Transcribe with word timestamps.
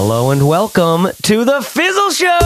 Hello 0.00 0.30
and 0.30 0.46
welcome 0.46 1.08
to 1.22 1.44
the 1.44 1.60
Fizzle 1.60 2.10
Show. 2.10 2.38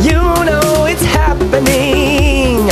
You 0.00 0.20
know 0.44 0.86
it's 0.86 1.02
happening. 1.02 2.68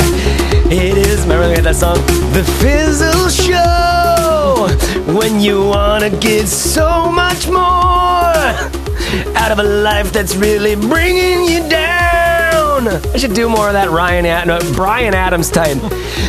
It 0.71 0.97
is. 0.97 1.23
Remember 1.23 1.49
we 1.49 1.55
had 1.55 1.65
that 1.65 1.75
song, 1.75 1.97
The 2.31 2.45
Fizzle 2.61 3.27
Show. 3.27 5.13
When 5.13 5.41
you 5.41 5.65
wanna 5.65 6.09
get 6.09 6.47
so 6.47 7.11
much 7.11 7.47
more 7.47 8.47
out 9.35 9.51
of 9.51 9.59
a 9.59 9.63
life 9.63 10.13
that's 10.13 10.37
really 10.37 10.75
bringing 10.77 11.43
you 11.43 11.67
down. 11.67 12.87
I 13.13 13.17
should 13.17 13.33
do 13.33 13.49
more 13.49 13.67
of 13.67 13.73
that 13.73 13.89
Ryan 13.91 14.25
Ad- 14.25 14.47
no, 14.47 14.59
Bryan 14.73 15.13
Adams 15.13 15.49
type. 15.51 15.75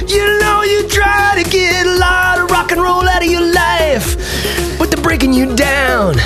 you 0.09 0.39
know 0.41 0.62
you 0.64 0.89
try 0.89 1.41
to 1.41 1.48
get 1.48 1.86
a 1.86 1.96
lot 1.96 2.39
of 2.41 2.50
rock 2.50 2.73
and 2.73 2.82
roll 2.82 3.08
out 3.08 3.22
of 3.25 3.30
your 3.30 3.52
life, 3.52 4.16
breaking 5.04 5.35
you 5.35 5.54
down. 5.54 6.18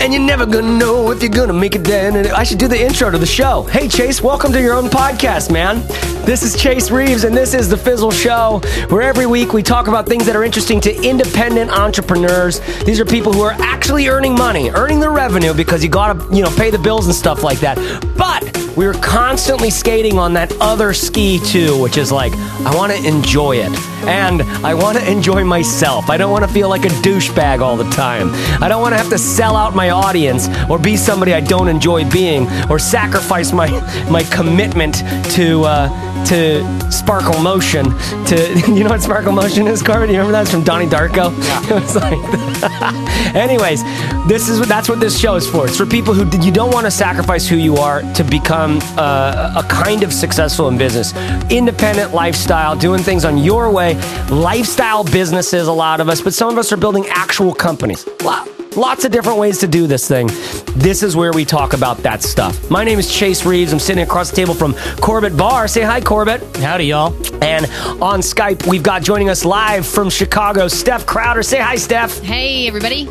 And 0.00 0.12
you're 0.12 0.22
never 0.22 0.46
gonna 0.46 0.78
know 0.78 1.10
if 1.10 1.20
you're 1.20 1.32
gonna 1.32 1.52
make 1.52 1.74
it 1.74 1.82
then. 1.82 2.14
And 2.14 2.28
I 2.28 2.44
should 2.44 2.58
do 2.58 2.68
the 2.68 2.80
intro 2.80 3.10
to 3.10 3.18
the 3.18 3.26
show. 3.26 3.64
Hey 3.64 3.88
Chase, 3.88 4.22
welcome 4.22 4.52
to 4.52 4.60
your 4.60 4.74
own 4.74 4.84
podcast, 4.84 5.50
man. 5.50 5.80
This 6.24 6.44
is 6.44 6.56
Chase 6.56 6.92
Reeves, 6.92 7.24
and 7.24 7.36
this 7.36 7.54
is 7.54 7.68
the 7.68 7.76
Fizzle 7.76 8.12
Show, 8.12 8.60
where 8.88 9.02
every 9.02 9.26
week 9.26 9.52
we 9.52 9.64
talk 9.64 9.88
about 9.88 10.06
things 10.06 10.26
that 10.26 10.36
are 10.36 10.44
interesting 10.44 10.80
to 10.82 10.94
independent 11.02 11.72
entrepreneurs. 11.72 12.60
These 12.84 13.00
are 13.00 13.04
people 13.04 13.32
who 13.32 13.42
are 13.42 13.56
actually 13.58 14.06
earning 14.06 14.36
money, 14.36 14.70
earning 14.70 15.00
the 15.00 15.10
revenue 15.10 15.52
because 15.52 15.82
you 15.82 15.90
gotta, 15.90 16.24
you 16.32 16.42
know, 16.42 16.50
pay 16.50 16.70
the 16.70 16.78
bills 16.78 17.06
and 17.06 17.14
stuff 17.14 17.42
like 17.42 17.58
that. 17.60 17.76
But 18.16 18.63
we're 18.76 18.94
constantly 18.94 19.70
skating 19.70 20.18
on 20.18 20.32
that 20.34 20.52
other 20.60 20.92
ski 20.92 21.38
too, 21.38 21.80
which 21.80 21.96
is 21.96 22.10
like, 22.10 22.32
I 22.34 22.74
wanna 22.74 22.94
enjoy 22.94 23.56
it. 23.56 23.72
And 24.06 24.42
I 24.64 24.74
wanna 24.74 25.00
enjoy 25.00 25.44
myself. 25.44 26.10
I 26.10 26.16
don't 26.16 26.30
wanna 26.30 26.48
feel 26.48 26.68
like 26.68 26.84
a 26.84 26.94
douchebag 27.02 27.60
all 27.60 27.76
the 27.76 27.88
time. 27.90 28.30
I 28.62 28.68
don't 28.68 28.82
wanna 28.82 28.96
have 28.96 29.10
to 29.10 29.18
sell 29.18 29.56
out 29.56 29.74
my 29.74 29.90
audience 29.90 30.48
or 30.68 30.78
be 30.78 30.96
somebody 30.96 31.34
I 31.34 31.40
don't 31.40 31.68
enjoy 31.68 32.08
being 32.10 32.48
or 32.68 32.78
sacrifice 32.78 33.52
my, 33.52 33.68
my 34.10 34.22
commitment 34.24 34.96
to, 35.34 35.62
uh, 35.64 36.13
to 36.26 36.92
Sparkle 36.92 37.40
Motion. 37.40 37.84
To 38.26 38.62
you 38.72 38.84
know 38.84 38.90
what 38.90 39.02
Sparkle 39.02 39.32
Motion 39.32 39.66
is, 39.66 39.82
Corbett? 39.82 40.10
You 40.10 40.16
remember 40.16 40.32
that? 40.32 40.42
It's 40.42 40.50
from 40.50 40.64
Donnie 40.64 40.86
Darko. 40.86 41.36
Yeah. 41.44 41.62
it 41.76 41.82
was 41.82 41.96
like. 41.96 43.34
Anyways, 43.34 43.82
this 44.26 44.48
is 44.48 44.66
that's 44.66 44.88
what 44.88 45.00
this 45.00 45.18
show 45.18 45.34
is 45.34 45.48
for. 45.48 45.66
It's 45.66 45.76
for 45.76 45.86
people 45.86 46.14
who 46.14 46.24
you 46.40 46.52
don't 46.52 46.72
want 46.72 46.86
to 46.86 46.90
sacrifice 46.90 47.46
who 47.46 47.56
you 47.56 47.76
are 47.76 48.02
to 48.14 48.24
become 48.24 48.78
uh, 48.96 49.62
a 49.62 49.66
kind 49.68 50.02
of 50.02 50.12
successful 50.12 50.68
in 50.68 50.78
business, 50.78 51.14
independent 51.50 52.14
lifestyle, 52.14 52.76
doing 52.76 53.02
things 53.02 53.24
on 53.24 53.38
your 53.38 53.70
way, 53.70 53.94
lifestyle 54.30 55.04
businesses. 55.04 55.68
A 55.68 55.72
lot 55.72 56.00
of 56.00 56.08
us, 56.08 56.20
but 56.20 56.34
some 56.34 56.48
of 56.48 56.58
us 56.58 56.72
are 56.72 56.76
building 56.76 57.06
actual 57.08 57.54
companies. 57.54 58.08
Wow. 58.20 58.53
Lots 58.76 59.04
of 59.04 59.12
different 59.12 59.38
ways 59.38 59.58
to 59.58 59.68
do 59.68 59.86
this 59.86 60.08
thing. 60.08 60.26
This 60.74 61.04
is 61.04 61.14
where 61.14 61.32
we 61.32 61.44
talk 61.44 61.74
about 61.74 61.98
that 61.98 62.24
stuff. 62.24 62.68
My 62.72 62.82
name 62.82 62.98
is 62.98 63.12
Chase 63.12 63.46
Reeves. 63.46 63.72
I'm 63.72 63.78
sitting 63.78 64.02
across 64.02 64.30
the 64.30 64.36
table 64.36 64.52
from 64.52 64.74
Corbett 65.00 65.36
Barr. 65.36 65.68
Say 65.68 65.82
hi, 65.82 66.00
Corbett. 66.00 66.42
Howdy, 66.56 66.86
y'all. 66.86 67.14
And 67.44 67.66
on 68.02 68.18
Skype, 68.18 68.66
we've 68.66 68.82
got 68.82 69.02
joining 69.02 69.28
us 69.28 69.44
live 69.44 69.86
from 69.86 70.10
Chicago, 70.10 70.66
Steph 70.66 71.06
Crowder. 71.06 71.44
Say 71.44 71.60
hi, 71.60 71.76
Steph. 71.76 72.18
Hey, 72.20 72.66
everybody. 72.66 73.06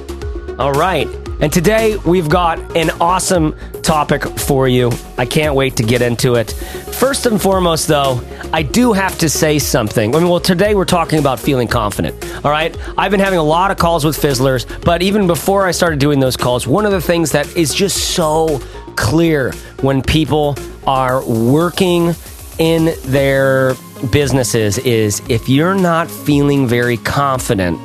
All 0.59 0.73
right. 0.73 1.07
And 1.39 1.51
today 1.51 1.95
we've 2.05 2.29
got 2.29 2.59
an 2.75 2.89
awesome 2.99 3.55
topic 3.81 4.23
for 4.39 4.67
you. 4.67 4.91
I 5.17 5.25
can't 5.25 5.55
wait 5.55 5.77
to 5.77 5.83
get 5.83 6.01
into 6.01 6.35
it. 6.35 6.51
First 6.51 7.25
and 7.25 7.41
foremost, 7.41 7.87
though, 7.87 8.21
I 8.53 8.61
do 8.61 8.93
have 8.93 9.17
to 9.17 9.29
say 9.29 9.57
something. 9.57 10.13
I 10.15 10.19
mean, 10.19 10.29
well, 10.29 10.39
today 10.39 10.75
we're 10.75 10.85
talking 10.85 11.17
about 11.17 11.39
feeling 11.39 11.67
confident. 11.67 12.15
All 12.45 12.51
right. 12.51 12.77
I've 12.95 13.09
been 13.09 13.19
having 13.19 13.39
a 13.39 13.43
lot 13.43 13.71
of 13.71 13.77
calls 13.77 14.05
with 14.05 14.15
Fizzlers, 14.15 14.67
but 14.85 15.01
even 15.01 15.25
before 15.25 15.65
I 15.65 15.71
started 15.71 15.97
doing 15.97 16.19
those 16.19 16.37
calls, 16.37 16.67
one 16.67 16.85
of 16.85 16.91
the 16.91 17.01
things 17.01 17.31
that 17.31 17.57
is 17.57 17.73
just 17.73 18.11
so 18.13 18.61
clear 18.95 19.53
when 19.81 20.03
people 20.03 20.55
are 20.85 21.27
working 21.27 22.13
in 22.59 22.93
their 23.05 23.73
businesses 24.11 24.77
is 24.77 25.23
if 25.29 25.49
you're 25.49 25.73
not 25.73 26.11
feeling 26.11 26.67
very 26.67 26.97
confident, 26.97 27.79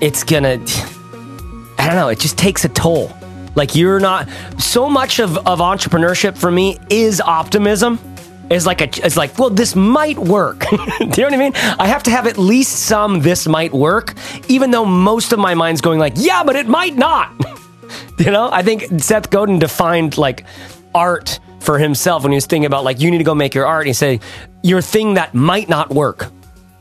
it's 0.00 0.24
gonna 0.24 0.58
I 1.78 1.86
don't 1.86 1.96
know, 1.96 2.08
it 2.08 2.18
just 2.18 2.38
takes 2.38 2.64
a 2.64 2.70
toll. 2.70 3.12
Like 3.56 3.74
you're 3.74 4.00
not 4.00 4.26
so 4.58 4.88
much 4.88 5.20
of, 5.20 5.36
of 5.46 5.58
entrepreneurship 5.58 6.38
for 6.38 6.50
me 6.50 6.78
is 6.88 7.20
optimism. 7.20 7.98
Is 8.50 8.66
like 8.66 8.80
a 8.80 9.04
it's 9.04 9.16
like, 9.16 9.38
well, 9.38 9.50
this 9.50 9.74
might 9.74 10.18
work. 10.18 10.60
Do 10.70 10.76
you 10.76 11.06
know 11.06 11.24
what 11.24 11.32
I 11.32 11.36
mean? 11.36 11.52
I 11.78 11.86
have 11.86 12.02
to 12.04 12.10
have 12.10 12.26
at 12.26 12.36
least 12.36 12.86
some 12.86 13.20
this 13.20 13.46
might 13.46 13.72
work, 13.72 14.14
even 14.48 14.70
though 14.70 14.84
most 14.84 15.32
of 15.32 15.38
my 15.38 15.54
mind's 15.54 15.80
going 15.80 15.98
like, 15.98 16.12
yeah, 16.16 16.44
but 16.44 16.54
it 16.54 16.68
might 16.68 16.94
not. 16.94 17.32
you 18.18 18.30
know, 18.30 18.50
I 18.52 18.62
think 18.62 19.00
Seth 19.00 19.30
Godin 19.30 19.58
defined 19.58 20.18
like 20.18 20.44
art 20.94 21.40
for 21.60 21.78
himself 21.78 22.22
when 22.22 22.32
he 22.32 22.36
was 22.36 22.46
thinking 22.46 22.66
about 22.66 22.84
like 22.84 23.00
you 23.00 23.10
need 23.10 23.18
to 23.18 23.24
go 23.24 23.34
make 23.34 23.54
your 23.54 23.66
art. 23.66 23.82
And 23.82 23.88
he 23.88 23.92
said, 23.94 24.22
your 24.62 24.82
thing 24.82 25.14
that 25.14 25.34
might 25.34 25.68
not 25.68 25.90
work. 25.90 26.30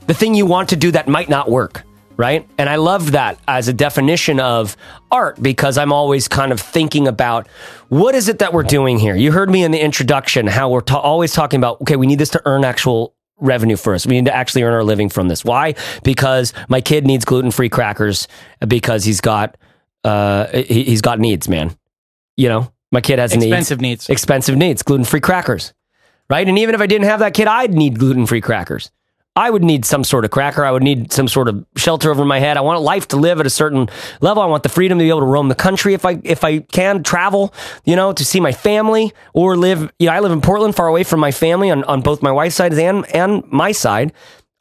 The 0.08 0.14
thing 0.14 0.36
you 0.36 0.46
want 0.46 0.70
to 0.70 0.76
do 0.76 0.92
that 0.92 1.08
might 1.08 1.30
not 1.30 1.50
work 1.50 1.84
right? 2.18 2.48
And 2.58 2.70
I 2.70 2.76
love 2.76 3.12
that 3.12 3.40
as 3.48 3.68
a 3.68 3.74
definition 3.74 4.40
of 4.40 4.78
art 5.12 5.42
because 5.42 5.78
I'm 5.78 5.92
always 5.92 6.28
kind 6.28 6.52
of 6.52 6.60
thinking 6.60 7.08
about 7.08 7.48
what 7.90 8.16
is 8.16 8.30
it 8.30 8.40
that 8.40 8.54
we're 8.54 8.64
doing 8.64 9.00
here? 9.00 9.16
You 9.16 9.32
heard 9.32 9.50
me 9.50 9.64
in 9.64 9.72
the 9.72 9.80
introduction 9.80 10.48
how 10.48 10.70
we're 10.70 10.82
ta- 10.82 11.00
always 11.00 11.34
talking 11.34 11.60
about, 11.60 11.82
okay, 11.82 11.96
we 11.96 12.08
need 12.08 12.20
this 12.20 12.30
to 12.30 12.42
earn 12.46 12.64
actual 12.64 13.16
revenue 13.38 13.76
for 13.76 13.94
us. 13.94 14.06
We 14.06 14.16
need 14.16 14.26
to 14.26 14.36
actually 14.36 14.64
earn 14.64 14.74
our 14.74 14.84
living 14.84 15.10
from 15.10 15.28
this. 15.28 15.44
Why? 15.44 15.76
Because 16.04 16.54
my 16.70 16.82
kid 16.82 17.06
needs 17.06 17.26
gluten 17.26 17.52
free 17.52 17.70
crackers 17.70 18.28
because 18.68 19.04
he's 19.04 19.22
got, 19.22 19.58
uh, 20.04 20.48
he, 20.48 20.92
has 20.92 21.02
got 21.02 21.20
needs, 21.20 21.50
man. 21.50 21.76
You 22.38 22.50
know, 22.50 22.72
my 22.92 23.02
kid 23.02 23.20
has 23.20 23.34
expensive 23.34 23.82
needs. 23.82 24.08
needs. 24.08 24.10
Expensive 24.10 24.56
needs, 24.56 24.84
gluten 24.84 25.06
free 25.06 25.20
crackers. 25.20 25.74
Right. 26.30 26.48
And 26.48 26.58
even 26.58 26.74
if 26.74 26.82
I 26.82 26.88
didn't 26.88 27.06
have 27.06 27.20
that 27.20 27.34
kid, 27.34 27.48
I'd 27.48 27.74
need 27.74 28.00
gluten 28.00 28.26
free 28.26 28.42
crackers. 28.42 28.92
I 29.36 29.50
would 29.50 29.64
need 29.64 29.84
some 29.84 30.04
sort 30.04 30.26
of 30.26 30.32
cracker. 30.32 30.64
I 30.64 30.72
would 30.72 30.84
need 30.84 31.12
some 31.12 31.28
sort 31.28 31.48
of 31.48 31.66
shelter 31.76 32.12
over 32.12 32.24
my 32.24 32.40
head. 32.40 32.56
I 32.56 32.62
want 32.62 32.82
life 32.82 33.08
to 33.10 33.18
live 33.18 33.40
at 33.40 33.48
a 33.48 33.50
certain 33.50 33.90
level. 34.22 34.44
I 34.44 34.46
want 34.46 34.62
the 34.62 34.70
freedom 34.70 35.00
to 35.00 35.04
be 35.04 35.10
able 35.10 35.22
to 35.22 35.26
roam 35.26 35.50
the 35.50 35.56
country 35.56 35.96
if 35.96 36.06
I 36.06 36.22
if 36.24 36.44
I 36.44 36.60
can 36.60 37.02
travel, 37.02 37.54
you 37.84 37.96
know, 37.96 38.14
to 38.14 38.24
see 38.24 38.40
my 38.40 38.52
family 38.52 39.12
or 39.34 39.58
live. 39.58 39.92
You 39.98 40.08
know, 40.08 40.14
I 40.14 40.20
live 40.20 40.32
in 40.32 40.42
Portland, 40.42 40.76
far 40.76 40.88
away 40.88 41.04
from 41.04 41.20
my 41.20 41.32
family 41.32 41.72
on, 41.72 41.84
on 41.86 42.02
both 42.02 42.22
my 42.22 42.32
wife's 42.32 42.56
side 42.56 42.74
and 42.74 43.06
and 43.16 43.44
my 43.52 43.72
side. 43.72 44.14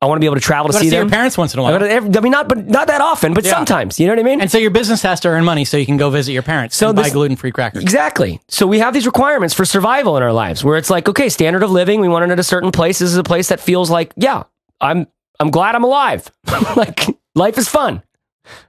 I 0.02 0.06
want 0.06 0.16
to 0.16 0.20
be 0.20 0.26
able 0.26 0.34
to 0.34 0.40
travel 0.40 0.72
to 0.72 0.76
see, 0.76 0.90
see 0.90 0.96
your 0.96 1.08
parents 1.08 1.38
once 1.38 1.54
in 1.54 1.60
a 1.60 1.62
while. 1.62 1.80
I, 1.80 1.96
I, 1.96 2.00
mean, 2.00 2.32
not 2.32 2.48
but 2.48 2.66
not 2.66 2.88
that 2.88 3.00
often, 3.00 3.34
but 3.34 3.44
yeah. 3.44 3.52
sometimes. 3.52 4.00
You 4.00 4.08
know 4.08 4.14
what 4.14 4.18
I 4.18 4.24
mean? 4.24 4.40
And 4.40 4.50
so 4.50 4.58
your 4.58 4.72
business 4.72 5.00
has 5.02 5.20
to 5.20 5.28
earn 5.28 5.44
money 5.44 5.64
so 5.64 5.76
you 5.76 5.86
can 5.86 5.96
go 5.96 6.10
visit 6.10 6.32
your 6.32 6.42
parents 6.42 6.74
so 6.74 6.88
and 6.88 6.98
this, 6.98 7.06
buy 7.06 7.12
gluten 7.12 7.36
free 7.36 7.52
crackers. 7.52 7.84
Exactly. 7.84 8.40
So 8.48 8.66
we 8.66 8.80
have 8.80 8.94
these 8.94 9.06
requirements 9.06 9.54
for 9.54 9.64
survival 9.64 10.16
in 10.16 10.24
our 10.24 10.32
lives, 10.32 10.64
where 10.64 10.76
it's 10.76 10.90
like, 10.90 11.08
okay, 11.08 11.28
standard 11.28 11.62
of 11.62 11.70
living. 11.70 12.00
We 12.00 12.08
want 12.08 12.24
it 12.24 12.32
at 12.32 12.40
a 12.40 12.42
certain 12.42 12.72
place. 12.72 12.98
This 12.98 13.10
is 13.10 13.16
a 13.16 13.22
place 13.22 13.48
that 13.50 13.60
feels 13.60 13.90
like, 13.90 14.12
yeah, 14.16 14.42
I'm 14.82 15.06
I'm 15.41 15.50
glad 15.50 15.75
I'm 15.75 15.84
alive. 15.84 16.31
like 16.76 17.06
life 17.34 17.56
is 17.56 17.69
fun. 17.69 18.03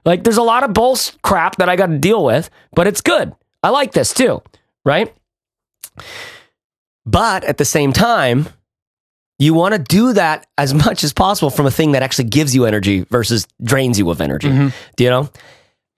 Like 0.04 0.24
there's 0.24 0.38
a 0.38 0.42
lot 0.42 0.62
of 0.62 0.72
bull 0.72 0.96
crap 1.22 1.56
that 1.56 1.68
I 1.68 1.76
got 1.76 1.86
to 1.88 1.98
deal 1.98 2.24
with, 2.24 2.48
but 2.72 2.86
it's 2.86 3.00
good. 3.00 3.34
I 3.62 3.70
like 3.70 3.92
this 3.92 4.14
too, 4.14 4.42
right? 4.84 5.14
But 7.04 7.44
at 7.44 7.58
the 7.58 7.64
same 7.64 7.92
time, 7.92 8.48
you 9.38 9.52
want 9.52 9.74
to 9.74 9.78
do 9.78 10.12
that 10.12 10.46
as 10.56 10.72
much 10.86 11.04
as 11.04 11.12
possible 11.12 11.50
from 11.50 11.66
a 11.66 11.70
thing 11.70 11.92
that 11.92 12.02
actually 12.02 12.28
gives 12.28 12.54
you 12.54 12.64
energy 12.64 13.00
versus 13.10 13.46
drains 13.62 13.98
you 13.98 14.08
of 14.10 14.20
energy. 14.20 14.48
Mm-hmm. 14.48 14.68
Do 14.96 15.04
you 15.04 15.10
know? 15.10 15.28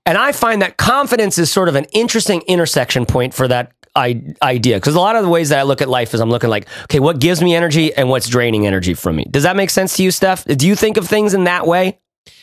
And 0.06 0.16
I 0.16 0.30
find 0.32 0.62
that 0.62 0.76
confidence 0.76 1.36
is 1.36 1.50
sort 1.50 1.68
of 1.68 1.74
an 1.74 1.84
interesting 1.92 2.42
intersection 2.42 3.06
point 3.06 3.34
for 3.34 3.48
that 3.48 3.72
idea 3.96 4.76
because 4.76 4.94
a 4.94 5.00
lot 5.00 5.16
of 5.16 5.22
the 5.22 5.28
ways 5.28 5.48
that 5.48 5.58
I 5.58 5.62
look 5.62 5.82
at 5.82 5.88
life 5.88 6.14
is 6.14 6.20
I'm 6.20 6.30
looking 6.30 6.50
like, 6.50 6.68
okay, 6.84 7.00
what 7.00 7.18
gives 7.18 7.42
me 7.42 7.54
energy 7.54 7.94
and 7.94 8.08
what's 8.08 8.28
draining 8.28 8.66
energy 8.66 8.94
from 8.94 9.16
me. 9.16 9.26
Does 9.30 9.42
that 9.44 9.56
make 9.56 9.70
sense 9.70 9.96
to 9.96 10.02
you, 10.02 10.10
Steph? 10.10 10.44
Do 10.44 10.66
you 10.66 10.76
think 10.76 10.96
of 10.96 11.08
things 11.08 11.34
in 11.34 11.44
that 11.44 11.66
way? 11.66 11.98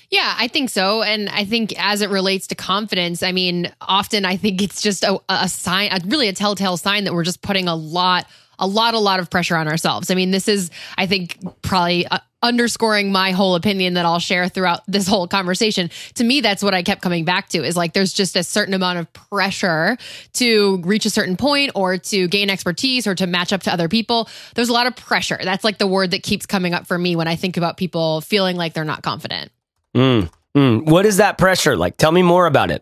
Yeah, 0.09 0.35
I 0.37 0.47
think 0.47 0.69
so. 0.69 1.01
And 1.01 1.27
I 1.29 1.43
think 1.43 1.73
as 1.81 2.01
it 2.01 2.09
relates 2.11 2.45
to 2.47 2.55
confidence, 2.55 3.23
I 3.23 3.31
mean, 3.31 3.71
often 3.81 4.25
I 4.25 4.37
think 4.37 4.61
it's 4.61 4.79
just 4.81 5.03
a, 5.03 5.19
a 5.27 5.49
sign, 5.49 5.91
a, 5.91 5.99
really 6.05 6.27
a 6.27 6.33
telltale 6.33 6.77
sign 6.77 7.05
that 7.05 7.13
we're 7.13 7.23
just 7.23 7.41
putting 7.41 7.67
a 7.67 7.75
lot 7.75 8.27
a 8.63 8.67
lot, 8.67 8.93
a 8.93 8.99
lot 8.99 9.19
of 9.19 9.29
pressure 9.29 9.57
on 9.57 9.67
ourselves. 9.67 10.09
I 10.09 10.15
mean, 10.15 10.31
this 10.31 10.47
is, 10.47 10.71
I 10.97 11.05
think, 11.05 11.37
probably 11.61 12.07
uh, 12.07 12.19
underscoring 12.41 13.11
my 13.11 13.31
whole 13.31 13.55
opinion 13.55 13.95
that 13.95 14.05
I'll 14.05 14.19
share 14.19 14.47
throughout 14.47 14.81
this 14.87 15.07
whole 15.07 15.27
conversation. 15.27 15.89
To 16.15 16.23
me, 16.23 16.41
that's 16.41 16.63
what 16.63 16.73
I 16.73 16.81
kept 16.83 17.01
coming 17.01 17.25
back 17.25 17.49
to 17.49 17.63
is 17.63 17.75
like 17.75 17.93
there's 17.93 18.13
just 18.13 18.35
a 18.35 18.43
certain 18.43 18.73
amount 18.73 18.99
of 18.99 19.11
pressure 19.13 19.97
to 20.33 20.77
reach 20.85 21.05
a 21.05 21.09
certain 21.09 21.35
point 21.37 21.71
or 21.75 21.97
to 21.97 22.27
gain 22.27 22.49
expertise 22.49 23.05
or 23.05 23.15
to 23.15 23.27
match 23.27 23.51
up 23.51 23.63
to 23.63 23.73
other 23.73 23.89
people. 23.89 24.29
There's 24.55 24.69
a 24.69 24.73
lot 24.73 24.87
of 24.87 24.95
pressure. 24.95 25.39
That's 25.41 25.63
like 25.63 25.77
the 25.77 25.87
word 25.87 26.11
that 26.11 26.23
keeps 26.23 26.45
coming 26.45 26.73
up 26.73 26.87
for 26.87 26.97
me 26.97 27.15
when 27.15 27.27
I 27.27 27.35
think 27.35 27.57
about 27.57 27.77
people 27.77 28.21
feeling 28.21 28.55
like 28.55 28.73
they're 28.73 28.83
not 28.83 29.03
confident. 29.03 29.51
Mm, 29.95 30.29
mm. 30.55 30.85
What 30.85 31.05
is 31.05 31.17
that 31.17 31.37
pressure 31.37 31.75
like? 31.75 31.97
Tell 31.97 32.11
me 32.11 32.23
more 32.23 32.45
about 32.45 32.71
it. 32.71 32.81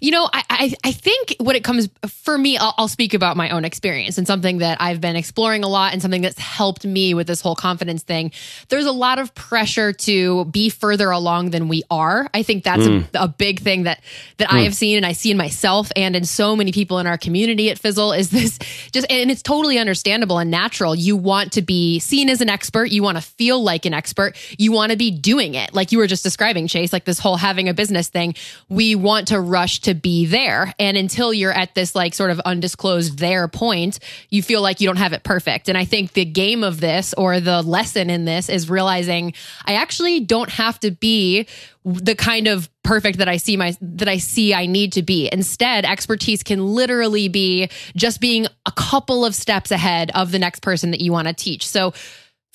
You 0.00 0.10
know, 0.10 0.28
I, 0.32 0.42
I, 0.50 0.74
I 0.84 0.92
think 0.92 1.36
what 1.38 1.56
it 1.56 1.64
comes 1.64 1.88
for 2.06 2.36
me, 2.36 2.56
I'll, 2.56 2.74
I'll, 2.76 2.88
speak 2.88 3.12
about 3.14 3.36
my 3.36 3.50
own 3.50 3.64
experience 3.64 4.16
and 4.16 4.26
something 4.26 4.58
that 4.58 4.80
I've 4.80 5.00
been 5.00 5.14
exploring 5.14 5.62
a 5.62 5.68
lot 5.68 5.92
and 5.92 6.00
something 6.00 6.22
that's 6.22 6.38
helped 6.38 6.84
me 6.84 7.12
with 7.14 7.26
this 7.26 7.40
whole 7.40 7.54
confidence 7.54 8.02
thing. 8.02 8.32
There's 8.68 8.86
a 8.86 8.92
lot 8.92 9.18
of 9.18 9.34
pressure 9.34 9.92
to 9.92 10.46
be 10.46 10.70
further 10.70 11.10
along 11.10 11.50
than 11.50 11.68
we 11.68 11.82
are. 11.90 12.28
I 12.32 12.42
think 12.42 12.64
that's 12.64 12.82
mm. 12.82 13.06
a, 13.14 13.24
a, 13.24 13.28
big 13.28 13.60
thing 13.60 13.82
that 13.84 14.00
that 14.38 14.48
mm. 14.48 14.56
I 14.56 14.60
have 14.62 14.74
seen 14.74 14.96
and 14.96 15.04
I 15.04 15.12
see 15.12 15.30
in 15.30 15.36
myself 15.36 15.90
and 15.94 16.16
in 16.16 16.24
so 16.24 16.56
many 16.56 16.72
people 16.72 16.98
in 16.98 17.06
our 17.06 17.18
community 17.18 17.70
at 17.70 17.78
Fizzle 17.78 18.12
is 18.12 18.30
this 18.30 18.58
just 18.90 19.06
and 19.10 19.30
it's 19.30 19.42
totally 19.42 19.78
understandable 19.78 20.38
and 20.38 20.50
natural. 20.50 20.94
You 20.94 21.16
want 21.16 21.52
to 21.52 21.62
be 21.62 21.98
seen 21.98 22.30
as 22.30 22.40
an 22.40 22.48
expert, 22.48 22.86
you 22.86 23.02
want 23.02 23.18
to 23.18 23.22
feel 23.22 23.62
like 23.62 23.84
an 23.84 23.94
expert, 23.94 24.36
you 24.58 24.72
want 24.72 24.92
to 24.92 24.98
be 24.98 25.10
doing 25.10 25.54
it. 25.54 25.74
Like 25.74 25.92
you 25.92 25.98
were 25.98 26.06
just 26.06 26.22
describing, 26.22 26.66
Chase, 26.66 26.92
like 26.92 27.04
this 27.04 27.18
whole 27.18 27.36
having 27.36 27.68
a 27.68 27.74
business 27.74 28.08
thing. 28.08 28.34
We 28.68 28.94
want 28.94 29.28
to 29.28 29.40
rush 29.58 29.80
to 29.80 29.92
be 29.92 30.24
there. 30.24 30.72
And 30.78 30.96
until 30.96 31.34
you're 31.34 31.52
at 31.52 31.74
this 31.74 31.96
like 31.96 32.14
sort 32.14 32.30
of 32.30 32.38
undisclosed 32.40 33.18
there 33.18 33.48
point, 33.48 33.98
you 34.30 34.40
feel 34.40 34.62
like 34.62 34.80
you 34.80 34.86
don't 34.86 34.98
have 34.98 35.12
it 35.12 35.24
perfect. 35.24 35.68
And 35.68 35.76
I 35.76 35.84
think 35.84 36.12
the 36.12 36.24
game 36.24 36.62
of 36.62 36.78
this 36.78 37.12
or 37.14 37.40
the 37.40 37.60
lesson 37.62 38.08
in 38.08 38.24
this 38.24 38.48
is 38.48 38.70
realizing 38.70 39.32
I 39.66 39.74
actually 39.74 40.20
don't 40.20 40.50
have 40.50 40.78
to 40.80 40.92
be 40.92 41.48
the 41.84 42.14
kind 42.14 42.46
of 42.46 42.70
perfect 42.84 43.18
that 43.18 43.28
I 43.28 43.38
see 43.38 43.56
my 43.56 43.76
that 43.80 44.08
I 44.08 44.18
see 44.18 44.54
I 44.54 44.66
need 44.66 44.92
to 44.92 45.02
be. 45.02 45.28
Instead, 45.32 45.84
expertise 45.84 46.44
can 46.44 46.64
literally 46.64 47.28
be 47.28 47.68
just 47.96 48.20
being 48.20 48.46
a 48.64 48.72
couple 48.72 49.24
of 49.24 49.34
steps 49.34 49.72
ahead 49.72 50.12
of 50.14 50.30
the 50.30 50.38
next 50.38 50.60
person 50.60 50.92
that 50.92 51.00
you 51.00 51.10
want 51.10 51.26
to 51.26 51.34
teach. 51.34 51.66
So 51.66 51.94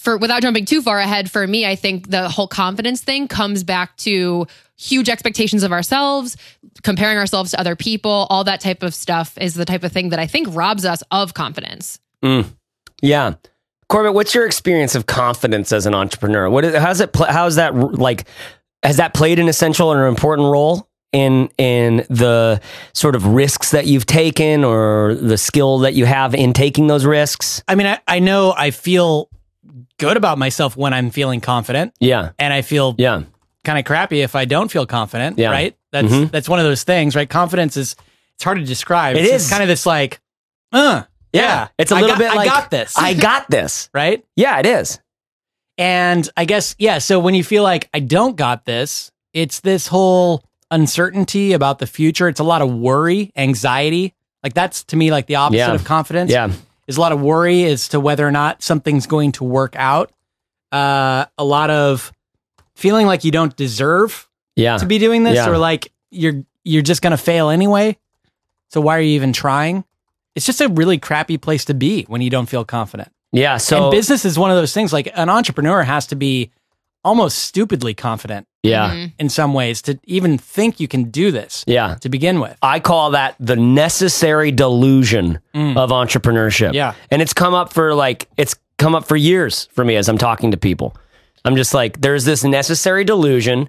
for 0.04 0.18
without 0.18 0.42
jumping 0.42 0.66
too 0.66 0.82
far 0.82 1.00
ahead 1.00 1.32
for 1.32 1.48
me, 1.48 1.66
I 1.66 1.76
think 1.76 2.10
the 2.10 2.28
whole 2.28 2.48
confidence 2.48 3.02
thing 3.02 3.30
comes 3.30 3.64
back 3.64 3.96
to 3.98 4.46
huge 4.78 5.08
expectations 5.08 5.64
of 5.64 5.72
ourselves, 5.72 6.36
comparing 6.84 7.18
ourselves 7.18 7.52
to 7.52 7.60
other 7.60 7.78
people, 7.78 8.28
all 8.30 8.44
that 8.44 8.60
type 8.60 8.84
of 8.84 8.94
stuff 8.94 9.38
is 9.38 9.54
the 9.54 9.64
type 9.64 9.82
of 9.82 9.94
thing 9.94 10.10
that 10.10 10.20
I 10.20 10.28
think 10.28 10.50
robs 10.52 10.84
us 10.84 11.04
of 11.10 11.34
confidence. 11.34 12.00
Mm. 12.22 12.48
Yeah. 13.02 13.36
Corbett, 13.88 14.14
what's 14.14 14.36
your 14.36 14.46
experience 14.46 14.94
of 14.94 15.06
confidence 15.06 15.72
as 15.72 15.86
an 15.86 15.96
entrepreneur? 15.96 16.50
What 16.50 16.66
is, 16.66 16.76
how's 16.76 17.00
it, 17.00 17.16
how's 17.16 17.56
that 17.56 17.74
like, 17.74 18.26
has 18.82 18.98
that 18.98 19.14
played 19.14 19.40
an 19.40 19.48
essential 19.48 19.90
or 19.90 20.06
an 20.06 20.10
important 20.10 20.52
role 20.52 20.90
in, 21.14 21.48
in 21.58 22.06
the 22.10 22.60
sort 22.92 23.16
of 23.16 23.26
risks 23.28 23.72
that 23.72 23.88
you've 23.88 24.06
taken 24.06 24.66
or 24.66 25.16
the 25.16 25.38
skill 25.38 25.80
that 25.80 25.94
you 25.94 26.04
have 26.04 26.36
in 26.36 26.52
taking 26.52 26.88
those 26.88 27.06
risks? 27.06 27.64
I 27.70 27.76
mean, 27.76 27.88
I, 27.88 28.00
I 28.06 28.20
know 28.20 28.54
I 28.58 28.72
feel 28.72 29.30
good 29.98 30.18
about 30.18 30.38
myself 30.38 30.76
when 30.76 30.94
I'm 30.94 31.10
feeling 31.10 31.42
confident. 31.42 31.94
Yeah. 32.00 32.32
And 32.40 32.54
I 32.54 32.62
feel 32.62 32.96
yeah 32.98 33.24
kind 33.64 33.80
of 33.80 33.86
crappy 33.86 34.22
if 34.22 34.36
I 34.36 34.46
don't 34.46 34.70
feel 34.70 34.86
confident. 34.86 35.38
Yeah. 35.38 35.52
Right. 35.52 35.78
That's 35.92 36.08
mm-hmm. 36.08 36.28
that's 36.28 36.50
one 36.50 36.60
of 36.60 36.66
those 36.66 36.84
things, 36.84 37.16
right? 37.16 37.30
Confidence 37.30 37.78
is 37.78 37.96
it's 38.36 38.44
hard 38.44 38.58
to 38.58 38.66
describe. 38.66 39.16
It 39.16 39.26
it's 39.26 39.46
is. 39.46 39.50
kind 39.50 39.62
of 39.62 39.70
this 39.70 39.86
like, 39.86 40.20
uh, 40.72 41.04
yeah. 41.32 41.42
yeah. 41.42 41.68
It's 41.78 41.92
a 41.92 41.96
little 41.96 42.10
got, 42.10 42.20
bit 42.20 42.36
like 42.36 42.50
I 42.50 42.54
got 42.54 42.72
this. 42.72 42.98
I 42.98 43.14
got 43.14 43.50
this. 43.50 43.90
right? 43.94 44.26
Yeah, 44.36 44.60
it 44.60 44.66
is. 44.66 45.00
And 45.78 46.30
I 46.38 46.46
guess, 46.46 46.76
yeah, 46.78 47.00
so 47.00 47.20
when 47.20 47.34
you 47.34 47.44
feel 47.44 47.64
like 47.64 47.90
I 47.94 48.00
don't 48.00 48.36
got 48.36 48.66
this, 48.66 49.12
it's 49.34 49.62
this 49.62 49.88
whole 49.88 50.44
uncertainty 50.70 51.54
about 51.54 51.80
the 51.80 51.88
future. 51.88 52.28
It's 52.28 52.40
a 52.40 52.44
lot 52.44 52.62
of 52.62 52.74
worry, 52.74 53.32
anxiety. 53.36 54.14
Like 54.44 54.54
that's 54.54 54.84
to 54.86 54.96
me 54.96 55.10
like 55.10 55.28
the 55.28 55.36
opposite 55.36 55.58
yeah. 55.58 55.74
of 55.74 55.86
confidence. 55.86 56.32
Yeah. 56.32 56.52
Is 56.88 56.98
a 56.98 57.02
lot 57.02 57.12
of 57.12 57.22
worry 57.22 57.64
as 57.66 57.88
to 57.90 58.00
whether 58.00 58.28
or 58.28 58.32
not 58.32 58.62
something's 58.62 59.08
going 59.08 59.32
to 59.34 59.44
work 59.44 59.76
out. 59.78 60.12
Uh, 60.72 61.26
a 61.38 61.44
lot 61.44 61.70
of 61.70 62.12
feeling 62.76 63.08
like 63.08 63.24
you 63.24 63.32
don't 63.32 63.56
deserve 63.56 64.28
yeah. 64.56 64.78
to 64.78 64.86
be 64.86 64.98
doing 64.98 65.24
this 65.24 65.36
yeah. 65.36 65.50
or 65.50 65.58
like 65.58 65.92
you're 66.12 66.44
you're 66.64 66.82
just 66.82 67.02
going 67.02 67.12
to 67.12 67.18
fail 67.18 67.50
anyway. 67.50 67.98
So 68.70 68.82
why 68.82 68.98
are 68.98 69.02
you 69.02 69.16
even 69.16 69.34
trying? 69.34 69.84
It's 70.36 70.46
just 70.46 70.62
a 70.62 70.68
really 70.68 70.98
crappy 70.98 71.38
place 71.38 71.66
to 71.66 71.74
be 71.74 72.04
when 72.04 72.22
you 72.22 72.30
don't 72.30 72.48
feel 72.48 72.66
confident. 72.66 73.12
Yeah, 73.32 73.58
so 73.58 73.84
and 73.84 73.92
business 73.92 74.26
is 74.26 74.38
one 74.38 74.52
of 74.52 74.58
those 74.58 74.74
things 74.74 74.94
like 74.94 75.12
an 75.16 75.30
entrepreneur 75.30 75.84
has 75.84 76.08
to 76.08 76.16
be 76.16 76.52
almost 77.04 77.40
stupidly 77.40 77.94
confident. 77.94 78.48
Yeah. 78.64 78.92
Mm-hmm. 78.92 79.06
In 79.20 79.30
some 79.30 79.54
ways 79.54 79.82
to 79.84 80.00
even 80.06 80.38
think 80.38 80.80
you 80.80 80.88
can 80.88 81.06
do 81.06 81.32
this. 81.32 81.66
Yeah. 81.68 81.96
To 81.96 82.10
begin 82.10 82.40
with. 82.40 82.58
I 82.62 82.80
call 82.80 83.12
that 83.12 83.36
the 83.40 83.58
necessary 83.58 84.52
delusion 84.52 85.40
mm. 85.54 85.78
of 85.78 85.90
entrepreneurship. 85.90 86.74
Yeah. 86.74 86.96
And 87.12 87.22
it's 87.22 87.34
come 87.34 87.54
up 87.54 87.74
for 87.74 87.94
like 87.94 88.30
it's 88.38 88.56
come 88.78 88.96
up 88.96 89.06
for 89.06 89.18
years 89.18 89.68
for 89.74 89.84
me 89.84 89.96
as 89.98 90.08
I'm 90.08 90.18
talking 90.18 90.52
to 90.52 90.58
people. 90.58 90.96
I'm 91.46 91.56
just 91.58 91.74
like, 91.74 92.00
there's 92.00 92.24
this 92.24 92.44
necessary 92.44 93.04
delusion, 93.04 93.68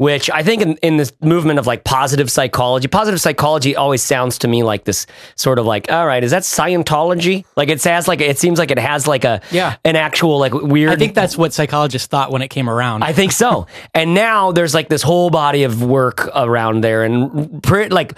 which 0.00 0.30
I 0.30 0.42
think 0.42 0.62
in, 0.62 0.76
in 0.78 0.96
this 0.96 1.12
movement 1.20 1.58
of 1.58 1.66
like 1.66 1.84
positive 1.84 2.30
psychology, 2.30 2.88
positive 2.88 3.20
psychology 3.20 3.76
always 3.76 4.02
sounds 4.02 4.38
to 4.38 4.48
me 4.48 4.62
like 4.62 4.84
this 4.84 5.06
sort 5.36 5.58
of 5.58 5.66
like, 5.66 5.92
all 5.92 6.06
right, 6.06 6.24
is 6.24 6.30
that 6.30 6.42
Scientology? 6.42 7.44
Like 7.54 7.68
it 7.68 7.84
has 7.84 8.08
like, 8.08 8.22
it 8.22 8.38
seems 8.38 8.58
like 8.58 8.70
it 8.70 8.78
has 8.78 9.06
like 9.06 9.26
a, 9.26 9.42
yeah. 9.50 9.76
an 9.84 9.96
actual 9.96 10.38
like 10.38 10.54
weird. 10.54 10.92
I 10.92 10.96
think 10.96 11.14
that's 11.14 11.36
what 11.36 11.52
psychologists 11.52 12.08
thought 12.08 12.32
when 12.32 12.40
it 12.40 12.48
came 12.48 12.70
around. 12.70 13.04
I 13.04 13.12
think 13.12 13.32
so. 13.32 13.66
and 13.94 14.14
now 14.14 14.52
there's 14.52 14.72
like 14.72 14.88
this 14.88 15.02
whole 15.02 15.28
body 15.28 15.64
of 15.64 15.82
work 15.82 16.30
around 16.34 16.82
there 16.82 17.04
and 17.04 17.62
pre- 17.62 17.90
like, 17.90 18.16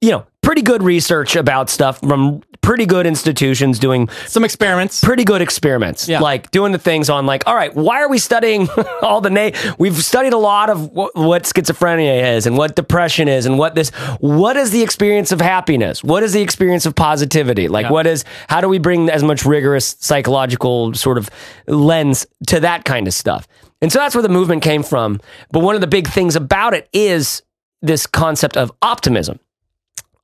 you 0.00 0.10
know, 0.10 0.26
pretty 0.42 0.62
good 0.62 0.82
research 0.82 1.36
about 1.36 1.70
stuff 1.70 2.00
from 2.00 2.42
pretty 2.62 2.86
good 2.86 3.06
institutions 3.06 3.78
doing 3.78 4.08
some 4.26 4.44
experiments. 4.44 5.02
Pretty 5.02 5.24
good 5.24 5.42
experiments. 5.42 6.08
Yeah. 6.08 6.20
Like 6.20 6.50
doing 6.50 6.72
the 6.72 6.78
things 6.78 7.10
on 7.10 7.26
like, 7.26 7.46
all 7.46 7.54
right, 7.54 7.74
why 7.74 8.02
are 8.02 8.08
we 8.08 8.18
studying 8.18 8.68
all 9.02 9.20
the 9.20 9.30
na- 9.30 9.74
we've 9.78 9.96
studied 10.02 10.32
a 10.32 10.38
lot 10.38 10.70
of 10.70 10.90
what, 10.92 11.14
what 11.14 11.42
schizophrenia 11.42 12.36
is 12.36 12.46
and 12.46 12.56
what 12.56 12.76
depression 12.76 13.28
is 13.28 13.46
and 13.46 13.58
what 13.58 13.74
this 13.74 13.90
what 14.20 14.56
is 14.56 14.70
the 14.70 14.82
experience 14.82 15.32
of 15.32 15.40
happiness? 15.40 16.02
What 16.02 16.22
is 16.22 16.32
the 16.32 16.42
experience 16.42 16.86
of 16.86 16.94
positivity? 16.94 17.68
Like 17.68 17.84
yeah. 17.84 17.92
what 17.92 18.06
is 18.06 18.24
how 18.48 18.60
do 18.60 18.68
we 18.68 18.78
bring 18.78 19.10
as 19.10 19.22
much 19.22 19.44
rigorous 19.44 19.96
psychological 20.00 20.94
sort 20.94 21.18
of 21.18 21.30
lens 21.66 22.26
to 22.48 22.60
that 22.60 22.84
kind 22.84 23.06
of 23.06 23.14
stuff? 23.14 23.46
And 23.80 23.92
so 23.92 23.98
that's 23.98 24.14
where 24.14 24.22
the 24.22 24.28
movement 24.28 24.62
came 24.62 24.84
from. 24.84 25.20
But 25.50 25.60
one 25.60 25.74
of 25.74 25.80
the 25.80 25.88
big 25.88 26.06
things 26.06 26.36
about 26.36 26.74
it 26.74 26.88
is 26.92 27.42
this 27.80 28.06
concept 28.06 28.56
of 28.56 28.70
optimism 28.80 29.40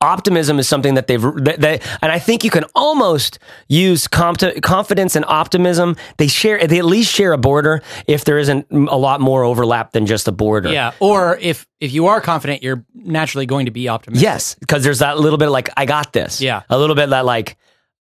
optimism 0.01 0.59
is 0.59 0.67
something 0.67 0.93
that 0.95 1.07
they've 1.07 1.21
that, 1.21 1.81
and 2.01 2.11
I 2.11 2.19
think 2.19 2.43
you 2.43 2.49
can 2.49 2.65
almost 2.75 3.39
use 3.67 4.07
confidence 4.07 5.15
and 5.15 5.25
optimism. 5.25 5.95
They 6.17 6.27
share 6.27 6.65
they 6.65 6.79
at 6.79 6.85
least 6.85 7.13
share 7.13 7.33
a 7.33 7.37
border 7.37 7.81
if 8.07 8.25
there 8.25 8.37
isn't 8.37 8.67
a 8.71 8.97
lot 8.97 9.21
more 9.21 9.43
overlap 9.43 9.91
than 9.91 10.05
just 10.05 10.27
a 10.27 10.31
border. 10.31 10.71
Yeah, 10.71 10.91
or 10.99 11.37
if 11.41 11.67
if 11.79 11.91
you 11.91 12.07
are 12.07 12.21
confident, 12.21 12.63
you're 12.63 12.83
naturally 12.93 13.45
going 13.45 13.65
to 13.65 13.71
be 13.71 13.89
optimistic. 13.89 14.23
Yes, 14.23 14.55
because 14.55 14.83
there's 14.83 14.99
that 14.99 15.19
little 15.19 15.37
bit 15.37 15.49
like 15.49 15.69
I 15.75 15.85
got 15.85 16.13
this. 16.13 16.41
Yeah, 16.41 16.63
a 16.69 16.77
little 16.77 16.95
bit 16.95 17.09
that 17.09 17.25
like 17.25 17.57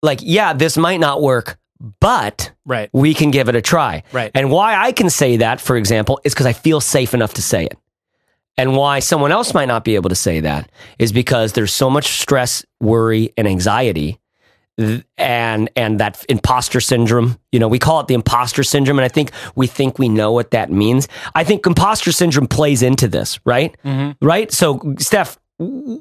like 0.04 0.20
yeah, 0.22 0.54
this 0.54 0.78
might 0.78 1.00
not 1.00 1.22
work. 1.22 1.58
But 2.02 2.52
right. 2.66 2.90
we 2.92 3.14
can 3.14 3.32
give 3.32 3.48
it 3.48 3.56
a 3.56 3.62
try. 3.62 4.04
Right. 4.12 4.32
And 4.36 4.52
why 4.52 4.76
I 4.76 4.92
can 4.92 5.10
say 5.10 5.38
that, 5.38 5.62
for 5.62 5.78
example, 5.78 6.20
is 6.26 6.34
because 6.34 6.46
I 6.46 6.52
feel 6.52 6.82
safe 6.82 7.14
enough 7.14 7.36
to 7.36 7.42
say 7.42 7.64
it. 7.64 7.78
And 8.60 8.76
why 8.76 9.00
someone 9.00 9.32
else 9.32 9.54
might 9.54 9.70
not 9.70 9.86
be 9.86 9.96
able 9.96 10.10
to 10.10 10.16
say 10.16 10.42
that 10.42 10.70
is 11.00 11.14
because 11.14 11.54
there's 11.54 11.74
so 11.74 11.90
much 11.90 12.20
stress, 12.20 12.66
worry, 12.82 13.34
and 13.38 13.48
anxiety 13.48 14.20
and 15.18 15.70
and 15.76 16.00
that 16.00 16.26
imposter 16.28 16.82
syndrome. 16.82 17.40
You 17.54 17.60
know 17.60 17.70
we 17.70 17.80
call 17.80 18.02
it 18.02 18.08
the 18.08 18.14
imposter 18.14 18.64
syndrome 18.64 19.00
and 19.00 19.06
i 19.06 19.10
think 19.10 19.32
we 19.56 19.68
think 19.68 19.98
we 19.98 20.10
know 20.10 20.34
what 20.34 20.52
that 20.52 20.72
means. 20.72 21.08
I 21.36 21.46
think 21.46 21.66
imposter 21.66 22.12
syndrome 22.12 22.48
plays 22.48 22.82
into 22.82 23.08
this 23.08 23.40
right? 23.46 23.76
Mm-hmm. 23.86 24.26
right? 24.26 24.52
So 24.52 24.96
steph 24.98 25.38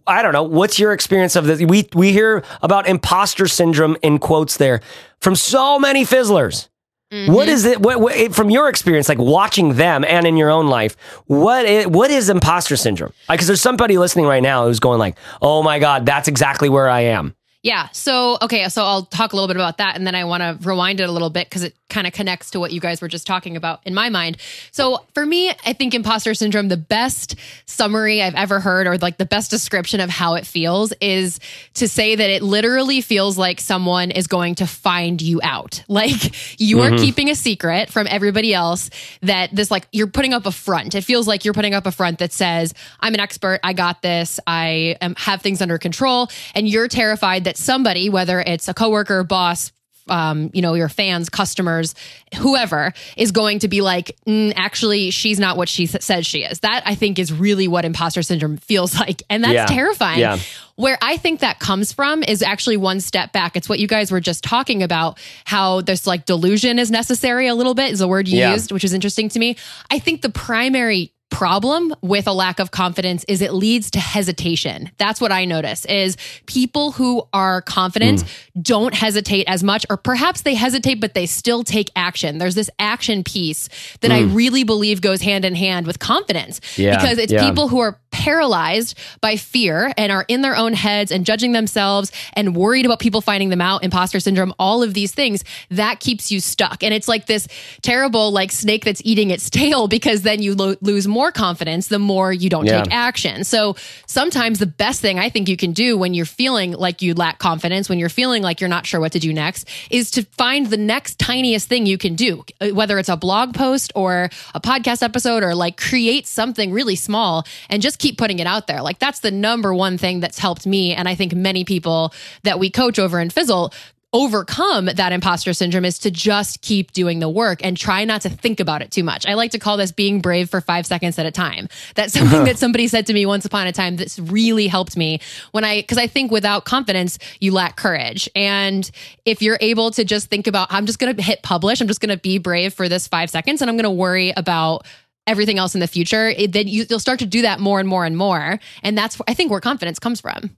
i 0.06 0.22
don't 0.22 0.32
know. 0.32 0.42
What's 0.42 0.80
your 0.80 0.92
experience 0.92 1.36
of 1.36 1.46
this? 1.46 1.60
We 1.60 1.88
we 1.94 2.12
hear 2.12 2.44
about 2.62 2.88
imposter 2.88 3.46
syndrome 3.46 3.96
in 4.02 4.18
quotes 4.18 4.56
there 4.56 4.80
from 5.20 5.36
so 5.36 5.78
many 5.78 6.04
fizzlers 6.04 6.68
Mm-hmm. 7.10 7.32
What 7.32 7.48
is 7.48 7.64
it? 7.64 7.80
What, 7.80 8.00
what, 8.00 8.34
from 8.34 8.50
your 8.50 8.68
experience, 8.68 9.08
like 9.08 9.18
watching 9.18 9.74
them 9.74 10.04
and 10.04 10.26
in 10.26 10.36
your 10.36 10.50
own 10.50 10.66
life, 10.66 10.94
what 11.26 11.64
is, 11.64 11.86
what 11.86 12.10
is 12.10 12.28
imposter 12.28 12.76
syndrome? 12.76 13.14
Because 13.30 13.46
there's 13.46 13.62
somebody 13.62 13.96
listening 13.96 14.26
right 14.26 14.42
now 14.42 14.66
who's 14.66 14.78
going 14.78 14.98
like, 14.98 15.16
"Oh 15.40 15.62
my 15.62 15.78
god, 15.78 16.04
that's 16.04 16.28
exactly 16.28 16.68
where 16.68 16.88
I 16.88 17.00
am." 17.00 17.34
Yeah. 17.68 17.88
So, 17.92 18.38
okay. 18.40 18.66
So 18.70 18.82
I'll 18.82 19.02
talk 19.02 19.34
a 19.34 19.36
little 19.36 19.46
bit 19.46 19.56
about 19.56 19.76
that. 19.76 19.94
And 19.94 20.06
then 20.06 20.14
I 20.14 20.24
want 20.24 20.42
to 20.42 20.56
rewind 20.66 21.00
it 21.00 21.08
a 21.10 21.12
little 21.12 21.28
bit 21.28 21.46
because 21.46 21.62
it 21.62 21.74
kind 21.90 22.06
of 22.06 22.14
connects 22.14 22.50
to 22.52 22.60
what 22.60 22.72
you 22.72 22.80
guys 22.80 23.02
were 23.02 23.08
just 23.08 23.26
talking 23.26 23.56
about 23.56 23.80
in 23.84 23.94
my 23.94 24.08
mind. 24.08 24.38
So 24.72 25.04
for 25.12 25.26
me, 25.26 25.50
I 25.66 25.74
think 25.74 25.94
imposter 25.94 26.32
syndrome, 26.32 26.68
the 26.68 26.78
best 26.78 27.34
summary 27.66 28.22
I've 28.22 28.34
ever 28.34 28.58
heard 28.58 28.86
or 28.86 28.96
like 28.96 29.18
the 29.18 29.26
best 29.26 29.50
description 29.50 30.00
of 30.00 30.08
how 30.08 30.34
it 30.34 30.46
feels 30.46 30.94
is 31.02 31.40
to 31.74 31.88
say 31.88 32.14
that 32.16 32.30
it 32.30 32.42
literally 32.42 33.02
feels 33.02 33.36
like 33.36 33.60
someone 33.60 34.12
is 34.12 34.26
going 34.28 34.54
to 34.56 34.66
find 34.66 35.20
you 35.20 35.40
out. 35.42 35.84
Like 35.98 36.60
you 36.60 36.82
are 36.82 36.90
mm-hmm. 36.90 37.04
keeping 37.04 37.28
a 37.28 37.34
secret 37.34 37.90
from 37.90 38.06
everybody 38.08 38.54
else 38.54 38.88
that 39.22 39.50
this, 39.52 39.68
like, 39.68 39.88
you're 39.90 40.06
putting 40.06 40.32
up 40.32 40.46
a 40.46 40.52
front. 40.52 40.94
It 40.94 41.02
feels 41.02 41.26
like 41.26 41.44
you're 41.44 41.54
putting 41.54 41.74
up 41.74 41.86
a 41.86 41.90
front 41.90 42.20
that 42.20 42.32
says, 42.32 42.72
I'm 43.00 43.14
an 43.14 43.20
expert. 43.20 43.58
I 43.64 43.72
got 43.72 44.00
this. 44.00 44.38
I 44.46 44.96
am, 45.00 45.16
have 45.16 45.42
things 45.42 45.60
under 45.60 45.76
control. 45.76 46.28
And 46.54 46.68
you're 46.68 46.86
terrified 46.86 47.44
that 47.44 47.57
somebody, 47.58 48.08
whether 48.08 48.40
it's 48.40 48.68
a 48.68 48.74
coworker, 48.74 49.24
boss, 49.24 49.72
um, 50.08 50.48
you 50.54 50.62
know, 50.62 50.72
your 50.72 50.88
fans, 50.88 51.28
customers, 51.28 51.94
whoever 52.36 52.94
is 53.14 53.30
going 53.30 53.58
to 53.58 53.68
be 53.68 53.82
like, 53.82 54.16
mm, 54.26 54.54
actually, 54.56 55.10
she's 55.10 55.38
not 55.38 55.58
what 55.58 55.68
she 55.68 55.84
says 55.84 56.26
she 56.26 56.38
is. 56.44 56.60
That 56.60 56.82
I 56.86 56.94
think 56.94 57.18
is 57.18 57.30
really 57.30 57.68
what 57.68 57.84
imposter 57.84 58.22
syndrome 58.22 58.56
feels 58.70 58.98
like. 58.98 59.22
And 59.28 59.44
that's 59.44 59.52
Yeah. 59.52 59.66
terrifying. 59.66 60.20
Yeah. 60.20 60.38
Where 60.76 60.96
I 61.02 61.18
think 61.18 61.40
that 61.40 61.58
comes 61.58 61.92
from 61.92 62.22
is 62.22 62.40
actually 62.42 62.78
one 62.78 63.00
step 63.00 63.32
back. 63.32 63.54
It's 63.54 63.68
what 63.68 63.80
you 63.80 63.86
guys 63.86 64.10
were 64.10 64.20
just 64.20 64.42
talking 64.44 64.82
about, 64.82 65.18
how 65.44 65.82
this 65.82 66.06
like 66.06 66.24
delusion 66.24 66.78
is 66.78 66.90
necessary 66.90 67.46
a 67.48 67.54
little 67.54 67.74
bit, 67.74 67.92
is 67.92 67.98
the 67.98 68.08
word 68.08 68.28
you 68.28 68.38
Yeah. 68.38 68.54
used, 68.54 68.72
which 68.72 68.84
is 68.84 68.94
interesting 68.94 69.28
to 69.30 69.38
me. 69.38 69.56
I 69.90 69.98
think 69.98 70.22
the 70.22 70.30
primary 70.30 71.12
problem 71.30 71.94
with 72.00 72.26
a 72.26 72.32
lack 72.32 72.58
of 72.58 72.70
confidence 72.70 73.24
is 73.28 73.42
it 73.42 73.52
leads 73.52 73.90
to 73.92 74.00
hesitation. 74.00 74.90
That's 74.98 75.20
what 75.20 75.30
I 75.30 75.44
notice 75.44 75.84
is 75.84 76.16
people 76.46 76.92
who 76.92 77.22
are 77.32 77.60
confident 77.62 78.22
Hmm. 78.22 78.62
don't 78.62 78.94
hesitate 78.94 79.44
as 79.46 79.62
much 79.62 79.84
or 79.90 79.96
perhaps 79.96 80.42
they 80.42 80.54
hesitate 80.54 81.00
but 81.00 81.14
they 81.14 81.26
still 81.26 81.62
take 81.64 81.90
action. 81.94 82.38
There's 82.38 82.54
this 82.54 82.70
action 82.78 83.22
piece 83.22 83.68
that 84.00 84.10
I 84.10 84.22
really 84.22 84.64
believe 84.64 85.00
goes 85.00 85.20
hand 85.20 85.44
in 85.44 85.54
hand 85.54 85.86
with 85.86 85.98
confidence. 85.98 86.60
Yeah, 86.76 86.96
because 86.96 87.18
it's 87.18 87.32
yeah. 87.32 87.46
people 87.46 87.68
who 87.68 87.78
are 87.78 88.00
paralyzed 88.18 88.98
by 89.20 89.36
fear 89.36 89.92
and 89.96 90.10
are 90.10 90.24
in 90.28 90.42
their 90.42 90.56
own 90.56 90.72
heads 90.72 91.10
and 91.12 91.24
judging 91.24 91.52
themselves 91.52 92.10
and 92.34 92.56
worried 92.56 92.84
about 92.84 92.98
people 92.98 93.20
finding 93.20 93.48
them 93.48 93.60
out, 93.60 93.84
imposter 93.84 94.18
syndrome, 94.20 94.52
all 94.58 94.82
of 94.82 94.92
these 94.92 95.12
things 95.12 95.44
that 95.70 96.00
keeps 96.00 96.30
you 96.32 96.40
stuck. 96.40 96.82
And 96.82 96.92
it's 96.92 97.06
like 97.08 97.26
this 97.26 97.46
terrible 97.82 98.32
like 98.32 98.50
snake 98.52 98.84
that's 98.84 99.00
eating 99.04 99.30
its 99.30 99.48
tail 99.50 99.86
because 99.88 100.22
then 100.22 100.42
you 100.42 100.54
lo- 100.54 100.74
lose 100.80 101.06
more 101.06 101.30
confidence 101.32 101.86
the 101.88 101.98
more 102.00 102.32
you 102.32 102.48
don't 102.50 102.66
Yeah. 102.66 102.82
take 102.82 102.92
action. 102.92 103.44
So 103.44 103.76
sometimes 104.06 104.58
the 104.58 104.66
best 104.66 105.00
thing 105.00 105.18
I 105.18 105.28
think 105.30 105.48
you 105.48 105.56
can 105.56 105.72
do 105.72 105.96
when 105.96 106.12
you're 106.12 106.26
feeling 106.26 106.72
like 106.72 107.00
you 107.02 107.14
lack 107.14 107.38
confidence, 107.38 107.88
when 107.88 107.98
you're 107.98 108.08
feeling 108.08 108.42
like 108.42 108.60
you're 108.60 108.68
not 108.68 108.84
sure 108.84 108.98
what 109.00 109.12
to 109.12 109.18
do 109.20 109.32
next, 109.32 109.68
is 109.90 110.10
to 110.12 110.24
find 110.36 110.66
the 110.66 110.76
next 110.76 111.18
tiniest 111.20 111.68
thing 111.68 111.86
you 111.86 111.96
can 111.98 112.16
do, 112.16 112.44
whether 112.72 112.98
it's 112.98 113.08
a 113.08 113.16
blog 113.16 113.54
post 113.54 113.92
or 113.94 114.28
a 114.54 114.60
podcast 114.60 115.02
episode 115.02 115.42
or 115.44 115.54
like 115.54 115.76
create 115.76 116.26
something 116.26 116.72
really 116.72 116.96
small 116.96 117.46
and 117.70 117.80
just 117.80 117.98
keep 117.98 118.07
putting 118.16 118.38
it 118.38 118.46
out 118.46 118.66
there. 118.66 118.80
Like 118.80 118.98
that's 118.98 119.20
the 119.20 119.30
number 119.30 119.74
one 119.74 119.98
thing 119.98 120.20
that's 120.20 120.38
helped 120.38 120.66
me. 120.66 120.94
And 120.94 121.08
I 121.08 121.14
think 121.14 121.34
many 121.34 121.64
people 121.64 122.14
that 122.44 122.58
we 122.58 122.70
coach 122.70 122.98
over 122.98 123.20
in 123.20 123.30
Fizzle 123.30 123.72
overcome 124.14 124.86
that 124.86 125.12
imposter 125.12 125.52
syndrome 125.52 125.84
is 125.84 125.98
to 125.98 126.10
just 126.10 126.62
keep 126.62 126.92
doing 126.92 127.20
the 127.20 127.28
work 127.28 127.62
and 127.62 127.76
try 127.76 128.04
not 128.06 128.22
to 128.22 128.30
think 128.30 128.58
about 128.58 128.80
it 128.80 128.90
too 128.90 129.04
much. 129.04 129.26
I 129.26 129.34
like 129.34 129.50
to 129.50 129.58
call 129.58 129.76
this 129.76 129.92
being 129.92 130.20
brave 130.20 130.48
for 130.48 130.62
five 130.62 130.86
seconds 130.86 131.18
at 131.18 131.26
a 131.26 131.30
time. 131.30 131.68
That's 131.94 132.12
something 132.18 132.44
that 132.44 132.58
somebody 132.58 132.88
said 132.88 133.06
to 133.06 133.12
me 133.12 133.26
once 133.26 133.44
upon 133.44 133.66
a 133.66 133.72
time 133.72 133.96
that's 133.96 134.18
really 134.18 134.66
helped 134.66 134.96
me 134.96 135.20
when 135.52 135.62
I, 135.62 135.82
because 135.82 135.98
I 135.98 136.06
think 136.06 136.30
without 136.30 136.64
confidence, 136.64 137.18
you 137.40 137.52
lack 137.52 137.76
courage. 137.76 138.30
And 138.34 138.90
if 139.26 139.42
you're 139.42 139.58
able 139.60 139.90
to 139.90 140.04
just 140.04 140.28
think 140.28 140.46
about, 140.46 140.68
I'm 140.70 140.86
just 140.86 140.98
going 140.98 141.14
to 141.14 141.22
hit 141.22 141.42
publish, 141.42 141.80
I'm 141.82 141.88
just 141.88 142.00
going 142.00 142.14
to 142.14 142.20
be 142.20 142.38
brave 142.38 142.72
for 142.72 142.88
this 142.88 143.08
five 143.08 143.28
seconds 143.28 143.60
and 143.60 143.70
I'm 143.70 143.76
going 143.76 143.84
to 143.84 143.90
worry 143.90 144.32
about 144.36 144.86
everything 145.28 145.58
else 145.58 145.74
in 145.74 145.80
the 145.80 145.86
future, 145.86 146.28
it, 146.30 146.52
then 146.52 146.66
you, 146.66 146.84
you'll 146.90 146.98
start 146.98 147.18
to 147.20 147.26
do 147.26 147.42
that 147.42 147.60
more 147.60 147.78
and 147.78 147.88
more 147.88 148.04
and 148.04 148.16
more. 148.16 148.58
And 148.82 148.98
that's, 148.98 149.20
I 149.28 149.34
think, 149.34 149.50
where 149.50 149.60
confidence 149.60 149.98
comes 149.98 150.20
from. 150.20 150.56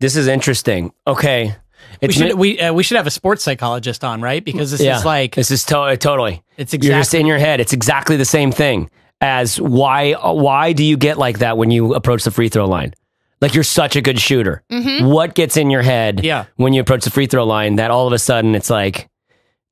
This 0.00 0.16
is 0.16 0.26
interesting. 0.26 0.92
Okay. 1.06 1.54
We 2.02 2.12
should 2.12 2.26
mi- 2.28 2.34
we 2.34 2.60
uh, 2.60 2.72
we 2.72 2.82
should 2.82 2.96
have 2.96 3.06
a 3.06 3.10
sports 3.10 3.42
psychologist 3.44 4.02
on, 4.04 4.20
right? 4.22 4.44
Because 4.44 4.70
this 4.70 4.80
yeah, 4.80 4.98
is 4.98 5.04
like 5.04 5.34
this 5.34 5.50
is 5.50 5.64
to- 5.66 5.78
uh, 5.78 5.96
totally. 5.96 6.42
it's 6.56 6.72
You're 6.72 6.82
just 6.98 7.14
in 7.14 7.26
your 7.26 7.38
head. 7.38 7.60
It's 7.60 7.72
exactly 7.72 8.16
the 8.16 8.24
same 8.24 8.50
thing 8.52 8.90
as 9.20 9.60
why 9.60 10.12
uh, 10.12 10.32
why 10.32 10.72
do 10.72 10.84
you 10.84 10.96
get 10.96 11.16
like 11.18 11.38
that 11.40 11.56
when 11.56 11.70
you 11.70 11.94
approach 11.94 12.24
the 12.24 12.30
free 12.30 12.48
throw 12.48 12.66
line? 12.66 12.92
Like 13.40 13.54
you're 13.54 13.64
such 13.64 13.96
a 13.96 14.00
good 14.00 14.18
shooter. 14.18 14.62
Mm-hmm. 14.72 15.06
What 15.06 15.34
gets 15.34 15.56
in 15.56 15.70
your 15.70 15.82
head 15.82 16.24
Yeah. 16.24 16.46
when 16.56 16.72
you 16.72 16.80
approach 16.80 17.04
the 17.04 17.10
free 17.10 17.26
throw 17.26 17.44
line 17.44 17.76
that 17.76 17.90
all 17.90 18.06
of 18.06 18.12
a 18.14 18.18
sudden 18.18 18.54
it's 18.54 18.70
like 18.70 19.08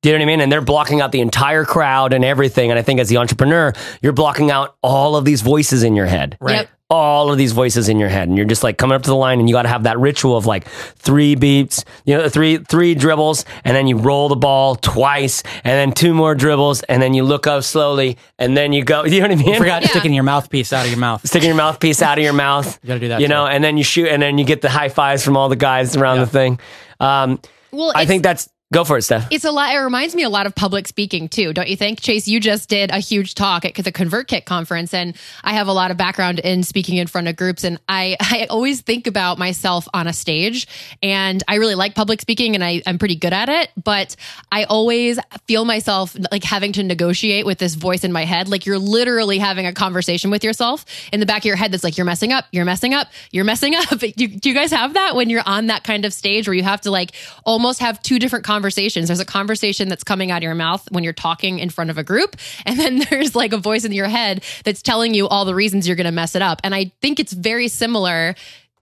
do 0.05 0.11
you 0.11 0.17
know 0.19 0.23
what 0.23 0.29
I 0.29 0.33
mean? 0.35 0.41
And 0.41 0.51
they're 0.51 0.61
blocking 0.61 1.01
out 1.01 1.11
the 1.11 1.19
entire 1.21 1.65
crowd 1.65 2.13
and 2.13 2.23
everything. 2.23 2.69
And 2.69 2.77
I 2.77 2.83
think 2.83 2.99
as 2.99 3.09
the 3.09 3.17
entrepreneur, 3.17 3.73
you're 4.03 4.13
blocking 4.13 4.51
out 4.51 4.75
all 4.83 5.15
of 5.15 5.25
these 5.25 5.41
voices 5.41 5.81
in 5.81 5.95
your 5.95 6.05
head. 6.05 6.37
right. 6.39 6.57
Yep. 6.57 6.69
All 6.91 7.31
of 7.31 7.39
these 7.39 7.51
voices 7.53 7.89
in 7.89 7.97
your 7.97 8.09
head. 8.09 8.27
And 8.27 8.37
you're 8.37 8.45
just 8.45 8.61
like 8.63 8.77
coming 8.77 8.95
up 8.95 9.01
to 9.01 9.09
the 9.09 9.15
line 9.15 9.39
and 9.39 9.49
you 9.49 9.55
got 9.55 9.63
to 9.63 9.69
have 9.69 9.81
that 9.83 9.97
ritual 9.97 10.37
of 10.37 10.45
like 10.45 10.67
three 10.67 11.33
beats, 11.33 11.83
you 12.05 12.15
know, 12.15 12.29
three, 12.29 12.57
three 12.57 12.93
dribbles. 12.93 13.43
And 13.63 13.75
then 13.75 13.87
you 13.87 13.97
roll 13.97 14.29
the 14.29 14.35
ball 14.35 14.75
twice 14.75 15.41
and 15.63 15.73
then 15.73 15.91
two 15.93 16.13
more 16.13 16.35
dribbles. 16.35 16.83
And 16.83 17.01
then 17.01 17.15
you 17.15 17.23
look 17.23 17.47
up 17.47 17.63
slowly 17.63 18.19
and 18.37 18.55
then 18.55 18.71
you 18.73 18.83
go, 18.83 19.03
you 19.05 19.19
know 19.21 19.29
what 19.29 19.39
I 19.39 19.43
mean? 19.43 19.57
Forgot 19.57 19.81
Yeah. 19.81 19.87
sticking 19.87 20.13
your 20.13 20.23
mouthpiece 20.23 20.71
out 20.71 20.85
of 20.85 20.91
your 20.91 20.99
mouth. 20.99 21.25
Sticking 21.27 21.47
your 21.47 21.57
mouthpiece 21.57 22.03
out 22.03 22.19
of 22.19 22.23
your 22.23 22.33
mouth. 22.33 22.77
You 22.83 22.87
gotta 22.89 22.99
do 22.99 23.07
that 23.07 23.19
You 23.21 23.25
too. 23.25 23.33
know, 23.33 23.47
and 23.47 23.63
then 23.63 23.77
you 23.77 23.83
shoot 23.83 24.07
and 24.07 24.21
then 24.21 24.37
you 24.37 24.45
get 24.45 24.61
the 24.61 24.69
high 24.69 24.89
fives 24.89 25.23
from 25.25 25.35
all 25.35 25.49
the 25.49 25.55
guys 25.55 25.97
around 25.97 26.17
Yeah. 26.17 26.25
the 26.25 26.29
thing. 26.31 26.59
Um, 26.99 27.39
Well, 27.71 27.93
I 27.95 28.05
think 28.05 28.21
that's, 28.21 28.47
go 28.75 28.83
for 28.83 28.97
it, 28.97 29.03
Steph. 29.03 29.27
It's 29.31 29.45
a 29.45 29.51
lot. 29.51 29.73
It 29.73 29.77
reminds 29.77 30.15
me 30.15 30.23
a 30.23 30.29
lot 30.29 30.45
of 30.45 30.53
public 30.53 30.85
speaking 30.85 31.29
too, 31.29 31.53
don't 31.53 31.69
you 31.69 31.77
think? 31.77 32.01
Chase, 32.01 32.27
you 32.27 32.41
just 32.41 32.67
did 32.67 32.91
a 32.91 32.99
huge 32.99 33.33
talk 33.33 33.63
at 33.63 33.73
the 33.73 33.91
ConvertKit 33.91 34.43
conference, 34.43 34.93
and 34.93 35.15
I 35.45 35.53
have 35.53 35.69
a 35.69 35.71
lot 35.71 35.91
of 35.91 35.97
background 35.97 36.39
in 36.39 36.61
speaking 36.61 36.97
in 36.97 37.07
front 37.07 37.29
of 37.29 37.37
groups. 37.37 37.63
And 37.63 37.79
I, 37.87 38.17
I 38.19 38.47
always 38.49 38.81
think 38.81 39.07
about 39.07 39.37
myself 39.37 39.87
on 39.93 40.07
a 40.07 40.13
stage, 40.13 40.67
and 41.01 41.41
I 41.47 41.55
really 41.55 41.75
like 41.75 41.95
public 41.95 42.19
speaking, 42.19 42.53
and 42.53 42.63
I, 42.63 42.81
I'm 42.85 42.99
pretty 42.99 43.15
good 43.15 43.31
at 43.31 43.47
it. 43.47 43.71
But 43.81 44.17
I 44.51 44.65
always 44.65 45.19
feel 45.47 45.63
myself 45.63 46.15
like 46.29 46.43
having 46.43 46.73
to 46.73 46.83
negotiate 46.83 47.45
with 47.45 47.59
this 47.59 47.75
voice 47.75 48.03
in 48.03 48.11
my 48.11 48.25
head, 48.25 48.49
like 48.49 48.65
you're 48.65 48.77
literally 48.77 49.37
having 49.37 49.65
a 49.65 49.71
conversation 49.73 50.31
with 50.31 50.43
yourself 50.43 50.85
in 51.13 51.21
the 51.21 51.25
back 51.25 51.39
of 51.39 51.45
your 51.45 51.55
head. 51.55 51.71
That's 51.71 51.85
like 51.85 51.97
you're 51.97 52.05
messing 52.05 52.33
up, 52.33 52.43
you're 52.51 52.65
messing 52.65 52.93
up, 52.93 53.07
you're 53.31 53.45
messing 53.45 53.73
up. 53.73 53.87
Do, 53.99 54.27
do 54.27 54.49
you 54.49 54.55
guys 54.55 54.71
have 54.71 54.95
that 54.95 55.15
when 55.15 55.29
you're 55.29 55.43
on 55.45 55.67
that 55.67 55.85
kind 55.85 56.03
of 56.03 56.11
stage 56.11 56.47
where 56.47 56.53
you 56.53 56.63
have 56.63 56.81
to 56.81 56.91
like 56.91 57.11
almost 57.45 57.79
have 57.79 58.01
two 58.03 58.19
different 58.19 58.43
conversations? 58.43 58.64
There's 59.07 59.19
a 59.19 59.25
conversation 59.25 59.89
that's 59.89 60.03
coming 60.03 60.31
out 60.31 60.37
of 60.37 60.43
your 60.43 60.55
mouth 60.55 60.87
when 60.91 61.03
you're 61.03 61.13
talking 61.13 61.59
in 61.59 61.69
front 61.69 61.89
of 61.89 61.97
a 61.97 62.03
group, 62.03 62.35
and 62.65 62.79
then 62.79 62.99
there's 63.09 63.35
like 63.35 63.53
a 63.53 63.57
voice 63.57 63.85
in 63.85 63.91
your 63.91 64.07
head 64.07 64.43
that's 64.63 64.81
telling 64.81 65.13
you 65.13 65.27
all 65.27 65.45
the 65.45 65.55
reasons 65.55 65.87
you're 65.87 65.95
going 65.95 66.05
to 66.05 66.11
mess 66.11 66.35
it 66.35 66.41
up. 66.41 66.61
And 66.63 66.73
I 66.73 66.91
think 67.01 67.19
it's 67.19 67.33
very 67.33 67.67
similar 67.67 68.35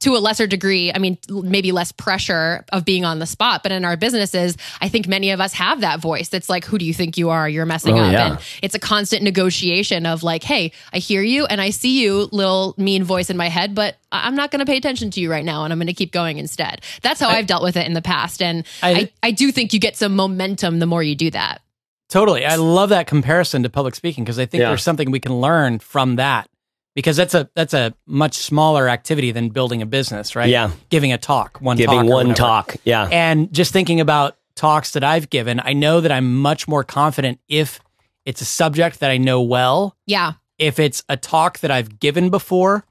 to 0.04 0.16
a 0.16 0.20
lesser 0.20 0.48
degree, 0.48 0.92
I 0.94 1.00
mean, 1.00 1.18
maybe 1.30 1.72
less 1.74 1.92
pressure 1.92 2.64
of 2.72 2.86
being 2.86 3.04
on 3.04 3.20
the 3.20 3.26
spot, 3.26 3.64
but 3.64 3.72
in 3.72 3.84
our 3.84 3.98
businesses, 3.98 4.56
I 4.82 4.88
think 4.90 5.08
many 5.08 5.32
of 5.32 5.42
us 5.42 5.54
have 5.54 5.82
that 5.82 6.00
voice 6.00 6.30
that's 6.30 6.50
like, 6.50 6.64
who 6.66 6.78
do 6.78 6.86
you 6.86 6.94
think 6.94 7.18
you 7.18 7.30
are? 7.30 7.50
You're 7.50 7.66
messing 7.66 7.98
Oh, 8.00 8.04
up. 8.04 8.12
yeah. 8.14 8.28
And 8.32 8.40
it's 8.62 8.76
a 8.76 8.80
constant 8.80 9.24
negotiation 9.24 10.06
of 10.06 10.24
like, 10.24 10.44
hey, 10.44 10.72
I 10.94 11.00
hear 11.00 11.22
you 11.22 11.46
and 11.46 11.60
I 11.60 11.72
see 11.72 12.02
you, 12.02 12.30
little 12.32 12.74
mean 12.78 13.04
voice 13.04 13.30
in 13.30 13.38
my 13.38 13.50
head, 13.50 13.76
but 13.76 13.98
I- 14.12 14.28
I'm 14.28 14.36
not 14.36 14.52
going 14.52 14.60
to 14.60 14.66
pay 14.66 14.78
attention 14.78 15.12
to 15.12 15.20
you 15.22 15.30
right 15.32 15.44
now 15.46 15.64
and 15.64 15.74
I'm 15.74 15.80
going 15.80 15.88
to 15.88 15.94
keep 15.94 16.12
going 16.12 16.38
instead. 16.38 16.82
That's 17.02 17.20
how 17.20 17.30
I, 17.30 17.34
have 17.36 17.48
dealt 17.48 17.64
with 17.64 17.76
it 17.78 17.88
in 17.88 17.94
the 17.94 18.02
past. 18.02 18.42
And 18.42 18.66
I, 18.82 18.92
I- 18.94 19.12
I, 19.24 19.32
do 19.32 19.52
think 19.52 19.74
you 19.74 19.80
get 19.80 19.98
some 19.98 20.16
momentum 20.16 20.80
the 20.80 20.86
more 20.86 21.02
you 21.04 21.16
do 21.16 21.32
that. 21.32 21.62
Totally. 22.10 22.46
I 22.46 22.56
love 22.58 22.90
that 22.90 23.08
comparison 23.08 23.64
to 23.64 23.70
public 23.70 23.96
speaking 23.96 24.24
because 24.24 24.38
I 24.38 24.46
think 24.46 24.62
Yeah. 24.62 24.68
there's 24.70 24.84
something 24.84 25.10
we 25.10 25.20
can 25.20 25.34
learn 25.40 25.80
from 25.80 26.18
that. 26.18 26.50
Because 26.96 27.18
that's 27.18 27.34
a 27.34 27.50
that's 27.56 27.74
a 27.74 27.94
much 28.06 28.36
smaller 28.36 28.88
activity 28.88 29.32
than 29.32 29.50
building 29.50 29.82
a 29.82 29.86
business, 29.86 30.36
right? 30.36 30.50
Yeah. 30.50 30.72
Giving 30.90 31.12
a 31.12 31.18
talk, 31.18 31.58
one 31.60 31.76
Giving 31.78 32.00
or 32.00 32.04
one 32.04 32.28
whatever. 32.28 32.34
talk. 32.34 32.76
Yeah. 32.84 33.08
And 33.12 33.52
just 33.52 33.74
thinking 33.74 34.00
about 34.00 34.38
talks 34.56 34.92
that 34.92 35.04
I've 35.04 35.30
given, 35.32 35.60
I 35.64 35.74
know 35.74 36.02
that 36.02 36.12
I'm 36.12 36.36
much 36.36 36.68
more 36.68 36.84
confident 36.84 37.40
if 37.48 37.80
it's 38.26 38.42
a 38.42 38.46
subject 38.46 39.00
that 39.00 39.10
I 39.10 39.18
know 39.18 39.42
well, 39.42 39.98
Yeah. 40.06 40.34
if 40.60 40.78
it's 40.78 41.04
a 41.10 41.18
talk 41.18 41.60
that 41.60 41.72
I've 41.72 42.00
given 42.00 42.30
before, 42.30 42.86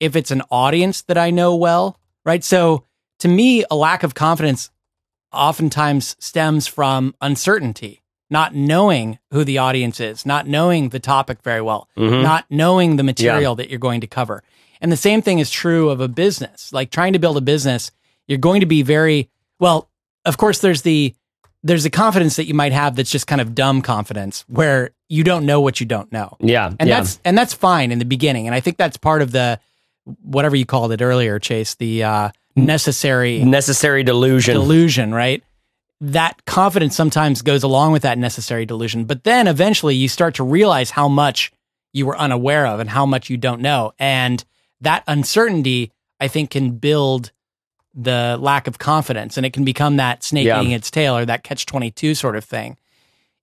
if 0.00 0.16
it's 0.16 0.32
an 0.32 0.42
audience 0.50 1.02
that 1.02 1.16
I 1.16 1.30
know 1.30 1.54
well, 1.54 2.00
right? 2.24 2.42
So 2.42 2.84
to 3.20 3.28
me, 3.28 3.64
a 3.70 3.76
lack 3.76 4.02
of 4.02 4.14
confidence 4.14 4.70
oftentimes 5.32 6.16
stems 6.18 6.66
from 6.66 7.14
uncertainty, 7.20 8.02
not 8.30 8.54
knowing 8.54 9.18
who 9.30 9.44
the 9.44 9.58
audience 9.58 10.00
is, 10.00 10.26
not 10.26 10.46
knowing 10.46 10.88
the 10.88 10.98
topic 10.98 11.42
very 11.42 11.60
well, 11.60 11.88
Mhm. 11.96 12.22
not 12.22 12.44
knowing 12.50 12.96
the 12.96 13.02
material 13.04 13.54
that 13.54 13.70
you're 13.70 13.78
going 13.78 14.00
to 14.00 14.06
cover. 14.06 14.42
And 14.80 14.90
the 14.90 14.96
same 14.96 15.22
thing 15.22 15.38
is 15.38 15.50
true 15.50 15.90
of 15.90 16.00
a 16.00 16.08
business. 16.08 16.72
Like 16.72 16.90
trying 16.90 17.12
to 17.12 17.18
build 17.18 17.36
a 17.36 17.40
business, 17.40 17.90
you're 18.26 18.38
going 18.38 18.60
to 18.60 18.66
be 18.66 18.82
very 18.82 19.28
well, 19.60 19.88
of 20.24 20.36
course 20.36 20.58
there's 20.58 20.82
the 20.82 21.14
there's 21.62 21.82
the 21.82 21.90
confidence 21.90 22.36
that 22.36 22.46
you 22.46 22.54
might 22.54 22.72
have 22.72 22.94
that's 22.94 23.10
just 23.10 23.26
kind 23.26 23.40
of 23.40 23.52
dumb 23.54 23.82
confidence 23.82 24.44
where 24.46 24.90
you 25.08 25.24
don't 25.24 25.44
know 25.46 25.60
what 25.60 25.80
you 25.80 25.86
don't 25.86 26.12
know. 26.12 26.36
Yeah. 26.40 26.72
And 26.78 26.88
yeah. 26.88 26.96
that's 27.00 27.18
and 27.24 27.36
that's 27.36 27.54
fine 27.54 27.90
in 27.90 27.98
the 27.98 28.04
beginning. 28.04 28.46
And 28.46 28.54
I 28.54 28.60
think 28.60 28.76
that's 28.76 28.96
part 28.96 29.22
of 29.22 29.32
the 29.32 29.58
whatever 30.22 30.54
you 30.54 30.64
called 30.66 30.92
it 30.92 31.02
earlier, 31.02 31.38
Chase, 31.40 31.74
the 31.74 32.04
uh, 32.04 32.30
necessary 32.54 33.42
necessary 33.44 34.02
delusion. 34.04 34.54
delusion, 34.54 35.12
right? 35.14 35.42
That 36.00 36.44
confidence 36.44 36.94
sometimes 36.94 37.40
goes 37.42 37.62
along 37.62 37.92
with 37.92 38.02
that 38.02 38.18
necessary 38.18 38.66
delusion, 38.66 39.04
but 39.06 39.24
then 39.24 39.46
eventually 39.48 39.94
you 39.94 40.08
start 40.08 40.34
to 40.34 40.44
realize 40.44 40.90
how 40.90 41.08
much 41.08 41.50
you 41.92 42.04
were 42.04 42.18
unaware 42.18 42.66
of 42.66 42.80
and 42.80 42.90
how 42.90 43.06
much 43.06 43.30
you 43.30 43.36
don't 43.38 43.62
know. 43.62 43.92
And 43.98 44.44
that 44.82 45.04
uncertainty, 45.06 45.92
I 46.20 46.28
think, 46.28 46.50
can 46.50 46.72
build 46.72 47.32
the 47.94 48.36
lack 48.38 48.66
of 48.66 48.78
confidence 48.78 49.38
and 49.38 49.46
it 49.46 49.54
can 49.54 49.64
become 49.64 49.96
that 49.96 50.22
snake 50.22 50.46
Yeah. 50.46 50.60
eating 50.60 50.72
its 50.72 50.90
tail 50.90 51.16
or 51.16 51.24
that 51.24 51.42
catch 51.44 51.64
22 51.64 52.14
sort 52.14 52.36
of 52.36 52.44
thing. 52.44 52.76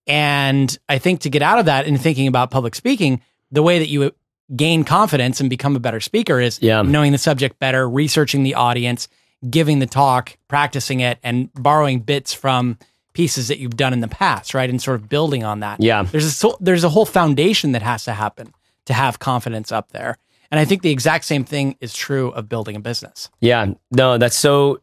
And 0.06 0.78
I 0.88 1.00
think 1.00 1.22
to 1.22 1.30
get 1.32 1.42
out 1.42 1.58
of 1.58 1.66
that 1.66 1.88
and 1.88 2.00
thinking 2.00 2.28
about 2.28 2.52
public 2.52 2.76
speaking, 2.76 3.22
the 3.52 3.64
way 3.64 3.80
that 3.80 3.90
you 3.90 4.12
gain 4.56 4.84
confidence 4.84 5.40
and 5.40 5.50
become 5.50 5.76
a 5.76 5.80
better 5.80 6.00
speaker 6.00 6.40
is 6.40 6.60
Yeah. 6.62 6.84
knowing 6.84 7.14
the 7.14 7.18
subject 7.18 7.58
better, 7.58 7.90
researching 7.90 8.44
the 8.44 8.54
audience, 8.54 9.08
giving 9.50 9.80
the 9.80 9.86
talk, 9.86 10.38
practicing 10.48 11.00
it, 11.00 11.20
and 11.24 11.52
borrowing 11.54 12.00
bits 12.00 12.34
from 12.34 12.78
pieces 13.14 13.48
that 13.48 13.60
you've 13.60 13.78
done 13.78 13.94
in 13.94 14.00
the 14.00 14.08
past, 14.08 14.54
right? 14.54 14.70
And 14.70 14.82
sort 14.82 15.00
of 15.00 15.08
building 15.08 15.44
on 15.44 15.60
that. 15.62 15.82
Yeah. 15.82 16.04
There's 16.04 16.26
a 16.26 16.32
so, 16.32 16.58
there's 16.60 16.84
a 16.84 16.90
whole 16.90 17.06
foundation 17.06 17.72
that 17.74 17.82
has 17.82 18.06
to 18.06 18.14
happen 18.14 18.54
to 18.86 18.94
have 18.94 19.20
confidence 19.20 19.72
up 19.72 19.92
there. 19.92 20.18
And 20.52 20.60
I 20.60 20.66
think 20.66 20.82
the 20.84 20.92
exact 20.92 21.26
same 21.26 21.44
thing 21.44 21.78
is 21.82 21.96
true 21.96 22.30
of 22.32 22.48
building 22.48 22.76
a 22.76 22.80
business. 22.80 23.30
Yeah, 23.40 23.74
no, 23.92 24.18
that's 24.20 24.38
so. 24.38 24.82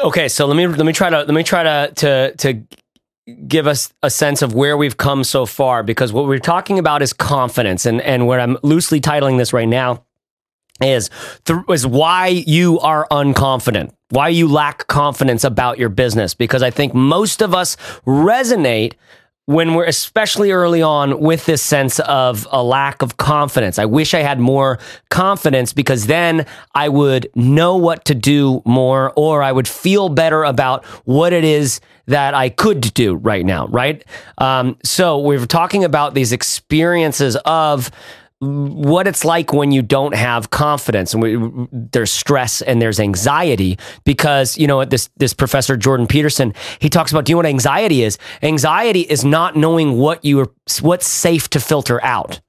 Okay, 0.00 0.28
so 0.28 0.46
let 0.46 0.56
me 0.56 0.66
let 0.66 0.84
me 0.84 0.92
try 0.92 1.08
to 1.08 1.18
let 1.18 1.30
me 1.30 1.44
try 1.44 1.62
to 1.62 1.92
to 1.94 2.34
to 2.36 2.64
give 3.46 3.68
us 3.68 3.92
a 4.02 4.10
sense 4.10 4.42
of 4.42 4.54
where 4.54 4.76
we've 4.76 4.96
come 4.96 5.22
so 5.22 5.46
far 5.46 5.84
because 5.84 6.12
what 6.12 6.26
we're 6.26 6.38
talking 6.40 6.80
about 6.80 7.00
is 7.00 7.12
confidence, 7.12 7.86
and 7.86 8.00
and 8.00 8.26
what 8.26 8.40
I'm 8.40 8.58
loosely 8.64 9.00
titling 9.00 9.38
this 9.38 9.52
right 9.52 9.68
now 9.68 10.04
is 10.80 11.10
th- 11.44 11.60
is 11.68 11.86
why 11.86 12.28
you 12.28 12.78
are 12.80 13.06
unconfident, 13.10 13.92
why 14.10 14.28
you 14.28 14.48
lack 14.48 14.86
confidence 14.86 15.44
about 15.44 15.78
your 15.78 15.88
business. 15.88 16.34
Because 16.34 16.62
I 16.62 16.70
think 16.70 16.94
most 16.94 17.42
of 17.42 17.54
us 17.54 17.76
resonate 18.06 18.94
when 19.48 19.72
we're 19.72 19.86
especially 19.86 20.52
early 20.52 20.82
on 20.82 21.20
with 21.20 21.46
this 21.46 21.62
sense 21.62 21.98
of 22.00 22.46
a 22.52 22.62
lack 22.62 23.00
of 23.00 23.16
confidence. 23.16 23.78
I 23.78 23.86
wish 23.86 24.12
I 24.12 24.18
had 24.18 24.38
more 24.38 24.78
confidence 25.08 25.72
because 25.72 26.06
then 26.06 26.44
I 26.74 26.90
would 26.90 27.30
know 27.34 27.74
what 27.74 28.04
to 28.04 28.14
do 28.14 28.60
more 28.66 29.10
or 29.16 29.42
I 29.42 29.50
would 29.50 29.66
feel 29.66 30.10
better 30.10 30.44
about 30.44 30.84
what 31.06 31.32
it 31.32 31.44
is 31.44 31.80
that 32.08 32.34
I 32.34 32.50
could 32.50 32.92
do 32.92 33.14
right 33.14 33.44
now, 33.44 33.68
right? 33.68 34.04
Um, 34.36 34.76
so 34.84 35.18
we're 35.18 35.46
talking 35.46 35.82
about 35.82 36.12
these 36.12 36.32
experiences 36.32 37.34
of 37.46 37.90
what 38.40 39.08
it's 39.08 39.24
like 39.24 39.52
when 39.52 39.72
you 39.72 39.82
don't 39.82 40.14
have 40.14 40.50
confidence 40.50 41.12
and 41.12 41.22
we, 41.22 41.66
there's 41.72 42.12
stress 42.12 42.62
and 42.62 42.80
there's 42.80 43.00
anxiety 43.00 43.76
because 44.04 44.56
you 44.56 44.66
know 44.66 44.84
this 44.84 45.10
this 45.16 45.34
professor 45.34 45.76
Jordan 45.76 46.06
Peterson 46.06 46.54
he 46.78 46.88
talks 46.88 47.10
about 47.10 47.24
do 47.24 47.32
you 47.32 47.34
know 47.34 47.38
what 47.38 47.46
anxiety 47.46 48.02
is? 48.02 48.16
Anxiety 48.42 49.00
is 49.00 49.24
not 49.24 49.56
knowing 49.56 49.98
what 49.98 50.24
you 50.24 50.40
are 50.40 50.50
what's 50.80 51.08
safe 51.08 51.50
to 51.50 51.60
filter 51.60 52.02
out. 52.04 52.40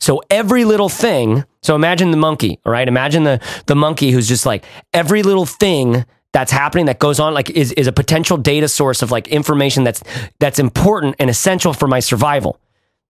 So 0.00 0.22
every 0.28 0.64
little 0.64 0.88
thing 0.88 1.44
so 1.62 1.76
imagine 1.76 2.10
the 2.10 2.16
monkey 2.16 2.58
all 2.66 2.72
right? 2.72 2.88
Imagine 2.88 3.22
the 3.22 3.40
the 3.66 3.76
monkey 3.76 4.10
who's 4.10 4.26
just 4.26 4.44
like 4.44 4.64
every 4.92 5.22
little 5.22 5.46
thing 5.46 6.04
that's 6.32 6.50
happening 6.50 6.86
that 6.86 6.98
goes 6.98 7.20
on 7.20 7.32
like 7.32 7.48
is 7.50 7.70
is 7.72 7.86
a 7.86 7.92
potential 7.92 8.36
data 8.36 8.66
source 8.66 9.02
of 9.02 9.12
like 9.12 9.28
information 9.28 9.84
that's 9.84 10.02
that's 10.40 10.58
important 10.58 11.14
and 11.20 11.30
essential 11.30 11.72
for 11.72 11.86
my 11.86 12.00
survival 12.00 12.58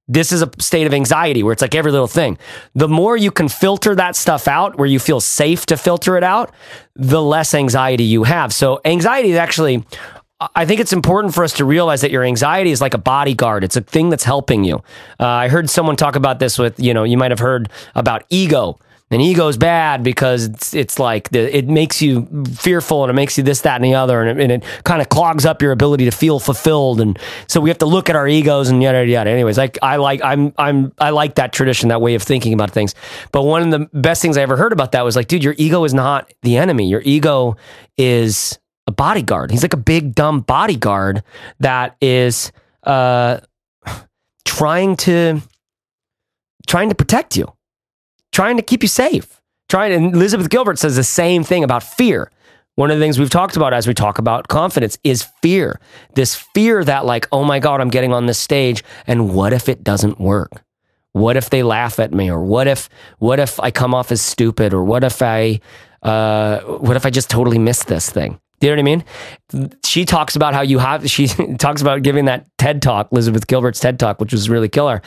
this 0.09 0.33
is 0.33 0.43
a 0.43 0.51
state 0.59 0.87
of 0.87 0.95
anxiety 0.95 1.43
where 1.43 1.53
it's 1.53 1.63
like 1.63 1.75
every 1.75 1.93
little 1.93 2.07
thing. 2.07 2.39
The 2.75 2.89
more 2.89 3.17
you 3.17 3.31
can 3.31 3.49
filter 3.49 3.95
that 3.95 4.17
stuff 4.17 4.49
out, 4.49 4.79
where 4.79 4.87
you 4.87 4.99
feel 4.99 5.21
safe 5.21 5.67
to 5.67 5.77
filter 5.77 6.17
it 6.17 6.25
out, 6.25 6.53
the 6.97 7.23
less 7.23 7.55
anxiety 7.55 8.05
you 8.05 8.25
have. 8.25 8.53
So, 8.53 8.81
anxiety 8.85 9.31
is 9.31 9.37
actually, 9.37 9.85
I 10.55 10.65
think 10.65 10.81
it's 10.81 10.93
important 10.93 11.35
for 11.35 11.45
us 11.45 11.53
to 11.55 11.65
realize 11.65 12.01
that 12.01 12.11
your 12.11 12.25
anxiety 12.25 12.71
is 12.71 12.81
like 12.81 12.95
a 12.95 12.99
bodyguard. 12.99 13.65
It's 13.65 13.77
a 13.77 13.83
thing 13.83 14.09
that's 14.09 14.25
helping 14.25 14.65
you. 14.65 14.77
Uh, 15.21 15.27
I 15.27 15.49
heard 15.49 15.69
someone 15.69 15.97
talk 15.97 16.17
about 16.17 16.39
this 16.39 16.59
with, 16.59 16.81
you 16.81 16.95
know, 16.95 17.05
you 17.05 17.19
might 17.19 17.31
have 17.31 17.41
heard 17.41 17.69
about 17.95 18.25
ego. 18.31 18.79
And 19.11 19.23
ego's 19.23 19.57
bad 19.57 20.03
because 20.03 20.45
it's, 20.45 20.75
it's 20.75 20.99
like 20.99 21.31
the, 21.31 21.57
it 21.57 21.67
makes 21.67 22.03
you 22.03 22.29
fearful 22.55 23.05
and 23.05 23.11
it 23.11 23.15
makes 23.15 23.39
you 23.39 23.45
this, 23.45 23.63
that, 23.63 23.77
and 23.77 23.85
the 23.85 23.95
other. 23.95 24.21
And 24.21 24.39
it, 24.39 24.43
and 24.43 24.63
it 24.63 24.83
kind 24.85 25.01
of 25.01 25.09
clogs 25.09 25.47
up 25.47 25.63
your 25.63 25.73
ability 25.73 26.05
to 26.05 26.11
feel 26.11 26.39
fulfilled. 26.39 27.01
And 27.01 27.19
so 27.47 27.59
we 27.61 27.71
have 27.71 27.79
to 27.79 27.87
look 27.87 28.11
at 28.11 28.17
our 28.17 28.29
egos 28.29 28.69
and 28.69 28.83
yada, 28.83 28.99
yada, 28.99 29.11
yada. 29.11 29.31
Anyways, 29.31 29.57
like 29.57 29.79
I 29.81 29.97
like, 29.97 30.21
I'm, 30.23 30.53
I'm, 30.59 30.93
I 30.99 31.11
like 31.11 31.37
that 31.37 31.55
tradition, 31.55 31.89
that 31.89 32.03
way 32.03 32.15
of 32.17 32.23
thinking 32.23 32.53
about 32.53 32.71
things. 32.71 32.95
But 33.33 33.45
one 33.45 33.63
of 33.63 33.71
the 33.71 33.89
best 33.99 34.21
things 34.21 34.37
I 34.37 34.43
ever 34.43 34.59
heard 34.59 34.73
about 34.73 34.93
that 34.93 35.05
was 35.05 35.17
like, 35.17 35.29
dude, 35.29 35.43
your 35.43 35.55
ego 35.57 35.85
is 35.85 35.95
not 35.95 36.31
the 36.43 36.59
enemy. 36.59 36.87
Your 36.89 37.03
ego 37.03 37.57
is 37.97 38.59
a 38.87 38.93
bodyguard. 38.93 39.51
He's 39.51 39.63
like 39.63 39.73
a 39.73 39.79
big, 39.79 40.15
dumb 40.15 40.41
bodyguard 40.41 41.23
that 41.61 41.97
is, 42.03 42.53
uh, 42.83 43.41
trying 44.45 44.97
to, 44.97 45.41
trying 46.67 46.91
to 46.91 46.95
protect 46.95 47.39
you 47.39 47.51
trying 48.33 48.57
to 48.57 48.63
keep 48.63 48.83
you 48.83 48.89
safe. 48.89 49.41
Trying 49.69 49.93
and 49.93 50.15
Elizabeth 50.15 50.49
Gilbert 50.49 50.79
says 50.79 50.97
the 50.97 51.05
same 51.05 51.45
thing 51.45 51.63
about 51.63 51.83
fear. 51.83 52.31
One 52.77 52.91
of 52.91 52.99
the 52.99 53.05
things 53.05 53.19
we've 53.19 53.29
talked 53.29 53.57
about 53.57 53.75
as 53.75 53.89
we 53.89 53.95
talk 53.95 54.19
about 54.19 54.49
confidence 54.49 54.99
is 55.03 55.27
fear. 55.43 55.81
This 56.15 56.37
fear 56.37 56.85
that 56.85 57.05
like, 57.05 57.27
oh 57.33 57.45
my 57.45 57.59
God, 57.59 57.81
I'm 57.81 57.91
getting 57.91 58.13
on 58.13 58.27
this 58.27 58.39
stage 58.39 58.85
and 59.07 59.35
what 59.35 59.53
if 59.53 59.69
it 59.69 59.83
doesn't 59.83 60.21
work? 60.21 60.63
What 61.13 61.37
if 61.37 61.51
they 61.51 61.63
laugh 61.63 61.99
at 61.99 62.13
me? 62.13 62.31
Or 62.31 62.41
what 62.41 62.69
if 62.69 62.89
what 63.19 63.41
if 63.41 63.59
I 63.59 63.71
come 63.71 63.95
off 63.95 64.13
as 64.13 64.23
stupid? 64.23 64.73
Or 64.73 64.85
what 64.85 65.03
if 65.03 65.21
I 65.23 65.61
uh, 66.03 66.61
what 66.61 66.97
if 66.97 67.05
I 67.05 67.11
just 67.11 67.29
totally 67.29 67.59
miss 67.59 67.83
this 67.85 68.09
thing? 68.09 68.41
Do 68.61 68.67
you 68.67 68.77
know 68.77 68.83
what 68.83 68.91
I 69.55 69.63
mean? 69.63 69.75
She 69.85 70.05
talks 70.05 70.37
about 70.37 70.55
how 70.55 70.63
you 70.63 70.79
have, 70.79 71.09
she 71.09 71.27
talks 71.59 71.81
about 71.81 72.03
giving 72.03 72.27
that 72.27 72.47
TED 72.59 72.83
talk, 72.83 73.09
Elizabeth 73.13 73.47
Gilbert's 73.47 73.81
TED 73.81 73.99
talk, 73.99 74.21
which 74.21 74.33
was 74.33 74.51
really 74.51 74.69
killer. 74.69 75.03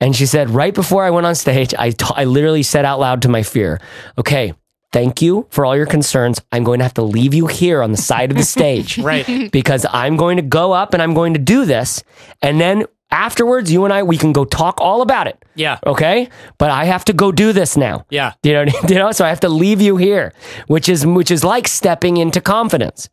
And 0.00 0.16
she 0.16 0.26
said, 0.26 0.50
right 0.50 0.74
before 0.74 1.04
I 1.04 1.10
went 1.10 1.26
on 1.26 1.34
stage, 1.34 1.74
I, 1.78 1.90
t- 1.90 2.04
I 2.16 2.24
literally 2.24 2.62
said 2.64 2.84
out 2.84 2.98
loud 2.98 3.22
to 3.22 3.28
my 3.28 3.42
fear, 3.44 3.80
okay, 4.18 4.52
thank 4.92 5.22
you 5.22 5.46
for 5.50 5.64
all 5.64 5.76
your 5.76 5.86
concerns. 5.86 6.40
I'm 6.50 6.64
going 6.64 6.80
to 6.80 6.84
have 6.84 6.94
to 6.94 7.02
leave 7.02 7.34
you 7.34 7.46
here 7.46 7.82
on 7.82 7.92
the 7.92 7.98
side 7.98 8.30
of 8.30 8.36
the 8.36 8.42
stage. 8.44 8.98
Right. 9.02 9.50
Because 9.50 9.86
I'm 9.90 10.16
going 10.16 10.36
to 10.36 10.42
go 10.42 10.72
up 10.72 10.92
and 10.92 11.02
I'm 11.02 11.14
going 11.14 11.34
to 11.34 11.40
do 11.40 11.64
this. 11.64 12.02
And 12.40 12.60
then 12.60 12.84
afterwards, 13.12 13.70
you 13.70 13.84
and 13.84 13.92
I, 13.92 14.02
we 14.02 14.16
can 14.16 14.32
go 14.32 14.44
talk 14.44 14.80
all 14.80 15.02
about 15.02 15.28
it. 15.28 15.44
Yeah. 15.54 15.78
Okay. 15.86 16.28
But 16.58 16.70
I 16.70 16.86
have 16.86 17.04
to 17.04 17.12
go 17.12 17.30
do 17.30 17.52
this 17.52 17.76
now. 17.76 18.06
Yeah. 18.10 18.32
You 18.42 18.52
know, 18.54 18.64
you 18.88 18.94
know, 18.96 19.12
so 19.12 19.24
I 19.24 19.28
have 19.28 19.40
to 19.40 19.48
leave 19.48 19.80
you 19.80 19.96
here, 19.96 20.32
which 20.66 20.88
is 20.88 21.06
which 21.06 21.30
is 21.30 21.44
like 21.44 21.68
stepping 21.68 22.16
into 22.16 22.40
confidence. 22.40 23.08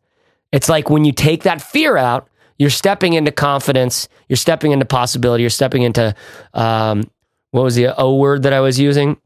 It's 0.50 0.68
like 0.68 0.90
when 0.90 1.04
you 1.04 1.12
take 1.12 1.44
that 1.44 1.62
fear 1.62 1.96
out, 1.96 2.28
you're 2.58 2.70
stepping 2.70 3.12
into 3.12 3.30
confidence, 3.30 4.08
you're 4.28 4.36
stepping 4.36 4.72
into 4.72 4.84
possibility, 4.84 5.42
you're 5.42 5.50
stepping 5.50 5.82
into 5.82 6.14
um, 6.54 7.08
what 7.52 7.62
was 7.62 7.76
the 7.76 7.94
O 7.96 8.16
word 8.16 8.42
that 8.42 8.52
I 8.52 8.60
was 8.60 8.78
using? 8.78 9.16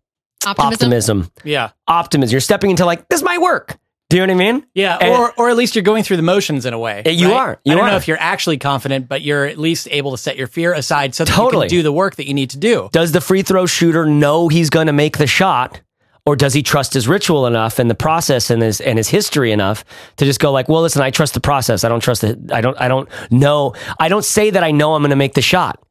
Optimism. 0.46 0.72
Optimism. 0.72 1.32
Yeah. 1.44 1.70
Optimism. 1.86 2.32
You're 2.32 2.40
stepping 2.40 2.70
into 2.70 2.84
like 2.84 3.08
this 3.08 3.22
might 3.22 3.40
work. 3.40 3.78
Do 4.14 4.20
you 4.20 4.26
know 4.28 4.34
what 4.34 4.42
I 4.44 4.52
mean? 4.52 4.66
Yeah, 4.76 4.96
And- 5.00 5.12
or 5.12 5.32
or 5.36 5.50
at 5.50 5.56
least 5.56 5.74
you're 5.74 5.82
going 5.82 6.04
through 6.04 6.18
the 6.18 6.22
motions 6.22 6.66
in 6.66 6.72
a 6.72 6.78
way. 6.78 7.02
You 7.04 7.32
right? 7.32 7.36
are. 7.36 7.60
You 7.64 7.72
I 7.72 7.74
don't 7.74 7.88
know 7.88 7.96
if 7.96 8.06
you're 8.06 8.16
actually 8.20 8.58
confident, 8.58 9.08
but 9.08 9.22
you're 9.22 9.44
at 9.44 9.58
least 9.58 9.88
able 9.90 10.12
to 10.12 10.16
set 10.16 10.36
your 10.36 10.46
fear 10.46 10.72
aside 10.72 11.16
so 11.16 11.24
that 11.24 11.32
Totally. 11.32 11.66
you 11.66 11.68
can 11.70 11.78
do 11.78 11.82
the 11.82 11.90
work 11.92 12.14
that 12.14 12.28
you 12.28 12.32
need 12.32 12.50
to 12.50 12.56
do. 12.56 12.88
Does 12.92 13.10
the 13.10 13.20
free 13.20 13.42
throw 13.42 13.66
shooter 13.66 14.06
know 14.06 14.46
he's 14.46 14.70
going 14.70 14.86
to 14.86 14.92
make 14.92 15.18
the 15.18 15.26
shot? 15.26 15.80
Or 16.24 16.36
does 16.36 16.54
he 16.54 16.62
trust 16.62 16.94
his 16.94 17.08
ritual 17.08 17.44
enough 17.48 17.80
and 17.80 17.90
the 17.90 17.96
process 17.96 18.50
and 18.50 18.62
his 18.62 18.80
and 18.80 18.98
his 18.98 19.08
history 19.08 19.50
enough 19.50 19.84
to 20.18 20.24
just 20.24 20.38
go 20.38 20.52
like, 20.52 20.68
well, 20.68 20.82
listen, 20.82 21.02
I 21.02 21.10
trust 21.10 21.34
the 21.34 21.40
process. 21.40 21.82
I 21.82 21.88
don't 21.88 21.98
trust 22.00 22.20
the. 22.20 22.38
I 22.52 22.60
don't. 22.60 22.80
I 22.80 22.86
don't 22.86 23.08
know. 23.32 23.74
I 23.98 24.08
don't 24.08 24.24
say 24.24 24.50
that 24.50 24.62
I 24.62 24.70
know 24.70 24.94
I'm 24.94 25.02
going 25.02 25.10
to 25.10 25.16
make 25.16 25.34
the 25.34 25.42
shot. 25.42 25.82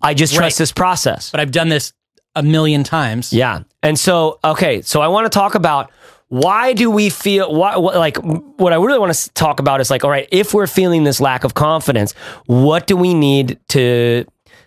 I 0.00 0.14
just 0.14 0.36
trust 0.36 0.58
this 0.58 0.70
process. 0.70 1.32
But 1.32 1.40
I've 1.40 1.50
done 1.50 1.68
this 1.68 1.92
a 2.36 2.44
million 2.44 2.84
times. 2.84 3.32
Yeah. 3.32 3.64
And 3.82 3.98
so, 3.98 4.38
okay, 4.44 4.82
so 4.82 5.00
I 5.00 5.08
want 5.08 5.24
to 5.24 5.36
talk 5.36 5.56
about 5.56 5.90
why 6.28 6.72
do 6.72 6.90
we 6.90 7.08
feel 7.08 7.52
why 7.52 7.76
what, 7.76 7.96
like 7.96 8.16
what 8.16 8.72
I 8.72 8.76
really 8.76 8.98
want 8.98 9.14
to 9.14 9.30
talk 9.30 9.60
about 9.60 9.80
is 9.80 9.90
like 9.90 10.04
all 10.04 10.10
right, 10.10 10.28
if 10.32 10.54
we're 10.54 10.66
feeling 10.66 11.04
this 11.04 11.20
lack 11.20 11.44
of 11.44 11.54
confidence, 11.54 12.12
what 12.46 12.86
do 12.86 12.96
we 12.96 13.14
need 13.14 13.58
to 13.68 14.24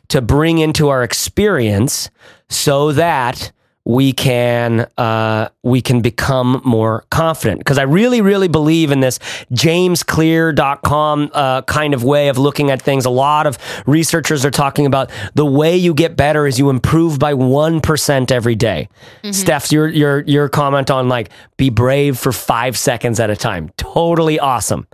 to 0.10 0.22
bring 0.22 0.60
into 0.60 0.89
our 0.89 1.04
experience 1.04 2.10
so 2.50 2.91
that 2.93 3.52
we 3.89 4.13
can 4.13 4.88
uh, 4.99 5.49
we 5.63 5.82
can 5.82 6.02
become 6.02 6.62
more 6.63 7.06
confident. 7.10 7.60
Because 7.60 7.80
I 7.80 7.84
really 7.84 8.21
really 8.21 8.47
believe 8.47 8.91
in 8.91 8.99
this 8.99 9.17
jamesclear.com 9.52 11.32
uh, 11.34 11.63
kind 11.63 11.95
of 11.95 12.04
way 12.04 12.28
of 12.28 12.38
looking 12.38 12.69
at 12.69 12.84
things. 12.84 13.06
A 13.06 13.10
lot 13.10 13.47
of 13.47 13.58
researchers 13.88 14.45
are 14.45 14.52
talking 14.52 14.86
about 14.86 15.10
the 15.34 15.45
way 15.45 15.75
you 15.75 15.95
get 15.95 16.15
better 16.15 16.45
is 16.45 16.60
you 16.60 16.69
improve 16.69 17.17
by 17.17 17.34
1% 17.34 18.32
every 18.32 18.56
day. 18.56 18.89
Steph 19.32 19.71
your 19.71 19.88
your 19.88 20.19
your 20.21 20.49
comment 20.49 20.91
on 20.91 21.10
like 21.10 21.32
be 21.58 21.71
brave 21.71 22.19
for 22.19 22.32
5 22.32 22.78
seconds 22.78 23.19
at 23.19 23.32
a 23.32 23.36
time. 23.36 23.71
Totally 23.78 24.39
awesome. 24.39 24.86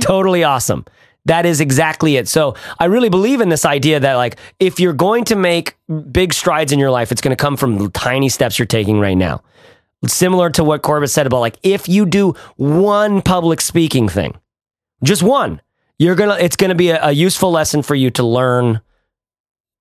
Totally 0.00 0.44
awesome 0.44 0.84
that 1.26 1.46
is 1.46 1.60
exactly 1.60 2.16
it. 2.16 2.28
So 2.28 2.54
I 2.78 2.86
really 2.86 3.08
believe 3.08 3.40
in 3.40 3.48
this 3.48 3.64
idea 3.64 4.00
that 4.00 4.14
like 4.14 4.38
if 4.60 4.78
you're 4.78 4.92
going 4.92 5.24
to 5.24 5.36
make 5.36 5.76
big 6.10 6.32
strides 6.34 6.72
in 6.72 6.78
your 6.78 6.90
life, 6.90 7.10
it's 7.12 7.20
going 7.20 7.36
to 7.36 7.42
come 7.42 7.56
from 7.56 7.78
the 7.78 7.88
tiny 7.90 8.28
steps 8.28 8.58
you're 8.58 8.66
taking 8.66 9.00
right 9.00 9.16
now. 9.16 9.42
Similar 10.06 10.50
to 10.50 10.64
what 10.64 10.82
Corbett 10.82 11.10
said 11.10 11.26
about 11.26 11.40
like 11.40 11.58
if 11.62 11.88
you 11.88 12.04
do 12.04 12.34
one 12.56 13.22
public 13.22 13.60
speaking 13.60 14.08
thing, 14.08 14.38
just 15.02 15.22
one, 15.22 15.62
you're 15.98 16.14
gonna 16.14 16.36
it's 16.38 16.56
gonna 16.56 16.74
be 16.74 16.90
a, 16.90 17.06
a 17.06 17.12
useful 17.12 17.50
lesson 17.50 17.82
for 17.82 17.94
you 17.94 18.10
to 18.10 18.22
learn 18.22 18.80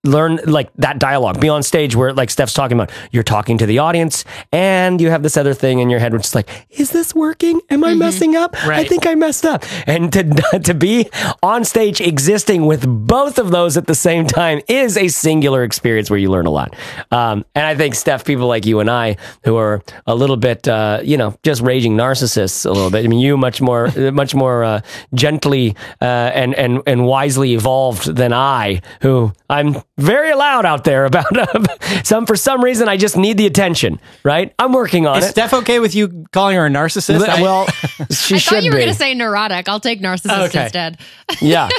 learn 0.03 0.39
like 0.45 0.69
that 0.77 0.99
dialogue. 0.99 1.39
Be 1.39 1.49
on 1.49 1.63
stage 1.63 1.95
where 1.95 2.13
like 2.13 2.29
steph's 2.29 2.53
talking 2.53 2.77
about 2.77 2.91
you're 3.11 3.23
talking 3.23 3.57
to 3.57 3.65
the 3.65 3.79
audience 3.79 4.25
and 4.51 4.99
you 4.99 5.09
have 5.09 5.23
this 5.23 5.37
other 5.37 5.53
thing 5.53 5.79
in 5.79 5.89
your 5.89 5.99
head 5.99 6.13
which 6.13 6.25
is 6.25 6.35
like 6.35 6.49
is 6.71 6.91
this 6.91 7.15
working? 7.15 7.61
Am 7.69 7.83
i 7.83 7.93
messing 7.93 8.35
up? 8.35 8.55
I 8.65 8.83
think 8.85 9.07
i 9.07 9.15
messed 9.15 9.45
up. 9.45 9.63
And 9.87 10.11
to 10.13 10.59
to 10.63 10.73
be 10.73 11.09
on 11.41 11.63
stage 11.63 12.01
existing 12.01 12.65
with 12.65 12.85
both 12.87 13.37
of 13.39 13.51
those 13.51 13.77
at 13.77 13.87
the 13.87 13.95
same 13.95 14.27
time 14.27 14.61
is 14.67 14.97
a 14.97 15.07
singular 15.07 15.63
experience 15.63 16.09
where 16.09 16.19
you 16.19 16.29
learn 16.29 16.45
a 16.45 16.51
lot. 16.51 16.75
Um, 17.11 17.45
and 17.55 17.65
i 17.65 17.75
think 17.75 17.95
steph 17.95 18.25
people 18.25 18.47
like 18.47 18.65
you 18.65 18.79
and 18.79 18.89
i 18.89 19.15
who 19.43 19.55
are 19.55 19.81
a 20.07 20.15
little 20.15 20.37
bit 20.37 20.67
uh, 20.67 20.99
you 21.03 21.17
know 21.17 21.37
just 21.43 21.61
raging 21.61 21.95
narcissists 21.95 22.65
a 22.65 22.71
little 22.71 22.89
bit 22.89 23.05
i 23.05 23.07
mean 23.07 23.19
you 23.19 23.37
much 23.37 23.61
more 23.61 23.91
much 24.11 24.35
more 24.35 24.63
uh, 24.63 24.81
gently 25.13 25.75
uh, 26.01 26.31
and 26.33 26.53
and 26.55 26.81
and 26.85 27.05
wisely 27.05 27.53
evolved 27.53 28.15
than 28.15 28.33
i 28.33 28.81
who 29.01 29.31
i'm 29.49 29.75
very 29.97 30.34
loud 30.34 30.65
out 30.65 30.84
there 30.84 31.06
about 31.06 31.25
some 32.03 32.25
for 32.25 32.36
some 32.36 32.63
reason 32.63 32.88
i 32.88 32.97
just 32.97 33.15
need 33.15 33.38
the 33.38 33.45
attention 33.45 33.99
right 34.23 34.53
i'm 34.58 34.73
working 34.73 35.06
on 35.06 35.17
Is 35.19 35.25
it 35.25 35.29
Steph 35.29 35.53
okay 35.53 35.79
with 35.79 35.93
you 35.93 36.25
calling 36.32 36.56
her 36.56 36.65
a 36.65 36.69
narcissist? 36.69 37.27
I- 37.27 37.41
well 37.41 37.65
she 38.12 38.36
I 38.36 38.38
should 38.39 38.49
thought 38.56 38.63
you 38.63 38.71
were 38.71 38.77
be 38.77 38.84
going 38.84 38.93
to 38.93 38.97
say 38.97 39.13
neurotic. 39.13 39.69
I'll 39.69 39.79
take 39.79 40.01
narcissist 40.01 40.47
Okay. 40.49 40.63
instead. 40.63 40.97
yeah 41.41 41.69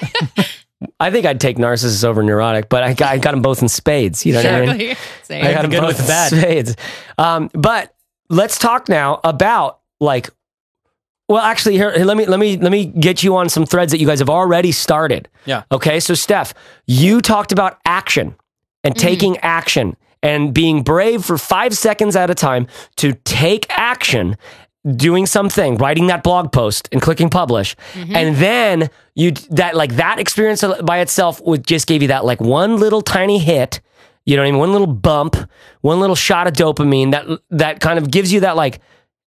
I 1.00 1.10
think 1.10 1.24
I'd 1.26 1.40
take 1.40 1.56
narcissist 1.56 2.04
over 2.04 2.22
neurotic, 2.22 2.68
but 2.68 2.82
I 2.82 2.92
got, 2.92 3.10
I 3.12 3.18
got 3.18 3.30
them 3.30 3.40
both 3.42 3.62
in 3.62 3.68
spades. 3.68 4.26
You 4.26 4.34
know 4.34 4.42
what 4.42 4.46
I 4.46 4.60
mean? 4.60 4.70
Exactly. 4.90 4.96
Same. 5.22 5.44
I 5.46 5.52
got 5.54 5.62
them 5.62 5.70
good 5.70 5.80
both 5.80 5.88
with 5.88 6.00
in 6.00 6.06
bad. 6.06 6.28
spades. 6.32 6.76
Um, 7.16 7.50
but 7.54 7.94
let's 8.28 8.58
talk 8.58 8.88
now 8.90 9.18
about 9.24 9.80
like. 10.00 10.28
Well, 11.28 11.42
actually, 11.42 11.76
here 11.76 11.90
let 11.90 12.16
me 12.16 12.26
let 12.26 12.38
me 12.38 12.58
let 12.58 12.70
me 12.70 12.84
get 12.84 13.22
you 13.22 13.36
on 13.36 13.48
some 13.48 13.64
threads 13.64 13.92
that 13.92 13.98
you 13.98 14.06
guys 14.06 14.18
have 14.18 14.28
already 14.28 14.72
started. 14.72 15.28
Yeah. 15.46 15.62
Okay, 15.72 15.98
so 15.98 16.14
Steph, 16.14 16.52
you 16.86 17.22
talked 17.22 17.50
about 17.50 17.78
action 17.86 18.36
and 18.82 18.94
mm. 18.94 18.98
taking 18.98 19.38
action 19.38 19.96
and 20.22 20.52
being 20.52 20.82
brave 20.82 21.24
for 21.24 21.38
five 21.38 21.74
seconds 21.74 22.14
at 22.14 22.28
a 22.28 22.34
time 22.34 22.66
to 22.96 23.14
take 23.24 23.66
action, 23.70 24.36
doing 24.96 25.24
something, 25.24 25.76
writing 25.78 26.08
that 26.08 26.22
blog 26.22 26.52
post 26.52 26.90
and 26.92 27.00
clicking 27.00 27.30
publish, 27.30 27.74
mm-hmm. 27.94 28.14
and 28.14 28.36
then 28.36 28.90
you 29.14 29.30
that 29.50 29.74
like 29.74 29.96
that 29.96 30.18
experience 30.18 30.62
by 30.82 30.98
itself 30.98 31.40
would 31.40 31.66
just 31.66 31.86
give 31.86 32.02
you 32.02 32.08
that 32.08 32.26
like 32.26 32.40
one 32.42 32.76
little 32.76 33.00
tiny 33.00 33.38
hit. 33.38 33.80
You 34.26 34.36
know 34.36 34.42
what 34.42 34.48
I 34.48 34.50
mean? 34.52 34.60
One 34.60 34.72
little 34.72 34.86
bump, 34.86 35.36
one 35.80 36.00
little 36.00 36.16
shot 36.16 36.46
of 36.46 36.52
dopamine 36.52 37.12
that 37.12 37.26
that 37.50 37.80
kind 37.80 37.98
of 37.98 38.10
gives 38.10 38.30
you 38.30 38.40
that 38.40 38.56
like, 38.56 38.80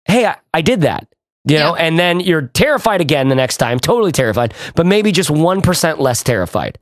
hey, 0.06 0.28
I, 0.28 0.38
I 0.54 0.62
did 0.62 0.82
that. 0.82 1.08
You 1.50 1.58
know, 1.60 1.76
Yeah. 1.76 1.84
and 1.86 1.98
then 2.00 2.20
you're 2.20 2.44
terrified 2.54 3.02
again 3.02 3.28
the 3.30 3.36
next 3.36 3.58
time, 3.58 3.80
totally 3.80 4.12
terrified, 4.12 4.54
but 4.76 4.86
maybe 4.86 5.12
just 5.12 5.30
1% 5.30 6.00
less 6.00 6.24
terrified, 6.24 6.78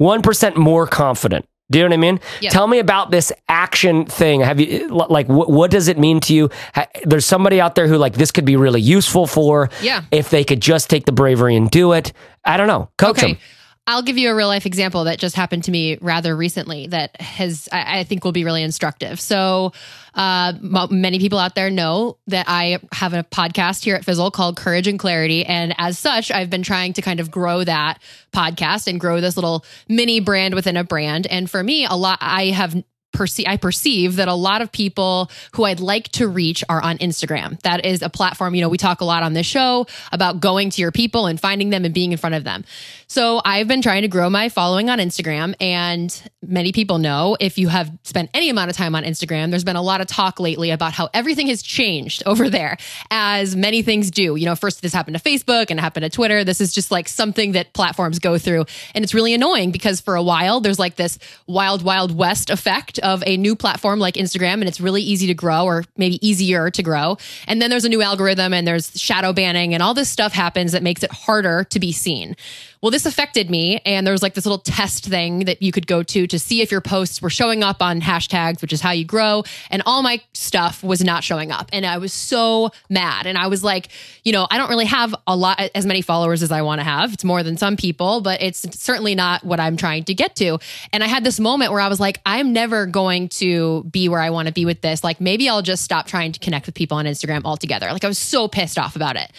1% 0.00 0.56
more 0.56 0.86
confident. 0.86 1.46
Do 1.70 1.78
you 1.78 1.84
know 1.84 1.90
what 1.90 1.94
I 1.94 1.98
mean? 1.98 2.20
Tell 2.50 2.66
me 2.66 2.80
about 2.80 3.12
this 3.12 3.30
action 3.48 4.04
thing. 4.04 4.40
Have 4.40 4.58
you, 4.58 4.88
like, 4.88 5.28
what, 5.28 5.48
what 5.48 5.70
does 5.70 5.86
it 5.86 5.98
mean 5.98 6.18
to 6.20 6.34
you? 6.34 6.50
Ha- 6.74 6.88
There's 7.04 7.24
somebody 7.24 7.60
out 7.60 7.76
there 7.76 7.86
who, 7.86 7.96
like, 7.96 8.14
this 8.14 8.32
could 8.32 8.44
be 8.44 8.56
really 8.56 8.80
useful 8.80 9.28
for 9.28 9.70
Yeah. 9.80 10.02
if 10.10 10.30
they 10.30 10.42
could 10.42 10.60
just 10.60 10.90
take 10.90 11.06
the 11.06 11.12
bravery 11.12 11.54
and 11.54 11.70
do 11.70 11.92
it. 11.92 12.12
I 12.44 12.56
don't 12.56 12.66
know. 12.66 12.88
Coach 12.98 13.18
Okay. 13.22 13.34
them. 13.34 13.40
I'll 13.86 14.02
give 14.02 14.18
you 14.18 14.30
a 14.30 14.34
real 14.34 14.46
life 14.46 14.66
example 14.66 15.04
that 15.04 15.18
just 15.18 15.34
happened 15.34 15.64
to 15.64 15.70
me 15.70 15.98
rather 16.00 16.36
recently 16.36 16.86
that 16.88 17.20
has, 17.20 17.68
I, 17.72 18.00
I 18.00 18.04
think, 18.04 18.24
will 18.24 18.32
be 18.32 18.44
really 18.44 18.62
instructive. 18.62 19.20
So, 19.20 19.72
uh, 20.14 20.52
mo- 20.60 20.88
many 20.88 21.18
people 21.18 21.38
out 21.38 21.54
there 21.54 21.70
know 21.70 22.18
that 22.28 22.46
I 22.48 22.78
have 22.92 23.14
a 23.14 23.24
podcast 23.24 23.82
here 23.84 23.96
at 23.96 24.04
Fizzle 24.04 24.30
called 24.30 24.56
Courage 24.56 24.86
and 24.86 24.98
Clarity. 24.98 25.44
And 25.44 25.74
as 25.78 25.98
such, 25.98 26.30
I've 26.30 26.50
been 26.50 26.62
trying 26.62 26.92
to 26.94 27.02
kind 27.02 27.20
of 27.20 27.30
grow 27.30 27.64
that 27.64 28.00
podcast 28.32 28.86
and 28.86 29.00
grow 29.00 29.20
this 29.20 29.36
little 29.36 29.64
mini 29.88 30.20
brand 30.20 30.54
within 30.54 30.76
a 30.76 30.84
brand. 30.84 31.26
And 31.26 31.50
for 31.50 31.62
me, 31.62 31.84
a 31.84 31.94
lot, 31.94 32.18
I 32.20 32.46
have 32.46 32.82
perceive 33.12 33.46
I 33.48 33.56
perceive 33.56 34.16
that 34.16 34.28
a 34.28 34.34
lot 34.34 34.62
of 34.62 34.70
people 34.72 35.30
who 35.52 35.64
I'd 35.64 35.80
like 35.80 36.08
to 36.12 36.28
reach 36.28 36.62
are 36.68 36.82
on 36.82 36.98
Instagram. 36.98 37.60
That 37.62 37.84
is 37.84 38.02
a 38.02 38.08
platform, 38.08 38.54
you 38.54 38.60
know, 38.60 38.68
we 38.68 38.78
talk 38.78 39.00
a 39.00 39.04
lot 39.04 39.22
on 39.22 39.32
this 39.32 39.46
show 39.46 39.86
about 40.12 40.40
going 40.40 40.70
to 40.70 40.80
your 40.80 40.92
people 40.92 41.26
and 41.26 41.40
finding 41.40 41.70
them 41.70 41.84
and 41.84 41.92
being 41.92 42.12
in 42.12 42.18
front 42.18 42.34
of 42.34 42.44
them. 42.44 42.64
So 43.06 43.40
I've 43.44 43.66
been 43.66 43.82
trying 43.82 44.02
to 44.02 44.08
grow 44.08 44.30
my 44.30 44.48
following 44.48 44.88
on 44.88 44.98
Instagram 44.98 45.54
and 45.60 46.30
many 46.42 46.72
people 46.72 46.98
know 46.98 47.36
if 47.40 47.58
you 47.58 47.68
have 47.68 47.90
spent 48.04 48.30
any 48.34 48.48
amount 48.50 48.70
of 48.70 48.76
time 48.76 48.94
on 48.94 49.02
Instagram, 49.02 49.50
there's 49.50 49.64
been 49.64 49.76
a 49.76 49.82
lot 49.82 50.00
of 50.00 50.06
talk 50.06 50.38
lately 50.38 50.70
about 50.70 50.92
how 50.92 51.08
everything 51.12 51.48
has 51.48 51.62
changed 51.62 52.22
over 52.26 52.48
there 52.48 52.76
as 53.10 53.56
many 53.56 53.82
things 53.82 54.10
do. 54.10 54.36
You 54.36 54.46
know, 54.46 54.54
first 54.54 54.82
this 54.82 54.92
happened 54.92 55.16
to 55.16 55.22
Facebook 55.22 55.70
and 55.70 55.80
it 55.80 55.82
happened 55.82 56.04
to 56.04 56.10
Twitter. 56.10 56.44
This 56.44 56.60
is 56.60 56.72
just 56.72 56.90
like 56.90 57.08
something 57.08 57.52
that 57.52 57.72
platforms 57.72 58.20
go 58.20 58.38
through 58.38 58.66
and 58.94 59.02
it's 59.02 59.14
really 59.14 59.34
annoying 59.34 59.72
because 59.72 60.00
for 60.00 60.14
a 60.14 60.22
while 60.22 60.60
there's 60.60 60.78
like 60.78 60.94
this 60.94 61.18
wild 61.48 61.82
wild 61.82 62.16
west 62.16 62.50
effect 62.50 62.99
of 63.00 63.22
a 63.26 63.36
new 63.36 63.56
platform 63.56 63.98
like 63.98 64.14
Instagram 64.14 64.54
and 64.54 64.64
it's 64.64 64.80
really 64.80 65.02
easy 65.02 65.26
to 65.26 65.34
grow 65.34 65.64
or 65.64 65.84
maybe 65.96 66.24
easier 66.26 66.70
to 66.70 66.82
grow. 66.82 67.16
And 67.46 67.60
then 67.60 67.70
there's 67.70 67.84
a 67.84 67.88
new 67.88 68.02
algorithm 68.02 68.54
and 68.54 68.66
there's 68.66 68.98
shadow 69.00 69.32
banning 69.32 69.74
and 69.74 69.82
all 69.82 69.94
this 69.94 70.08
stuff 70.08 70.32
happens 70.32 70.72
that 70.72 70.82
makes 70.82 71.02
it 71.02 71.12
harder 71.12 71.64
to 71.64 71.80
be 71.80 71.92
seen. 71.92 72.36
Well, 72.82 72.90
this 72.90 73.04
affected 73.04 73.50
me, 73.50 73.82
and 73.84 74.06
there 74.06 74.12
was 74.12 74.22
like 74.22 74.32
this 74.32 74.46
little 74.46 74.58
test 74.58 75.04
thing 75.04 75.40
that 75.40 75.60
you 75.60 75.70
could 75.70 75.86
go 75.86 76.02
to 76.02 76.26
to 76.26 76.38
see 76.38 76.62
if 76.62 76.70
your 76.70 76.80
posts 76.80 77.20
were 77.20 77.28
showing 77.28 77.62
up 77.62 77.82
on 77.82 78.00
hashtags, 78.00 78.62
which 78.62 78.72
is 78.72 78.80
how 78.80 78.92
you 78.92 79.04
grow. 79.04 79.44
And 79.70 79.82
all 79.84 80.02
my 80.02 80.22
stuff 80.32 80.82
was 80.82 81.04
not 81.04 81.22
showing 81.22 81.52
up. 81.52 81.68
And 81.74 81.84
I 81.84 81.98
was 81.98 82.14
so 82.14 82.70
mad. 82.88 83.26
And 83.26 83.36
I 83.36 83.48
was 83.48 83.62
like, 83.62 83.88
you 84.24 84.32
know, 84.32 84.46
I 84.50 84.56
don't 84.56 84.70
really 84.70 84.86
have 84.86 85.14
a 85.26 85.36
lot, 85.36 85.60
as 85.74 85.84
many 85.84 86.00
followers 86.00 86.42
as 86.42 86.50
I 86.50 86.62
want 86.62 86.78
to 86.78 86.84
have. 86.84 87.12
It's 87.12 87.22
more 87.22 87.42
than 87.42 87.58
some 87.58 87.76
people, 87.76 88.22
but 88.22 88.40
it's 88.40 88.66
certainly 88.82 89.14
not 89.14 89.44
what 89.44 89.60
I'm 89.60 89.76
trying 89.76 90.04
to 90.04 90.14
get 90.14 90.34
to. 90.36 90.58
And 90.90 91.04
I 91.04 91.06
had 91.06 91.22
this 91.22 91.38
moment 91.38 91.72
where 91.72 91.82
I 91.82 91.88
was 91.88 92.00
like, 92.00 92.18
I'm 92.24 92.54
never 92.54 92.86
going 92.86 93.28
to 93.40 93.84
be 93.84 94.08
where 94.08 94.20
I 94.20 94.30
want 94.30 94.48
to 94.48 94.54
be 94.54 94.64
with 94.64 94.80
this. 94.80 95.04
Like, 95.04 95.20
maybe 95.20 95.50
I'll 95.50 95.60
just 95.60 95.84
stop 95.84 96.06
trying 96.06 96.32
to 96.32 96.40
connect 96.40 96.64
with 96.64 96.74
people 96.74 96.96
on 96.96 97.04
Instagram 97.04 97.42
altogether. 97.44 97.92
Like, 97.92 98.04
I 98.04 98.08
was 98.08 98.18
so 98.18 98.48
pissed 98.48 98.78
off 98.78 98.96
about 98.96 99.16
it. 99.16 99.30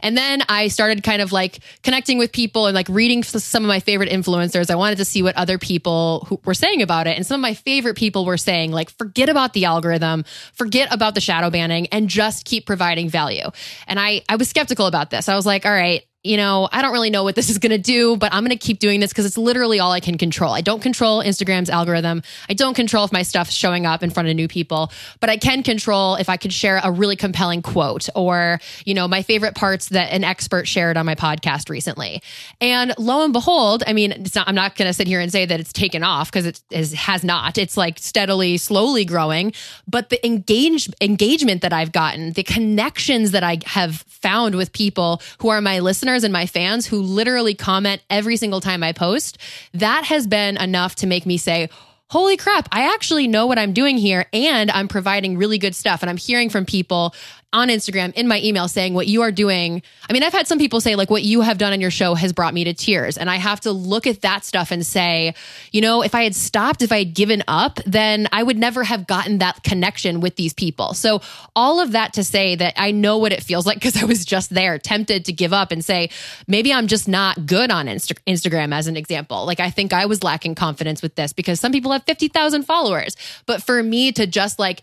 And 0.00 0.18
then 0.18 0.42
I 0.50 0.68
started 0.68 1.02
kind 1.02 1.22
of 1.22 1.32
like 1.32 1.60
connecting 1.82 2.18
with 2.18 2.30
people 2.32 2.66
and 2.66 2.74
like 2.74 2.89
reading 2.90 3.22
some 3.22 3.64
of 3.64 3.68
my 3.68 3.80
favorite 3.80 4.10
influencers. 4.10 4.70
I 4.70 4.74
wanted 4.74 4.98
to 4.98 5.04
see 5.04 5.22
what 5.22 5.36
other 5.36 5.58
people 5.58 6.26
who 6.28 6.40
were 6.44 6.54
saying 6.54 6.82
about 6.82 7.06
it. 7.06 7.16
And 7.16 7.26
some 7.26 7.40
of 7.40 7.42
my 7.42 7.54
favorite 7.54 7.96
people 7.96 8.24
were 8.24 8.36
saying, 8.36 8.72
like, 8.72 8.90
forget 8.90 9.28
about 9.28 9.52
the 9.52 9.64
algorithm, 9.64 10.24
forget 10.52 10.92
about 10.92 11.14
the 11.14 11.20
shadow 11.20 11.50
banning, 11.50 11.86
and 11.88 12.08
just 12.08 12.44
keep 12.44 12.66
providing 12.66 13.08
value. 13.08 13.50
And 13.86 13.98
I, 13.98 14.22
I 14.28 14.36
was 14.36 14.48
skeptical 14.48 14.86
about 14.86 15.10
this. 15.10 15.28
I 15.28 15.36
was 15.36 15.46
like, 15.46 15.64
all 15.64 15.72
right, 15.72 16.04
you 16.22 16.36
know, 16.36 16.68
I 16.70 16.82
don't 16.82 16.92
really 16.92 17.08
know 17.08 17.24
what 17.24 17.34
this 17.34 17.48
is 17.48 17.56
going 17.56 17.70
to 17.70 17.78
do, 17.78 18.14
but 18.14 18.34
I'm 18.34 18.44
going 18.44 18.56
to 18.56 18.62
keep 18.62 18.78
doing 18.78 19.00
this 19.00 19.10
because 19.10 19.24
it's 19.24 19.38
literally 19.38 19.80
all 19.80 19.90
I 19.90 20.00
can 20.00 20.18
control. 20.18 20.52
I 20.52 20.60
don't 20.60 20.82
control 20.82 21.22
Instagram's 21.22 21.70
algorithm. 21.70 22.22
I 22.46 22.52
don't 22.52 22.74
control 22.74 23.06
if 23.06 23.12
my 23.12 23.22
stuff's 23.22 23.52
showing 23.52 23.86
up 23.86 24.02
in 24.02 24.10
front 24.10 24.28
of 24.28 24.36
new 24.36 24.46
people, 24.46 24.92
but 25.20 25.30
I 25.30 25.38
can 25.38 25.62
control 25.62 26.16
if 26.16 26.28
I 26.28 26.36
could 26.36 26.52
share 26.52 26.78
a 26.84 26.92
really 26.92 27.16
compelling 27.16 27.62
quote 27.62 28.10
or, 28.14 28.60
you 28.84 28.92
know, 28.92 29.08
my 29.08 29.22
favorite 29.22 29.54
parts 29.54 29.88
that 29.90 30.12
an 30.12 30.22
expert 30.22 30.68
shared 30.68 30.98
on 30.98 31.06
my 31.06 31.14
podcast 31.14 31.70
recently. 31.70 32.22
And 32.60 32.92
lo 32.98 33.24
and 33.24 33.32
behold, 33.32 33.82
I 33.86 33.94
mean, 33.94 34.26
not, 34.34 34.46
I'm 34.46 34.54
not 34.54 34.76
going 34.76 34.88
to 34.88 34.92
sit 34.92 35.06
here 35.06 35.20
and 35.20 35.32
say 35.32 35.46
that 35.46 35.58
it's 35.58 35.72
taken 35.72 36.04
off 36.04 36.30
because 36.30 36.44
it 36.44 36.60
is, 36.70 36.92
has 36.92 37.24
not. 37.24 37.56
It's 37.56 37.78
like 37.78 37.98
steadily, 37.98 38.58
slowly 38.58 39.06
growing, 39.06 39.54
but 39.88 40.10
the 40.10 40.24
engage, 40.26 40.90
engagement 41.00 41.62
that 41.62 41.72
I've 41.72 41.92
gotten, 41.92 42.32
the 42.32 42.42
connections 42.42 43.30
that 43.30 43.42
I 43.42 43.60
have 43.64 44.04
found 44.06 44.54
with 44.54 44.74
people 44.74 45.22
who 45.38 45.48
are 45.48 45.62
my 45.62 45.78
listeners 45.78 46.09
and 46.14 46.32
my 46.32 46.46
fans 46.46 46.86
who 46.86 47.00
literally 47.00 47.54
comment 47.54 48.02
every 48.10 48.36
single 48.36 48.60
time 48.60 48.82
I 48.82 48.92
post, 48.92 49.38
that 49.74 50.04
has 50.04 50.26
been 50.26 50.56
enough 50.56 50.94
to 50.96 51.06
make 51.06 51.26
me 51.26 51.36
say, 51.36 51.68
Holy 52.10 52.36
crap, 52.36 52.68
I 52.72 52.92
actually 52.92 53.28
know 53.28 53.46
what 53.46 53.56
I'm 53.56 53.72
doing 53.72 53.96
here 53.96 54.26
and 54.32 54.68
I'm 54.72 54.88
providing 54.88 55.38
really 55.38 55.58
good 55.58 55.76
stuff. 55.76 56.02
And 56.02 56.10
I'm 56.10 56.16
hearing 56.16 56.50
from 56.50 56.66
people 56.66 57.14
on 57.52 57.68
Instagram 57.68 58.12
in 58.14 58.28
my 58.28 58.40
email 58.40 58.68
saying 58.68 58.94
what 58.94 59.08
you 59.08 59.22
are 59.22 59.32
doing. 59.32 59.82
I 60.08 60.12
mean, 60.12 60.22
I've 60.22 60.32
had 60.32 60.46
some 60.46 60.58
people 60.58 60.80
say, 60.80 60.94
like, 60.94 61.10
what 61.10 61.24
you 61.24 61.40
have 61.40 61.58
done 61.58 61.72
on 61.72 61.80
your 61.80 61.90
show 61.90 62.14
has 62.14 62.32
brought 62.32 62.54
me 62.54 62.62
to 62.64 62.72
tears. 62.72 63.18
And 63.18 63.28
I 63.28 63.36
have 63.36 63.60
to 63.60 63.72
look 63.72 64.06
at 64.06 64.20
that 64.20 64.44
stuff 64.44 64.70
and 64.70 64.86
say, 64.86 65.34
you 65.72 65.80
know, 65.80 66.02
if 66.02 66.14
I 66.14 66.22
had 66.22 66.36
stopped, 66.36 66.80
if 66.80 66.92
I 66.92 66.98
had 66.98 67.14
given 67.14 67.42
up, 67.48 67.80
then 67.86 68.28
I 68.30 68.44
would 68.44 68.56
never 68.56 68.84
have 68.84 69.06
gotten 69.06 69.38
that 69.38 69.64
connection 69.64 70.20
with 70.20 70.36
these 70.36 70.52
people. 70.52 70.94
So, 70.94 71.22
all 71.56 71.80
of 71.80 71.92
that 71.92 72.12
to 72.14 72.24
say 72.24 72.54
that 72.54 72.74
I 72.76 72.92
know 72.92 73.18
what 73.18 73.32
it 73.32 73.42
feels 73.42 73.66
like 73.66 73.76
because 73.76 74.00
I 74.00 74.04
was 74.04 74.24
just 74.24 74.50
there, 74.50 74.78
tempted 74.78 75.24
to 75.24 75.32
give 75.32 75.52
up 75.52 75.72
and 75.72 75.84
say, 75.84 76.10
maybe 76.46 76.72
I'm 76.72 76.86
just 76.86 77.08
not 77.08 77.46
good 77.46 77.70
on 77.70 77.86
Insta- 77.86 78.18
Instagram, 78.26 78.72
as 78.72 78.86
an 78.86 78.96
example. 78.96 79.44
Like, 79.44 79.58
I 79.58 79.70
think 79.70 79.92
I 79.92 80.06
was 80.06 80.22
lacking 80.22 80.54
confidence 80.54 81.02
with 81.02 81.16
this 81.16 81.32
because 81.32 81.58
some 81.58 81.72
people 81.72 81.90
have 81.90 82.04
50,000 82.04 82.62
followers. 82.62 83.16
But 83.46 83.62
for 83.62 83.82
me 83.82 84.12
to 84.12 84.26
just 84.26 84.58
like, 84.58 84.82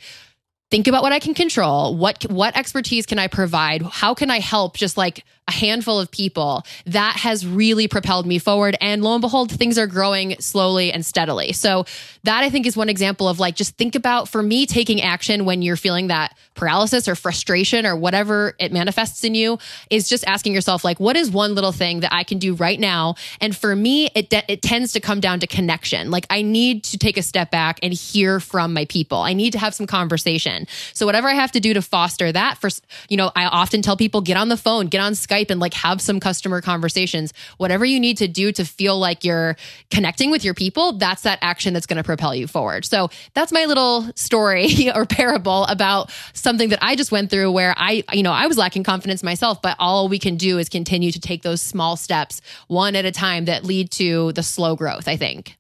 think 0.70 0.88
about 0.88 1.02
what 1.02 1.12
I 1.12 1.20
can 1.20 1.34
control. 1.34 1.96
What 1.96 2.24
what 2.30 2.58
expertise 2.58 3.06
can 3.06 3.20
I 3.20 3.28
provide? 3.28 3.82
How 3.84 4.14
can 4.14 4.30
I 4.30 4.40
help 4.40 4.76
just 4.76 4.98
like 4.98 5.24
a 5.48 5.52
handful 5.52 6.00
of 6.00 6.12
people? 6.12 6.64
That 6.86 7.16
has 7.18 7.48
really 7.48 7.88
propelled 7.88 8.26
me 8.26 8.38
forward 8.38 8.76
and 8.82 9.02
lo 9.02 9.14
and 9.14 9.22
behold 9.22 9.52
things 9.52 9.78
are 9.78 9.88
growing 9.88 10.36
slowly 10.40 10.92
and 10.92 11.06
steadily. 11.06 11.54
So 11.54 11.86
that 12.24 12.44
I 12.44 12.50
think 12.50 12.66
is 12.66 12.76
one 12.76 12.90
example 12.90 13.30
of 13.30 13.40
like 13.40 13.56
just 13.56 13.78
think 13.78 13.96
about 13.96 14.28
for 14.28 14.44
me 14.44 14.66
taking 14.66 15.02
action 15.02 15.46
when 15.46 15.62
you're 15.62 15.78
feeling 15.78 16.08
that 16.08 16.36
paralysis 16.54 17.08
or 17.08 17.16
frustration 17.16 17.86
or 17.86 17.96
whatever 17.96 18.56
it 18.60 18.74
manifests 18.74 19.24
in 19.24 19.36
you 19.36 19.60
is 19.90 20.10
just 20.10 20.28
asking 20.28 20.54
yourself 20.54 20.84
like 20.84 21.00
what 21.00 21.16
is 21.16 21.32
one 21.32 21.56
little 21.56 21.72
thing 21.72 22.02
that 22.02 22.14
I 22.14 22.24
can 22.24 22.40
do 22.40 22.56
right 22.56 22.80
now? 22.80 23.16
And 23.40 23.56
for 23.56 23.74
me 23.74 24.10
it 24.16 24.30
de- 24.30 24.52
it 24.52 24.62
tends 24.62 24.92
to 24.94 25.00
come 25.00 25.22
down 25.22 25.40
to 25.40 25.48
connection. 25.48 26.12
Like 26.12 26.26
I 26.30 26.42
need 26.42 26.84
to 26.86 26.98
take 26.98 27.16
a 27.16 27.24
step 27.24 27.52
back 27.52 27.80
and 27.82 27.94
hear 27.94 28.42
from 28.42 28.74
my 28.74 28.84
people. 28.86 29.20
I 29.20 29.32
need 29.32 29.52
to 29.52 29.60
have 29.60 29.74
some 29.74 29.88
conversation. 29.88 30.57
So 30.94 31.06
whatever 31.06 31.28
I 31.28 31.34
have 31.34 31.52
to 31.54 31.60
do 31.60 31.74
to 31.74 31.82
foster 31.82 32.32
that 32.32 32.58
for 32.58 32.70
you 33.10 33.18
know, 33.18 33.32
I 33.36 33.46
often 33.46 33.82
tell 33.82 33.98
people 33.98 34.22
get 34.22 34.38
on 34.38 34.50
the 34.50 34.58
phone, 34.58 34.88
get 34.88 35.00
on 35.00 35.14
Skype 35.14 35.52
and 35.52 35.60
like 35.60 35.74
have 35.74 36.02
some 36.02 36.20
customer 36.20 36.62
conversations. 36.62 37.34
Whatever 37.58 37.86
you 37.86 38.00
need 38.00 38.18
to 38.18 38.28
do 38.28 38.52
to 38.52 38.66
feel 38.66 38.98
like 38.98 39.24
you're 39.24 39.56
connecting 39.92 40.32
with 40.32 40.44
your 40.44 40.54
people, 40.54 40.94
that's 40.94 41.22
that 41.24 41.40
action 41.42 41.74
that's 41.74 41.86
going 41.86 41.98
to 41.98 42.04
propel 42.04 42.36
you 42.36 42.48
forward. 42.48 42.86
So 42.86 43.10
that's 43.34 43.52
my 43.52 43.66
little 43.66 44.10
story 44.16 44.90
or 44.96 45.06
parable 45.06 45.66
about 45.66 46.12
something 46.34 46.70
that 46.70 46.80
I 46.82 46.96
just 46.96 47.12
went 47.12 47.30
through 47.30 47.52
where 47.52 47.74
I, 47.78 48.04
you 48.12 48.24
know, 48.24 48.32
I 48.32 48.48
was 48.48 48.58
lacking 48.58 48.84
confidence 48.84 49.24
myself, 49.24 49.62
but 49.62 49.76
all 49.80 50.08
we 50.10 50.20
can 50.20 50.38
do 50.38 50.58
is 50.58 50.70
continue 50.70 51.12
to 51.12 51.20
take 51.20 51.44
those 51.44 51.62
small 51.62 51.96
steps 51.96 52.42
one 52.68 52.96
at 52.96 53.06
a 53.06 53.12
time 53.12 53.46
that 53.46 53.64
lead 53.64 53.92
to 53.92 54.32
the 54.34 54.44
slow 54.44 54.76
growth, 54.76 55.08
I 55.08 55.18
think. 55.18 55.57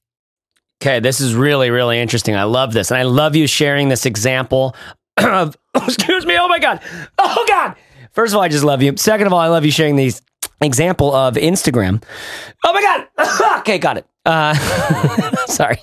Okay, 0.82 1.00
this 1.00 1.20
is 1.22 1.34
really, 1.34 1.72
really 1.72 2.00
interesting. 2.00 2.36
I 2.36 2.44
love 2.44 2.72
this. 2.72 2.92
And 2.92 3.00
I 3.00 3.04
love 3.04 3.36
you 3.36 3.48
sharing 3.48 3.90
this 3.90 4.06
example 4.06 4.76
of, 5.18 5.56
excuse 5.76 6.26
me, 6.26 6.38
oh 6.38 6.48
my 6.48 6.60
God. 6.60 6.82
Oh 7.18 7.46
God. 7.48 7.76
First 8.12 8.34
of 8.34 8.38
all, 8.38 8.44
I 8.44 8.48
just 8.48 8.64
love 8.64 8.82
you. 8.82 8.96
Second 8.98 9.28
of 9.28 9.34
all, 9.34 9.40
I 9.40 9.48
love 9.48 9.66
you 9.66 9.72
sharing 9.72 9.96
these 9.96 10.22
example 10.62 11.14
of 11.14 11.36
Instagram. 11.36 12.04
Oh 12.64 12.74
my 12.74 12.82
God. 12.82 13.60
okay, 13.60 13.80
got 13.80 13.98
it. 13.98 14.06
Uh, 14.26 14.54
sorry. 15.48 15.78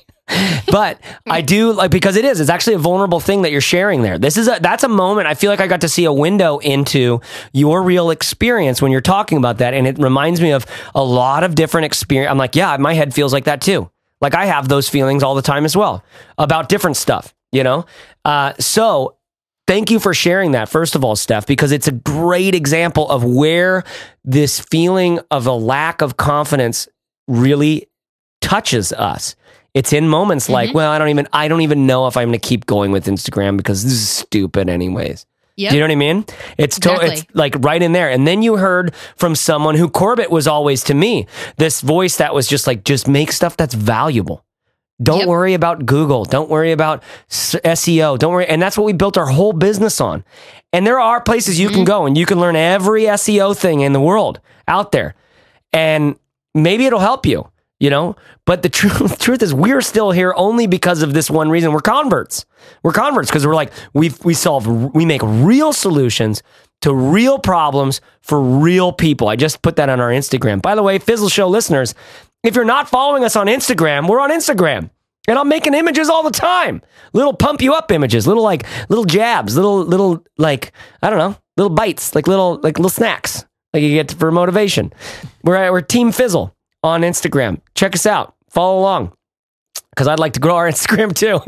but 0.71 1.01
I 1.29 1.43
do 1.43 1.73
like 1.73 1.91
because 1.91 2.17
it 2.17 2.25
is. 2.25 2.41
It's 2.41 2.49
actually 2.49 2.75
a 2.75 2.79
vulnerable 2.79 3.21
thing 3.21 3.43
that 3.43 3.53
you're 3.53 3.61
sharing 3.61 4.01
there. 4.01 4.19
This 4.19 4.39
is 4.39 4.49
a 4.49 4.59
that's 4.59 4.83
a 4.83 4.89
moment. 4.89 5.27
I 5.27 5.35
feel 5.35 5.51
like 5.51 5.61
I 5.61 5.67
got 5.67 5.83
to 5.83 5.89
see 5.89 6.07
a 6.07 6.13
window 6.13 6.59
into 6.59 7.21
your 7.53 7.83
real 7.83 8.11
experience 8.11 8.81
when 8.81 8.91
you're 8.91 9.03
talking 9.03 9.37
about 9.37 9.59
that, 9.59 9.75
and 9.75 9.87
it 9.87 9.99
reminds 9.99 10.41
me 10.41 10.53
of 10.53 10.65
a 10.95 11.05
lot 11.05 11.45
of 11.45 11.55
different 11.55 11.85
experience. 11.85 12.31
I'm 12.31 12.39
like, 12.39 12.57
yeah, 12.57 12.77
my 12.79 12.95
head 12.95 13.13
feels 13.13 13.35
like 13.35 13.45
that 13.45 13.61
too. 13.61 13.91
Like 14.25 14.35
I 14.35 14.47
have 14.47 14.69
those 14.69 14.89
feelings 14.89 15.23
all 15.23 15.35
the 15.35 15.43
time 15.43 15.67
as 15.67 15.77
well 15.77 16.03
about 16.39 16.71
different 16.71 16.97
stuff. 16.97 17.35
You 17.53 17.63
know, 17.63 17.87
uh, 18.25 18.55
so 18.59 19.17
Thank 19.67 19.91
you 19.91 19.99
for 19.99 20.13
sharing 20.13 20.53
that, 20.53 20.69
first 20.69 20.95
of 20.95 21.05
all, 21.05 21.17
Steph, 21.17 21.47
because 21.47 21.73
it's 21.73 21.89
a 21.89 21.93
great 21.93 22.55
example 22.55 23.09
of 23.09 23.25
where 23.25 23.83
this 24.23 24.61
feeling 24.61 25.21
of 25.31 25.47
a 25.47 25.53
lack 25.53 26.03
of 26.03 26.19
confidence 26.19 26.87
really 27.29 27.89
touches 28.43 28.93
us. 28.93 29.37
It's 29.73 29.95
in 29.95 30.07
moments 30.07 30.45
mm-hmm. 30.45 30.53
like, 30.53 30.75
well, 30.75 30.91
I 30.91 30.99
don't 30.99 31.09
even 31.09 31.29
I 31.33 31.49
don't 31.49 31.63
even 31.63 31.87
know 31.87 32.07
if 32.07 32.17
I'm 32.19 32.29
going 32.29 32.39
to 32.39 32.47
keep 32.47 32.67
going 32.67 32.93
with 32.93 33.07
Instagram 33.07 33.57
because 33.57 33.83
this 33.85 33.95
is 33.95 34.09
stupid 34.09 34.69
anyways. 34.69 35.25
Yep. 35.57 35.71
Do 35.71 35.77
you 35.77 35.81
know 35.81 35.87
what 35.87 35.93
I 35.93 35.95
mean? 35.97 36.25
It's 36.59 36.81
to, 36.81 36.93
exactly. 36.93 37.15
it's 37.15 37.35
like 37.35 37.55
right 37.61 37.81
in 37.81 37.93
there. 37.93 38.11
And 38.11 38.27
then 38.27 38.43
you 38.43 38.57
heard 38.57 38.95
from 39.17 39.37
someone 39.37 39.77
who 39.77 39.89
Corbett 39.89 40.31
was 40.31 40.49
always 40.49 40.83
to 40.85 40.95
me, 40.95 41.27
this 41.59 41.81
voice 41.81 42.17
that 42.17 42.35
was 42.35 42.49
just 42.49 42.67
like 42.67 42.85
just 42.85 43.07
make 43.07 43.31
stuff 43.31 43.57
that's 43.57 43.75
valuable. 43.75 44.45
Don't 45.03 45.21
yep. 45.21 45.29
worry 45.29 45.55
about 45.55 45.87
Google. 45.87 46.25
Don't 46.25 46.49
worry 46.49 46.73
about 46.73 47.03
SEO. 47.29 48.19
Don't 48.19 48.33
worry. 48.33 48.47
And 48.47 48.63
that's 48.63 48.79
what 48.79 48.85
we 48.85 48.93
built 48.93 49.19
our 49.19 49.27
whole 49.27 49.53
business 49.53 50.01
on. 50.01 50.25
And 50.73 50.87
there 50.87 51.01
are 51.01 51.21
places 51.21 51.59
you 51.59 51.69
mm-hmm. 51.69 51.77
can 51.77 51.85
go 51.85 52.07
and 52.07 52.17
you 52.17 52.27
can 52.27 52.41
learn 52.41 52.57
every 52.57 53.03
SEO 53.03 53.57
thing 53.57 53.81
in 53.81 53.93
the 53.93 54.01
world 54.01 54.41
out 54.67 54.93
there. 54.93 55.15
And 55.73 56.17
maybe 56.55 56.87
it'll 56.87 57.01
help 57.01 57.27
you, 57.27 57.49
you 57.81 57.91
know? 57.91 58.17
But 58.47 58.63
the 58.63 58.69
truth, 58.69 59.19
truth 59.21 59.43
is 59.43 59.53
we're 59.55 59.81
still 59.81 60.11
here 60.11 60.35
only 60.37 60.67
because 60.67 61.03
of 61.03 61.15
this 61.15 61.31
one 61.31 61.51
reason. 61.51 61.73
We're 61.73 61.81
converts. 61.81 62.45
We're 62.83 62.93
converts 62.93 63.31
because 63.31 63.47
we're 63.47 63.55
like 63.55 63.73
we 63.93 64.13
we 64.25 64.35
solve 64.35 64.67
we 64.95 65.05
make 65.05 65.23
real 65.23 65.73
solutions 65.73 66.43
to 66.83 66.95
real 66.95 67.39
problems 67.39 68.01
for 68.23 68.41
real 68.41 68.93
people. 68.93 69.29
I 69.29 69.37
just 69.37 69.63
put 69.63 69.77
that 69.77 69.89
on 69.89 70.01
our 70.01 70.11
Instagram. 70.11 70.61
By 70.61 70.75
the 70.75 70.83
way, 70.83 70.99
Fizzle 70.99 71.29
Show 71.29 71.49
listeners, 71.49 71.95
if 72.43 72.55
you're 72.55 72.65
not 72.65 72.89
following 72.89 73.25
us 73.25 73.37
on 73.37 73.47
Instagram, 73.47 74.09
we're 74.09 74.21
on 74.21 74.31
Instagram. 74.31 74.91
And 75.27 75.39
I'm 75.39 75.49
making 75.49 75.73
images 75.73 76.11
all 76.11 76.23
the 76.23 76.31
time. 76.31 76.83
Little 77.15 77.33
pump 77.33 77.63
you 77.63 77.73
up 77.73 77.91
images, 77.91 78.27
little 78.27 78.43
like 78.43 78.67
little 78.91 79.07
jabs, 79.07 79.57
little 79.57 79.79
little 79.83 80.23
like 80.37 80.73
I 81.03 81.09
don't 81.09 81.19
know, 81.19 81.37
little 81.57 81.75
bites, 81.75 82.15
like 82.15 82.29
little 82.29 82.61
like 82.63 82.79
little 82.79 82.91
snacks 82.91 83.47
like 83.73 83.83
you 83.83 83.91
get 83.91 84.13
for 84.13 84.31
motivation. 84.31 84.93
We're 85.43 85.73
we're 85.73 85.81
Team 85.81 86.13
Fizzle 86.13 86.54
on 86.85 87.01
Instagram. 87.01 87.61
Check 87.75 87.95
us 87.95 88.07
out. 88.07 88.37
Follow 88.51 88.79
along 88.79 89.13
because 89.91 90.09
I'd 90.09 90.19
like 90.19 90.35
to 90.35 90.41
grow 90.41 90.57
our 90.57 90.69
Instagram 90.71 91.15
too. 91.15 91.41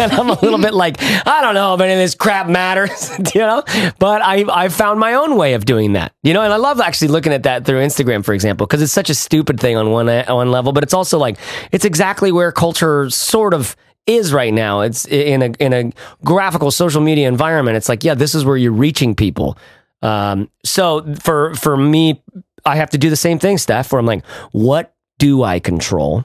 and 0.00 0.12
I'm 0.12 0.30
a 0.30 0.40
little 0.40 0.58
bit 0.58 0.72
like, 0.72 0.96
I 1.00 1.40
don't 1.42 1.54
know 1.54 1.74
if 1.74 1.80
any 1.80 1.92
of 1.92 1.98
this 1.98 2.14
crap 2.14 2.48
matters, 2.48 3.10
you 3.34 3.40
know, 3.40 3.62
but 3.98 4.22
I, 4.22 4.44
I 4.50 4.68
found 4.68 4.98
my 4.98 5.14
own 5.14 5.36
way 5.36 5.54
of 5.54 5.64
doing 5.64 5.92
that, 5.92 6.12
you 6.22 6.32
know, 6.32 6.42
and 6.42 6.52
I 6.52 6.56
love 6.56 6.80
actually 6.80 7.08
looking 7.08 7.32
at 7.32 7.42
that 7.42 7.64
through 7.64 7.80
Instagram, 7.80 8.24
for 8.24 8.34
example, 8.34 8.66
because 8.66 8.82
it's 8.82 8.92
such 8.92 9.10
a 9.10 9.14
stupid 9.14 9.60
thing 9.60 9.76
on 9.76 9.90
one, 9.90 10.08
on 10.08 10.34
one 10.34 10.50
level, 10.50 10.72
but 10.72 10.82
it's 10.82 10.94
also 10.94 11.18
like, 11.18 11.36
it's 11.70 11.84
exactly 11.84 12.32
where 12.32 12.50
culture 12.50 13.10
sort 13.10 13.52
of 13.52 13.76
is 14.06 14.32
right 14.32 14.52
now. 14.52 14.80
It's 14.80 15.06
in 15.06 15.42
a, 15.42 15.46
in 15.60 15.72
a 15.72 15.92
graphical 16.24 16.70
social 16.70 17.00
media 17.00 17.28
environment. 17.28 17.76
It's 17.76 17.88
like, 17.88 18.02
yeah, 18.02 18.14
this 18.14 18.34
is 18.34 18.44
where 18.44 18.56
you're 18.56 18.72
reaching 18.72 19.14
people. 19.14 19.58
Um, 20.02 20.50
so 20.64 21.14
for, 21.20 21.54
for 21.54 21.76
me, 21.76 22.22
I 22.64 22.76
have 22.76 22.90
to 22.90 22.98
do 22.98 23.10
the 23.10 23.16
same 23.16 23.38
thing, 23.38 23.58
Steph, 23.58 23.92
where 23.92 23.98
I'm 23.98 24.06
like, 24.06 24.24
what 24.52 24.94
do 25.18 25.42
I 25.42 25.60
control? 25.60 26.24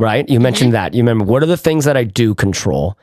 right? 0.00 0.28
You 0.28 0.40
mentioned 0.40 0.68
mm-hmm. 0.68 0.82
that. 0.82 0.94
You 0.94 1.02
remember 1.02 1.24
what 1.24 1.42
are 1.42 1.46
the 1.46 1.58
things 1.58 1.84
that 1.84 1.96
I 1.96 2.04
do 2.04 2.34
control? 2.34 2.98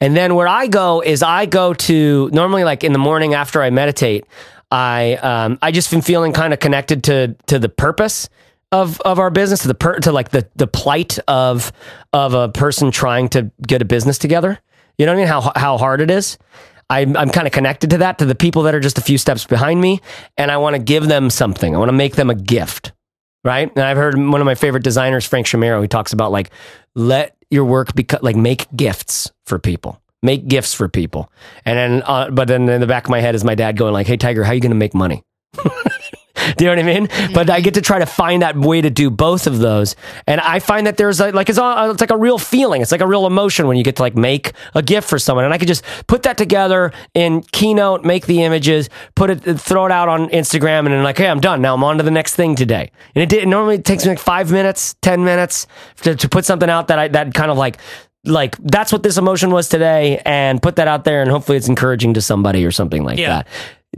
And 0.00 0.16
then 0.16 0.34
where 0.34 0.48
I 0.48 0.68
go 0.68 1.02
is 1.02 1.22
I 1.22 1.44
go 1.44 1.74
to 1.74 2.30
normally 2.32 2.64
like 2.64 2.84
in 2.84 2.92
the 2.92 2.98
morning 2.98 3.34
after 3.34 3.62
I 3.62 3.70
meditate, 3.70 4.24
I 4.70 5.14
um, 5.16 5.58
I 5.60 5.72
just 5.72 5.90
been 5.90 6.02
feeling 6.02 6.32
kind 6.32 6.52
of 6.52 6.60
connected 6.60 7.04
to 7.04 7.34
to 7.46 7.58
the 7.58 7.68
purpose 7.68 8.28
of 8.72 9.00
of 9.00 9.18
our 9.18 9.30
business 9.30 9.62
to 9.62 9.68
the 9.68 9.74
per, 9.74 9.98
to 10.00 10.12
like 10.12 10.30
the 10.30 10.48
the 10.54 10.66
plight 10.66 11.18
of 11.26 11.72
of 12.12 12.34
a 12.34 12.48
person 12.48 12.90
trying 12.90 13.28
to 13.30 13.50
get 13.66 13.82
a 13.82 13.84
business 13.84 14.18
together. 14.18 14.58
You 14.98 15.06
know 15.06 15.12
what 15.12 15.18
I 15.18 15.22
mean? 15.22 15.28
How 15.28 15.52
how 15.56 15.78
hard 15.78 16.00
it 16.00 16.10
is. 16.10 16.38
I'm, 16.88 17.16
I'm 17.16 17.30
kind 17.30 17.46
of 17.46 17.52
connected 17.52 17.90
to 17.90 17.98
that, 17.98 18.18
to 18.18 18.24
the 18.24 18.34
people 18.34 18.62
that 18.64 18.74
are 18.74 18.80
just 18.80 18.98
a 18.98 19.00
few 19.00 19.18
steps 19.18 19.44
behind 19.44 19.80
me, 19.80 20.00
and 20.36 20.50
I 20.50 20.56
want 20.56 20.76
to 20.76 20.82
give 20.82 21.08
them 21.08 21.30
something. 21.30 21.74
I 21.74 21.78
want 21.78 21.88
to 21.88 21.96
make 21.96 22.16
them 22.16 22.30
a 22.30 22.34
gift 22.34 22.92
right? 23.46 23.70
And 23.76 23.84
I've 23.84 23.96
heard 23.96 24.18
one 24.18 24.40
of 24.40 24.44
my 24.44 24.56
favorite 24.56 24.82
designers, 24.82 25.24
Frank 25.24 25.46
Chimero, 25.46 25.80
he 25.80 25.86
talks 25.88 26.12
about 26.12 26.32
like 26.32 26.50
let 26.96 27.36
your 27.48 27.64
work 27.64 27.94
become 27.94 28.18
like 28.20 28.36
make 28.36 28.66
gifts 28.74 29.30
for 29.46 29.58
people. 29.58 30.02
Make 30.22 30.48
gifts 30.48 30.74
for 30.74 30.88
people. 30.88 31.30
And 31.64 31.78
then, 31.78 32.02
uh, 32.04 32.30
but 32.30 32.48
then 32.48 32.68
in 32.68 32.80
the 32.80 32.86
back 32.86 33.04
of 33.04 33.10
my 33.10 33.20
head 33.20 33.36
is 33.36 33.44
my 33.44 33.54
dad 33.54 33.76
going 33.76 33.92
like, 33.92 34.08
"Hey, 34.08 34.16
Tiger, 34.16 34.42
how 34.42 34.50
are 34.50 34.54
you 34.54 34.60
going 34.60 34.70
to 34.70 34.76
make 34.76 34.94
money?" 34.94 35.22
do 36.56 36.64
you 36.64 36.70
know 36.70 36.82
what 36.82 36.90
I 36.90 36.94
mean? 36.94 37.06
Mm-hmm. 37.06 37.34
But 37.34 37.50
I 37.50 37.60
get 37.60 37.74
to 37.74 37.80
try 37.80 37.98
to 37.98 38.06
find 38.06 38.42
that 38.42 38.56
way 38.56 38.80
to 38.80 38.90
do 38.90 39.10
both 39.10 39.46
of 39.46 39.58
those, 39.58 39.96
and 40.26 40.40
I 40.40 40.58
find 40.58 40.86
that 40.86 40.96
there's 40.96 41.20
a, 41.20 41.30
like 41.30 41.48
it's, 41.48 41.58
a, 41.58 41.90
it's 41.90 42.00
like 42.00 42.10
a 42.10 42.16
real 42.16 42.38
feeling. 42.38 42.82
It's 42.82 42.92
like 42.92 43.00
a 43.00 43.06
real 43.06 43.26
emotion 43.26 43.66
when 43.66 43.76
you 43.76 43.84
get 43.84 43.96
to 43.96 44.02
like 44.02 44.16
make 44.16 44.52
a 44.74 44.82
gift 44.82 45.08
for 45.08 45.18
someone, 45.18 45.44
and 45.44 45.54
I 45.54 45.58
could 45.58 45.68
just 45.68 45.84
put 46.06 46.22
that 46.24 46.38
together 46.38 46.92
in 47.14 47.42
Keynote, 47.42 48.04
make 48.04 48.26
the 48.26 48.42
images, 48.42 48.88
put 49.14 49.30
it, 49.30 49.60
throw 49.60 49.86
it 49.86 49.92
out 49.92 50.08
on 50.08 50.28
Instagram, 50.30 50.80
and 50.80 50.88
then 50.88 51.02
like, 51.02 51.18
hey, 51.18 51.28
I'm 51.28 51.40
done. 51.40 51.62
Now 51.62 51.74
I'm 51.74 51.84
on 51.84 51.98
to 51.98 52.02
the 52.02 52.10
next 52.10 52.34
thing 52.34 52.56
today. 52.56 52.90
And 53.14 53.22
it, 53.22 53.28
did, 53.28 53.42
it 53.42 53.46
normally 53.46 53.78
takes 53.78 54.04
me 54.04 54.10
like 54.10 54.18
five 54.18 54.50
minutes, 54.50 54.94
ten 55.02 55.24
minutes 55.24 55.66
to, 56.02 56.14
to 56.14 56.28
put 56.28 56.44
something 56.44 56.68
out 56.68 56.88
that 56.88 56.98
I 56.98 57.08
that 57.08 57.34
kind 57.34 57.50
of 57.50 57.56
like 57.56 57.78
like 58.26 58.56
that's 58.58 58.92
what 58.92 59.02
this 59.02 59.16
emotion 59.16 59.50
was 59.50 59.68
today 59.68 60.20
and 60.24 60.60
put 60.60 60.76
that 60.76 60.88
out 60.88 61.04
there 61.04 61.22
and 61.22 61.30
hopefully 61.30 61.56
it's 61.56 61.68
encouraging 61.68 62.14
to 62.14 62.20
somebody 62.20 62.64
or 62.64 62.70
something 62.70 63.04
like 63.04 63.18
yeah. 63.18 63.28
that 63.28 63.48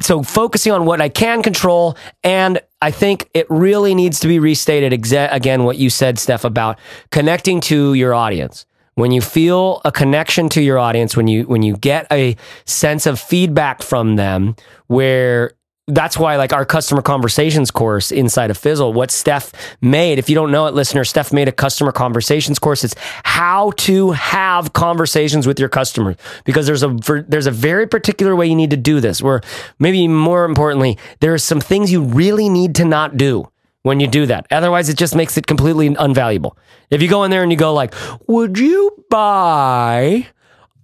so 0.00 0.22
focusing 0.22 0.72
on 0.72 0.84
what 0.84 1.00
I 1.00 1.08
can 1.08 1.42
control. 1.42 1.96
And 2.22 2.60
I 2.80 2.90
think 2.90 3.28
it 3.34 3.46
really 3.50 3.94
needs 3.94 4.20
to 4.20 4.28
be 4.28 4.38
restated 4.38 4.92
exa- 4.92 5.32
again, 5.32 5.64
what 5.64 5.78
you 5.78 5.90
said, 5.90 6.18
Steph, 6.18 6.44
about 6.44 6.78
connecting 7.10 7.60
to 7.62 7.94
your 7.94 8.14
audience. 8.14 8.66
When 8.94 9.12
you 9.12 9.20
feel 9.20 9.80
a 9.84 9.92
connection 9.92 10.48
to 10.50 10.60
your 10.60 10.78
audience, 10.78 11.16
when 11.16 11.28
you, 11.28 11.44
when 11.44 11.62
you 11.62 11.76
get 11.76 12.06
a 12.10 12.36
sense 12.64 13.06
of 13.06 13.20
feedback 13.20 13.82
from 13.82 14.16
them 14.16 14.56
where 14.88 15.52
that's 15.88 16.18
why 16.18 16.36
like 16.36 16.52
our 16.52 16.64
customer 16.64 17.02
conversations 17.02 17.70
course 17.70 18.12
inside 18.12 18.50
of 18.50 18.58
Fizzle, 18.58 18.92
what 18.92 19.10
Steph 19.10 19.52
made, 19.80 20.18
if 20.18 20.28
you 20.28 20.34
don't 20.34 20.50
know 20.50 20.66
it, 20.66 20.74
listener, 20.74 21.02
Steph 21.04 21.32
made 21.32 21.48
a 21.48 21.52
customer 21.52 21.92
conversations 21.92 22.58
course. 22.58 22.84
It's 22.84 22.94
how 23.24 23.72
to 23.78 24.12
have 24.12 24.74
conversations 24.74 25.46
with 25.46 25.58
your 25.58 25.70
customers 25.70 26.16
because 26.44 26.66
there's 26.66 26.82
a, 26.82 26.94
there's 27.26 27.46
a 27.46 27.50
very 27.50 27.86
particular 27.86 28.36
way 28.36 28.46
you 28.46 28.54
need 28.54 28.70
to 28.70 28.76
do 28.76 29.00
this 29.00 29.22
where 29.22 29.40
maybe 29.78 30.06
more 30.06 30.44
importantly, 30.44 30.98
there 31.20 31.32
are 31.32 31.38
some 31.38 31.60
things 31.60 31.90
you 31.90 32.02
really 32.02 32.50
need 32.50 32.74
to 32.76 32.84
not 32.84 33.16
do 33.16 33.50
when 33.82 33.98
you 34.00 34.06
do 34.06 34.26
that. 34.26 34.46
Otherwise, 34.50 34.90
it 34.90 34.98
just 34.98 35.16
makes 35.16 35.38
it 35.38 35.46
completely 35.46 35.88
unvaluable. 35.90 36.56
If 36.90 37.00
you 37.00 37.08
go 37.08 37.24
in 37.24 37.30
there 37.30 37.42
and 37.42 37.50
you 37.50 37.56
go 37.56 37.72
like, 37.72 37.94
would 38.26 38.58
you 38.58 39.04
buy 39.08 40.26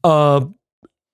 a 0.03 0.47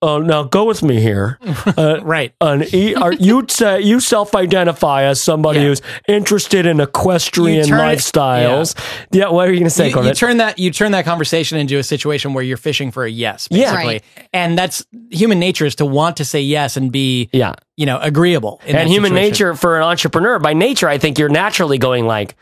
uh, 0.01 0.17
now 0.19 0.43
go 0.43 0.65
with 0.65 0.81
me 0.83 0.99
here. 1.01 1.37
Uh, 1.77 1.99
Right. 2.03 2.33
An 2.41 2.63
e- 2.73 2.95
are, 2.95 3.13
you 3.19 3.45
say 3.47 3.81
you 3.81 3.99
self-identify 3.99 5.03
as 5.03 5.21
somebody 5.21 5.59
Yeah. 5.59 5.67
who's 5.67 5.81
interested 6.07 6.65
in 6.65 6.79
equestrian 6.79 7.57
You 7.59 7.63
turn 7.65 7.79
it- 7.79 7.97
lifestyles. 7.99 8.75
Yeah. 9.11 9.29
What 9.29 9.47
are 9.47 9.51
you 9.51 9.59
going 9.59 9.65
to 9.65 9.69
say, 9.69 9.89
you, 9.89 10.03
you 10.03 10.13
turn 10.13 10.37
that 10.37 10.57
you 10.59 10.71
turn 10.71 10.91
that 10.93 11.05
conversation 11.05 11.57
into 11.59 11.77
a 11.77 11.83
situation 11.83 12.33
where 12.33 12.43
you're 12.43 12.57
fishing 12.57 12.91
for 12.91 13.03
a 13.05 13.09
yes, 13.11 13.47
Yeah. 13.51 13.71
basically. 13.71 13.93
Right. 13.93 14.03
And 14.33 14.57
that's 14.57 14.85
human 15.11 15.39
nature 15.39 15.65
is 15.65 15.75
to 15.75 15.85
want 15.85 16.17
to 16.17 16.25
say 16.25 16.41
yes 16.41 16.77
and 16.77 16.91
be 16.91 17.29
yeah. 17.31 17.53
you 17.77 17.85
know 17.85 17.99
agreeable. 17.99 18.59
in 18.65 18.75
and 18.75 18.87
that 18.87 18.91
human 18.91 19.11
situation. 19.11 19.29
nature 19.31 19.55
for 19.55 19.77
an 19.77 19.83
entrepreneur 19.83 20.39
by 20.39 20.53
nature 20.53 20.87
i 20.89 20.97
think 20.97 21.19
you're 21.19 21.29
naturally 21.29 21.77
going 21.77 22.05
like 22.05 22.35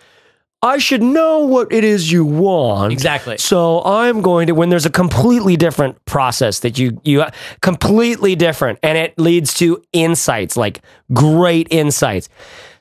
i 0.61 0.77
should 0.77 1.01
know 1.01 1.39
what 1.39 1.71
it 1.71 1.83
is 1.83 2.11
you 2.11 2.25
want 2.25 2.91
Exactly. 2.91 3.37
so 3.37 3.81
i'm 3.83 4.21
going 4.21 4.47
to 4.47 4.53
when 4.53 4.69
there's 4.69 4.85
a 4.85 4.89
completely 4.91 5.55
different 5.55 6.03
process 6.05 6.59
that 6.59 6.77
you 6.77 6.99
you 7.03 7.23
completely 7.61 8.35
different 8.35 8.79
and 8.83 8.97
it 8.97 9.17
leads 9.17 9.53
to 9.55 9.81
insights 9.93 10.57
like 10.57 10.81
great 11.13 11.67
insights 11.71 12.29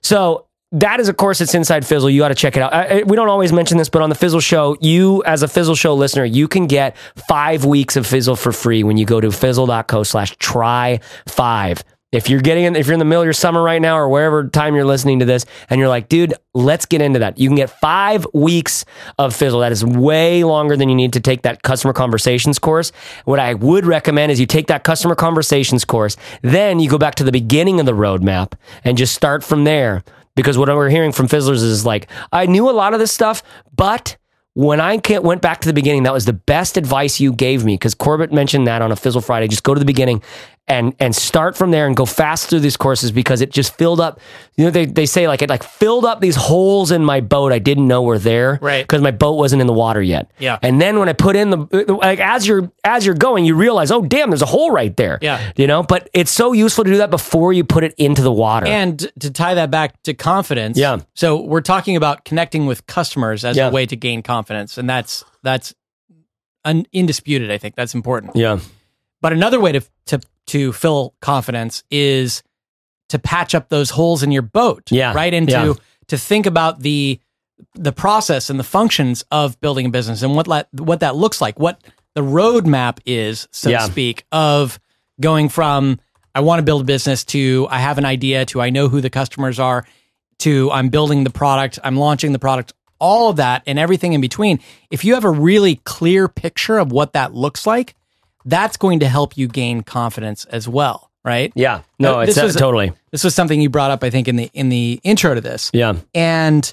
so 0.02 0.44
that 0.70 1.00
is, 1.00 1.08
of 1.08 1.16
course, 1.16 1.40
it's 1.40 1.54
Inside 1.54 1.86
Fizzle. 1.86 2.10
You 2.10 2.20
got 2.20 2.28
to 2.28 2.34
check 2.34 2.54
it 2.54 2.62
out. 2.62 2.74
I- 2.74 3.02
we 3.04 3.16
don't 3.16 3.30
always 3.30 3.54
mention 3.54 3.78
this, 3.78 3.88
but 3.88 4.02
on 4.02 4.10
the 4.10 4.14
Fizzle 4.14 4.38
Show, 4.40 4.76
you, 4.82 5.22
as 5.24 5.42
a 5.42 5.48
Fizzle 5.48 5.74
Show 5.74 5.94
listener, 5.94 6.26
you 6.26 6.46
can 6.46 6.66
get 6.66 6.94
five 7.26 7.64
weeks 7.64 7.96
of 7.96 8.06
Fizzle 8.06 8.36
for 8.36 8.52
free 8.52 8.84
when 8.84 8.98
you 8.98 9.06
go 9.06 9.18
to 9.18 9.32
fizzle.co 9.32 10.02
slash 10.02 10.36
try 10.36 11.00
five. 11.26 11.82
If 12.10 12.30
you're 12.30 12.40
getting 12.40 12.64
in, 12.64 12.74
if 12.74 12.86
you're 12.86 12.94
in 12.94 13.00
the 13.00 13.04
middle 13.04 13.20
of 13.20 13.26
your 13.26 13.34
summer 13.34 13.62
right 13.62 13.82
now 13.82 13.98
or 13.98 14.08
wherever 14.08 14.48
time 14.48 14.74
you're 14.74 14.86
listening 14.86 15.18
to 15.18 15.26
this 15.26 15.44
and 15.68 15.78
you're 15.78 15.90
like, 15.90 16.08
dude, 16.08 16.32
let's 16.54 16.86
get 16.86 17.02
into 17.02 17.18
that. 17.18 17.38
You 17.38 17.50
can 17.50 17.56
get 17.56 17.68
five 17.68 18.26
weeks 18.32 18.86
of 19.18 19.36
Fizzle. 19.36 19.60
That 19.60 19.72
is 19.72 19.84
way 19.84 20.42
longer 20.42 20.74
than 20.74 20.88
you 20.88 20.94
need 20.94 21.12
to 21.12 21.20
take 21.20 21.42
that 21.42 21.62
customer 21.62 21.92
conversations 21.92 22.58
course. 22.58 22.92
What 23.26 23.38
I 23.38 23.52
would 23.52 23.84
recommend 23.84 24.32
is 24.32 24.40
you 24.40 24.46
take 24.46 24.68
that 24.68 24.84
customer 24.84 25.14
conversations 25.14 25.84
course, 25.84 26.16
then 26.40 26.80
you 26.80 26.88
go 26.88 26.96
back 26.96 27.16
to 27.16 27.24
the 27.24 27.32
beginning 27.32 27.78
of 27.78 27.84
the 27.84 27.92
roadmap 27.92 28.54
and 28.84 28.96
just 28.96 29.14
start 29.14 29.44
from 29.44 29.64
there. 29.64 30.02
Because 30.34 30.56
what 30.56 30.68
we're 30.68 30.88
hearing 30.88 31.12
from 31.12 31.28
Fizzlers 31.28 31.62
is 31.62 31.84
like, 31.84 32.08
I 32.32 32.46
knew 32.46 32.70
a 32.70 32.72
lot 32.72 32.94
of 32.94 33.00
this 33.00 33.12
stuff, 33.12 33.42
but 33.76 34.16
when 34.54 34.80
I 34.80 35.00
went 35.20 35.42
back 35.42 35.60
to 35.60 35.68
the 35.68 35.74
beginning, 35.74 36.04
that 36.04 36.12
was 36.12 36.24
the 36.24 36.32
best 36.32 36.76
advice 36.76 37.20
you 37.20 37.32
gave 37.32 37.64
me. 37.64 37.74
Because 37.74 37.94
Corbett 37.94 38.32
mentioned 38.32 38.66
that 38.66 38.80
on 38.80 38.90
a 38.90 38.96
Fizzle 38.96 39.20
Friday. 39.20 39.46
Just 39.46 39.62
go 39.62 39.74
to 39.74 39.78
the 39.78 39.84
beginning 39.84 40.22
and 40.68 40.94
and 40.98 41.14
start 41.14 41.56
from 41.56 41.70
there 41.70 41.86
and 41.86 41.96
go 41.96 42.04
fast 42.04 42.48
through 42.50 42.60
these 42.60 42.76
courses 42.76 43.10
because 43.12 43.40
it 43.40 43.50
just 43.50 43.74
filled 43.76 44.00
up. 44.00 44.20
You 44.56 44.64
know, 44.64 44.70
they, 44.70 44.86
they 44.86 45.06
say 45.06 45.26
like 45.28 45.40
it 45.42 45.48
like 45.48 45.62
filled 45.62 46.04
up 46.04 46.20
these 46.20 46.36
holes 46.36 46.90
in 46.90 47.04
my 47.04 47.20
boat 47.20 47.52
I 47.52 47.58
didn't 47.58 47.86
know 47.86 48.02
were 48.02 48.18
there, 48.18 48.58
Right. 48.60 48.82
Because 48.84 49.00
my 49.02 49.10
boat 49.12 49.34
wasn't 49.36 49.60
in 49.60 49.66
the 49.66 49.72
water 49.72 50.02
yet. 50.02 50.30
Yeah. 50.38 50.58
And 50.62 50.80
then 50.80 50.98
when 50.98 51.08
I 51.08 51.12
put 51.12 51.36
in 51.36 51.50
the 51.50 51.96
like 52.02 52.18
as 52.20 52.46
you're 52.46 52.70
as 52.84 53.06
you're 53.06 53.14
going, 53.14 53.44
you 53.44 53.54
realize, 53.54 53.90
oh 53.90 54.02
damn, 54.02 54.30
there's 54.30 54.42
a 54.42 54.46
hole 54.46 54.70
right 54.70 54.96
there. 54.96 55.18
Yeah. 55.22 55.52
You 55.56 55.66
know, 55.66 55.82
but 55.82 56.08
it's 56.12 56.30
so 56.30 56.52
useful 56.52 56.84
to 56.84 56.90
do 56.90 56.96
that 56.98 57.10
before 57.10 57.52
you 57.52 57.64
put 57.64 57.84
it 57.84 57.94
into 57.98 58.22
the 58.22 58.32
water. 58.32 58.66
And 58.66 58.98
to 59.20 59.30
tie 59.30 59.54
that 59.54 59.70
back 59.70 60.02
to 60.02 60.14
confidence, 60.14 60.76
Yeah. 60.78 60.98
So 61.14 61.40
we're 61.40 61.60
talking 61.60 61.96
about 61.96 62.24
connecting 62.24 62.66
with 62.66 62.86
customers 62.86 63.44
as 63.44 63.56
Yeah. 63.56 63.68
a 63.68 63.70
way 63.70 63.86
to 63.86 63.96
gain 63.96 64.22
confidence, 64.22 64.76
and 64.78 64.88
that's 64.90 65.24
that's 65.42 65.74
un- 66.64 66.86
indisputed. 66.92 67.50
I 67.50 67.58
think 67.58 67.74
that's 67.76 67.94
important. 67.94 68.36
yeah. 68.36 68.58
But 69.20 69.32
another 69.32 69.58
way 69.60 69.72
to 69.72 69.80
to 70.06 70.20
to 70.48 70.72
fill 70.72 71.14
confidence 71.20 71.82
is 71.90 72.42
to 73.08 73.18
patch 73.18 73.54
up 73.54 73.68
those 73.70 73.90
holes 73.90 74.22
in 74.22 74.30
your 74.32 74.42
boat. 74.42 74.90
Yeah. 74.90 75.12
Right. 75.14 75.32
And 75.32 75.48
Yeah. 75.48 75.64
to 75.64 75.76
to 76.08 76.18
think 76.18 76.46
about 76.46 76.80
the 76.80 77.20
the 77.74 77.92
process 77.92 78.50
and 78.50 78.58
the 78.60 78.64
functions 78.64 79.24
of 79.30 79.60
building 79.60 79.86
a 79.86 79.88
business 79.90 80.22
and 80.22 80.34
what 80.34 80.46
that 80.48 80.68
what 80.74 81.00
that 81.00 81.16
looks 81.16 81.40
like, 81.40 81.58
what 81.58 81.80
the 82.14 82.20
roadmap 82.22 82.98
is, 83.06 83.48
so 83.52 83.70
Yeah. 83.70 83.78
to 83.78 83.84
speak, 83.86 84.24
of 84.32 84.78
going 85.20 85.48
from 85.48 85.98
I 86.34 86.40
want 86.40 86.58
to 86.60 86.62
build 86.62 86.82
a 86.82 86.84
business 86.84 87.24
to 87.26 87.66
I 87.70 87.78
have 87.80 87.98
an 87.98 88.04
idea 88.04 88.44
to 88.46 88.60
I 88.60 88.70
know 88.70 88.88
who 88.88 89.00
the 89.00 89.10
customers 89.10 89.58
are 89.58 89.84
to 90.40 90.70
I'm 90.70 90.88
building 90.88 91.24
the 91.24 91.30
product, 91.30 91.78
I'm 91.82 91.96
launching 91.96 92.32
the 92.32 92.38
product, 92.38 92.72
all 93.00 93.28
of 93.30 93.36
that 93.36 93.62
and 93.66 93.78
everything 93.78 94.12
in 94.12 94.20
between. 94.20 94.60
If 94.90 95.04
you 95.04 95.14
have 95.14 95.24
a 95.24 95.30
really 95.30 95.76
clear 95.84 96.28
picture 96.28 96.78
of 96.78 96.92
what 96.92 97.12
that 97.14 97.34
looks 97.34 97.66
like, 97.66 97.94
that's 98.48 98.76
going 98.76 99.00
to 99.00 99.08
help 99.08 99.36
you 99.36 99.46
gain 99.48 99.82
confidence 99.82 100.44
as 100.46 100.66
well, 100.68 101.10
right? 101.24 101.52
Yeah. 101.54 101.82
No, 101.98 102.18
Uh, 102.18 102.22
it's 102.22 102.34
this 102.34 102.42
uh, 102.42 102.46
was- 102.46 102.56
totally. 102.56 102.92
This 103.12 103.24
was 103.24 103.34
something 103.34 103.60
you 103.60 103.68
brought 103.70 103.90
up, 103.90 104.02
I 104.04 104.10
think, 104.10 104.28
in 104.28 104.36
the 104.36 104.50
in 104.54 104.68
the 104.68 105.00
intro 105.02 105.34
to 105.34 105.40
this. 105.40 105.70
Yeah. 105.72 105.94
And 106.14 106.72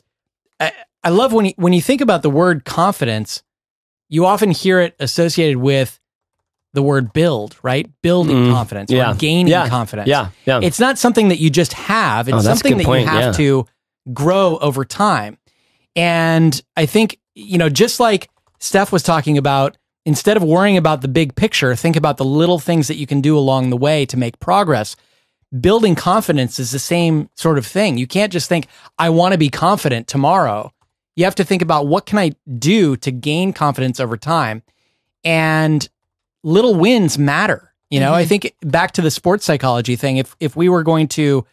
I, 0.59 0.71
I 1.03 1.09
love 1.09 1.33
when 1.33 1.45
you 1.45 1.53
when 1.57 1.73
you 1.73 1.81
think 1.81 2.01
about 2.01 2.21
the 2.23 2.29
word 2.29 2.65
confidence, 2.65 3.43
you 4.09 4.25
often 4.25 4.51
hear 4.51 4.79
it 4.79 4.95
associated 4.99 5.57
with 5.57 5.99
the 6.73 6.81
word 6.83 7.13
build, 7.13 7.55
right? 7.63 7.89
Building 8.01 8.35
Mm, 8.35 8.51
confidence 8.51 8.91
yeah. 8.91 9.11
or 9.11 9.15
gaining 9.15 9.47
Yeah. 9.47 9.69
confidence. 9.69 10.07
Yeah. 10.09 10.29
Yeah. 10.45 10.59
It's 10.61 10.79
not 10.79 10.97
something 10.97 11.29
that 11.29 11.39
you 11.39 11.49
just 11.49 11.73
have. 11.73 12.27
It's 12.27 12.35
Oh, 12.37 12.41
something 12.41 12.77
that 12.77 12.85
point, 12.85 13.03
you 13.05 13.07
have 13.11 13.23
yeah. 13.23 13.31
to 13.31 13.65
grow 14.13 14.57
over 14.57 14.83
time. 14.85 15.37
And 15.95 16.61
I 16.75 16.85
think, 16.85 17.17
you 17.33 17.57
know, 17.57 17.69
just 17.69 17.99
like 18.01 18.29
Steph 18.59 18.91
was 18.91 19.03
talking 19.03 19.37
about, 19.37 19.77
instead 20.05 20.37
of 20.37 20.43
worrying 20.43 20.77
about 20.77 21.01
the 21.01 21.07
big 21.07 21.35
picture, 21.35 21.75
think 21.75 21.95
about 21.95 22.17
the 22.17 22.25
little 22.25 22.59
things 22.59 22.87
that 22.87 22.97
you 22.97 23.07
can 23.07 23.21
do 23.21 23.37
along 23.37 23.69
the 23.69 23.77
way 23.77 24.05
to 24.05 24.17
make 24.17 24.39
progress. 24.39 24.95
Building 25.59 25.95
confidence 25.95 26.59
is 26.59 26.71
the 26.71 26.79
same 26.79 27.29
sort 27.35 27.57
of 27.57 27.65
thing. 27.65 27.97
You 27.97 28.07
can't 28.07 28.31
just 28.31 28.49
think, 28.49 28.67
I 28.97 29.09
want 29.09 29.33
to 29.33 29.37
be 29.37 29.49
confident 29.49 30.07
tomorrow. 30.07 30.71
You 31.15 31.23
have 31.25 31.35
to 31.35 31.43
think 31.43 31.61
about 31.61 31.87
what 31.87 32.05
can 32.05 32.17
I 32.17 32.31
do 32.59 32.95
to 32.97 33.11
gain 33.11 33.53
confidence 33.53 33.99
over 33.99 34.17
time. 34.17 34.63
And 35.23 35.87
little 36.43 36.75
wins 36.75 37.17
matter. 37.17 37.73
You 37.89 37.99
know, 37.99 38.13
I 38.13 38.23
mm-hmm. 38.23 38.29
think 38.29 38.55
back 38.61 38.91
to 38.93 39.01
the 39.01 39.11
sports 39.11 39.45
psychology 39.45 39.95
thing. 39.95 40.17
If 40.17 40.35
if 40.39 40.55
we 40.55 40.69
were 40.69 40.83
going 40.83 41.07
to 41.09 41.45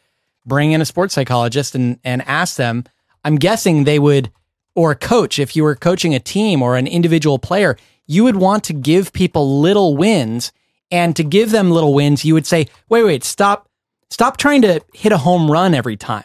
bring 0.47 0.73
in 0.73 0.81
a 0.81 0.85
sports 0.85 1.15
psychologist 1.15 1.75
and 1.75 1.99
and 2.05 2.23
ask 2.23 2.57
them, 2.57 2.85
I'm 3.25 3.37
guessing 3.37 3.85
they 3.85 3.99
would, 3.99 4.33
or 4.75 4.93
a 4.93 4.97
coach, 4.97 5.39
if 5.39 5.55
you 5.55 5.63
were 5.63 5.77
coaching 5.77 6.15
a 6.15 6.21
team 6.21 6.63
or 6.63 6.77
an 6.77 6.87
individual 6.87 7.39
player, 7.39 7.77
you 8.07 8.25
would 8.25 8.37
want 8.37 8.65
to 8.65 8.73
give 8.73 9.13
people 9.13 9.61
little 9.61 9.97
wins. 9.97 10.53
And 10.91 11.17
to 11.17 11.25
give 11.25 11.51
them 11.51 11.71
little 11.71 11.95
wins, 11.95 12.25
you 12.25 12.35
would 12.35 12.47
say, 12.47 12.69
wait, 12.91 13.05
wait, 13.05 13.25
stop, 13.25 13.67
stop 14.11 14.37
trying 14.37 14.63
to 14.63 14.83
hit 14.93 15.11
a 15.11 15.17
home 15.17 15.51
run 15.51 15.75
every 15.75 15.97
time. 15.97 16.25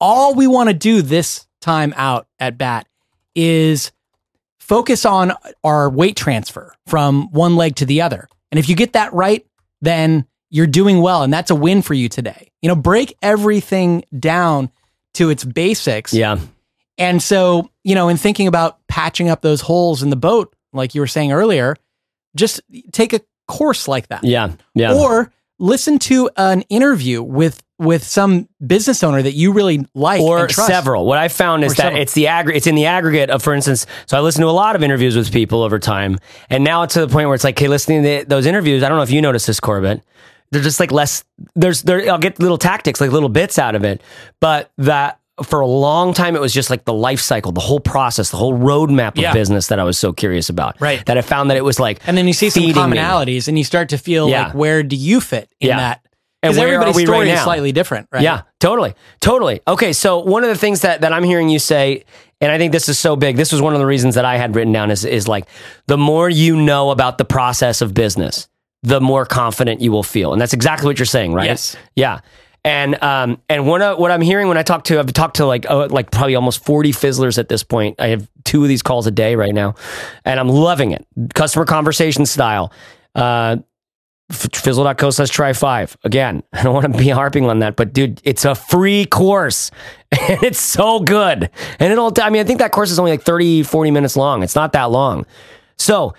All 0.00 0.34
we 0.34 0.48
want 0.48 0.68
to 0.68 0.74
do 0.74 1.00
this 1.00 1.46
time 1.60 1.94
out 1.96 2.26
at 2.40 2.58
bat 2.58 2.88
is 3.36 3.92
focus 4.58 5.04
on 5.04 5.32
our 5.62 5.88
weight 5.88 6.16
transfer 6.16 6.74
from 6.86 7.30
one 7.30 7.56
leg 7.56 7.76
to 7.76 7.86
the 7.86 8.02
other. 8.02 8.28
And 8.50 8.58
if 8.58 8.68
you 8.68 8.74
get 8.74 8.94
that 8.94 9.12
right, 9.12 9.46
then 9.80 10.26
you're 10.50 10.66
doing 10.66 11.00
well. 11.00 11.22
And 11.22 11.32
that's 11.32 11.50
a 11.50 11.54
win 11.54 11.82
for 11.82 11.94
you 11.94 12.08
today. 12.08 12.50
You 12.62 12.68
know, 12.68 12.74
break 12.74 13.16
everything 13.22 14.04
down 14.18 14.70
to 15.14 15.30
its 15.30 15.44
basics. 15.44 16.12
Yeah. 16.12 16.38
And 16.98 17.22
so, 17.22 17.70
you 17.84 17.94
know, 17.94 18.08
in 18.08 18.16
thinking 18.16 18.46
about 18.46 18.86
patching 18.88 19.28
up 19.28 19.40
those 19.40 19.60
holes 19.60 20.02
in 20.02 20.10
the 20.10 20.16
boat, 20.16 20.54
like 20.72 20.94
you 20.94 21.00
were 21.00 21.06
saying 21.06 21.32
earlier, 21.32 21.76
just 22.36 22.60
take 22.92 23.12
a 23.12 23.20
course 23.48 23.88
like 23.88 24.08
that. 24.08 24.24
Yeah. 24.24 24.52
Yeah. 24.74 24.94
Or 24.94 25.32
listen 25.58 25.98
to 26.00 26.30
an 26.36 26.62
interview 26.62 27.22
with 27.22 27.62
with 27.78 28.04
some 28.04 28.46
business 28.66 29.02
owner 29.02 29.22
that 29.22 29.32
you 29.32 29.52
really 29.52 29.86
like 29.94 30.20
or 30.20 30.40
and 30.40 30.50
trust. 30.50 30.68
several. 30.68 31.06
What 31.06 31.16
I 31.16 31.28
found 31.28 31.64
is 31.64 31.72
Or 31.72 31.76
that 31.76 31.82
several. 31.84 32.02
it's 32.02 32.12
the 32.12 32.26
aggregate. 32.26 32.58
It's 32.58 32.66
in 32.66 32.74
the 32.74 32.84
aggregate 32.84 33.30
of, 33.30 33.42
for 33.42 33.54
instance. 33.54 33.86
So 34.04 34.18
I 34.18 34.20
listen 34.20 34.42
to 34.42 34.48
a 34.48 34.50
lot 34.50 34.76
of 34.76 34.82
interviews 34.82 35.16
with 35.16 35.32
people 35.32 35.62
over 35.62 35.78
time, 35.78 36.18
and 36.50 36.62
now 36.62 36.82
it's 36.82 36.92
to 36.94 37.00
the 37.00 37.08
point 37.08 37.28
where 37.28 37.34
it's 37.34 37.44
like, 37.44 37.58
hey, 37.58 37.68
listening 37.68 38.02
to 38.02 38.24
those 38.28 38.44
interviews. 38.44 38.82
I 38.82 38.88
don't 38.90 38.98
know 38.98 39.02
if 39.02 39.10
you 39.10 39.22
noticed 39.22 39.46
this, 39.46 39.60
Corbett. 39.60 40.02
They're 40.52 40.60
just 40.60 40.78
like 40.78 40.92
less. 40.92 41.24
There's 41.54 41.80
there. 41.82 42.10
I'll 42.10 42.18
get 42.18 42.38
little 42.38 42.58
tactics, 42.58 43.00
like 43.00 43.12
little 43.12 43.28
bits 43.30 43.58
out 43.58 43.74
of 43.74 43.82
it, 43.84 44.02
but 44.40 44.70
that. 44.78 45.19
For 45.44 45.60
a 45.60 45.66
long 45.66 46.12
time, 46.14 46.36
it 46.36 46.40
was 46.40 46.52
just 46.52 46.70
like 46.70 46.84
the 46.84 46.92
life 46.92 47.20
cycle, 47.20 47.52
the 47.52 47.60
whole 47.60 47.80
process, 47.80 48.30
the 48.30 48.36
whole 48.36 48.56
roadmap 48.58 49.12
of 49.12 49.18
Yeah. 49.18 49.32
business 49.32 49.68
that 49.68 49.78
I 49.78 49.84
was 49.84 49.98
so 49.98 50.12
curious 50.12 50.48
about. 50.48 50.80
Right. 50.80 51.04
That 51.06 51.16
I 51.18 51.22
found 51.22 51.50
that 51.50 51.56
it 51.56 51.64
was 51.64 51.78
like, 51.80 52.00
And 52.06 52.16
then 52.16 52.26
you 52.26 52.32
see 52.32 52.50
some 52.50 52.62
feeding 52.62 52.90
me. 52.90 52.96
commonalities 52.98 53.48
and 53.48 53.56
you 53.56 53.64
start 53.64 53.88
to 53.90 53.98
feel 53.98 54.28
Yeah. 54.28 54.44
like 54.46 54.54
where 54.54 54.82
do 54.82 54.96
you 54.96 55.20
fit 55.20 55.48
in 55.60 55.68
Yeah. 55.68 55.76
that? 55.78 56.00
And 56.42 56.56
where 56.56 56.66
everybody's 56.68 56.96
we 56.96 57.02
right 57.02 57.06
story 57.08 57.30
is 57.30 57.40
slightly 57.42 57.70
different, 57.72 58.08
right? 58.10 58.22
Yeah, 58.22 58.42
totally. 58.60 58.94
Totally. 59.20 59.60
Okay, 59.68 59.92
so 59.92 60.20
one 60.20 60.42
of 60.42 60.48
the 60.48 60.56
things 60.56 60.80
that, 60.80 61.02
that 61.02 61.12
I'm 61.12 61.22
hearing 61.24 61.50
you 61.50 61.58
say, 61.58 62.04
and 62.40 62.50
I 62.50 62.56
think 62.56 62.72
this 62.72 62.88
is 62.88 62.98
so 62.98 63.14
big, 63.14 63.36
this 63.36 63.52
was 63.52 63.60
one 63.60 63.74
of 63.74 63.78
the 63.78 63.84
reasons 63.84 64.14
that 64.14 64.24
I 64.24 64.38
had 64.38 64.56
written 64.56 64.72
down 64.72 64.90
is, 64.90 65.04
is 65.04 65.28
like 65.28 65.44
the 65.86 65.98
more 65.98 66.30
you 66.30 66.56
know 66.56 66.90
about 66.92 67.18
the 67.18 67.26
process 67.26 67.82
of 67.82 67.92
business, 67.92 68.48
the 68.82 69.02
more 69.02 69.26
confident 69.26 69.82
you 69.82 69.92
will 69.92 70.02
feel. 70.02 70.32
And 70.32 70.40
that's 70.40 70.54
exactly 70.54 70.86
what 70.86 70.98
you're 70.98 71.04
saying, 71.04 71.34
right? 71.34 71.44
Yes. 71.44 71.76
Yeah. 71.94 72.20
And 72.64 73.02
um 73.02 73.40
and 73.48 73.66
one 73.66 73.80
of 73.82 73.98
what 73.98 74.10
I'm 74.10 74.20
hearing 74.20 74.48
when 74.48 74.58
I 74.58 74.62
talk 74.62 74.84
to 74.84 74.98
I've 74.98 75.12
talked 75.12 75.36
to 75.36 75.46
like 75.46 75.68
uh, 75.70 75.88
like 75.88 76.10
probably 76.10 76.34
almost 76.34 76.64
40 76.64 76.92
fizzlers 76.92 77.38
at 77.38 77.48
this 77.48 77.62
point. 77.62 78.00
I 78.00 78.08
have 78.08 78.28
two 78.44 78.62
of 78.62 78.68
these 78.68 78.82
calls 78.82 79.06
a 79.06 79.10
day 79.10 79.34
right 79.34 79.54
now, 79.54 79.74
and 80.24 80.38
I'm 80.38 80.48
loving 80.48 80.92
it. 80.92 81.06
Customer 81.34 81.64
conversation 81.64 82.26
style. 82.26 82.72
Uh, 83.14 83.56
fizzle.co 84.30 85.10
slash 85.10 85.30
try 85.30 85.52
five. 85.52 85.96
Again, 86.04 86.42
I 86.52 86.62
don't 86.62 86.74
want 86.74 86.92
to 86.92 86.98
be 86.98 87.08
harping 87.08 87.46
on 87.46 87.60
that, 87.60 87.76
but 87.76 87.92
dude, 87.92 88.20
it's 88.24 88.44
a 88.44 88.54
free 88.54 89.06
course 89.06 89.70
and 90.12 90.42
it's 90.42 90.60
so 90.60 91.00
good. 91.00 91.50
And 91.78 91.92
it'll, 91.92 92.12
I 92.20 92.30
mean, 92.30 92.40
I 92.40 92.44
think 92.44 92.60
that 92.60 92.72
course 92.72 92.90
is 92.90 92.98
only 92.98 93.12
like 93.12 93.22
30, 93.22 93.62
40 93.64 93.90
minutes 93.90 94.16
long. 94.16 94.42
It's 94.42 94.54
not 94.54 94.72
that 94.72 94.90
long. 94.90 95.26
So 95.78 96.14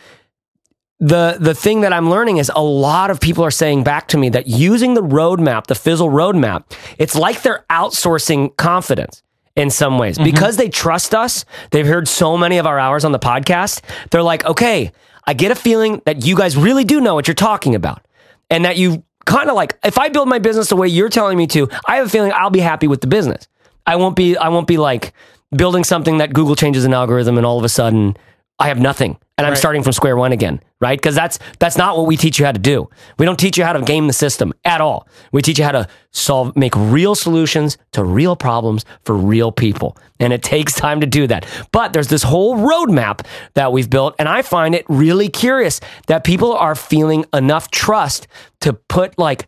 the 1.02 1.38
the 1.40 1.56
thing 1.56 1.82
that 1.82 1.92
I'm 1.92 2.10
learning 2.10 2.38
is 2.38 2.52
a 2.56 2.62
lot 2.62 3.10
of 3.10 3.20
people 3.20 3.44
are 3.44 3.52
saying 3.52 3.84
back 3.84 4.08
to 4.10 4.18
me 4.18 4.30
that 4.30 4.48
using 4.48 4.94
the 4.94 5.02
roadmap, 5.02 5.66
the 5.66 5.76
Fizzle 5.76 6.10
roadmap, 6.10 6.64
it's 7.00 7.16
like 7.16 7.42
they're 7.42 7.66
outsourcing 7.72 8.56
confidence 8.56 9.24
in 9.56 9.72
some 9.72 9.98
ways 9.98 10.16
mm-hmm. 10.16 10.26
because 10.26 10.58
they 10.58 10.70
trust 10.70 11.16
us. 11.16 11.44
They've 11.72 11.88
heard 11.88 12.08
so 12.08 12.38
many 12.38 12.60
of 12.60 12.68
our 12.68 12.78
hours 12.80 13.04
on 13.04 13.12
the 13.12 13.20
podcast. 13.20 13.82
They're 14.12 14.24
like, 14.24 14.46
okay, 14.46 14.92
I 15.26 15.34
get 15.34 15.52
a 15.52 15.56
feeling 15.56 16.04
that 16.06 16.24
you 16.24 16.38
guys 16.38 16.56
really 16.56 16.84
do 16.84 17.02
know 17.02 17.16
what 17.16 17.28
you're 17.28 17.36
talking 17.36 17.74
about, 17.74 18.06
and 18.52 18.64
that 18.66 18.78
you 18.78 19.04
kind 19.26 19.50
of 19.50 19.56
like 19.56 19.80
if 19.84 19.98
I 19.98 20.10
build 20.10 20.30
my 20.30 20.38
business 20.38 20.70
the 20.70 20.76
way 20.76 20.88
you're 20.88 21.10
telling 21.10 21.36
me 21.36 21.48
to, 21.48 21.68
I 21.88 21.96
have 21.96 22.06
a 22.06 22.10
feeling 22.10 22.32
I'll 22.32 22.52
be 22.52 22.60
happy 22.60 22.88
with 22.88 23.02
the 23.02 23.08
business. 23.08 23.48
I 23.88 23.96
won't 23.96 24.16
be. 24.16 24.38
I 24.38 24.50
won't 24.50 24.68
be 24.68 24.78
like 24.78 25.14
building 25.56 25.84
something 25.84 26.20
that 26.20 26.32
Google 26.32 26.56
changes 26.56 26.86
an 26.86 26.94
algorithm 26.94 27.38
and 27.38 27.46
all 27.46 27.58
of 27.58 27.66
a 27.66 27.70
sudden 27.70 28.16
I 28.60 28.68
have 28.68 28.80
nothing 28.80 29.18
and 29.38 29.48
I'm 29.48 29.56
starting 29.56 29.84
from 29.84 29.92
square 29.92 30.16
one 30.16 30.32
again, 30.32 30.62
right? 30.82 30.98
Because 30.98 31.16
that's 31.16 31.40
that's 31.60 31.78
not 31.78 31.96
what 31.96 32.08
we 32.08 32.18
teach 32.18 32.40
you 32.40 32.46
how 32.46 32.52
to 32.52 32.60
do. 32.60 32.90
We 33.18 33.26
don't 33.26 33.40
teach 33.40 33.58
you 33.58 33.64
how 33.64 33.74
to 33.74 33.82
game 33.82 34.08
the 34.08 34.14
system 34.14 34.52
at 34.66 34.82
all. 34.82 35.08
We 35.32 35.42
teach 35.42 35.60
you 35.60 35.64
how 35.64 35.72
to 35.72 35.88
solve, 36.12 36.56
make 36.58 36.76
real 36.76 37.16
solutions 37.16 37.78
to 37.94 38.04
real 38.04 38.36
problems 38.36 38.84
for 39.06 39.16
real 39.16 39.52
people, 39.52 39.96
and 40.20 40.34
it 40.34 40.44
takes 40.44 40.74
time 40.74 41.00
to 41.00 41.08
do 41.08 41.28
that. 41.28 41.46
But 41.72 41.94
there's 41.94 42.10
this 42.10 42.24
whole 42.24 42.58
roadmap 42.58 43.26
that 43.54 43.72
we've 43.72 43.90
built, 43.90 44.16
and 44.20 44.28
I 44.28 44.42
find 44.42 44.76
it 44.76 44.86
really 44.90 45.30
curious 45.30 45.80
that 46.08 46.26
people 46.26 46.54
are 46.54 46.76
feeling 46.76 47.26
enough 47.34 47.72
trust 47.72 48.28
to 48.62 48.74
put 48.74 49.18
like 49.18 49.48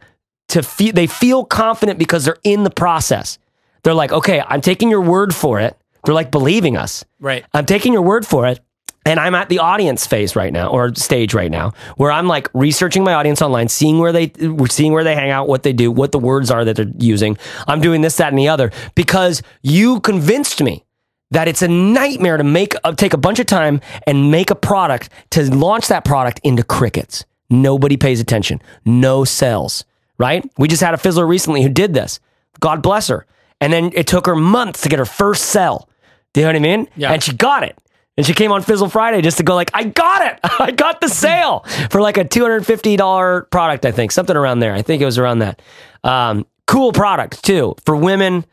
to 0.50 0.62
feel 0.62 0.94
they 0.94 1.08
feel 1.08 1.44
confident 1.44 2.00
because 2.00 2.26
they're 2.26 2.38
in 2.44 2.64
the 2.64 2.70
process. 2.70 3.40
They're 3.84 3.94
like, 3.94 4.14
okay, 4.14 4.42
I'm 4.48 4.62
taking 4.62 4.90
your 4.90 5.02
word 5.02 5.36
for 5.36 5.60
it. 5.60 5.78
They're 6.06 6.14
like 6.14 6.32
believing 6.32 6.78
us. 6.78 7.04
Right. 7.20 7.46
I'm 7.54 7.66
taking 7.66 7.92
your 7.92 8.02
word 8.02 8.26
for 8.26 8.46
it. 8.48 8.60
And 9.06 9.20
I'm 9.20 9.36
at 9.36 9.50
the 9.50 9.60
audience 9.60 10.08
phase 10.08 10.36
right 10.36 10.54
now, 10.54 10.70
or 10.70 10.96
stage 10.96 11.34
right 11.34 11.52
now, 11.52 11.74
where 11.98 12.12
I'm 12.12 12.28
like 12.28 12.50
researching 12.54 13.04
my 13.04 13.14
audience 13.14 13.42
online, 13.42 13.68
seeing 13.68 14.00
where 14.00 14.14
they, 14.14 14.28
we're 14.40 14.68
seeing 14.68 14.94
where 14.94 15.04
they 15.04 15.14
hang 15.14 15.30
out, 15.30 15.48
what 15.48 15.64
they 15.64 15.74
do, 15.74 15.92
what 15.92 16.14
the 16.14 16.20
words 16.20 16.50
are 16.50 16.64
that 16.64 16.78
they're 16.78 16.92
using. 16.98 17.38
I'm 17.68 17.82
doing 17.82 18.02
this, 18.02 18.16
that, 18.18 18.30
and 18.30 18.40
the 18.40 18.48
other 18.48 18.72
because 18.96 19.42
you 19.62 20.00
convinced 20.00 20.64
me 20.64 20.86
that 21.32 21.48
it's 21.48 21.62
a 21.62 21.68
nightmare 21.68 22.38
to 22.38 22.44
make, 22.44 22.76
uh, 22.84 22.94
take 22.94 23.14
a 23.14 23.18
bunch 23.18 23.40
of 23.40 23.46
time 23.46 23.82
and 24.08 24.32
make 24.32 24.50
a 24.50 24.56
product 24.56 25.10
to 25.32 25.54
launch 25.54 25.88
that 25.90 26.06
product 26.06 26.40
into 26.44 26.64
crickets. 26.64 27.26
Nobody 27.50 27.98
pays 27.98 28.22
attention. 28.22 28.62
No 28.86 29.26
sales, 29.26 29.84
right? 30.18 30.50
We 30.58 30.68
just 30.68 30.82
had 30.82 30.94
a 30.94 30.98
fizzler 30.98 31.28
recently 31.28 31.62
who 31.62 31.70
did 31.70 31.94
this. 31.94 32.20
God 32.62 32.82
bless 32.82 33.10
her. 33.10 33.26
And 33.60 33.74
then 33.74 33.92
it 33.94 34.08
took 34.08 34.28
her 34.28 34.36
months 34.36 34.82
to 34.82 34.90
get 34.90 35.00
her 35.00 35.06
first 35.06 35.46
sell. 35.46 35.90
Do 36.34 36.42
you 36.42 36.46
know 36.46 36.50
what 36.50 36.56
I 36.56 36.60
mean? 36.60 36.88
Yeah. 36.96 37.12
And 37.12 37.22
she 37.22 37.34
got 37.34 37.64
it. 37.64 37.78
And 38.16 38.26
she 38.26 38.34
came 38.34 38.52
on 38.52 38.62
Fizzle 38.62 38.90
Friday 38.90 39.22
just 39.22 39.38
to 39.38 39.44
go 39.44 39.56
like, 39.56 39.72
I 39.74 39.86
got 39.86 40.22
it. 40.26 40.40
I 40.60 40.72
got 40.72 41.02
the 41.02 41.08
sale 41.08 41.62
for 41.90 42.00
like 42.02 42.18
a 42.18 42.24
$250 42.26 43.50
product, 43.50 43.86
I 43.86 43.92
think, 43.92 44.12
something 44.12 44.36
around 44.36 44.60
there. 44.60 44.74
I 44.74 44.82
think 44.82 45.02
it 45.02 45.06
was 45.06 45.18
around 45.18 45.40
that. 45.40 45.62
Um, 46.04 46.46
cool 46.68 46.92
product 46.92 47.44
too 47.44 47.76
for 47.86 47.96
women, 47.96 48.46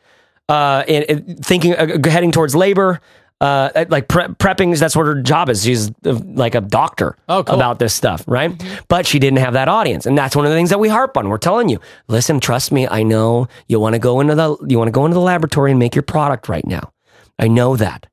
uh, 0.49 0.85
in, 0.89 1.03
in 1.05 1.37
thinking, 1.37 1.75
uh, 1.75 1.99
heading 2.09 2.33
towards 2.33 2.55
labor, 2.57 3.01
uh, 3.41 3.71
like 3.89 4.09
pre- 4.09 4.25
prepping. 4.27 4.79
That's 4.79 4.95
what 4.97 5.07
her 5.07 5.21
job 5.23 5.49
is. 5.49 5.65
She's 5.65 5.91
uh, 6.05 6.19
like 6.25 6.55
a 6.55 6.61
doctor 6.61 7.17
Oh, 7.29 7.43
cool. 7.45 7.55
about 7.57 7.79
this 7.79 7.95
stuff, 7.95 8.23
right? 8.27 8.53
But 8.89 9.07
she 9.07 9.19
didn't 9.19 9.39
have 9.39 9.55
that 9.55 9.69
audience, 9.69 10.05
and 10.07 10.17
that's 10.19 10.37
one 10.37 10.45
of 10.45 10.51
the 10.51 10.57
things 10.57 10.71
that 10.71 10.79
we 10.81 10.89
harp 10.89 11.17
on. 11.17 11.29
We're 11.29 11.39
telling 11.39 11.69
you, 11.69 11.81
listen, 12.09 12.39
trust 12.41 12.71
me. 12.73 12.87
I 12.89 13.03
know 13.03 13.49
you 13.67 13.81
want 13.81 13.95
to 13.95 13.99
go 13.99 14.21
into 14.21 14.35
the 14.35 14.57
you 14.69 14.77
want 14.79 14.89
to 14.89 14.93
go 14.93 15.07
into 15.07 15.15
the 15.15 15.21
laboratory 15.23 15.71
and 15.71 15.79
make 15.79 15.95
your 15.95 16.03
product 16.03 16.49
right 16.49 16.67
now. 16.67 16.93
I 17.39 17.49
know 17.49 17.77
that, 17.77 18.07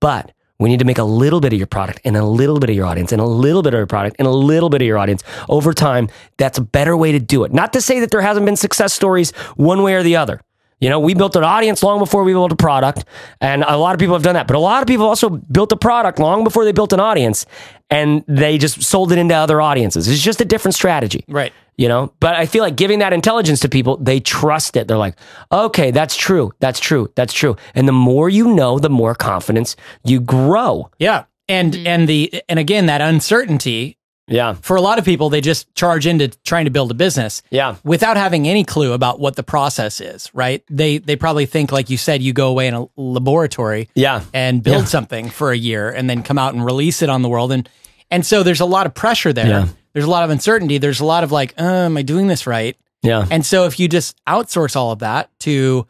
but 0.00 0.32
we 0.64 0.70
need 0.70 0.80
to 0.80 0.84
make 0.84 0.98
a 0.98 1.04
little 1.04 1.40
bit 1.40 1.52
of 1.52 1.58
your 1.58 1.66
product 1.66 2.00
and 2.04 2.16
a 2.16 2.24
little 2.24 2.58
bit 2.58 2.70
of 2.70 2.76
your 2.76 2.86
audience 2.86 3.12
and 3.12 3.20
a 3.20 3.26
little 3.26 3.62
bit 3.62 3.74
of 3.74 3.78
your 3.78 3.86
product 3.86 4.16
and 4.18 4.26
a 4.26 4.30
little 4.30 4.70
bit 4.70 4.82
of 4.82 4.86
your 4.86 4.98
audience 4.98 5.22
over 5.48 5.72
time. 5.72 6.08
That's 6.38 6.58
a 6.58 6.62
better 6.62 6.96
way 6.96 7.12
to 7.12 7.20
do 7.20 7.44
it. 7.44 7.52
Not 7.52 7.72
to 7.74 7.80
say 7.80 8.00
that 8.00 8.10
there 8.10 8.22
hasn't 8.22 8.46
been 8.46 8.56
success 8.56 8.92
stories 8.92 9.30
one 9.56 9.82
way 9.82 9.94
or 9.94 10.02
the 10.02 10.16
other. 10.16 10.40
You 10.80 10.90
know, 10.90 10.98
we 10.98 11.14
built 11.14 11.36
an 11.36 11.44
audience 11.44 11.82
long 11.82 11.98
before 11.98 12.24
we 12.24 12.32
built 12.32 12.52
a 12.52 12.56
product, 12.56 13.04
and 13.40 13.62
a 13.62 13.76
lot 13.76 13.94
of 13.94 14.00
people 14.00 14.14
have 14.14 14.22
done 14.22 14.34
that. 14.34 14.46
But 14.46 14.56
a 14.56 14.58
lot 14.58 14.82
of 14.82 14.88
people 14.88 15.06
also 15.06 15.30
built 15.30 15.72
a 15.72 15.76
product 15.76 16.18
long 16.18 16.44
before 16.44 16.64
they 16.64 16.72
built 16.72 16.92
an 16.92 17.00
audience, 17.00 17.46
and 17.90 18.24
they 18.26 18.58
just 18.58 18.82
sold 18.82 19.12
it 19.12 19.18
into 19.18 19.34
other 19.34 19.60
audiences. 19.62 20.08
It's 20.08 20.20
just 20.20 20.40
a 20.40 20.44
different 20.44 20.74
strategy 20.74 21.24
Right. 21.28 21.52
You 21.76 21.88
know? 21.88 22.12
But 22.20 22.34
i 22.34 22.46
feel 22.46 22.62
like 22.62 22.76
giving 22.76 23.00
that 23.00 23.12
intelligence 23.12 23.60
to 23.60 23.68
people 23.68 23.96
they 23.96 24.20
trust 24.20 24.76
it. 24.76 24.88
They're 24.88 24.96
like 24.96 25.16
okay 25.50 25.90
that's 25.90 26.16
true. 26.16 26.52
That's 26.60 26.80
true. 26.80 27.10
That's 27.14 27.32
true. 27.32 27.56
And 27.74 27.88
the 27.88 27.92
more 27.92 28.28
you 28.28 28.54
know 28.54 28.78
the 28.78 28.90
more 28.90 29.14
confidence 29.14 29.76
you 30.04 30.20
grow. 30.20 30.90
Yeah. 30.98 31.24
And 31.48 31.72
mm-hmm. 31.74 31.86
and 31.86 32.08
the 32.08 32.42
and 32.48 32.58
again 32.58 32.86
that 32.86 33.00
uncertainty 33.00 33.98
yeah. 34.26 34.54
for 34.54 34.76
a 34.76 34.80
lot 34.80 34.98
of 34.98 35.04
people 35.04 35.28
they 35.28 35.40
just 35.42 35.74
charge 35.74 36.06
into 36.06 36.28
trying 36.44 36.64
to 36.64 36.70
build 36.70 36.90
a 36.90 36.94
business 36.94 37.42
yeah. 37.50 37.76
without 37.84 38.16
having 38.16 38.48
any 38.48 38.64
clue 38.64 38.92
about 38.92 39.20
what 39.20 39.36
the 39.36 39.42
process 39.42 40.00
is, 40.00 40.30
right? 40.34 40.62
They 40.70 40.98
they 40.98 41.16
probably 41.16 41.46
think 41.46 41.72
like 41.72 41.90
you 41.90 41.98
said 41.98 42.22
you 42.22 42.32
go 42.32 42.48
away 42.48 42.66
in 42.68 42.74
a 42.74 42.86
laboratory 42.96 43.88
yeah. 43.94 44.22
and 44.32 44.62
build 44.62 44.82
Yeah. 44.82 44.84
something 44.86 45.28
for 45.28 45.52
a 45.52 45.56
year 45.56 45.90
and 45.90 46.08
then 46.08 46.22
come 46.22 46.38
out 46.38 46.54
and 46.54 46.64
release 46.64 47.02
it 47.02 47.10
on 47.10 47.22
the 47.22 47.28
world. 47.28 47.52
And 47.52 47.68
and 48.10 48.24
so 48.24 48.42
there's 48.42 48.60
a 48.60 48.66
lot 48.66 48.86
of 48.86 48.94
pressure 48.94 49.32
there. 49.32 49.46
Yeah. 49.46 49.68
There's 49.94 50.04
a 50.04 50.10
lot 50.10 50.24
of 50.24 50.30
uncertainty. 50.30 50.76
There's 50.78 51.00
a 51.00 51.04
lot 51.04 51.24
of 51.24 51.32
like, 51.32 51.54
uh, 51.58 51.62
am 51.62 51.96
I 51.96 52.02
doing 52.02 52.26
this 52.26 52.46
right? 52.46 52.76
yeah 53.02 53.26
And 53.30 53.44
so 53.44 53.64
if 53.66 53.78
you 53.78 53.86
just 53.88 54.16
outsource 54.26 54.76
all 54.76 54.90
of 54.92 54.98
that 55.00 55.28
to 55.40 55.86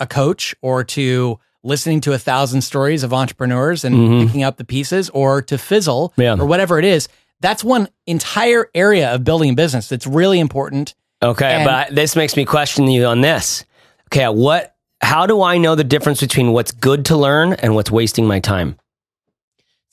a 0.00 0.06
coach 0.06 0.54
or 0.60 0.82
to 0.84 1.38
listening 1.62 2.00
to 2.02 2.12
a 2.12 2.18
thousand 2.18 2.62
stories 2.62 3.04
of 3.04 3.12
entrepreneurs 3.12 3.84
and 3.84 3.94
Mhm. 3.94 4.26
picking 4.26 4.42
up 4.42 4.56
the 4.56 4.64
pieces 4.64 5.08
or 5.10 5.40
to 5.42 5.56
fizzle 5.56 6.12
Yeah. 6.16 6.34
or 6.38 6.44
whatever 6.44 6.78
it 6.80 6.84
is, 6.84 7.08
that's 7.40 7.62
one 7.62 7.88
entire 8.08 8.68
area 8.74 9.14
of 9.14 9.22
building 9.22 9.50
a 9.50 9.54
business 9.54 9.88
that's 9.88 10.06
really 10.06 10.40
important. 10.40 10.94
okay 11.22 11.52
And- 11.54 11.64
but 11.64 11.94
this 11.94 12.16
makes 12.16 12.36
me 12.36 12.44
question 12.44 12.88
you 12.88 13.04
on 13.06 13.20
this 13.20 13.64
okay 14.12 14.26
what 14.28 14.74
how 15.00 15.24
do 15.24 15.40
i 15.40 15.56
know 15.56 15.76
the 15.76 15.84
difference 15.84 16.20
between 16.20 16.50
what's 16.52 16.72
good 16.72 17.04
to 17.04 17.16
learn 17.16 17.52
and 17.62 17.76
what's 17.76 17.92
wasting 17.92 18.26
my 18.26 18.40
time 18.40 18.74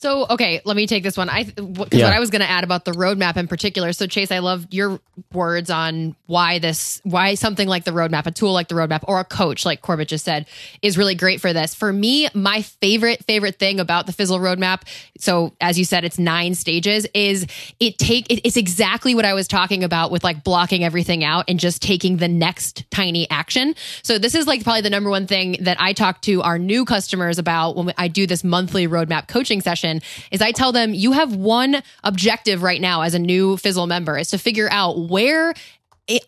So, 0.00 0.26
okay, 0.30 0.62
let 0.64 0.76
me 0.76 0.86
take 0.86 1.02
this 1.02 1.18
one. 1.18 1.28
I 1.28 1.44
because 1.44 1.88
Yeah. 1.92 2.06
what 2.06 2.14
I 2.14 2.20
was 2.20 2.30
going 2.30 2.40
to 2.40 2.48
add 2.48 2.64
about 2.64 2.86
the 2.86 2.92
roadmap 2.92 3.36
in 3.36 3.46
particular. 3.46 3.92
So, 3.92 4.06
Chase, 4.06 4.32
I 4.32 4.38
love 4.38 4.66
your 4.70 4.98
words 5.30 5.68
on 5.68 6.16
why 6.24 6.58
this, 6.58 7.02
why 7.04 7.34
something 7.34 7.68
like 7.68 7.84
the 7.84 7.90
roadmap, 7.90 8.24
a 8.24 8.30
tool 8.30 8.54
like 8.54 8.68
the 8.68 8.74
roadmap, 8.74 9.04
or 9.06 9.20
a 9.20 9.24
coach 9.24 9.66
like 9.66 9.82
Corbett 9.82 10.08
just 10.08 10.24
said, 10.24 10.46
is 10.80 10.96
really 10.96 11.14
great 11.14 11.38
for 11.42 11.52
this. 11.52 11.74
For 11.74 11.92
me, 11.92 12.28
my 12.32 12.62
favorite 12.62 13.22
favorite 13.26 13.56
thing 13.56 13.78
about 13.78 14.06
the 14.06 14.12
Fizzle 14.12 14.38
roadmap. 14.38 14.82
So, 15.18 15.52
as 15.60 15.78
you 15.78 15.84
said, 15.84 16.02
it's 16.02 16.18
nine 16.18 16.54
stages. 16.54 17.06
Is 17.12 17.46
it 17.78 17.98
take? 17.98 18.30
It, 18.32 18.40
it's 18.42 18.56
exactly 18.56 19.14
what 19.14 19.26
I 19.26 19.34
was 19.34 19.46
talking 19.46 19.84
about 19.84 20.10
with 20.10 20.24
like 20.24 20.42
blocking 20.42 20.82
everything 20.82 21.24
out 21.24 21.44
and 21.46 21.60
just 21.60 21.82
taking 21.82 22.16
the 22.16 22.28
next 22.28 22.90
tiny 22.90 23.28
action. 23.28 23.74
So, 24.02 24.16
this 24.16 24.34
is 24.34 24.46
like 24.46 24.64
probably 24.64 24.80
the 24.80 24.88
number 24.88 25.10
one 25.10 25.26
thing 25.26 25.58
that 25.60 25.76
I 25.78 25.92
talk 25.92 26.22
to 26.22 26.40
our 26.40 26.58
new 26.58 26.86
customers 26.86 27.38
about 27.38 27.76
when 27.76 27.92
I 27.98 28.08
do 28.08 28.26
this 28.26 28.42
monthly 28.42 28.88
roadmap 28.88 29.28
coaching 29.28 29.60
session 29.60 29.89
is 30.30 30.40
I 30.40 30.52
tell 30.52 30.70
them 30.72 30.94
you 30.94 31.12
have 31.12 31.34
one 31.34 31.82
objective 32.04 32.62
right 32.62 32.80
now 32.80 33.02
as 33.02 33.14
a 33.14 33.18
new 33.18 33.56
Fizzle 33.56 33.88
member 33.88 34.16
is 34.16 34.28
to 34.28 34.38
figure 34.38 34.68
out 34.70 35.08
where 35.08 35.54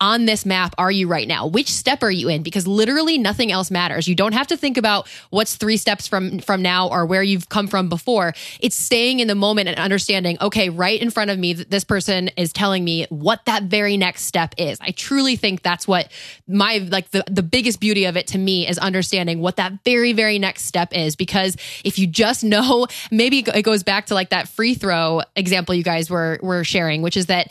on 0.00 0.26
this 0.26 0.46
map 0.46 0.74
are 0.78 0.90
you 0.90 1.08
right 1.08 1.26
now? 1.26 1.46
Which 1.46 1.70
step 1.70 2.02
are 2.02 2.10
you 2.10 2.28
in? 2.28 2.42
Because 2.42 2.66
literally 2.66 3.18
nothing 3.18 3.50
else 3.50 3.70
matters. 3.70 4.08
You 4.08 4.14
don't 4.14 4.32
have 4.32 4.46
to 4.48 4.56
think 4.56 4.76
about 4.76 5.08
what's 5.30 5.56
three 5.56 5.76
steps 5.76 6.06
from 6.06 6.38
from 6.40 6.62
now 6.62 6.88
or 6.88 7.06
where 7.06 7.22
you've 7.22 7.48
come 7.48 7.66
from 7.66 7.88
before. 7.88 8.34
It's 8.60 8.76
staying 8.76 9.20
in 9.20 9.28
the 9.28 9.34
moment 9.34 9.68
and 9.68 9.78
understanding, 9.78 10.36
okay, 10.40 10.68
right 10.68 11.00
in 11.00 11.10
front 11.10 11.30
of 11.30 11.38
me, 11.38 11.52
this 11.52 11.84
person 11.84 12.28
is 12.36 12.52
telling 12.52 12.84
me 12.84 13.06
what 13.08 13.44
that 13.46 13.64
very 13.64 13.96
next 13.96 14.22
step 14.22 14.54
is. 14.58 14.78
I 14.80 14.90
truly 14.90 15.36
think 15.36 15.62
that's 15.62 15.88
what 15.88 16.10
my 16.46 16.78
like 16.78 17.10
the, 17.10 17.24
the 17.30 17.42
biggest 17.42 17.80
beauty 17.80 18.04
of 18.04 18.16
it 18.16 18.26
to 18.28 18.38
me 18.38 18.68
is 18.68 18.78
understanding 18.78 19.40
what 19.40 19.56
that 19.56 19.84
very, 19.84 20.12
very 20.12 20.38
next 20.38 20.64
step 20.64 20.92
is. 20.92 21.16
Because 21.16 21.56
if 21.84 21.98
you 21.98 22.06
just 22.06 22.44
know, 22.44 22.86
maybe 23.10 23.40
it 23.40 23.62
goes 23.62 23.82
back 23.82 24.06
to 24.06 24.14
like 24.14 24.30
that 24.30 24.48
free 24.48 24.74
throw 24.74 25.22
example 25.36 25.74
you 25.74 25.82
guys 25.82 26.10
were 26.10 26.38
were 26.42 26.64
sharing, 26.64 27.02
which 27.02 27.16
is 27.16 27.26
that 27.26 27.50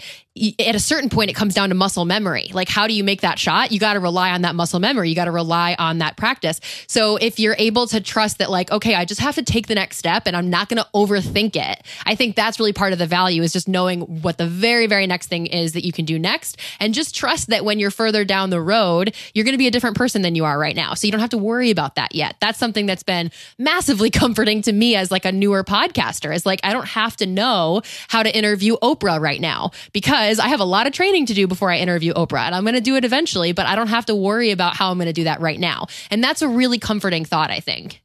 at 0.59 0.75
a 0.75 0.79
certain 0.79 1.09
point 1.09 1.29
it 1.29 1.33
comes 1.33 1.53
down 1.53 1.69
to 1.69 1.75
muscle 1.75 2.05
memory. 2.05 2.49
Like 2.53 2.69
how 2.69 2.87
do 2.87 2.93
you 2.93 3.03
make 3.03 3.21
that 3.21 3.37
shot? 3.37 3.71
You 3.71 3.79
got 3.79 3.93
to 3.93 3.99
rely 3.99 4.31
on 4.31 4.43
that 4.43 4.55
muscle 4.55 4.79
memory. 4.79 5.09
You 5.09 5.15
got 5.15 5.25
to 5.25 5.31
rely 5.31 5.75
on 5.77 5.97
that 5.97 6.15
practice. 6.15 6.61
So 6.87 7.17
if 7.17 7.39
you're 7.39 7.55
able 7.57 7.87
to 7.87 7.99
trust 7.99 8.37
that 8.37 8.49
like 8.49 8.71
okay 8.71 8.95
i 8.95 9.05
just 9.05 9.19
have 9.19 9.35
to 9.35 9.43
take 9.43 9.67
the 9.67 9.75
next 9.75 9.97
step 9.97 10.23
and 10.25 10.35
i'm 10.35 10.49
not 10.49 10.69
going 10.69 10.77
to 10.77 10.87
overthink 10.93 11.55
it 11.55 11.83
i 12.05 12.15
think 12.15 12.35
that's 12.35 12.59
really 12.59 12.73
part 12.73 12.93
of 12.93 12.99
the 12.99 13.05
value 13.05 13.41
is 13.41 13.53
just 13.53 13.67
knowing 13.67 14.01
what 14.21 14.37
the 14.37 14.47
very 14.47 14.87
very 14.87 15.05
next 15.05 15.27
thing 15.27 15.45
is 15.47 15.73
that 15.73 15.85
you 15.85 15.91
can 15.91 16.05
do 16.05 16.17
next. 16.17 16.57
And 16.79 16.93
just 16.93 17.15
trust 17.15 17.47
that 17.47 17.65
when 17.65 17.79
you're 17.79 17.91
further 17.91 18.23
down 18.23 18.49
the 18.49 18.61
road 18.61 19.13
you're 19.33 19.45
going 19.45 19.53
to 19.53 19.57
be 19.57 19.67
a 19.67 19.71
different 19.71 19.97
person 19.97 20.21
than 20.21 20.35
you 20.35 20.45
are 20.45 20.57
right 20.57 20.75
now. 20.75 20.93
So 20.93 21.07
you 21.07 21.11
don't 21.11 21.21
have 21.21 21.29
to 21.31 21.37
worry 21.37 21.71
about 21.71 21.95
that 21.95 22.15
yet. 22.15 22.35
That's 22.39 22.57
something 22.57 22.85
that's 22.85 23.03
been 23.03 23.31
massively 23.57 24.09
comforting 24.21 24.61
to 24.63 24.71
me 24.71 24.95
as 24.95 25.11
like 25.11 25.25
a 25.25 25.31
newer 25.31 25.63
podcaster 25.63 26.33
is 26.33 26.45
like 26.45 26.59
i 26.63 26.71
don't 26.71 26.87
have 26.87 27.15
to 27.17 27.25
know 27.25 27.81
how 28.07 28.23
to 28.23 28.35
interview 28.35 28.77
oprah 28.77 29.19
right 29.19 29.41
now 29.41 29.71
because 29.93 30.20
i 30.21 30.47
have 30.47 30.59
a 30.59 30.65
lot 30.65 30.87
of 30.87 30.93
training 30.93 31.25
to 31.25 31.33
do 31.33 31.47
before 31.47 31.71
i 31.71 31.77
interview 31.77 32.13
oprah 32.13 32.45
and 32.45 32.55
i'm 32.55 32.63
going 32.63 32.75
to 32.75 32.81
do 32.81 32.95
it 32.95 33.05
eventually 33.05 33.51
but 33.51 33.65
i 33.65 33.75
don't 33.75 33.87
have 33.87 34.05
to 34.05 34.15
worry 34.15 34.51
about 34.51 34.75
how 34.75 34.91
i'm 34.91 34.97
going 34.97 35.07
to 35.07 35.13
do 35.13 35.23
that 35.23 35.39
right 35.41 35.59
now 35.59 35.85
and 36.09 36.23
that's 36.23 36.41
a 36.41 36.47
really 36.47 36.77
comforting 36.79 37.25
thought 37.25 37.51
i 37.51 37.59
think 37.59 38.01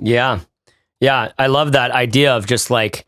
Yeah. 0.00 0.40
Yeah. 1.00 1.32
I 1.38 1.46
love 1.46 1.72
that 1.72 1.90
idea 1.90 2.34
of 2.36 2.46
just 2.46 2.70
like, 2.70 3.06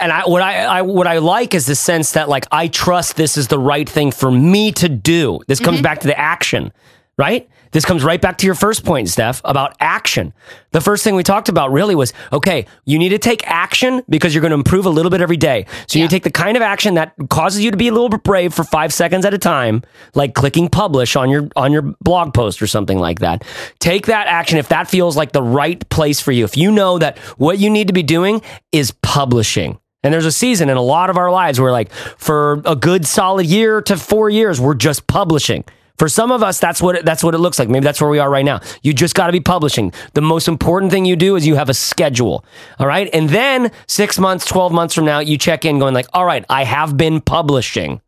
and 0.00 0.10
I 0.10 0.26
what 0.26 0.42
I, 0.42 0.64
I 0.64 0.82
what 0.82 1.06
I 1.06 1.18
like 1.18 1.54
is 1.54 1.66
the 1.66 1.76
sense 1.76 2.12
that 2.12 2.28
like 2.28 2.44
I 2.50 2.66
trust 2.66 3.16
this 3.16 3.36
is 3.36 3.46
the 3.48 3.58
right 3.58 3.88
thing 3.88 4.10
for 4.10 4.30
me 4.32 4.72
to 4.72 4.88
do. 4.88 5.40
This 5.46 5.60
comes 5.60 5.76
mm-hmm. 5.76 5.84
back 5.84 6.00
to 6.00 6.08
the 6.08 6.18
action, 6.18 6.72
right? 7.16 7.48
This 7.76 7.84
comes 7.84 8.02
right 8.02 8.18
back 8.18 8.38
to 8.38 8.46
your 8.46 8.54
first 8.54 8.86
point, 8.86 9.06
Steph, 9.10 9.42
about 9.44 9.76
action. 9.80 10.32
The 10.72 10.80
first 10.80 11.04
thing 11.04 11.14
we 11.14 11.22
talked 11.22 11.50
about 11.50 11.72
really 11.72 11.94
was 11.94 12.14
okay, 12.32 12.64
you 12.86 12.98
need 12.98 13.10
to 13.10 13.18
take 13.18 13.46
action 13.46 14.02
because 14.08 14.34
you're 14.34 14.40
going 14.40 14.52
to 14.52 14.56
improve 14.56 14.86
a 14.86 14.88
little 14.88 15.10
bit 15.10 15.20
every 15.20 15.36
day. 15.36 15.66
So 15.86 15.98
you 15.98 16.04
Yeah. 16.06 16.08
take 16.08 16.22
the 16.22 16.30
kind 16.30 16.56
of 16.56 16.62
action 16.62 16.94
that 16.94 17.12
causes 17.28 17.62
you 17.62 17.70
to 17.70 17.76
be 17.76 17.88
a 17.88 17.92
little 17.92 18.08
bit 18.08 18.22
brave 18.22 18.54
for 18.54 18.64
five 18.64 18.94
seconds 18.94 19.26
at 19.26 19.34
a 19.34 19.38
time, 19.38 19.82
like 20.14 20.32
clicking 20.32 20.70
publish 20.70 21.16
on 21.16 21.28
your 21.28 21.50
on 21.54 21.70
your 21.70 21.82
blog 22.00 22.32
post 22.32 22.62
or 22.62 22.66
something 22.66 22.98
like 22.98 23.18
that. 23.18 23.44
Take 23.78 24.06
that 24.06 24.26
action 24.26 24.56
if 24.56 24.68
that 24.68 24.88
feels 24.88 25.14
like 25.14 25.32
the 25.32 25.42
right 25.42 25.86
place 25.90 26.18
for 26.18 26.32
you. 26.32 26.44
If 26.44 26.56
you 26.56 26.72
know 26.72 26.96
that 26.98 27.18
what 27.36 27.58
you 27.58 27.68
need 27.68 27.88
to 27.88 27.92
be 27.92 28.02
doing 28.02 28.40
is 28.72 28.90
publishing. 28.90 29.78
And 30.02 30.14
there's 30.14 30.24
a 30.24 30.32
season 30.32 30.70
in 30.70 30.78
a 30.78 30.82
lot 30.82 31.10
of 31.10 31.18
our 31.18 31.30
lives 31.30 31.60
where 31.60 31.72
like 31.72 31.92
for 31.92 32.62
a 32.64 32.74
good 32.74 33.06
solid 33.06 33.44
year 33.44 33.82
to 33.82 33.98
4 33.98 34.30
years 34.30 34.62
we're 34.62 34.72
just 34.72 35.06
publishing. 35.08 35.62
For 35.98 36.08
some 36.08 36.30
of 36.30 36.42
us, 36.42 36.60
that's 36.60 36.82
what 36.82 36.96
it, 36.96 37.04
that's 37.04 37.24
what 37.24 37.34
it 37.34 37.38
looks 37.38 37.58
like. 37.58 37.68
Maybe 37.68 37.84
that's 37.84 38.00
where 38.00 38.10
we 38.10 38.18
are 38.18 38.30
right 38.30 38.44
now. 38.44 38.60
You 38.82 38.92
just 38.92 39.14
got 39.14 39.26
to 39.26 39.32
be 39.32 39.40
publishing. 39.40 39.92
The 40.14 40.20
most 40.20 40.48
important 40.48 40.92
thing 40.92 41.04
you 41.04 41.16
do 41.16 41.36
is 41.36 41.46
you 41.46 41.54
have 41.56 41.68
a 41.68 41.74
schedule. 41.74 42.44
All 42.78 42.86
right, 42.86 43.08
and 43.12 43.28
then 43.30 43.70
six 43.86 44.18
months, 44.18 44.44
twelve 44.44 44.72
months 44.72 44.94
from 44.94 45.04
now, 45.04 45.20
you 45.20 45.38
check 45.38 45.64
in, 45.64 45.78
going 45.78 45.94
like, 45.94 46.06
"All 46.12 46.24
right, 46.24 46.44
I 46.48 46.64
have 46.64 46.96
been 46.96 47.20
publishing. 47.20 48.00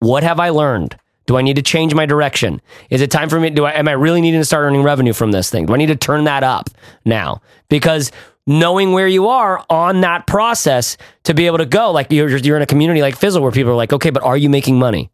What 0.00 0.22
have 0.22 0.38
I 0.38 0.50
learned? 0.50 0.96
Do 1.26 1.38
I 1.38 1.42
need 1.42 1.56
to 1.56 1.62
change 1.62 1.94
my 1.94 2.04
direction? 2.04 2.60
Is 2.90 3.00
it 3.00 3.10
time 3.10 3.30
for 3.30 3.40
me? 3.40 3.50
Do 3.50 3.64
I 3.64 3.72
am 3.72 3.88
I 3.88 3.92
really 3.92 4.20
needing 4.20 4.40
to 4.40 4.44
start 4.44 4.64
earning 4.64 4.82
revenue 4.82 5.14
from 5.14 5.32
this 5.32 5.50
thing? 5.50 5.66
Do 5.66 5.74
I 5.74 5.78
need 5.78 5.86
to 5.86 5.96
turn 5.96 6.24
that 6.24 6.42
up 6.42 6.68
now? 7.04 7.40
Because 7.70 8.12
knowing 8.46 8.92
where 8.92 9.08
you 9.08 9.28
are 9.28 9.64
on 9.70 10.02
that 10.02 10.26
process 10.26 10.98
to 11.24 11.32
be 11.32 11.46
able 11.46 11.58
to 11.58 11.66
go, 11.66 11.90
like 11.90 12.12
you're 12.12 12.36
you're 12.36 12.56
in 12.56 12.62
a 12.62 12.66
community 12.66 13.00
like 13.00 13.16
Fizzle 13.16 13.42
where 13.42 13.52
people 13.52 13.72
are 13.72 13.76
like, 13.76 13.92
okay, 13.94 14.10
but 14.10 14.22
are 14.22 14.36
you 14.36 14.50
making 14.50 14.78
money? 14.78 15.10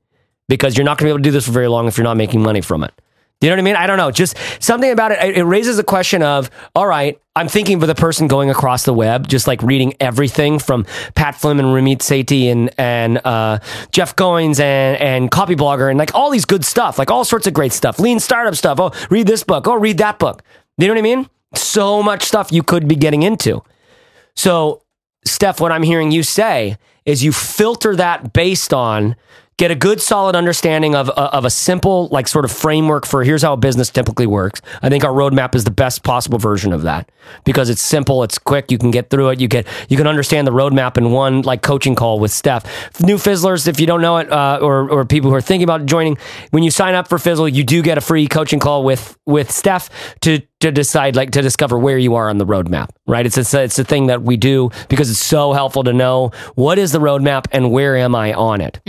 Because 0.50 0.76
you're 0.76 0.84
not 0.84 0.98
going 0.98 1.04
to 1.04 1.04
be 1.06 1.10
able 1.10 1.18
to 1.18 1.22
do 1.22 1.30
this 1.30 1.46
for 1.46 1.52
very 1.52 1.68
long 1.68 1.86
if 1.86 1.96
you're 1.96 2.04
not 2.04 2.16
making 2.16 2.42
money 2.42 2.60
from 2.60 2.82
it. 2.82 2.92
Do 3.40 3.46
you 3.46 3.52
know 3.52 3.54
what 3.54 3.60
I 3.60 3.64
mean? 3.64 3.76
I 3.76 3.86
don't 3.86 3.96
know. 3.96 4.10
Just 4.10 4.36
something 4.58 4.90
about 4.90 5.12
it. 5.12 5.36
It 5.36 5.44
raises 5.44 5.78
a 5.78 5.84
question 5.84 6.22
of, 6.22 6.50
all 6.74 6.86
right, 6.86 7.18
I'm 7.34 7.48
thinking 7.48 7.80
for 7.80 7.86
the 7.86 7.94
person 7.94 8.26
going 8.26 8.50
across 8.50 8.84
the 8.84 8.92
web, 8.92 9.28
just 9.28 9.46
like 9.46 9.62
reading 9.62 9.94
everything 9.98 10.58
from 10.58 10.84
Pat 11.14 11.36
Flynn 11.36 11.58
and 11.58 11.68
Ramit 11.68 11.98
Sethi 11.98 12.52
and 12.52 12.70
and 12.76 13.18
uh, 13.24 13.60
Jeff 13.92 14.14
Goins 14.16 14.60
and 14.60 14.98
and 14.98 15.30
Copy 15.30 15.54
Blogger 15.54 15.88
and 15.88 15.98
like 15.98 16.14
all 16.14 16.30
these 16.30 16.44
good 16.44 16.66
stuff, 16.66 16.98
like 16.98 17.10
all 17.10 17.24
sorts 17.24 17.46
of 17.46 17.54
great 17.54 17.72
stuff, 17.72 17.98
lean 17.98 18.20
startup 18.20 18.56
stuff. 18.56 18.78
Oh, 18.78 18.90
read 19.08 19.26
this 19.26 19.42
book. 19.42 19.66
Oh, 19.66 19.76
read 19.76 19.96
that 19.98 20.18
book. 20.18 20.42
Do 20.78 20.84
you 20.84 20.88
know 20.92 21.00
what 21.00 21.10
I 21.10 21.16
mean? 21.16 21.30
So 21.54 22.02
much 22.02 22.24
stuff 22.24 22.52
you 22.52 22.62
could 22.62 22.88
be 22.88 22.96
getting 22.96 23.22
into. 23.22 23.62
So, 24.34 24.82
Steph, 25.24 25.60
what 25.60 25.72
I'm 25.72 25.82
hearing 25.82 26.10
you 26.10 26.22
say 26.22 26.76
is 27.06 27.24
you 27.24 27.32
filter 27.32 27.96
that 27.96 28.34
based 28.34 28.74
on 28.74 29.16
get 29.60 29.70
a 29.70 29.74
good 29.74 30.00
solid 30.00 30.34
understanding 30.34 30.94
of, 30.94 31.10
uh, 31.10 31.28
of 31.34 31.44
a 31.44 31.50
simple 31.50 32.08
like 32.08 32.26
sort 32.26 32.46
of 32.46 32.50
framework 32.50 33.04
for 33.04 33.22
here's 33.24 33.42
how 33.42 33.52
a 33.52 33.58
business 33.58 33.90
typically 33.90 34.26
works. 34.26 34.62
I 34.80 34.88
think 34.88 35.04
our 35.04 35.12
roadmap 35.12 35.54
is 35.54 35.64
the 35.64 35.70
best 35.70 36.02
possible 36.02 36.38
version 36.38 36.72
of 36.72 36.80
that 36.82 37.12
because 37.44 37.68
it's 37.68 37.82
simple 37.82 38.22
it's 38.22 38.38
quick 38.38 38.70
you 38.70 38.78
can 38.78 38.90
get 38.90 39.10
through 39.10 39.28
it 39.28 39.38
you 39.38 39.48
get 39.48 39.66
you 39.90 39.98
can 39.98 40.06
understand 40.06 40.46
the 40.46 40.50
roadmap 40.50 40.96
in 40.96 41.12
one 41.12 41.42
like 41.42 41.60
coaching 41.60 41.94
call 41.94 42.18
with 42.18 42.30
steph. 42.30 42.64
New 43.02 43.18
fizzlers 43.18 43.68
if 43.68 43.78
you 43.78 43.86
don't 43.86 44.00
know 44.00 44.16
it 44.16 44.32
uh, 44.32 44.58
or, 44.62 44.88
or 44.88 45.04
people 45.04 45.28
who 45.28 45.36
are 45.36 45.42
thinking 45.42 45.64
about 45.64 45.84
joining 45.84 46.16
when 46.52 46.62
you 46.62 46.70
sign 46.70 46.94
up 46.94 47.06
for 47.06 47.18
fizzle 47.18 47.46
you 47.46 47.62
do 47.62 47.82
get 47.82 47.98
a 47.98 48.00
free 48.00 48.26
coaching 48.26 48.60
call 48.60 48.82
with 48.82 49.14
with 49.26 49.50
steph 49.50 49.90
to 50.22 50.40
to 50.60 50.72
decide 50.72 51.16
like 51.16 51.32
to 51.32 51.42
discover 51.42 51.78
where 51.78 51.98
you 51.98 52.14
are 52.14 52.30
on 52.30 52.38
the 52.38 52.46
roadmap 52.46 52.88
right? 53.06 53.26
It's 53.26 53.36
a, 53.36 53.62
it's 53.62 53.78
a 53.78 53.84
thing 53.84 54.06
that 54.06 54.22
we 54.22 54.38
do 54.38 54.70
because 54.88 55.10
it's 55.10 55.20
so 55.20 55.52
helpful 55.52 55.84
to 55.84 55.92
know 55.92 56.30
what 56.54 56.78
is 56.78 56.92
the 56.92 56.98
roadmap 56.98 57.44
and 57.52 57.70
where 57.70 57.94
am 57.98 58.14
i 58.14 58.32
on 58.32 58.62
it 58.62 58.80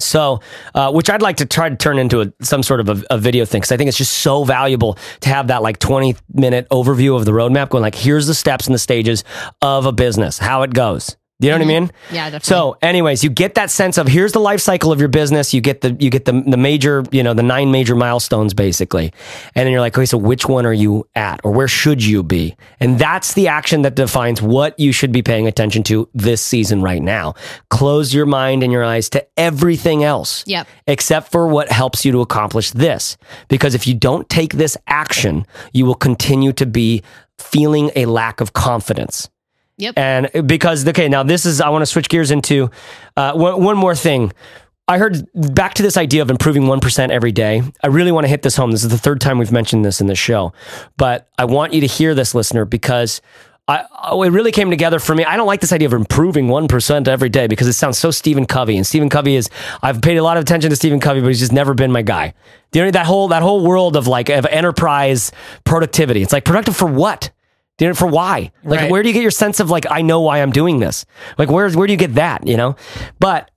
so, 0.00 0.40
uh, 0.74 0.90
which 0.92 1.10
I'd 1.10 1.22
like 1.22 1.38
to 1.38 1.46
try 1.46 1.68
to 1.68 1.76
turn 1.76 1.98
into 1.98 2.22
a, 2.22 2.32
some 2.40 2.62
sort 2.62 2.80
of 2.80 2.88
a, 2.88 3.04
a 3.10 3.18
video 3.18 3.44
thing 3.44 3.60
because 3.60 3.72
I 3.72 3.76
think 3.76 3.88
it's 3.88 3.98
just 3.98 4.18
so 4.18 4.44
valuable 4.44 4.96
to 5.20 5.28
have 5.28 5.48
that 5.48 5.62
like 5.62 5.78
20 5.78 6.16
minute 6.32 6.68
overview 6.70 7.16
of 7.16 7.24
the 7.24 7.32
roadmap 7.32 7.68
going 7.70 7.82
like, 7.82 7.94
here's 7.94 8.26
the 8.26 8.34
steps 8.34 8.66
and 8.66 8.74
the 8.74 8.78
stages 8.78 9.24
of 9.60 9.86
a 9.86 9.92
business, 9.92 10.38
how 10.38 10.62
it 10.62 10.72
goes. 10.72 11.17
Do 11.40 11.46
you 11.46 11.52
know 11.52 11.58
what 11.58 11.68
I 11.68 11.70
mm-hmm. 11.72 11.84
mean? 11.84 11.92
Yeah, 12.10 12.24
definitely. 12.30 12.46
So, 12.46 12.76
anyways, 12.82 13.22
you 13.22 13.30
get 13.30 13.54
that 13.54 13.70
sense 13.70 13.96
of 13.96 14.08
here's 14.08 14.32
the 14.32 14.40
life 14.40 14.60
cycle 14.60 14.90
of 14.90 14.98
your 14.98 15.08
business. 15.08 15.54
You 15.54 15.60
get 15.60 15.82
the 15.82 15.96
you 16.00 16.10
get 16.10 16.24
the 16.24 16.32
the 16.32 16.56
major, 16.56 17.04
you 17.12 17.22
know, 17.22 17.32
the 17.32 17.44
nine 17.44 17.70
major 17.70 17.94
milestones 17.94 18.54
basically, 18.54 19.12
and 19.54 19.64
then 19.64 19.70
you're 19.70 19.80
like, 19.80 19.96
okay, 19.96 20.04
so 20.04 20.18
which 20.18 20.48
one 20.48 20.66
are 20.66 20.72
you 20.72 21.06
at, 21.14 21.40
or 21.44 21.52
where 21.52 21.68
should 21.68 22.04
you 22.04 22.24
be? 22.24 22.56
And 22.80 22.98
that's 22.98 23.34
the 23.34 23.46
action 23.46 23.82
that 23.82 23.94
defines 23.94 24.42
what 24.42 24.76
you 24.80 24.90
should 24.90 25.12
be 25.12 25.22
paying 25.22 25.46
attention 25.46 25.84
to 25.84 26.08
this 26.12 26.42
season 26.42 26.82
right 26.82 27.02
now. 27.02 27.34
Close 27.70 28.12
your 28.12 28.26
mind 28.26 28.64
and 28.64 28.72
your 28.72 28.82
eyes 28.82 29.08
to 29.10 29.24
everything 29.38 30.02
else, 30.02 30.42
Yep. 30.44 30.66
except 30.88 31.30
for 31.30 31.46
what 31.46 31.70
helps 31.70 32.04
you 32.04 32.10
to 32.10 32.20
accomplish 32.20 32.72
this. 32.72 33.16
Because 33.46 33.76
if 33.76 33.86
you 33.86 33.94
don't 33.94 34.28
take 34.28 34.54
this 34.54 34.76
action, 34.88 35.46
you 35.72 35.86
will 35.86 35.94
continue 35.94 36.52
to 36.54 36.66
be 36.66 37.04
feeling 37.38 37.92
a 37.94 38.06
lack 38.06 38.40
of 38.40 38.54
confidence. 38.54 39.28
Yep. 39.78 39.94
And 39.96 40.46
because, 40.46 40.86
okay, 40.86 41.08
now 41.08 41.22
this 41.22 41.46
is, 41.46 41.60
I 41.60 41.68
want 41.70 41.82
to 41.82 41.86
switch 41.86 42.08
gears 42.08 42.30
into 42.30 42.70
uh, 43.16 43.32
one, 43.32 43.62
one 43.62 43.76
more 43.76 43.94
thing. 43.94 44.32
I 44.88 44.98
heard 44.98 45.28
back 45.34 45.74
to 45.74 45.82
this 45.82 45.96
idea 45.96 46.22
of 46.22 46.30
improving 46.30 46.64
1% 46.64 47.10
every 47.10 47.30
day. 47.30 47.62
I 47.82 47.88
really 47.88 48.10
want 48.10 48.24
to 48.24 48.28
hit 48.28 48.42
this 48.42 48.56
home. 48.56 48.70
This 48.70 48.82
is 48.82 48.90
the 48.90 48.98
third 48.98 49.20
time 49.20 49.38
we've 49.38 49.52
mentioned 49.52 49.84
this 49.84 50.00
in 50.00 50.06
the 50.06 50.14
show, 50.14 50.52
but 50.96 51.28
I 51.38 51.44
want 51.44 51.74
you 51.74 51.82
to 51.82 51.86
hear 51.86 52.14
this, 52.14 52.34
listener, 52.34 52.64
because 52.64 53.20
I, 53.68 53.84
oh, 54.04 54.22
it 54.22 54.30
really 54.30 54.50
came 54.50 54.70
together 54.70 54.98
for 54.98 55.14
me. 55.14 55.26
I 55.26 55.36
don't 55.36 55.46
like 55.46 55.60
this 55.60 55.74
idea 55.74 55.86
of 55.86 55.92
improving 55.92 56.46
1% 56.46 57.06
every 57.06 57.28
day 57.28 57.46
because 57.46 57.66
it 57.66 57.74
sounds 57.74 57.98
so 57.98 58.10
Stephen 58.10 58.46
Covey. 58.46 58.78
And 58.78 58.86
Stephen 58.86 59.10
Covey 59.10 59.36
is, 59.36 59.50
I've 59.82 60.00
paid 60.00 60.16
a 60.16 60.22
lot 60.22 60.38
of 60.38 60.42
attention 60.42 60.70
to 60.70 60.76
Stephen 60.76 61.00
Covey, 61.00 61.20
but 61.20 61.28
he's 61.28 61.40
just 61.40 61.52
never 61.52 61.74
been 61.74 61.92
my 61.92 62.00
guy. 62.00 62.32
You 62.72 62.84
know 62.84 62.90
that 62.90 63.04
whole, 63.04 63.28
that 63.28 63.42
whole 63.42 63.62
world 63.62 63.94
of 63.94 64.06
like, 64.06 64.30
of 64.30 64.46
enterprise 64.46 65.32
productivity? 65.64 66.22
It's 66.22 66.32
like 66.32 66.46
productive 66.46 66.76
for 66.76 66.86
what? 66.86 67.30
You 67.80 67.88
know, 67.88 67.94
for 67.94 68.06
why? 68.08 68.50
Like, 68.64 68.80
Right. 68.80 68.90
where 68.90 69.02
do 69.02 69.08
you 69.08 69.12
get 69.12 69.22
your 69.22 69.30
sense 69.30 69.60
of 69.60 69.70
like, 69.70 69.86
I 69.90 70.02
know 70.02 70.20
why 70.20 70.38
I'm 70.42 70.50
doing 70.50 70.80
this? 70.80 71.04
Like, 71.38 71.50
where, 71.50 71.70
where 71.70 71.86
do 71.86 71.92
you 71.92 71.96
get 71.98 72.14
that? 72.16 72.46
You 72.46 72.56
know? 72.56 72.76
But 73.20 73.50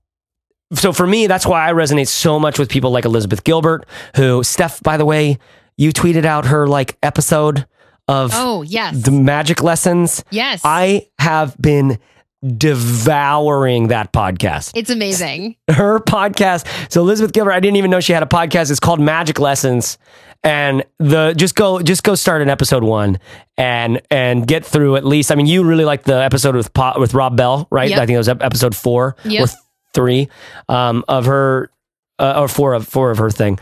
so 0.73 0.93
for 0.93 1.05
me, 1.07 1.27
that's 1.27 1.45
why 1.45 1.67
I 1.67 1.73
resonate 1.73 2.07
so 2.07 2.39
much 2.39 2.57
with 2.59 2.69
people 2.69 2.91
like 2.91 3.05
Elizabeth 3.05 3.43
Gilbert, 3.43 3.85
who, 4.15 4.43
Steph, 4.43 4.81
by 4.83 4.97
the 4.97 5.05
way, 5.05 5.37
you 5.77 5.91
tweeted 5.91 6.23
out 6.25 6.45
her 6.45 6.67
like 6.67 6.97
episode 7.03 7.65
of 8.07 8.31
Oh, 8.33 8.61
yes. 8.61 9.01
the 9.03 9.11
magic 9.11 9.63
lessons. 9.63 10.23
yes. 10.29 10.61
I 10.63 11.07
have 11.19 11.57
been 11.59 11.97
devouring 12.57 13.87
that 13.89 14.11
podcast. 14.13 14.71
it's 14.75 14.89
amazing. 14.89 15.55
Her 15.69 15.99
podcast. 15.99 16.65
So 16.91 17.01
Elizabeth 17.01 17.33
Gilbert, 17.33 17.51
I 17.51 17.59
didn't 17.59 17.77
even 17.77 17.91
know 17.91 17.99
she 17.99 18.13
had 18.13 18.23
a 18.23 18.27
podcast. 18.27 18.71
It's 18.71 18.79
called 18.79 18.99
Magic 18.99 19.39
Lessons. 19.39 19.97
And 20.43 20.83
the 20.97 21.33
just 21.33 21.55
go 21.55 21.81
just 21.81 22.03
go 22.03 22.15
start 22.15 22.41
in 22.41 22.49
episode 22.49 22.83
one 22.83 23.19
and 23.57 24.01
and 24.09 24.47
get 24.47 24.65
through 24.65 24.95
at 24.95 25.05
least. 25.05 25.31
I 25.31 25.35
mean, 25.35 25.45
you 25.45 25.63
really 25.63 25.85
like 25.85 26.03
the 26.03 26.15
episode 26.15 26.55
with 26.55 26.73
Po- 26.73 26.99
with 26.99 27.13
Rob 27.13 27.37
Bell, 27.37 27.67
right? 27.69 27.89
Yep. 27.91 27.99
I 27.99 28.05
think 28.07 28.15
it 28.15 28.17
was 28.17 28.29
episode 28.29 28.75
four 28.75 29.15
Yep. 29.23 29.43
or 29.47 29.51
three 29.93 30.29
um, 30.67 31.05
of 31.07 31.25
her 31.25 31.69
uh, 32.17 32.41
or 32.41 32.47
four 32.47 32.73
of 32.73 32.87
four 32.87 33.11
of 33.11 33.19
her 33.19 33.29
thing. 33.29 33.59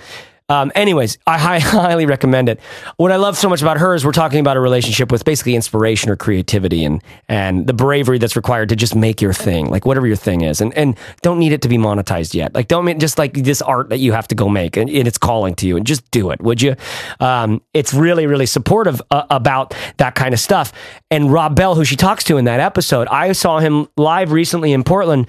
Um, 0.50 0.72
anyways, 0.76 1.18
I 1.28 1.38
hi- 1.38 1.60
highly 1.60 2.06
recommend 2.06 2.50
it. 2.50 2.60
What 2.98 3.12
I 3.12 3.16
love 3.16 3.38
so 3.38 3.48
much 3.48 3.62
about 3.62 3.78
her 3.78 3.94
is 3.94 4.06
we're 4.06 4.12
talking 4.12 4.40
about 4.40 4.58
a 4.58 4.60
relationship 4.60 5.12
with 5.12 5.24
basically 5.24 5.56
inspiration 5.56 6.10
or 6.10 6.16
creativity 6.16 6.84
and 6.84 7.02
and 7.28 7.68
the 7.68 7.74
bravery 7.74 8.18
that's 8.18 8.36
required 8.36 8.70
to 8.70 8.76
just 8.76 8.96
make 8.96 9.22
your 9.22 9.34
thing, 9.34 9.70
like 9.70 9.86
whatever 9.86 10.08
your 10.08 10.16
thing 10.16 10.42
is, 10.42 10.60
and 10.60 10.74
and 10.74 10.98
don't 11.22 11.40
need 11.40 11.52
it 11.52 11.62
to 11.62 11.70
be 11.70 11.78
monetized 11.78 12.34
yet. 12.34 12.54
Like 12.54 12.68
don't 12.68 12.86
make 12.86 12.98
just 12.98 13.18
like 13.18 13.34
this 13.34 13.62
art 13.62 13.90
that 13.90 14.00
you 14.00 14.12
have 14.12 14.28
to 14.30 14.36
go 14.36 14.50
make 14.50 14.76
and, 14.76 14.90
and 14.90 15.08
it's 15.08 15.18
calling 15.18 15.56
to 15.56 15.68
you, 15.68 15.78
and 15.78 15.86
just 15.86 16.10
do 16.12 16.32
it, 16.32 16.42
would 16.42 16.62
you? 16.62 16.76
Um, 17.20 17.62
it's 17.74 17.94
really 17.94 18.26
really 18.28 18.46
supportive 18.48 19.02
uh, 19.12 19.26
about 19.30 19.76
that 19.98 20.16
kind 20.16 20.34
of 20.34 20.40
stuff. 20.40 20.74
And 21.12 21.32
Rob 21.32 21.56
Bell, 21.56 21.76
who 21.76 21.86
she 21.86 21.96
talks 21.96 22.24
to 22.26 22.38
in 22.38 22.46
that 22.46 22.60
episode, 22.60 23.08
I 23.08 23.32
saw 23.34 23.60
him 23.60 23.88
live 23.98 24.32
recently 24.32 24.74
in 24.74 24.84
Portland. 24.84 25.28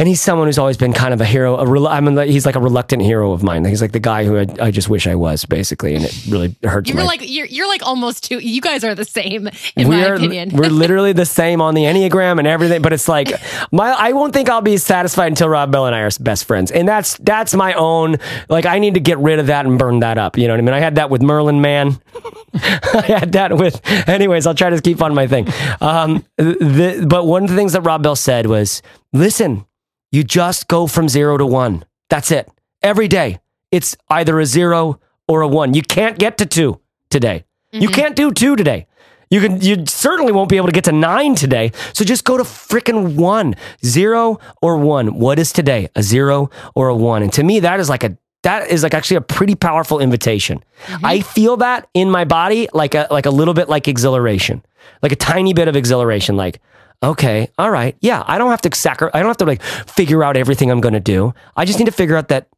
And 0.00 0.08
he's 0.08 0.22
someone 0.22 0.48
who's 0.48 0.56
always 0.56 0.78
been 0.78 0.94
kind 0.94 1.12
of 1.12 1.20
a 1.20 1.26
hero. 1.26 1.58
A 1.58 1.66
rel- 1.66 1.86
I 1.86 2.00
mean, 2.00 2.16
he's 2.26 2.46
like 2.46 2.56
a 2.56 2.60
reluctant 2.60 3.02
hero 3.02 3.32
of 3.32 3.42
mine. 3.42 3.66
He's 3.66 3.82
like 3.82 3.92
the 3.92 4.00
guy 4.00 4.24
who 4.24 4.38
I, 4.38 4.46
I 4.58 4.70
just 4.70 4.88
wish 4.88 5.06
I 5.06 5.14
was, 5.14 5.44
basically, 5.44 5.94
and 5.94 6.06
it 6.06 6.26
really 6.26 6.56
hurts. 6.64 6.88
You're 6.88 6.96
my, 6.96 7.04
like 7.04 7.20
you're 7.22 7.44
you're 7.44 7.68
like 7.68 7.82
almost 7.82 8.24
two. 8.24 8.38
You 8.38 8.62
guys 8.62 8.82
are 8.82 8.94
the 8.94 9.04
same 9.04 9.50
in 9.76 9.88
we 9.88 9.96
my 9.96 10.08
are, 10.08 10.14
opinion. 10.14 10.56
we're 10.56 10.70
literally 10.70 11.12
the 11.12 11.26
same 11.26 11.60
on 11.60 11.74
the 11.74 11.82
enneagram 11.82 12.38
and 12.38 12.48
everything. 12.48 12.80
But 12.80 12.94
it's 12.94 13.08
like 13.08 13.30
my 13.72 13.90
I 13.90 14.12
won't 14.12 14.32
think 14.32 14.48
I'll 14.48 14.62
be 14.62 14.78
satisfied 14.78 15.26
until 15.26 15.50
Rob 15.50 15.70
Bell 15.70 15.84
and 15.84 15.94
I 15.94 16.00
are 16.00 16.10
best 16.18 16.46
friends, 16.46 16.70
and 16.70 16.88
that's 16.88 17.18
that's 17.18 17.54
my 17.54 17.74
own. 17.74 18.16
Like 18.48 18.64
I 18.64 18.78
need 18.78 18.94
to 18.94 19.00
get 19.00 19.18
rid 19.18 19.38
of 19.38 19.48
that 19.48 19.66
and 19.66 19.78
burn 19.78 20.00
that 20.00 20.16
up. 20.16 20.38
You 20.38 20.48
know 20.48 20.54
what 20.54 20.60
I 20.60 20.62
mean? 20.62 20.74
I 20.74 20.80
had 20.80 20.94
that 20.94 21.10
with 21.10 21.20
Merlin 21.20 21.60
Mann. 21.60 22.00
I 22.54 23.04
had 23.06 23.32
that 23.32 23.54
with. 23.54 23.86
Anyways, 24.08 24.46
I'll 24.46 24.54
try 24.54 24.70
to 24.70 24.80
keep 24.80 25.02
on 25.02 25.14
my 25.14 25.26
thing. 25.26 25.46
Um, 25.82 26.24
the, 26.38 27.04
but 27.06 27.26
one 27.26 27.44
of 27.44 27.50
the 27.50 27.56
things 27.56 27.74
that 27.74 27.82
Rob 27.82 28.02
Bell 28.02 28.16
said 28.16 28.46
was, 28.46 28.80
"Listen, 29.12 29.66
you 30.10 30.24
just 30.24 30.68
go 30.68 30.86
from 30.86 31.08
zero 31.08 31.36
to 31.36 31.46
one. 31.46 31.84
That's 32.08 32.30
it. 32.30 32.48
Every 32.82 33.08
day, 33.08 33.40
it's 33.70 33.96
either 34.08 34.40
a 34.40 34.46
zero 34.46 35.00
or 35.28 35.42
a 35.42 35.48
one. 35.48 35.74
You 35.74 35.82
can't 35.82 36.18
get 36.18 36.38
to 36.38 36.46
two 36.46 36.80
today. 37.10 37.44
You 37.72 37.88
mm-hmm. 37.88 37.94
can't 37.94 38.16
do 38.16 38.32
two 38.32 38.56
today. 38.56 38.86
You 39.30 39.40
can 39.40 39.60
you 39.60 39.86
certainly 39.86 40.32
won't 40.32 40.48
be 40.48 40.56
able 40.56 40.66
to 40.66 40.72
get 40.72 40.84
to 40.84 40.92
nine 40.92 41.36
today. 41.36 41.70
So 41.92 42.04
just 42.04 42.24
go 42.24 42.36
to 42.36 42.42
freaking 42.42 43.14
one, 43.14 43.54
zero 43.84 44.40
or 44.60 44.76
one. 44.76 45.20
What 45.20 45.38
is 45.38 45.52
today? 45.52 45.88
A 45.94 46.02
zero 46.02 46.50
or 46.74 46.88
a 46.88 46.96
one? 46.96 47.22
And 47.22 47.32
to 47.34 47.44
me, 47.44 47.60
that 47.60 47.78
is 47.78 47.88
like 47.88 48.02
a 48.02 48.18
that 48.42 48.68
is 48.68 48.82
like 48.82 48.94
actually 48.94 49.18
a 49.18 49.20
pretty 49.20 49.54
powerful 49.54 50.00
invitation. 50.00 50.64
Mm-hmm. 50.86 51.06
I 51.06 51.20
feel 51.20 51.58
that 51.58 51.88
in 51.94 52.10
my 52.10 52.24
body 52.24 52.68
like 52.72 52.96
a 52.96 53.06
like 53.10 53.26
a 53.26 53.30
little 53.30 53.54
bit 53.54 53.68
like 53.68 53.86
exhilaration, 53.86 54.64
like 55.00 55.12
a 55.12 55.16
tiny 55.16 55.52
bit 55.52 55.68
of 55.68 55.76
exhilaration. 55.76 56.36
Like, 56.36 56.60
okay, 57.02 57.48
all 57.58 57.70
right, 57.70 57.96
yeah, 58.00 58.24
I 58.26 58.38
don't 58.38 58.50
have 58.50 58.62
to 58.62 58.74
sacri- 58.74 59.10
I 59.14 59.20
don't 59.20 59.28
have 59.28 59.36
to 59.38 59.46
like 59.46 59.62
figure 59.62 60.22
out 60.24 60.36
everything 60.36 60.70
I'm 60.70 60.80
going 60.80 60.94
to 60.94 61.00
do. 61.00 61.34
I 61.56 61.64
just 61.64 61.78
need 61.78 61.86
to 61.86 61.92
figure 61.92 62.16
out 62.16 62.28
that 62.28 62.48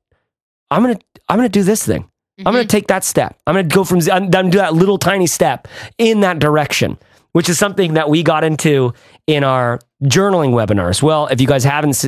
I'm 0.70 0.82
gonna 0.82 0.98
I'm 1.28 1.38
gonna 1.38 1.48
do 1.48 1.62
this 1.62 1.84
thing. 1.84 2.08
I'm 2.38 2.44
gonna 2.44 2.60
mm-hmm. 2.60 2.68
take 2.68 2.86
that 2.88 3.04
step. 3.04 3.38
I'm 3.46 3.54
gonna 3.54 3.68
go 3.68 3.84
from 3.84 4.00
z- 4.00 4.10
I'm 4.10 4.30
gonna 4.30 4.50
do 4.50 4.58
that 4.58 4.74
little 4.74 4.98
tiny 4.98 5.26
step 5.26 5.68
in 5.98 6.20
that 6.20 6.38
direction, 6.38 6.98
which 7.32 7.48
is 7.48 7.58
something 7.58 7.94
that 7.94 8.08
we 8.08 8.22
got 8.22 8.42
into 8.42 8.94
in 9.26 9.44
our 9.44 9.80
journaling 10.02 10.52
webinars. 10.52 11.02
Well, 11.02 11.26
if 11.26 11.40
you 11.40 11.46
guys 11.46 11.62
haven't 11.64 12.02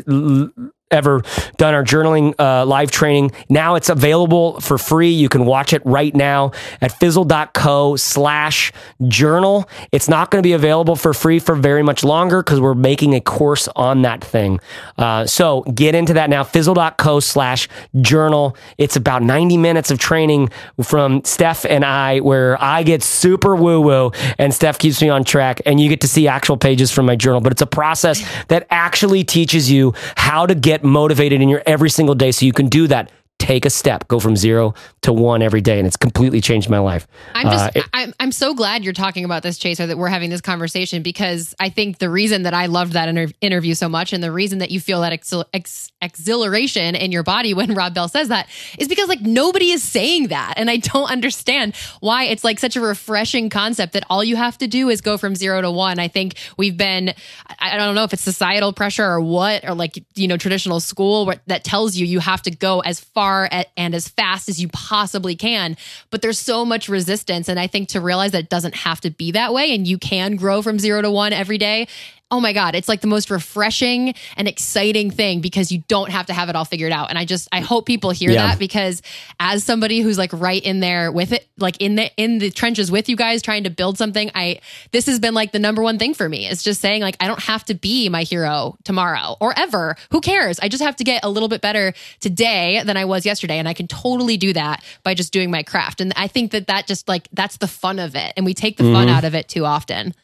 ever 0.91 1.23
done 1.57 1.75
our 1.75 1.83
journaling 1.83 2.35
uh, 2.39 2.65
live 2.65 2.91
training, 2.91 3.33
now 3.49 3.75
it's 3.75 3.89
available 3.89 4.61
for 4.61 4.79
free. 4.79 5.11
You 5.11 5.29
can 5.29 5.45
watch 5.45 5.73
it 5.73 5.83
right 5.85 6.15
now 6.15 6.53
at 6.81 6.93
fizzle.co 6.93 7.97
slash 7.97 8.73
journal. 9.09 9.69
It's 9.93 10.09
not 10.09 10.31
going 10.31 10.43
to 10.43 10.47
be 10.47 10.53
available 10.53 10.97
for 10.97 11.13
free 11.13 11.39
for 11.39 11.55
very 11.55 11.83
much 11.83 12.05
longer 12.05 12.43
because 12.43 12.61
we're 12.61 12.75
making 12.75 13.15
a 13.15 13.21
course 13.21 13.69
on 13.75 14.03
that 14.03 14.23
thing. 14.23 14.61
Uh, 14.97 15.27
so 15.27 15.63
get 15.63 15.95
into 15.95 16.15
that 16.15 16.31
now, 16.31 16.45
fizzle.co 16.45 17.21
slash 17.21 17.69
journal. 18.01 18.57
It's 18.79 18.97
about 18.97 19.23
90 19.23 19.57
minutes 19.57 19.91
of 19.91 19.99
training 19.99 20.51
from 20.83 21.25
Steph 21.25 21.65
and 21.65 21.85
I, 21.85 22.21
where 22.21 22.63
I 22.63 22.83
get 22.83 23.03
super 23.03 23.57
woo 23.57 23.81
woo 23.81 24.13
and 24.39 24.55
Steph 24.55 24.79
keeps 24.79 25.03
me 25.03 25.09
on 25.09 25.25
track 25.25 25.61
and 25.67 25.81
you 25.81 25.89
get 25.89 26.01
to 26.03 26.09
see 26.09 26.29
actual 26.29 26.57
pages 26.57 26.91
from 26.91 27.07
my 27.07 27.17
journal. 27.17 27.41
But 27.41 27.53
it's 27.53 27.63
a 27.63 27.67
process 27.67 28.25
that 28.49 28.67
actually 28.71 29.25
teaches 29.25 29.71
you 29.71 29.95
how 30.17 30.47
to 30.47 30.55
get 30.55 30.74
motivated 30.83 31.41
in 31.41 31.49
your 31.49 31.63
every 31.67 31.91
single 31.91 32.15
day 32.15 32.33
so 32.33 32.47
you 32.47 32.53
can 32.53 32.69
do 32.69 32.87
that. 32.89 33.13
Take 33.45 33.67
a 33.67 33.71
step, 33.71 34.09
go 34.09 34.19
from 34.21 34.37
zero 34.37 34.73
to 35.03 35.13
one 35.13 35.43
every 35.43 35.61
day, 35.61 35.79
and 35.79 35.87
it's 35.87 35.99
completely 35.99 36.41
changed 36.41 36.71
my 36.71 36.79
life. 36.79 37.07
I'm 37.35 37.45
just, 37.51 37.65
Uh, 37.67 37.71
it- 37.81 37.85
I'm, 37.93 38.15
I'm 38.19 38.33
so 38.33 38.55
glad 38.55 38.85
you're 38.85 38.95
talking 38.95 39.27
about 39.27 39.43
this, 39.43 39.59
Chaser, 39.59 39.87
that 39.87 39.99
we're 39.99 40.09
having 40.09 40.31
this 40.31 40.41
conversation 40.41 41.03
because 41.03 41.55
I 41.61 41.69
think 41.69 41.99
the 41.99 42.09
reason 42.09 42.45
that 42.45 42.55
I 42.55 42.67
loved 42.67 42.95
that 42.95 43.09
inter- 43.11 43.33
interview 43.43 43.75
so 43.75 43.87
much 43.87 44.15
and 44.15 44.23
the 44.23 44.33
reason 44.33 44.61
that 44.61 44.71
you 44.71 44.81
feel 44.81 45.03
that 45.03 45.13
exhil- 45.13 45.45
ex- 45.53 45.93
exhilaration 46.01 46.95
in 46.95 47.13
your 47.13 47.23
body 47.23 47.53
when 47.53 47.75
Rob 47.81 47.93
Bell 47.93 48.09
says 48.09 48.29
that 48.29 48.49
is 48.79 48.89
because 48.89 49.11
like 49.11 49.21
nobody 49.21 49.73
is 49.73 49.83
saying 49.83 50.29
that. 50.29 50.55
And 50.57 50.71
I 50.71 50.79
don't 50.79 51.11
understand 51.11 51.75
why 52.01 52.25
it's 52.25 52.45
like 52.45 52.59
such 52.59 52.77
a 52.77 52.81
refreshing 52.81 53.51
concept 53.51 53.93
that 53.93 54.05
all 54.09 54.25
you 54.25 54.37
have 54.37 54.57
to 54.59 54.67
do 54.67 54.89
is 54.89 55.03
go 55.03 55.19
from 55.19 55.35
zero 55.35 55.61
to 55.61 55.71
one. 55.71 55.99
I 55.99 56.09
think 56.09 56.37
we've 56.57 56.79
been, 56.79 57.13
I 57.59 57.77
don't 57.77 57.95
know 57.95 58.05
if 58.05 58.15
it's 58.15 58.23
societal 58.23 58.73
pressure 58.73 59.05
or 59.05 59.21
what, 59.21 59.69
or 59.69 59.75
like, 59.75 60.03
you 60.15 60.29
know, 60.29 60.39
traditional 60.39 60.81
school 60.81 61.27
where, 61.27 61.41
that 61.47 61.63
tells 61.63 61.95
you 61.95 62.07
you 62.07 62.21
have 62.21 62.41
to 62.43 62.51
go 62.51 62.81
as 62.81 63.01
far 63.01 63.34
at, 63.43 63.69
and 63.77 63.95
as 63.95 64.09
fast 64.09 64.49
as 64.49 64.61
you 64.61 64.69
possibly 64.69 65.37
can. 65.37 65.77
But 66.11 66.23
there's 66.23 66.39
so 66.39 66.65
much 66.65 66.89
resistance. 66.89 67.49
And 67.49 67.59
I 67.59 67.67
think 67.67 67.91
to 67.91 68.01
realize 68.01 68.33
that 68.33 68.45
it 68.45 68.49
doesn't 68.49 68.75
have 68.75 69.01
to 69.03 69.11
be 69.11 69.33
that 69.33 69.53
way 69.53 69.75
and 69.75 69.87
you 69.87 69.99
can 69.99 70.37
grow 70.37 70.63
from 70.63 70.79
zero 70.79 71.03
to 71.03 71.11
one 71.11 71.33
every 71.33 71.59
day. 71.59 71.89
Oh 72.35 72.41
my 72.41 72.53
God, 72.53 72.75
it's 72.75 72.89
like 72.89 73.01
the 73.01 73.07
most 73.07 73.31
refreshing 73.31 74.13
and 74.37 74.49
exciting 74.49 75.13
thing 75.13 75.41
because 75.41 75.71
you 75.71 75.85
don't 75.87 76.11
have 76.11 76.27
to 76.27 76.33
have 76.33 76.49
it 76.49 76.57
all 76.57 76.65
figured 76.65 76.91
out. 76.91 77.11
And 77.11 77.17
I 77.17 77.25
just, 77.25 77.49
I 77.53 77.61
hope 77.61 77.87
people 77.87 78.11
hear 78.11 78.33
Yeah. 78.33 78.49
that 78.49 78.59
because 78.59 79.03
as 79.39 79.63
somebody 79.63 80.01
who's 80.01 80.19
like 80.19 80.33
right 80.33 80.61
in 80.61 80.81
there 80.81 81.13
with 81.13 81.31
it, 81.31 81.47
like 81.59 81.77
in 81.79 81.95
the, 81.95 82.11
in 82.17 82.39
the 82.39 82.51
trenches 82.51 82.91
with 82.91 83.09
you 83.09 83.15
guys 83.15 83.41
trying 83.41 83.63
to 83.63 83.71
build 83.71 83.99
something, 83.99 84.33
I, 84.35 84.59
this 84.91 85.07
has 85.07 85.21
been 85.21 85.33
like 85.33 85.53
the 85.53 85.61
number 85.61 85.81
one 85.81 85.97
thing 85.97 86.13
for 86.13 86.29
me. 86.29 86.49
It's 86.49 86.65
just 86.65 86.81
saying 86.81 87.03
like, 87.03 87.17
I 87.21 87.29
don't 87.29 87.41
have 87.45 87.65
to 87.67 87.75
be 87.75 88.09
my 88.09 88.25
hero 88.25 88.77
tomorrow 88.83 89.37
or 89.41 89.57
ever. 89.57 89.95
Who 90.11 90.21
cares? 90.21 90.59
I 90.59 90.67
just 90.69 90.83
have 90.83 90.97
to 90.97 91.05
get 91.05 91.25
a 91.25 91.31
little 91.31 91.49
bit 91.49 91.61
better 91.61 91.95
today 92.19 92.83
than 92.85 92.97
I 92.97 93.05
was 93.05 93.25
yesterday. 93.25 93.59
And 93.61 93.69
I 93.69 93.75
can 93.75 93.87
totally 93.87 94.37
do 94.37 94.53
that 94.55 94.83
by 95.05 95.15
just 95.15 95.33
doing 95.33 95.53
my 95.53 95.63
craft. 95.63 96.01
And 96.01 96.13
I 96.17 96.27
think 96.27 96.51
that 96.51 96.67
that 96.67 96.89
just 96.89 97.07
like, 97.07 97.29
that's 97.33 97.59
the 97.59 97.69
fun 97.69 98.01
of 98.01 98.17
it. 98.17 98.33
And 98.37 98.45
we 98.45 98.55
take 98.55 98.77
the 98.77 98.83
fun 98.83 99.07
mm-hmm. 99.07 99.15
out 99.15 99.23
of 99.23 99.37
it 99.37 99.49
too 99.49 99.65
often. 99.65 100.15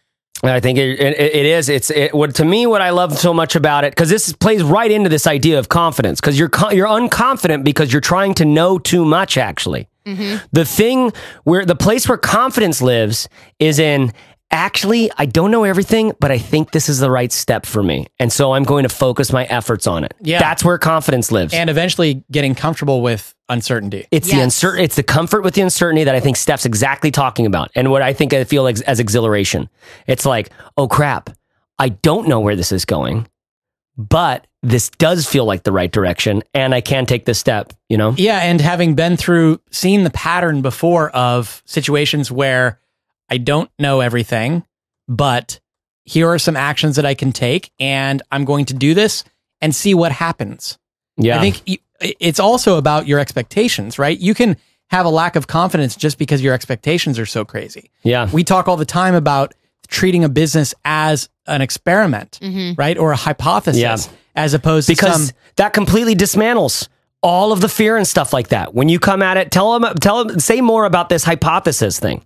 I 0.43 0.61
think 0.61 0.79
it, 0.79 0.99
it, 0.99 1.19
it 1.21 1.47
is. 1.47 1.69
It's 1.69 1.91
it, 1.91 2.15
what 2.15 2.35
to 2.37 2.45
me 2.45 2.67
what 2.67 2.81
I 2.81 2.91
love 2.91 3.19
so 3.19 3.35
much 3.35 3.57
about 3.57 3.85
it 3.85 3.93
because 3.93 4.09
this 4.09 4.33
plays 4.33 4.63
right 4.63 4.91
into 4.91 5.09
this 5.09 5.27
idea 5.27 5.59
of 5.59 5.69
confidence 5.69 6.21
because 6.21 6.39
you're 6.39 6.51
you're 6.73 6.89
unconfident 6.89 7.65
because 7.65 7.93
you're 7.93 8.01
trying 8.01 8.35
to 8.35 8.45
know 8.45 8.79
too 8.79 9.05
much. 9.05 9.37
Actually, 9.37 9.89
mm-hmm. 10.07 10.45
the 10.53 10.65
thing 10.65 11.13
where 11.45 11.67
the 11.67 11.77
place 11.77 12.09
where 12.09 12.19
confidence 12.19 12.81
lives 12.81 13.29
is 13.59 13.79
in 13.79 14.13
actually 14.51 15.11
I 15.17 15.27
don't 15.27 15.51
know 15.51 15.65
everything, 15.65 16.13
but 16.21 16.31
I 16.31 16.39
think 16.39 16.73
this 16.73 16.89
is 16.89 16.99
the 16.99 17.11
right 17.11 17.31
step 17.33 17.67
for 17.67 17.83
me, 17.83 18.07
and 18.19 18.33
so 18.33 18.53
I'm 18.53 18.65
going 18.65 18.83
to 18.83 18.89
focus 18.89 19.33
my 19.33 19.45
efforts 19.45 19.87
on 19.87 20.05
it. 20.05 20.15
Yeah. 20.21 20.39
that's 20.39 20.65
where 20.65 20.79
confidence 20.79 21.31
lives. 21.33 21.55
and 21.55 21.71
eventually 21.71 22.25
getting 22.31 22.55
comfortable 22.55 23.03
with 23.03 23.35
uncertainty. 23.49 24.07
It's 24.11 24.29
the 24.29 24.37
Yes. 24.37 24.45
uncertain. 24.45 24.85
It's 24.85 24.97
the 24.97 25.03
comfort 25.03 25.43
with 25.43 25.55
the 25.55 25.61
uncertainty 25.63 26.05
that 26.05 26.15
I 26.15 26.21
think 26.21 26.37
Steph's 26.37 26.65
exactly 26.67 27.11
talking 27.11 27.47
about, 27.47 27.71
and 27.75 27.91
what 27.91 28.03
I 28.03 28.13
think 28.13 28.33
I 28.33 28.45
feel 28.45 28.63
like 28.63 28.81
as 28.83 29.01
exhilaration. 29.01 29.69
It's 30.07 30.25
like, 30.27 30.51
oh 30.77 30.89
crap, 30.89 31.31
I 31.79 31.91
don't 31.91 32.29
know 32.29 32.41
where 32.41 32.57
this 32.57 32.73
is 32.73 32.85
going, 32.85 33.27
but 33.97 34.47
this 34.63 34.91
does 34.91 35.27
feel 35.27 35.47
like 35.47 35.63
the 35.63 35.73
right 35.73 35.91
direction, 35.91 36.43
and 36.55 36.75
I 36.75 36.81
can 36.83 37.07
take 37.07 37.25
this 37.25 37.39
step. 37.39 37.73
You 37.89 37.97
know, 37.97 38.15
Yeah, 38.17 38.39
and 38.41 38.61
having 38.61 38.95
been 38.95 39.17
through, 39.17 39.61
seen 39.71 40.05
the 40.05 40.11
pattern 40.11 40.61
before 40.63 41.11
of 41.11 41.63
situations 41.65 42.31
where 42.31 42.79
I 43.31 43.39
don't 43.39 43.71
know 43.79 44.01
everything, 44.01 44.65
but 45.09 45.61
here 46.05 46.29
are 46.29 46.39
some 46.39 46.57
actions 46.57 46.97
that 46.97 47.07
I 47.07 47.15
can 47.15 47.33
take, 47.33 47.71
and 47.79 48.23
I'm 48.31 48.45
going 48.45 48.65
to 48.67 48.75
do 48.75 48.95
this 48.95 49.25
and 49.61 49.75
see 49.75 49.95
what 49.95 50.13
happens. 50.13 50.79
yeah, 51.17 51.39
I 51.39 51.41
think 51.51 51.81
it's 52.01 52.41
also 52.41 52.79
about 52.79 53.07
your 53.07 53.19
expectations, 53.19 53.99
right? 53.99 54.19
You 54.19 54.35
can 54.35 54.57
have 54.91 55.07
a 55.07 55.11
lack 55.11 55.37
of 55.37 55.47
confidence 55.47 55.95
just 55.95 56.19
because 56.19 56.43
your 56.43 56.53
expectations 56.55 57.19
are 57.19 57.27
so 57.27 57.45
crazy. 57.45 57.91
yeah, 58.03 58.29
We 58.33 58.43
talk 58.43 58.67
all 58.67 58.77
the 58.77 58.85
time 58.85 59.15
about 59.15 59.55
treating 59.87 60.25
a 60.25 60.29
business 60.29 60.75
as 60.85 61.29
an 61.47 61.61
experiment, 61.61 62.39
mm-hmm. 62.43 62.75
right? 62.77 62.97
Or 62.99 63.13
a 63.13 63.17
hypothesis 63.17 63.81
Yeah. 63.81 63.97
as 64.35 64.55
opposed 64.55 64.89
because 64.89 65.13
to 65.13 65.27
some 65.27 65.37
that 65.57 65.73
completely 65.73 66.15
dismantles 66.15 66.89
all 67.23 67.53
of 67.53 67.61
the 67.61 67.69
fear 67.69 67.97
and 67.97 68.07
stuff 68.09 68.33
like 68.33 68.49
that. 68.49 68.75
When 68.75 68.89
you 68.89 68.99
come 68.99 69.23
at 69.23 69.37
it, 69.37 69.51
tell 69.51 69.79
them, 69.79 69.95
tell 69.97 70.25
them, 70.25 70.41
say 70.41 70.61
more 70.61 70.87
about 70.87 71.09
this 71.09 71.23
hypothesis 71.23 72.01
thing. 72.01 72.25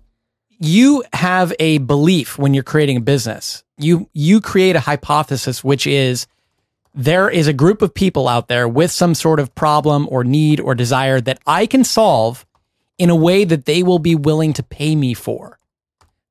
You 0.58 1.04
have 1.12 1.52
a 1.58 1.78
belief 1.78 2.38
when 2.38 2.54
you're 2.54 2.62
creating 2.62 2.96
a 2.98 3.00
business. 3.00 3.62
You 3.78 4.08
you 4.12 4.40
create 4.40 4.76
a 4.76 4.80
hypothesis 4.80 5.64
which 5.64 5.86
is 5.86 6.26
there 6.94 7.28
is 7.28 7.48
a 7.48 7.52
group 7.52 7.82
of 7.82 7.92
people 7.92 8.28
out 8.28 8.48
there 8.48 8.68
with 8.68 8.90
some 8.90 9.14
sort 9.14 9.40
of 9.40 9.54
problem 9.54 10.06
or 10.10 10.22
need 10.22 10.60
or 10.60 10.74
desire 10.74 11.20
that 11.20 11.40
I 11.46 11.66
can 11.66 11.82
solve 11.82 12.46
in 12.98 13.10
a 13.10 13.16
way 13.16 13.44
that 13.44 13.64
they 13.64 13.82
will 13.82 13.98
be 13.98 14.14
willing 14.14 14.52
to 14.52 14.62
pay 14.62 14.94
me 14.94 15.14
for. 15.14 15.58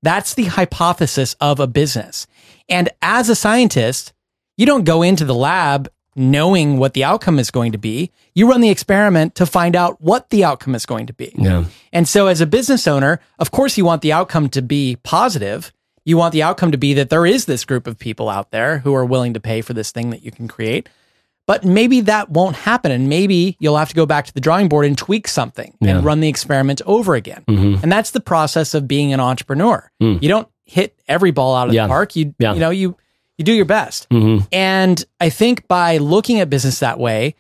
That's 0.02 0.34
the 0.34 0.46
hypothesis 0.46 1.36
of 1.42 1.60
a 1.60 1.68
business. 1.68 2.28
And 2.70 2.90
as 3.02 3.30
a 3.30 3.36
scientist, 3.36 4.14
you 4.56 4.66
don't 4.66 4.86
go 4.86 5.02
into 5.02 5.26
the 5.26 5.36
lab 5.36 5.90
knowing 6.16 6.78
what 6.78 6.94
the 6.94 7.04
outcome 7.04 7.40
is 7.40 7.52
going 7.52 7.72
to 7.72 7.78
be. 7.78 8.12
You 8.36 8.50
run 8.50 8.62
the 8.62 8.70
experiment 8.70 9.36
to 9.36 9.46
find 9.46 9.76
out 9.76 10.02
what 10.02 10.30
the 10.30 10.44
outcome 10.44 10.76
is 10.76 10.86
going 10.86 11.08
to 11.08 11.14
be. 11.14 11.34
Yeah, 11.38 11.66
And 11.92 12.08
so, 12.08 12.28
as 12.28 12.42
a 12.42 12.46
business 12.46 12.88
owner, 12.88 13.20
of 13.40 13.52
course, 13.52 13.78
you 13.78 13.86
want 13.86 14.02
the 14.02 14.14
outcome 14.14 14.50
to 14.50 14.62
be 14.62 14.98
positive. 15.04 15.72
You 16.06 16.18
want 16.18 16.34
the 16.34 16.44
outcome 16.44 16.72
to 16.72 16.78
be 16.78 16.94
that 16.96 17.10
there 17.10 17.26
is 17.26 17.46
this 17.46 17.64
group 17.66 17.88
of 17.88 17.98
people 17.98 18.30
out 18.30 18.52
there 18.52 18.80
who 18.80 18.94
are 18.94 19.06
willing 19.06 19.34
to 19.36 19.40
pay 19.40 19.62
for 19.62 19.74
this 19.74 19.92
thing 19.92 20.10
that 20.10 20.24
you 20.24 20.32
can 20.32 20.48
create. 20.48 20.90
But 21.46 21.66
maybe 21.66 22.00
that 22.02 22.30
won't 22.30 22.56
happen. 22.56 22.92
And 22.92 23.10
maybe 23.10 23.58
you'll 23.60 23.76
have 23.78 23.90
to 23.90 23.96
go 23.96 24.06
back 24.06 24.26
to 24.28 24.34
the 24.34 24.40
drawing 24.40 24.70
board 24.70 24.86
and 24.86 24.98
tweak 24.98 25.28
something 25.28 25.74
Yeah. 25.82 25.98
and 25.98 26.06
run 26.06 26.22
the 26.22 26.30
experiment 26.30 26.82
over 26.86 27.16
again. 27.16 27.44
Mhm. 27.50 27.84
And 27.84 27.92
that's 27.92 28.12
the 28.12 28.22
process 28.22 28.74
of 28.74 28.88
being 28.88 29.12
an 29.14 29.20
entrepreneur. 29.20 29.90
You 30.00 30.20
don't 30.30 30.48
hit 30.66 30.96
every 31.10 31.32
ball 31.32 31.54
out 31.56 31.68
of 31.68 31.74
Yeah. 31.74 31.84
the 31.84 31.90
park. 31.90 32.16
You, 32.16 32.34
Yeah. 32.40 32.54
you 32.54 32.60
know, 32.62 32.70
you, 32.70 32.96
you 33.44 33.54
do 33.54 33.54
your 33.54 33.66
best. 33.66 34.08
Mhm. 34.10 34.48
And 34.52 35.04
I 35.20 35.30
think 35.30 35.68
by 35.68 35.98
looking 35.98 36.40
at 36.40 36.50
business 36.50 36.80
that 36.80 37.00
way, 37.00 37.36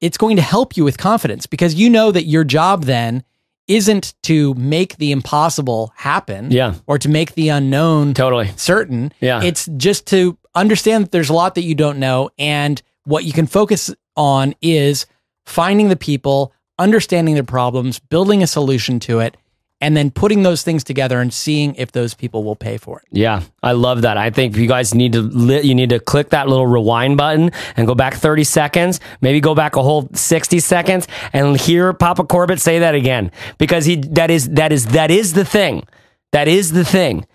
it's 0.00 0.18
going 0.18 0.36
to 0.36 0.42
help 0.42 0.76
you 0.76 0.84
with 0.84 0.98
confidence 0.98 1.46
because 1.46 1.74
you 1.74 1.88
know 1.90 2.12
that 2.12 2.24
your 2.26 2.44
job 2.44 2.84
then 2.84 3.22
isn't 3.68 4.14
to 4.22 4.54
make 4.54 4.96
the 4.98 5.10
impossible 5.10 5.92
happen 5.96 6.50
Yeah. 6.50 6.74
or 6.86 6.98
to 6.98 7.08
make 7.08 7.34
the 7.34 7.48
unknown 7.48 8.14
totally. 8.14 8.50
certain. 8.56 9.12
Yeah. 9.20 9.42
It's 9.42 9.68
just 9.76 10.06
to 10.08 10.36
understand 10.54 11.04
that 11.04 11.10
there's 11.12 11.30
a 11.30 11.34
lot 11.34 11.54
that 11.56 11.64
you 11.64 11.74
don't 11.74 11.98
know. 11.98 12.30
And 12.38 12.80
what 13.04 13.24
you 13.24 13.32
can 13.32 13.46
focus 13.46 13.92
on 14.16 14.54
is 14.62 15.06
finding 15.46 15.88
the 15.88 15.96
people, 15.96 16.52
understanding 16.78 17.34
their 17.34 17.42
problems, 17.42 17.98
building 17.98 18.42
a 18.42 18.46
solution 18.46 19.00
to 19.00 19.18
it, 19.20 19.36
and 19.80 19.96
then 19.96 20.10
putting 20.10 20.42
those 20.42 20.62
things 20.62 20.82
together 20.82 21.20
and 21.20 21.32
seeing 21.32 21.74
if 21.74 21.92
those 21.92 22.14
people 22.14 22.42
will 22.44 22.56
pay 22.56 22.78
for 22.78 23.00
it. 23.00 23.04
Yeah, 23.10 23.42
I 23.62 23.72
love 23.72 24.02
that. 24.02 24.16
I 24.16 24.30
think 24.30 24.56
you 24.56 24.66
guys 24.66 24.94
need 24.94 25.12
to 25.12 25.20
li- 25.22 25.62
you 25.62 25.74
need 25.74 25.90
to 25.90 26.00
click 26.00 26.30
that 26.30 26.48
little 26.48 26.66
rewind 26.66 27.16
button 27.16 27.50
and 27.76 27.86
go 27.86 27.94
back 27.94 28.14
30 28.14 28.44
seconds, 28.44 29.00
maybe 29.20 29.40
go 29.40 29.54
back 29.54 29.76
a 29.76 29.82
whole 29.82 30.08
60 30.12 30.60
seconds 30.60 31.06
and 31.32 31.58
hear 31.60 31.92
Papa 31.92 32.24
Corbett 32.24 32.60
say 32.60 32.78
that 32.78 32.94
again 32.94 33.30
because 33.58 33.84
he 33.84 33.96
that 33.96 34.30
is 34.30 34.48
that 34.50 34.72
is 34.72 34.86
that 34.86 35.10
is 35.10 35.34
the 35.34 35.44
thing. 35.44 35.86
That 36.32 36.48
is 36.48 36.72
the 36.72 36.84
thing. 36.84 37.26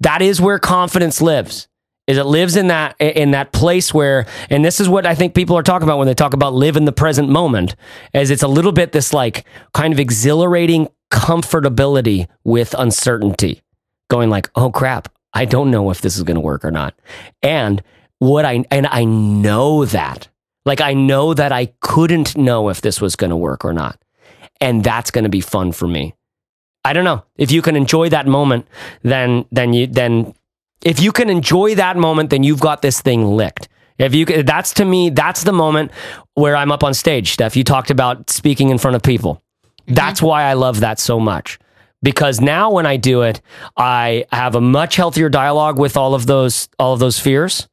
That 0.00 0.22
is 0.22 0.40
where 0.40 0.58
confidence 0.58 1.22
lives. 1.22 1.68
Is 2.06 2.18
it 2.18 2.24
lives 2.24 2.54
in 2.54 2.68
that 2.68 2.94
in 3.00 3.32
that 3.32 3.50
place 3.50 3.92
where, 3.92 4.26
and 4.48 4.64
this 4.64 4.78
is 4.78 4.88
what 4.88 5.06
I 5.06 5.16
think 5.16 5.34
people 5.34 5.58
are 5.58 5.62
talking 5.62 5.88
about 5.88 5.98
when 5.98 6.06
they 6.06 6.14
talk 6.14 6.34
about 6.34 6.54
live 6.54 6.76
in 6.76 6.84
the 6.84 6.92
present 6.92 7.28
moment, 7.28 7.74
as 8.14 8.30
it's 8.30 8.44
a 8.44 8.48
little 8.48 8.70
bit 8.70 8.92
this 8.92 9.12
like 9.12 9.44
kind 9.74 9.92
of 9.92 9.98
exhilarating 9.98 10.86
comfortability 11.10 12.26
with 12.44 12.74
uncertainty, 12.78 13.62
going 14.08 14.30
like, 14.30 14.50
oh 14.54 14.70
crap, 14.70 15.12
I 15.32 15.44
don't 15.44 15.70
know 15.70 15.90
if 15.90 16.00
this 16.00 16.16
is 16.16 16.22
going 16.22 16.36
to 16.36 16.40
work 16.40 16.64
or 16.64 16.70
not, 16.70 16.94
and 17.42 17.82
what 18.18 18.44
I 18.44 18.64
and 18.70 18.86
I 18.86 19.04
know 19.04 19.84
that, 19.84 20.28
like 20.64 20.80
I 20.80 20.94
know 20.94 21.34
that 21.34 21.52
I 21.52 21.66
couldn't 21.80 22.36
know 22.36 22.68
if 22.68 22.80
this 22.80 23.00
was 23.00 23.16
going 23.16 23.30
to 23.30 23.36
work 23.36 23.64
or 23.64 23.72
not, 23.72 24.00
and 24.60 24.82
that's 24.82 25.10
going 25.10 25.24
to 25.24 25.30
be 25.30 25.40
fun 25.40 25.72
for 25.72 25.86
me. 25.86 26.14
I 26.84 26.92
don't 26.92 27.04
know 27.04 27.24
if 27.36 27.50
you 27.50 27.62
can 27.62 27.76
enjoy 27.76 28.08
that 28.10 28.26
moment, 28.26 28.66
then 29.02 29.44
then 29.50 29.72
you 29.72 29.86
then 29.86 30.34
if 30.82 31.00
you 31.00 31.12
can 31.12 31.28
enjoy 31.28 31.74
that 31.74 31.96
moment, 31.96 32.30
then 32.30 32.42
you've 32.42 32.60
got 32.60 32.80
this 32.80 33.00
thing 33.00 33.26
licked. 33.26 33.68
If 33.98 34.14
you 34.14 34.24
that's 34.24 34.72
to 34.74 34.84
me, 34.84 35.10
that's 35.10 35.44
the 35.44 35.52
moment 35.52 35.90
where 36.34 36.54
I'm 36.54 36.70
up 36.70 36.84
on 36.84 36.94
stage. 36.94 37.32
Steph, 37.32 37.56
you 37.56 37.64
talked 37.64 37.90
about 37.90 38.30
speaking 38.30 38.70
in 38.70 38.78
front 38.78 38.94
of 38.94 39.02
people. 39.02 39.42
Mm-hmm. 39.86 39.94
That's 39.94 40.20
why 40.20 40.44
I 40.44 40.54
love 40.54 40.80
that 40.80 40.98
so 40.98 41.18
much. 41.20 41.58
Because 42.02 42.40
now 42.40 42.70
when 42.70 42.86
I 42.86 42.96
do 42.96 43.22
it, 43.22 43.40
I 43.76 44.26
have 44.30 44.54
a 44.54 44.60
much 44.60 44.96
healthier 44.96 45.28
dialogue 45.28 45.78
with 45.78 45.96
all 45.96 46.14
of 46.14 46.26
those 46.26 46.68
all 46.78 46.92
of 46.92 47.00
those 47.00 47.18
fears 47.18 47.68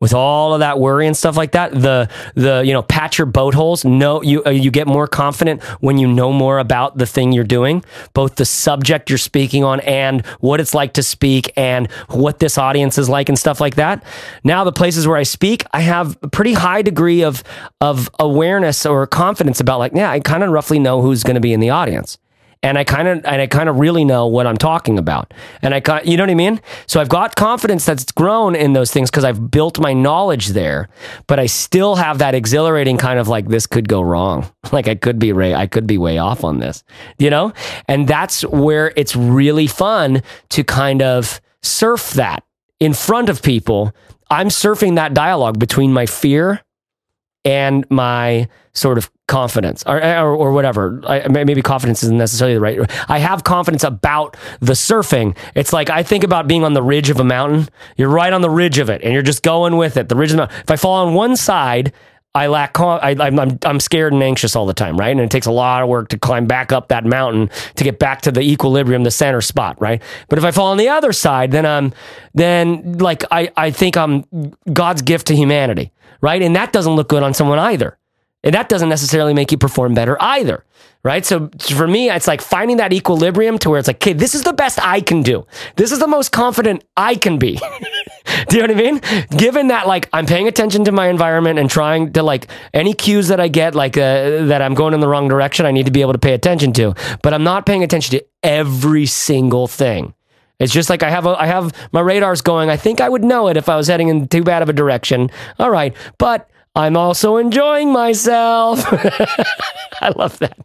with 0.00 0.14
all 0.14 0.54
of 0.54 0.60
that 0.60 0.78
worry 0.78 1.06
and 1.06 1.16
stuff 1.16 1.36
like 1.36 1.52
that 1.52 1.72
the 1.72 2.08
the 2.34 2.62
you 2.64 2.72
know 2.72 2.82
patch 2.82 3.18
your 3.18 3.26
boat 3.26 3.54
holes 3.54 3.84
no 3.84 4.22
you 4.22 4.42
uh, 4.44 4.50
you 4.50 4.70
get 4.70 4.86
more 4.86 5.06
confident 5.06 5.62
when 5.80 5.98
you 5.98 6.08
know 6.08 6.32
more 6.32 6.58
about 6.58 6.96
the 6.96 7.06
thing 7.06 7.32
you're 7.32 7.44
doing 7.44 7.84
both 8.14 8.36
the 8.36 8.44
subject 8.44 9.10
you're 9.10 9.18
speaking 9.18 9.62
on 9.62 9.80
and 9.80 10.24
what 10.40 10.60
it's 10.60 10.74
like 10.74 10.94
to 10.94 11.02
speak 11.02 11.52
and 11.56 11.90
what 12.08 12.38
this 12.38 12.56
audience 12.56 12.98
is 12.98 13.08
like 13.08 13.28
and 13.28 13.38
stuff 13.38 13.60
like 13.60 13.74
that. 13.76 14.02
Now 14.42 14.64
the 14.64 14.72
places 14.72 15.06
where 15.06 15.16
i 15.16 15.22
speak 15.22 15.64
i 15.72 15.80
have 15.80 16.18
a 16.22 16.28
pretty 16.28 16.54
high 16.54 16.82
degree 16.82 17.22
of 17.22 17.42
of 17.80 18.08
awareness 18.18 18.86
or 18.86 19.06
confidence 19.06 19.60
about 19.60 19.78
like 19.78 19.92
yeah 19.94 20.10
i 20.10 20.20
kind 20.20 20.42
of 20.42 20.50
roughly 20.50 20.78
know 20.78 21.02
who's 21.02 21.22
going 21.22 21.34
to 21.34 21.40
be 21.40 21.52
in 21.52 21.60
the 21.60 21.70
audience 21.70 22.18
and 22.62 22.76
I 22.76 22.84
kind 22.84 23.08
of 23.08 23.24
and 23.24 23.40
I 23.40 23.46
kind 23.46 23.68
of 23.68 23.78
really 23.78 24.04
know 24.04 24.26
what 24.26 24.46
I'm 24.46 24.56
talking 24.56 24.98
about. 24.98 25.32
And 25.62 25.74
I 25.74 26.02
you 26.02 26.16
know 26.16 26.24
what 26.24 26.30
I 26.30 26.34
mean? 26.34 26.60
So 26.86 27.00
I've 27.00 27.08
got 27.08 27.34
confidence 27.36 27.86
that's 27.86 28.10
grown 28.12 28.54
in 28.54 28.74
those 28.74 28.90
things 28.90 29.10
because 29.10 29.24
I've 29.24 29.50
built 29.50 29.80
my 29.80 29.92
knowledge 29.92 30.48
there, 30.48 30.88
but 31.26 31.38
I 31.38 31.46
still 31.46 31.96
have 31.96 32.18
that 32.18 32.34
exhilarating 32.34 32.98
kind 32.98 33.18
of 33.18 33.28
like 33.28 33.48
this 33.48 33.66
could 33.66 33.88
go 33.88 34.02
wrong. 34.02 34.50
Like 34.72 34.86
I 34.86 34.94
could 34.94 35.18
be 35.18 35.32
I 35.32 35.66
could 35.66 35.86
be 35.86 35.98
way 35.98 36.18
off 36.18 36.44
on 36.44 36.60
this. 36.60 36.84
You 37.18 37.28
know? 37.28 37.52
And 37.88 38.06
that's 38.06 38.42
where 38.42 38.92
it's 38.94 39.16
really 39.16 39.66
fun 39.66 40.22
to 40.50 40.62
kind 40.62 41.02
of 41.02 41.40
surf 41.62 42.12
that 42.12 42.44
in 42.78 42.94
front 42.94 43.28
of 43.28 43.42
people. 43.42 43.92
I'm 44.30 44.46
surfing 44.48 44.94
that 44.94 45.12
dialogue 45.12 45.58
between 45.58 45.92
my 45.92 46.06
fear 46.06 46.62
and 47.44 47.84
my 47.90 48.48
sort 48.72 48.98
of 48.98 49.10
confidence 49.26 49.84
or, 49.86 50.02
or, 50.02 50.34
or 50.34 50.52
whatever. 50.52 51.00
I, 51.06 51.28
maybe 51.28 51.62
confidence 51.62 52.02
isn't 52.02 52.18
necessarily 52.18 52.54
the 52.54 52.60
right. 52.60 53.10
I 53.10 53.18
have 53.18 53.44
confidence 53.44 53.84
about 53.84 54.36
the 54.60 54.72
surfing. 54.72 55.36
It's 55.54 55.72
like 55.72 55.88
I 55.88 56.02
think 56.02 56.24
about 56.24 56.48
being 56.48 56.64
on 56.64 56.74
the 56.74 56.82
ridge 56.82 57.10
of 57.10 57.20
a 57.20 57.24
mountain. 57.24 57.68
You're 57.96 58.08
right 58.08 58.32
on 58.32 58.42
the 58.42 58.50
ridge 58.50 58.78
of 58.78 58.90
it, 58.90 59.02
and 59.02 59.12
you're 59.12 59.22
just 59.22 59.42
going 59.42 59.76
with 59.76 59.96
it. 59.96 60.08
The 60.08 60.16
ridge 60.16 60.30
of 60.30 60.36
the 60.36 60.42
mountain. 60.42 60.60
If 60.60 60.70
I 60.70 60.76
fall 60.76 61.06
on 61.06 61.14
one 61.14 61.36
side, 61.36 61.92
I 62.32 62.46
lack. 62.46 62.78
I, 62.78 63.16
I'm 63.18 63.58
I'm 63.64 63.80
scared 63.80 64.12
and 64.12 64.22
anxious 64.22 64.54
all 64.54 64.64
the 64.64 64.74
time, 64.74 64.96
right? 64.96 65.10
And 65.10 65.20
it 65.20 65.30
takes 65.30 65.46
a 65.46 65.50
lot 65.52 65.82
of 65.82 65.88
work 65.88 66.10
to 66.10 66.18
climb 66.18 66.46
back 66.46 66.70
up 66.70 66.88
that 66.88 67.04
mountain 67.04 67.50
to 67.74 67.84
get 67.84 67.98
back 67.98 68.22
to 68.22 68.30
the 68.30 68.40
equilibrium, 68.40 69.02
the 69.02 69.10
center 69.10 69.40
spot, 69.40 69.80
right? 69.80 70.00
But 70.28 70.38
if 70.38 70.44
I 70.44 70.52
fall 70.52 70.68
on 70.68 70.76
the 70.76 70.88
other 70.88 71.12
side, 71.12 71.50
then 71.50 71.66
I'm 71.66 71.92
then 72.32 72.98
like 72.98 73.24
I 73.32 73.50
I 73.56 73.72
think 73.72 73.96
I'm 73.96 74.24
God's 74.72 75.02
gift 75.02 75.26
to 75.26 75.34
humanity, 75.34 75.90
right? 76.20 76.40
And 76.40 76.54
that 76.54 76.72
doesn't 76.72 76.94
look 76.94 77.08
good 77.08 77.24
on 77.24 77.34
someone 77.34 77.58
either. 77.58 77.98
And 78.44 78.54
that 78.54 78.68
doesn't 78.68 78.88
necessarily 78.88 79.34
make 79.34 79.50
you 79.50 79.58
perform 79.58 79.94
better 79.94 80.16
either. 80.20 80.64
Right. 81.02 81.24
So 81.24 81.48
for 81.74 81.88
me, 81.88 82.10
it's 82.10 82.26
like 82.26 82.42
finding 82.42 82.76
that 82.76 82.92
equilibrium 82.92 83.58
to 83.60 83.70
where 83.70 83.78
it's 83.78 83.88
like, 83.88 83.96
okay, 83.96 84.12
this 84.12 84.34
is 84.34 84.42
the 84.42 84.52
best 84.52 84.78
I 84.84 85.00
can 85.00 85.22
do. 85.22 85.46
This 85.76 85.92
is 85.92 85.98
the 85.98 86.06
most 86.06 86.30
confident 86.30 86.84
I 86.94 87.14
can 87.14 87.38
be. 87.38 87.58
do 88.48 88.56
you 88.56 88.66
know 88.66 88.74
what 88.74 88.80
I 88.82 88.90
mean? 88.90 89.26
Given 89.36 89.68
that, 89.68 89.86
like, 89.86 90.08
I'm 90.12 90.26
paying 90.26 90.48
attention 90.48 90.84
to 90.84 90.92
my 90.92 91.08
environment 91.08 91.58
and 91.58 91.70
trying 91.70 92.12
to, 92.12 92.22
like, 92.22 92.48
any 92.72 92.94
cues 92.94 93.28
that 93.28 93.40
I 93.40 93.48
get, 93.48 93.74
like, 93.74 93.96
uh, 93.96 94.46
that 94.46 94.62
I'm 94.62 94.74
going 94.74 94.94
in 94.94 95.00
the 95.00 95.08
wrong 95.08 95.28
direction, 95.28 95.66
I 95.66 95.70
need 95.70 95.86
to 95.86 95.92
be 95.92 96.00
able 96.00 96.12
to 96.12 96.18
pay 96.18 96.34
attention 96.34 96.72
to. 96.74 96.94
But 97.22 97.34
I'm 97.34 97.44
not 97.44 97.66
paying 97.66 97.82
attention 97.82 98.18
to 98.18 98.24
every 98.42 99.06
single 99.06 99.66
thing. 99.66 100.14
It's 100.60 100.72
just 100.72 100.90
like 100.90 101.02
I 101.02 101.10
have 101.10 101.26
a, 101.26 101.30
I 101.30 101.46
have 101.46 101.72
my 101.90 102.00
radars 102.00 102.42
going. 102.42 102.68
I 102.68 102.76
think 102.76 103.00
I 103.00 103.08
would 103.08 103.24
know 103.24 103.48
it 103.48 103.56
if 103.56 103.68
I 103.68 103.76
was 103.76 103.88
heading 103.88 104.08
in 104.08 104.28
too 104.28 104.44
bad 104.44 104.62
of 104.62 104.68
a 104.68 104.74
direction. 104.74 105.30
All 105.58 105.70
right, 105.70 105.96
but 106.18 106.50
I'm 106.76 106.96
also 106.96 107.38
enjoying 107.38 107.92
myself. 107.92 108.84
I 110.02 110.12
love 110.14 110.38
that. 110.38 110.56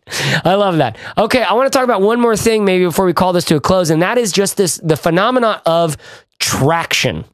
I 0.45 0.55
love 0.55 0.78
that. 0.78 0.97
Okay, 1.18 1.41
I 1.41 1.53
want 1.53 1.72
to 1.72 1.76
talk 1.76 1.86
about 1.86 2.01
one 2.01 2.20
more 2.20 2.38
thing 2.38 2.63
maybe 2.63 2.86
before 2.86 3.05
we 3.05 3.13
call 3.13 3.34
this 3.34 3.45
to 3.45 3.55
a 3.55 3.61
close, 3.61 3.89
and 3.89 4.01
that 4.01 4.18
is 4.18 4.32
just 4.32 4.57
this 4.57 4.78
the 4.84 4.97
phenomena 4.97 5.61
of 5.66 5.97
traction. 6.39 7.26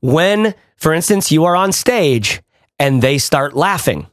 When, 0.00 0.54
for 0.76 0.92
instance, 0.92 1.30
you 1.30 1.44
are 1.44 1.56
on 1.56 1.72
stage 1.72 2.42
and 2.78 3.02
they 3.02 3.18
start 3.18 3.54
laughing, 3.54 4.06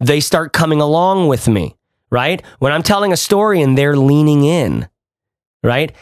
they 0.00 0.20
start 0.20 0.52
coming 0.52 0.80
along 0.80 1.28
with 1.28 1.48
me, 1.48 1.76
right? 2.10 2.42
When 2.58 2.72
I'm 2.72 2.82
telling 2.82 3.12
a 3.12 3.16
story 3.16 3.62
and 3.62 3.76
they're 3.76 3.96
leaning 3.96 4.44
in, 4.44 4.88
right? 5.62 5.92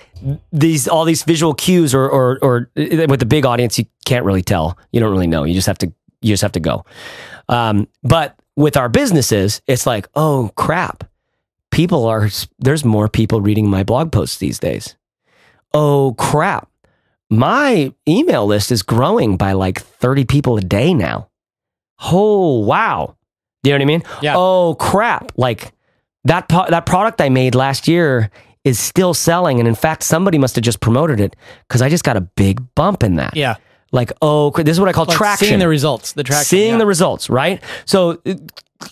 These 0.53 0.88
all 0.88 1.05
these 1.05 1.22
visual 1.22 1.55
cues, 1.55 1.94
or 1.94 2.09
or 2.09 2.38
or 2.42 2.70
with 2.76 3.20
the 3.20 3.26
big 3.26 3.44
audience, 3.46 3.78
you 3.78 3.86
can't 4.05 4.24
really 4.24 4.42
tell. 4.42 4.78
You 4.92 5.01
don't 5.01 5.11
really 5.11 5.26
know. 5.26 5.44
You 5.44 5.55
just 5.55 5.66
have 5.66 5.78
to 5.78 5.92
you 6.22 6.32
just 6.32 6.42
have 6.42 6.53
to 6.53 6.61
go. 6.61 6.84
Um, 7.48 7.88
but 8.03 8.38
with 8.57 8.76
our 8.76 8.88
businesses, 8.88 9.61
it's 9.66 9.86
like, 9.86 10.09
oh 10.14 10.51
crap, 10.55 11.05
people 11.70 12.07
are, 12.07 12.28
there's 12.59 12.84
more 12.84 13.09
people 13.09 13.40
reading 13.40 13.68
my 13.68 13.82
blog 13.82 14.12
posts 14.12 14.38
these 14.38 14.59
days. 14.59 14.96
Oh 15.72 16.14
crap, 16.18 16.70
my 17.31 17.95
email 18.09 18.47
list 18.47 18.72
is 18.72 18.83
growing 18.83 19.37
by 19.37 19.53
like 19.53 19.81
30 19.81 20.24
people 20.24 20.57
a 20.57 20.61
day 20.61 20.93
now. 20.93 21.28
Oh, 22.12 22.59
wow. 22.61 23.16
Do 23.62 23.70
You 23.70 23.74
know 23.74 23.78
what 23.78 23.83
I 23.83 23.87
mean? 23.87 24.03
Yeah. 24.22 24.35
Oh 24.37 24.74
crap. 24.78 25.33
Like 25.37 25.72
that, 26.24 26.49
that 26.49 26.87
product 26.87 27.20
I 27.20 27.28
made 27.28 27.55
last 27.55 27.87
year 27.87 28.31
is 28.64 28.78
still 28.78 29.14
selling. 29.14 29.59
And 29.59 29.68
in 29.68 29.74
fact, 29.74 30.03
somebody 30.03 30.39
must 30.39 30.57
have 30.57 30.64
just 30.64 30.81
promoted 30.81 31.20
it 31.20 31.37
because 31.68 31.83
I 31.83 31.89
just 31.89 32.05
got 32.05 32.16
a 32.16 32.22
big 32.22 32.62
bump 32.74 33.03
in 33.03 33.16
that. 33.16 33.37
Yeah 33.37 33.57
like 33.93 34.12
oh 34.22 34.51
this 34.51 34.68
is 34.68 34.80
what 34.80 34.88
i 34.88 34.93
call 34.93 35.05
like 35.05 35.16
traction. 35.16 35.49
seeing 35.49 35.59
the 35.59 35.68
results 35.68 36.12
the 36.12 36.22
traction 36.22 36.45
seeing 36.45 36.72
yeah. 36.72 36.78
the 36.78 36.86
results 36.86 37.28
right? 37.30 37.62
So 37.84 38.20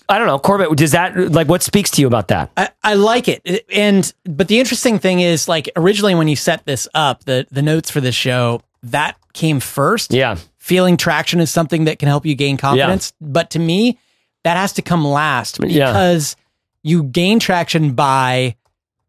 i 0.09 0.19
don't 0.19 0.27
know 0.27 0.39
corbett 0.39 0.77
does 0.77 0.93
that 0.93 1.17
like 1.33 1.49
what 1.49 1.63
speaks 1.63 1.91
to 1.93 2.01
you 2.01 2.07
about 2.07 2.29
that? 2.29 2.51
I, 2.57 2.71
I 2.83 2.95
like 2.95 3.29
it. 3.29 3.65
And 3.73 4.13
but 4.25 4.49
the 4.49 4.59
interesting 4.59 4.99
thing 4.99 5.21
is 5.21 5.49
like 5.49 5.71
originally 5.77 6.15
when 6.15 6.29
you 6.29 6.37
set 6.37 6.65
this 6.67 6.89
up 6.95 7.25
the 7.25 7.47
the 7.51 7.63
notes 7.63 7.91
for 7.91 8.01
this 8.01 8.15
show 8.15 8.63
that 8.85 9.17
came 9.33 9.61
first. 9.61 10.13
Yeah. 10.13 10.37
Feeling 10.59 10.97
traction 10.97 11.41
is 11.41 11.51
something 11.51 11.85
that 11.85 11.99
can 11.99 12.09
help 12.09 12.27
you 12.27 12.35
gain 12.35 12.57
confidence. 12.57 13.13
Yeah. 13.21 13.29
but 13.31 13.51
to 13.51 13.59
me 13.59 13.99
that 14.45 14.57
has 14.57 14.75
to 14.75 14.83
come 14.83 15.05
last 15.05 15.61
because 15.61 16.37
yeah. 16.39 16.91
you 16.91 17.03
gain 17.05 17.39
traction 17.39 17.93
by 17.93 18.57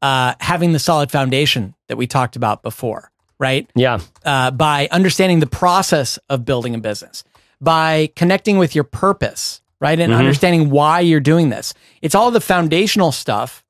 uh, 0.01 0.33
having 0.39 0.71
the 0.71 0.79
solid 0.79 1.11
foundation 1.11 1.75
that 1.87 1.97
we 1.97 2.07
talked 2.07 2.35
about 2.35 2.63
before 2.63 3.11
right? 3.39 3.69
Yeah. 3.75 3.99
Uh, 4.23 4.51
by 4.51 4.87
understanding 4.91 5.39
the 5.39 5.47
process 5.47 6.19
of 6.29 6.45
building 6.45 6.75
a 6.75 6.79
business, 6.79 7.23
by 7.61 8.11
connecting 8.15 8.57
with 8.57 8.75
your 8.75 8.83
purpose, 8.83 9.61
right? 9.79 9.99
And 9.99 10.11
mm-hmm. 10.11 10.19
understanding 10.19 10.69
why 10.69 10.99
you're 10.99 11.19
doing 11.19 11.49
this. 11.49 11.73
It's 12.01 12.15
all 12.15 12.31
the 12.31 12.41
foundational 12.41 13.11
stuff 13.11 13.63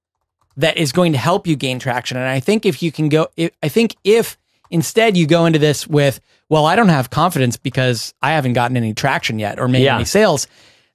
that 0.57 0.77
is 0.77 0.91
going 0.91 1.13
to 1.13 1.17
help 1.17 1.47
you 1.47 1.55
gain 1.55 1.79
traction. 1.79 2.17
And 2.17 2.27
I 2.27 2.39
think 2.39 2.65
if 2.65 2.83
you 2.83 2.91
can 2.91 3.09
go, 3.09 3.27
if, 3.37 3.51
I 3.63 3.69
think 3.69 3.95
if 4.03 4.37
instead 4.69 5.15
you 5.15 5.25
go 5.25 5.45
into 5.45 5.59
this 5.59 5.87
with, 5.87 6.19
well, 6.49 6.65
I 6.65 6.75
don't 6.75 6.89
have 6.89 7.09
confidence 7.09 7.57
because 7.57 8.13
I 8.21 8.31
haven't 8.31 8.53
gotten 8.53 8.75
any 8.75 8.93
traction 8.93 9.39
yet 9.39 9.59
or 9.59 9.67
made 9.67 9.83
yeah. 9.83 9.95
any 9.95 10.05
sales, 10.05 10.47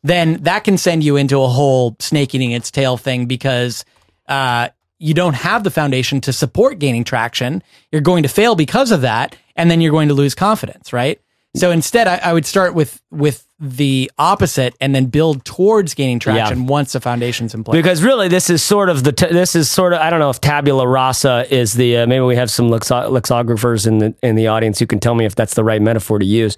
then 0.02 0.42
that 0.42 0.64
can 0.64 0.76
send 0.76 1.02
you 1.02 1.16
into 1.16 1.40
a 1.40 1.48
whole 1.48 1.96
snake 1.98 2.34
eating 2.34 2.50
its 2.50 2.70
tail 2.70 2.96
thing 2.96 3.26
because 3.26 3.84
uh, 4.28 4.68
you 5.04 5.12
don't 5.12 5.34
have 5.34 5.64
the 5.64 5.70
foundation 5.70 6.18
to 6.22 6.32
support 6.32 6.78
gaining 6.78 7.04
traction, 7.04 7.62
you're 7.92 8.00
going 8.00 8.22
to 8.22 8.28
fail 8.28 8.56
because 8.56 8.90
of 8.90 9.02
that, 9.02 9.36
and 9.54 9.70
then 9.70 9.82
you're 9.82 9.92
going 9.92 10.08
to 10.08 10.14
lose 10.14 10.34
confidence, 10.34 10.94
right? 10.94 11.20
So 11.54 11.70
instead, 11.70 12.08
I, 12.08 12.16
I 12.16 12.32
would 12.32 12.46
start 12.46 12.74
with 12.74 13.02
with 13.10 13.46
the 13.60 14.10
opposite 14.18 14.74
and 14.80 14.94
then 14.94 15.06
build 15.06 15.44
towards 15.44 15.92
gaining 15.94 16.18
traction 16.18 16.62
yeah. 16.62 16.66
once 16.66 16.94
the 16.94 17.00
foundation's 17.00 17.54
in 17.54 17.62
place. 17.62 17.76
Because 17.76 18.02
really, 18.02 18.28
this 18.28 18.48
is 18.48 18.62
sort 18.62 18.88
of 18.88 19.04
the 19.04 19.12
t- 19.12 19.28
this 19.28 19.54
is 19.54 19.70
sort 19.70 19.92
of 19.92 20.00
I 20.00 20.08
don't 20.08 20.20
know 20.20 20.30
if 20.30 20.40
tabula 20.40 20.88
rasa 20.88 21.46
is 21.54 21.74
the 21.74 21.98
uh, 21.98 22.06
maybe 22.06 22.24
we 22.24 22.36
have 22.36 22.50
some 22.50 22.70
lexo- 22.70 23.08
lexicographers 23.10 23.86
in 23.86 23.98
the 23.98 24.14
in 24.22 24.36
the 24.36 24.48
audience 24.48 24.78
who 24.78 24.86
can 24.86 25.00
tell 25.00 25.14
me 25.14 25.26
if 25.26 25.34
that's 25.34 25.54
the 25.54 25.64
right 25.64 25.82
metaphor 25.82 26.18
to 26.18 26.24
use. 26.24 26.56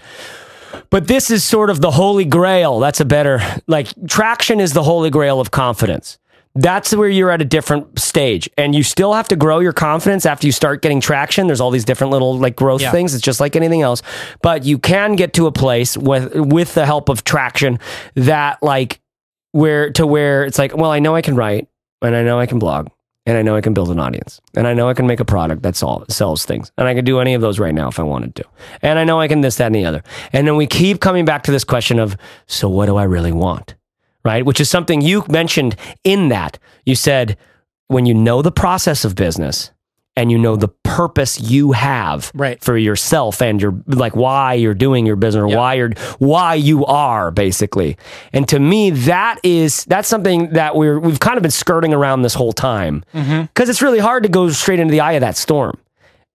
But 0.91 1.09
this 1.09 1.33
is 1.33 1.43
sort 1.43 1.69
of 1.69 1.81
the 1.81 1.91
holy 1.91 2.25
grail. 2.25 2.79
That's 2.79 3.01
a 3.01 3.05
better 3.05 3.41
like 3.67 3.89
traction 4.09 4.61
is 4.61 4.73
the 4.73 4.85
holy 4.85 5.11
grail 5.11 5.41
of 5.41 5.51
confidence 5.51 6.19
that's 6.57 6.95
where 6.95 7.09
you're 7.09 7.31
at 7.31 7.41
a 7.41 7.45
different 7.45 7.99
stage. 7.99 8.49
And 8.59 8.75
you 8.75 8.83
still 8.83 9.13
have 9.13 9.29
to 9.29 9.37
grow 9.37 9.61
your 9.61 9.73
confidence 9.73 10.27
after 10.27 10.47
you 10.47 10.53
start 10.53 10.83
getting 10.83 11.01
traction. 11.01 11.47
There's 11.47 11.61
all 11.61 11.71
these 11.71 11.85
different 11.85 12.11
little 12.13 12.37
like 12.39 12.57
growth 12.57 12.81
Yeah. 12.83 12.91
things. 12.91 13.15
It's 13.15 13.23
just 13.23 13.41
like 13.41 13.55
anything 13.57 13.83
else. 13.83 14.03
But 14.43 14.65
you 14.65 14.79
can 14.79 15.17
get 15.17 15.33
to 15.35 15.47
a 15.47 15.53
place 15.53 15.97
with 15.97 16.35
with 16.35 16.75
the 16.75 16.85
help 16.87 17.09
of 17.09 17.23
traction 17.25 17.79
that 18.15 18.63
like 18.63 19.01
where 19.53 19.91
to 19.93 20.07
where 20.07 20.45
it's 20.45 20.59
like 20.59 20.77
well 20.77 20.91
i 20.91 20.99
know 20.99 21.15
i 21.15 21.23
can 21.23 21.35
write 21.37 21.67
and 22.03 22.15
i 22.15 22.23
know 22.23 22.39
i 22.39 22.45
can 22.45 22.59
blog 22.59 22.89
and 23.25 23.39
i 23.39 23.43
know 23.43 23.57
i 23.57 23.61
can 23.63 23.73
build 23.73 23.91
an 23.91 23.99
audience 23.99 24.39
and 24.55 24.67
i 24.67 24.75
know 24.75 24.87
i 24.89 24.93
can 24.93 25.07
make 25.07 25.21
a 25.21 25.25
product 25.25 25.63
that 25.63 25.75
sol- 25.77 26.05
sells 26.11 26.45
things 26.45 26.71
and 26.77 26.87
i 26.87 26.93
can 26.95 27.05
do 27.07 27.21
any 27.21 27.33
of 27.33 27.41
those 27.41 27.59
right 27.59 27.75
now 27.75 27.89
if 27.89 27.99
i 27.99 28.03
wanted 28.03 28.35
to. 28.35 28.45
And 28.83 28.99
i 28.99 29.05
know 29.05 29.19
i 29.19 29.29
can 29.29 29.41
this 29.41 29.57
that 29.57 29.67
and 29.67 29.75
the 29.75 29.87
other. 29.87 30.03
And 30.35 30.47
then 30.47 30.57
we 30.57 30.67
keep 30.67 31.01
coming 31.01 31.25
back 31.25 31.45
to 31.45 31.53
this 31.53 31.65
question 31.65 31.99
of 31.99 32.17
so 32.47 32.69
what 32.69 32.85
do 32.87 32.97
i 32.97 33.05
really 33.05 33.33
want 33.33 33.76
right? 34.27 34.45
Which 34.45 34.61
is 34.61 34.69
something 34.69 35.01
you 35.01 35.25
mentioned 35.29 35.77
in 36.05 36.29
that. 36.29 36.59
You 36.85 36.95
said 36.95 37.37
when 37.89 38.05
you 38.07 38.15
know 38.15 38.43
the 38.43 38.53
process 38.53 39.05
of 39.05 39.15
business 39.15 39.71
and 40.19 40.33
you 40.33 40.39
know 40.39 40.57
the 40.57 40.69
purpose 40.83 41.39
you 41.41 41.73
have 41.73 42.33
Right. 42.35 42.59
for 42.65 42.77
yourself 42.77 43.41
and 43.43 43.61
your 43.63 43.75
like 43.87 44.17
why 44.17 44.55
you're 44.55 44.75
doing 44.75 45.07
your 45.07 45.15
business 45.17 45.43
or 45.43 45.49
Yeah. 45.49 45.57
why 45.57 45.75
you're 45.75 45.91
why 46.19 46.55
you 46.55 46.85
are 46.87 47.31
basically. 47.31 47.97
And 48.33 48.49
to 48.49 48.59
me 48.59 48.91
that 48.91 49.39
is 49.45 49.85
that's 49.85 50.09
something 50.09 50.51
that 50.55 50.75
we're 50.75 50.99
we've 50.99 51.21
kind 51.21 51.37
of 51.37 51.43
been 51.43 51.51
skirting 51.53 51.93
around 51.95 52.23
this 52.23 52.35
whole 52.35 52.53
time. 52.55 53.05
Mm-hmm. 53.15 53.45
Cuz 53.55 53.69
it's 53.69 53.83
really 53.83 53.99
hard 54.01 54.23
to 54.25 54.29
go 54.29 54.49
straight 54.51 54.81
into 54.81 54.91
the 54.93 55.01
eye 55.01 55.13
of 55.13 55.21
that 55.21 55.37
storm. 55.37 55.77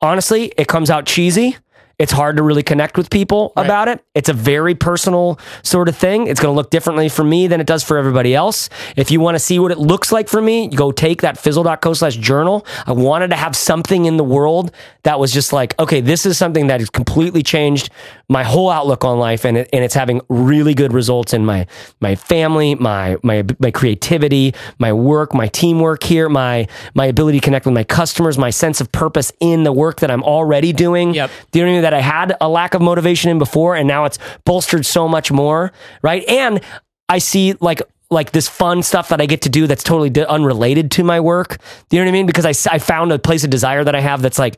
Honestly, 0.02 0.52
it 0.58 0.68
comes 0.68 0.90
out 0.90 1.06
cheesy. 1.06 1.58
It's 2.02 2.12
hard 2.12 2.38
to 2.38 2.44
really 2.44 2.64
connect 2.64 2.98
with 2.98 3.12
people 3.12 3.54
Right. 3.56 3.66
about 3.66 3.88
it. 3.88 4.04
It's 4.16 4.28
a 4.28 4.34
very 4.34 4.74
personal 4.74 5.38
sort 5.62 5.88
of 5.88 5.96
thing. 5.96 6.26
It's 6.26 6.40
going 6.40 6.52
to 6.52 6.56
look 6.56 6.72
differently 6.72 7.10
for 7.10 7.24
me 7.24 7.46
than 7.46 7.62
it 7.62 7.68
does 7.68 7.84
for 7.84 7.96
everybody 7.98 8.34
else. 8.34 8.70
If 8.96 9.12
you 9.12 9.20
want 9.20 9.36
to 9.36 9.40
see 9.40 9.60
what 9.60 9.72
it 9.72 9.78
looks 9.78 10.12
like 10.12 10.28
for 10.28 10.42
me, 10.42 10.68
go 10.68 10.92
take 10.92 11.22
that 11.22 11.38
fizzle.co 11.38 11.94
slash 11.94 12.16
journal. 12.16 12.66
I 12.88 12.94
wanted 12.94 13.28
to 13.30 13.36
have 13.36 13.56
something 13.56 14.06
in 14.06 14.18
the 14.18 14.24
world 14.24 14.72
that 15.04 15.20
was 15.20 15.32
just 15.32 15.54
like, 15.54 15.78
okay, 15.80 16.02
this 16.02 16.26
is 16.26 16.40
something 16.40 16.68
that 16.68 16.80
has 16.80 16.90
completely 16.90 17.44
changed 17.44 17.92
my 18.28 18.44
whole 18.44 18.70
outlook 18.72 19.06
on 19.06 19.20
life 19.20 19.46
and, 19.46 19.58
it, 19.58 19.70
and 19.72 19.84
it's 19.84 19.94
having 19.94 20.22
really 20.30 20.74
good 20.74 20.94
results 20.94 21.34
in 21.34 21.46
my, 21.46 21.68
my 22.00 22.16
family, 22.16 22.74
my, 22.76 23.18
my, 23.22 23.44
my 23.60 23.70
creativity, 23.70 24.56
my 24.80 24.92
work, 24.92 25.34
my 25.36 25.48
teamwork 25.50 26.02
here, 26.04 26.30
my, 26.30 26.68
my 26.96 27.06
ability 27.06 27.40
to 27.40 27.44
connect 27.46 27.66
with 27.66 27.76
my 27.76 27.84
customers, 27.84 28.38
my 28.38 28.50
sense 28.50 28.82
of 28.82 28.92
purpose 28.92 29.32
in 29.40 29.64
the 29.64 29.72
work 29.72 30.00
that 30.00 30.10
I'm 30.10 30.24
already 30.24 30.74
doing. 30.74 31.14
Yep. 31.14 31.30
Do 31.52 31.60
you 31.60 31.66
know 31.66 31.70
what 31.70 31.74
I 31.74 31.76
mean? 31.76 31.82
That 31.84 31.91
I 31.94 32.00
had 32.00 32.36
a 32.42 32.50
lack 32.50 32.74
of 32.74 32.82
motivation 32.82 33.32
in 33.32 33.40
before, 33.40 33.76
and 33.76 33.88
now 33.88 34.06
it's 34.06 34.20
bolstered 34.46 34.86
so 34.86 35.08
much 35.08 35.32
more, 35.32 35.72
right? 36.02 36.28
And 36.28 36.62
I 37.10 37.18
see 37.18 37.54
like 37.60 37.82
like 38.12 38.32
this 38.34 38.48
fun 38.48 38.84
stuff 38.84 39.08
that 39.10 39.22
I 39.22 39.26
get 39.26 39.42
to 39.44 39.50
do 39.50 39.68
that's 39.68 39.84
totally 39.84 40.14
unrelated 40.26 40.92
to 40.92 41.04
my 41.04 41.22
work. 41.22 41.58
You 41.90 42.00
know 42.00 42.06
what 42.06 42.10
I 42.10 42.12
mean? 42.12 42.26
Because 42.26 42.46
I, 42.46 42.76
I 42.76 42.78
found 42.78 43.12
a 43.14 43.18
place 43.18 43.46
of 43.46 43.50
desire 43.50 43.86
that 43.86 43.96
I 43.96 44.02
have 44.02 44.22
that's 44.22 44.38
like, 44.38 44.58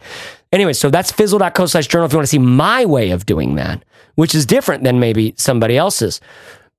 anyway, 0.51 0.73
so 0.73 0.89
that's 0.89 1.11
fizzle.co 1.11 1.67
slash 1.67 1.88
journal 1.88 2.07
if 2.07 2.13
you 2.13 2.17
want 2.17 2.25
to 2.25 2.31
see 2.31 2.39
my 2.39 2.84
way 2.86 3.11
of 3.11 3.27
doing 3.27 3.55
that, 3.55 3.86
which 4.15 4.34
is 4.34 4.47
different 4.47 4.84
than 4.84 4.99
maybe 4.99 5.36
somebody 5.38 5.77
else's. 5.77 6.19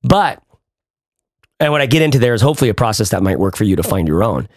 But, 0.02 0.42
and 1.60 1.70
what 1.70 1.80
I 1.80 1.86
get 1.86 2.02
into 2.02 2.18
there 2.18 2.34
is 2.34 2.42
hopefully 2.42 2.70
a 2.70 2.74
process 2.74 3.10
that 3.10 3.22
might 3.22 3.38
work 3.38 3.56
for 3.56 3.62
you 3.62 3.76
to 3.76 3.84
find 3.84 4.08
your 4.08 4.24
own. 4.24 4.48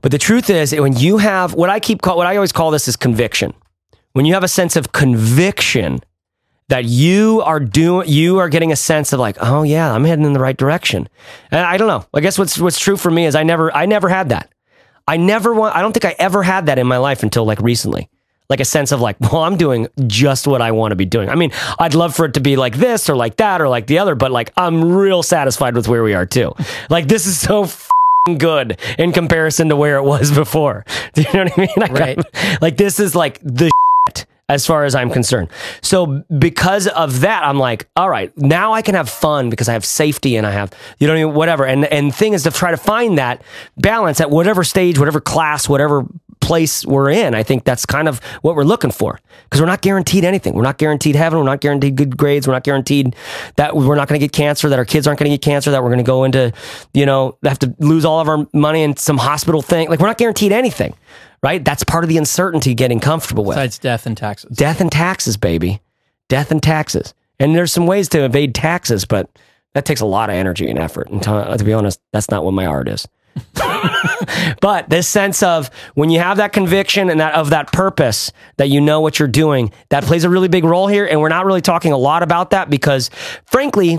But 0.00 0.12
the 0.12 0.18
truth 0.18 0.50
is, 0.50 0.72
when 0.72 0.96
you 0.96 1.18
have 1.18 1.54
what 1.54 1.70
I 1.70 1.80
keep 1.80 2.02
call, 2.02 2.16
what 2.16 2.28
I 2.28 2.36
always 2.36 2.52
call 2.52 2.70
this 2.70 2.86
is 2.86 2.94
conviction. 2.94 3.52
When 4.12 4.24
you 4.24 4.34
have 4.34 4.44
a 4.44 4.48
sense 4.48 4.76
of 4.76 4.92
conviction 4.92 6.00
that 6.68 6.84
you 6.84 7.40
are 7.44 7.60
doing, 7.60 8.08
you 8.08 8.38
are 8.38 8.48
getting 8.48 8.72
a 8.72 8.76
sense 8.76 9.12
of 9.12 9.20
like, 9.20 9.36
oh 9.40 9.62
yeah, 9.62 9.92
I'm 9.92 10.04
heading 10.04 10.24
in 10.24 10.32
the 10.32 10.40
right 10.40 10.56
direction. 10.56 11.08
And 11.50 11.60
I 11.60 11.76
don't 11.76 11.88
know. 11.88 12.04
I 12.12 12.20
guess 12.20 12.38
what's 12.38 12.58
what's 12.58 12.78
true 12.78 12.96
for 12.96 13.10
me 13.10 13.26
is 13.26 13.34
I 13.34 13.42
never, 13.42 13.74
I 13.74 13.86
never 13.86 14.08
had 14.08 14.30
that. 14.30 14.50
I 15.06 15.16
never 15.16 15.54
want. 15.54 15.74
I 15.76 15.80
don't 15.80 15.92
think 15.92 16.04
I 16.04 16.14
ever 16.18 16.42
had 16.42 16.66
that 16.66 16.78
in 16.78 16.86
my 16.86 16.98
life 16.98 17.22
until 17.22 17.44
like 17.46 17.60
recently. 17.60 18.08
Like 18.50 18.60
a 18.60 18.64
sense 18.64 18.92
of 18.92 19.00
like, 19.00 19.18
well, 19.32 19.42
I'm 19.44 19.56
doing 19.56 19.88
just 20.06 20.46
what 20.46 20.60
I 20.60 20.72
want 20.72 20.92
to 20.92 20.96
be 20.96 21.04
doing. 21.06 21.28
I 21.30 21.34
mean, 21.34 21.52
I'd 21.78 21.94
love 21.94 22.14
for 22.14 22.24
it 22.26 22.34
to 22.34 22.40
be 22.40 22.56
like 22.56 22.76
this 22.76 23.08
or 23.08 23.16
like 23.16 23.36
that 23.36 23.60
or 23.60 23.68
like 23.68 23.86
the 23.86 23.98
other, 23.98 24.14
but 24.14 24.30
like 24.32 24.52
I'm 24.56 24.84
real 24.84 25.22
satisfied 25.22 25.74
with 25.74 25.86
where 25.88 26.02
we 26.02 26.14
are 26.14 26.26
too. 26.26 26.54
Like 26.90 27.08
this 27.08 27.26
is 27.26 27.38
so 27.40 27.64
f***ing 27.64 28.38
good 28.38 28.78
in 28.98 29.12
comparison 29.12 29.68
to 29.70 29.76
where 29.76 29.96
it 29.96 30.02
was 30.02 30.30
before. 30.34 30.84
Do 31.14 31.22
you 31.22 31.32
know 31.32 31.44
what 31.44 31.58
I 31.58 31.60
mean? 31.60 31.68
Like, 31.76 31.92
Right. 31.92 32.18
I'm- 32.18 32.58
like 32.60 32.76
this 32.76 33.00
is 33.00 33.14
like 33.14 33.38
the 33.42 33.70
as 34.48 34.66
far 34.66 34.84
as 34.84 34.94
I'm 34.94 35.10
concerned. 35.10 35.48
So 35.82 36.24
because 36.38 36.86
of 36.88 37.20
that, 37.20 37.44
I'm 37.44 37.58
like, 37.58 37.88
all 37.96 38.08
right, 38.08 38.36
now 38.36 38.72
I 38.72 38.82
can 38.82 38.94
have 38.94 39.08
fun 39.10 39.50
because 39.50 39.68
I 39.68 39.74
have 39.74 39.84
safety 39.84 40.36
and 40.36 40.46
I 40.46 40.52
have, 40.52 40.72
you 40.98 41.06
know 41.06 41.28
what 41.28 41.48
whatever. 41.48 41.66
And 41.66 41.84
and 41.86 42.14
thing 42.14 42.34
is 42.34 42.42
to 42.44 42.50
try 42.50 42.70
to 42.70 42.76
find 42.76 43.18
that 43.18 43.42
balance 43.76 44.20
at 44.20 44.30
whatever 44.30 44.64
stage, 44.64 44.98
whatever 44.98 45.20
class, 45.20 45.68
whatever 45.68 46.06
place 46.40 46.86
we're 46.86 47.10
in. 47.10 47.34
I 47.34 47.42
think 47.42 47.64
that's 47.64 47.84
kind 47.84 48.08
of 48.08 48.22
what 48.42 48.54
we're 48.54 48.64
looking 48.64 48.90
for 48.90 49.20
because 49.44 49.60
we're 49.60 49.66
not 49.66 49.82
guaranteed 49.82 50.24
anything. 50.24 50.54
We're 50.54 50.62
not 50.62 50.78
guaranteed 50.78 51.16
heaven. 51.16 51.38
We're 51.38 51.44
not 51.44 51.60
guaranteed 51.60 51.96
good 51.96 52.16
grades. 52.16 52.46
We're 52.46 52.54
not 52.54 52.64
guaranteed 52.64 53.16
that 53.56 53.74
we're 53.76 53.96
not 53.96 54.08
going 54.08 54.20
to 54.20 54.24
get 54.24 54.32
cancer, 54.32 54.68
that 54.68 54.78
our 54.78 54.84
kids 54.84 55.06
aren't 55.06 55.18
going 55.18 55.30
to 55.30 55.36
get 55.36 55.42
cancer, 55.42 55.70
that 55.70 55.82
we're 55.82 55.88
going 55.88 55.98
to 55.98 56.04
go 56.04 56.24
into, 56.24 56.52
you 56.94 57.06
know, 57.06 57.36
have 57.42 57.58
to 57.60 57.74
lose 57.78 58.04
all 58.04 58.20
of 58.20 58.28
our 58.28 58.46
money 58.52 58.82
in 58.82 58.96
some 58.96 59.18
hospital 59.18 59.62
thing. 59.62 59.88
Like 59.88 60.00
we're 60.00 60.06
not 60.06 60.18
guaranteed 60.18 60.52
anything, 60.52 60.94
right? 61.42 61.64
That's 61.64 61.84
part 61.84 62.04
of 62.04 62.08
the 62.08 62.18
uncertainty 62.18 62.74
getting 62.74 63.00
comfortable 63.00 63.44
with. 63.44 63.56
Besides 63.56 63.78
death 63.78 64.06
and 64.06 64.16
taxes. 64.16 64.56
Death 64.56 64.80
and 64.80 64.90
taxes, 64.90 65.36
baby. 65.36 65.80
Death 66.28 66.50
and 66.50 66.62
taxes. 66.62 67.14
And 67.38 67.54
there's 67.54 67.72
some 67.72 67.86
ways 67.86 68.08
to 68.10 68.24
evade 68.24 68.54
taxes, 68.54 69.04
but 69.04 69.30
that 69.74 69.84
takes 69.84 70.00
a 70.00 70.06
lot 70.06 70.28
of 70.30 70.34
energy 70.34 70.68
and 70.68 70.78
effort. 70.78 71.08
And 71.08 71.22
to, 71.22 71.56
to 71.56 71.64
be 71.64 71.72
honest, 71.72 72.00
that's 72.12 72.30
not 72.30 72.44
what 72.44 72.52
my 72.52 72.66
art 72.66 72.88
is. 72.88 73.06
but 74.60 74.88
this 74.88 75.06
sense 75.06 75.42
of 75.42 75.70
when 75.94 76.10
you 76.10 76.18
have 76.18 76.38
that 76.38 76.52
conviction 76.52 77.10
and 77.10 77.20
that 77.20 77.34
of 77.34 77.50
that 77.50 77.72
purpose 77.72 78.32
that 78.56 78.68
you 78.68 78.80
know 78.80 79.00
what 79.00 79.18
you're 79.18 79.28
doing, 79.28 79.72
that 79.90 80.02
plays 80.04 80.24
a 80.24 80.30
really 80.30 80.48
big 80.48 80.64
role 80.64 80.88
here. 80.88 81.06
And 81.06 81.20
we're 81.20 81.28
not 81.28 81.46
really 81.46 81.60
talking 81.60 81.92
a 81.92 81.96
lot 81.96 82.24
about 82.24 82.50
that 82.50 82.68
because, 82.68 83.10
frankly, 83.46 83.98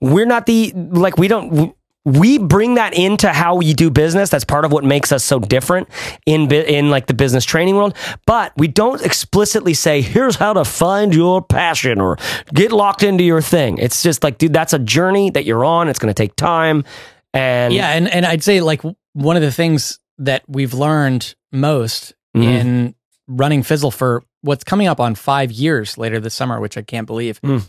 we're 0.00 0.26
not 0.26 0.46
the 0.46 0.72
like 0.74 1.18
we 1.18 1.28
don't 1.28 1.76
we 2.04 2.38
bring 2.38 2.76
that 2.76 2.94
into 2.94 3.28
how 3.32 3.56
we 3.56 3.74
do 3.74 3.90
business. 3.90 4.30
That's 4.30 4.44
part 4.44 4.64
of 4.64 4.72
what 4.72 4.82
makes 4.84 5.12
us 5.12 5.22
so 5.24 5.38
different 5.40 5.88
in 6.26 6.50
in 6.52 6.88
like 6.90 7.06
the 7.06 7.14
business 7.14 7.44
training 7.44 7.76
world. 7.76 7.94
But 8.26 8.52
we 8.56 8.68
don't 8.68 9.02
explicitly 9.04 9.74
say 9.74 10.00
here's 10.00 10.36
how 10.36 10.54
to 10.54 10.64
find 10.64 11.14
your 11.14 11.42
passion 11.42 12.00
or 12.00 12.16
get 12.54 12.72
locked 12.72 13.02
into 13.02 13.24
your 13.24 13.42
thing. 13.42 13.76
It's 13.78 14.02
just 14.02 14.22
like 14.24 14.38
dude 14.38 14.52
that's 14.54 14.72
a 14.72 14.78
journey 14.78 15.30
that 15.30 15.44
you're 15.44 15.64
on. 15.64 15.88
It's 15.88 15.98
going 15.98 16.12
to 16.12 16.22
take 16.22 16.34
time. 16.36 16.84
And 17.34 17.74
Yeah, 17.74 17.90
and 17.90 18.08
and 18.08 18.24
I'd 18.24 18.42
say 18.42 18.60
like 18.62 18.80
one 19.12 19.36
of 19.36 19.42
the 19.42 19.52
things 19.52 19.98
that 20.18 20.44
we've 20.48 20.72
learned 20.74 21.34
most 21.52 22.14
Mhm. 22.36 22.42
in 22.44 22.94
running 23.26 23.62
Fizzle 23.62 23.90
for 23.90 24.22
what's 24.40 24.64
coming 24.64 24.86
up 24.86 24.98
on 25.00 25.14
five 25.14 25.52
years 25.52 25.98
later 25.98 26.20
this 26.20 26.34
summer, 26.34 26.58
which 26.60 26.78
I 26.78 26.82
can't 26.82 27.06
believe, 27.06 27.40
Mm. 27.42 27.62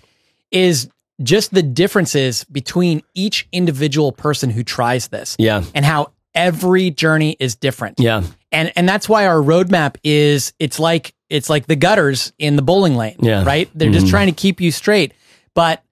is 0.52 0.88
just 1.22 1.54
the 1.54 1.62
differences 1.64 2.44
between 2.46 3.02
each 3.14 3.48
individual 3.52 4.12
person 4.12 4.50
who 4.50 4.64
tries 4.64 5.08
this 5.10 5.36
yeah 5.40 5.64
and 5.76 5.86
how 5.86 6.12
every 6.36 6.92
journey 6.92 7.36
is 7.40 7.56
different. 7.56 8.00
yeah 8.00 8.24
And 8.52 8.72
and 8.76 8.88
that's 8.88 9.10
why 9.10 9.26
our 9.28 9.42
roadmap 9.42 9.98
is 10.04 10.54
it's 10.60 10.80
like 10.80 11.14
it's 11.30 11.50
like 11.50 11.68
the 11.68 11.76
gutters 11.76 12.34
in 12.40 12.56
the 12.56 12.62
bowling 12.62 12.96
lane. 12.96 13.18
Yeah. 13.22 13.44
Right? 13.44 13.70
They're 13.76 13.92
just 13.92 14.08
Mhm. 14.08 14.10
trying 14.12 14.28
to 14.28 14.34
keep 14.34 14.62
you 14.62 14.72
straight. 14.72 15.14
But 15.54 15.84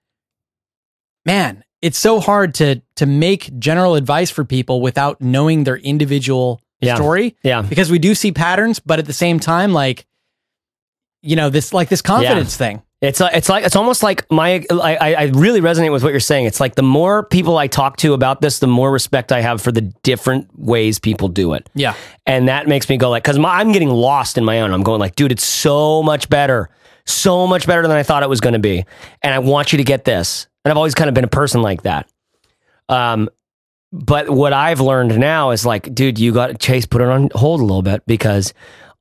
man, 1.25 1.63
it's 1.81 1.97
so 1.97 2.19
hard 2.19 2.53
to 2.55 2.81
to 2.95 3.05
make 3.05 3.57
general 3.59 3.95
advice 3.95 4.29
for 4.31 4.43
people 4.45 4.81
without 4.81 5.21
knowing 5.21 5.63
their 5.63 5.77
individual 5.77 6.61
Yeah. 6.81 6.95
story. 6.95 7.35
yeah 7.43 7.61
Because 7.63 7.91
we 7.91 7.99
do 7.99 8.15
see 8.15 8.31
patterns, 8.31 8.79
but 8.79 8.99
at 8.99 9.05
the 9.05 9.13
same 9.13 9.39
time, 9.39 9.73
like 9.73 10.05
you 11.23 11.35
know, 11.35 11.49
this 11.49 11.73
like 11.73 11.89
this 11.89 12.01
confidence 12.01 12.55
thing. 12.55 12.81
It's 12.99 13.21
uh, 13.21 13.29
it's 13.31 13.47
like 13.47 13.63
it's 13.63 13.75
almost 13.75 14.01
like 14.01 14.29
my 14.31 14.65
I, 14.71 14.95
I 14.95 15.13
I 15.13 15.23
really 15.25 15.61
resonate 15.61 15.91
with 15.91 16.01
what 16.01 16.09
you're 16.09 16.19
saying. 16.19 16.45
It's 16.45 16.59
like 16.59 16.73
the 16.73 16.81
more 16.81 17.23
people 17.23 17.57
I 17.57 17.67
talk 17.67 17.97
to 17.97 18.13
about 18.13 18.41
this, 18.41 18.57
the 18.57 18.67
more 18.67 18.91
respect 18.91 19.31
I 19.31 19.41
have 19.41 19.61
for 19.61 19.71
the 19.71 19.81
different 20.01 20.47
ways 20.57 20.97
people 20.97 21.27
do 21.27 21.53
it. 21.53 21.69
Yeah. 21.75 21.93
and 22.25 22.47
that 22.47 22.67
makes 22.67 22.89
me 22.89 22.97
go 22.97 23.11
like 23.11 23.23
because 23.23 23.37
I'm 23.37 23.71
getting 23.71 23.89
lost 23.89 24.37
in 24.37 24.43
my 24.43 24.61
own. 24.61 24.73
I'm 24.73 24.81
going 24.81 24.99
like, 24.99 25.15
dude, 25.15 25.31
it's 25.31 25.45
so 25.45 26.01
much 26.01 26.27
better, 26.27 26.69
so 27.05 27.45
much 27.45 27.67
better 27.67 27.83
than 27.83 27.91
I 27.91 28.01
thought 28.01 28.23
it 28.23 28.29
was 28.29 28.41
going 28.41 28.53
to 28.53 28.59
be, 28.59 28.83
and 29.21 29.31
I 29.31 29.39
want 29.39 29.71
you 29.73 29.77
to 29.77 29.83
get 29.83 30.03
this. 30.03 30.47
And 30.65 30.71
I've 30.71 30.77
always 30.77 30.95
kind 30.95 31.07
of 31.07 31.13
been 31.13 31.23
a 31.23 31.29
person 31.29 31.61
like 31.61 31.83
that. 31.83 32.09
Um, 32.89 33.29
but 33.93 34.27
what 34.27 34.53
I've 34.53 34.81
learned 34.81 35.17
now 35.19 35.51
is 35.51 35.65
like, 35.67 35.93
dude, 35.93 36.17
you 36.17 36.33
got 36.33 36.59
Chase 36.59 36.87
put 36.87 37.01
it 37.01 37.07
on 37.07 37.29
hold 37.35 37.61
a 37.61 37.63
little 37.63 37.83
bit 37.83 38.05
because 38.07 38.55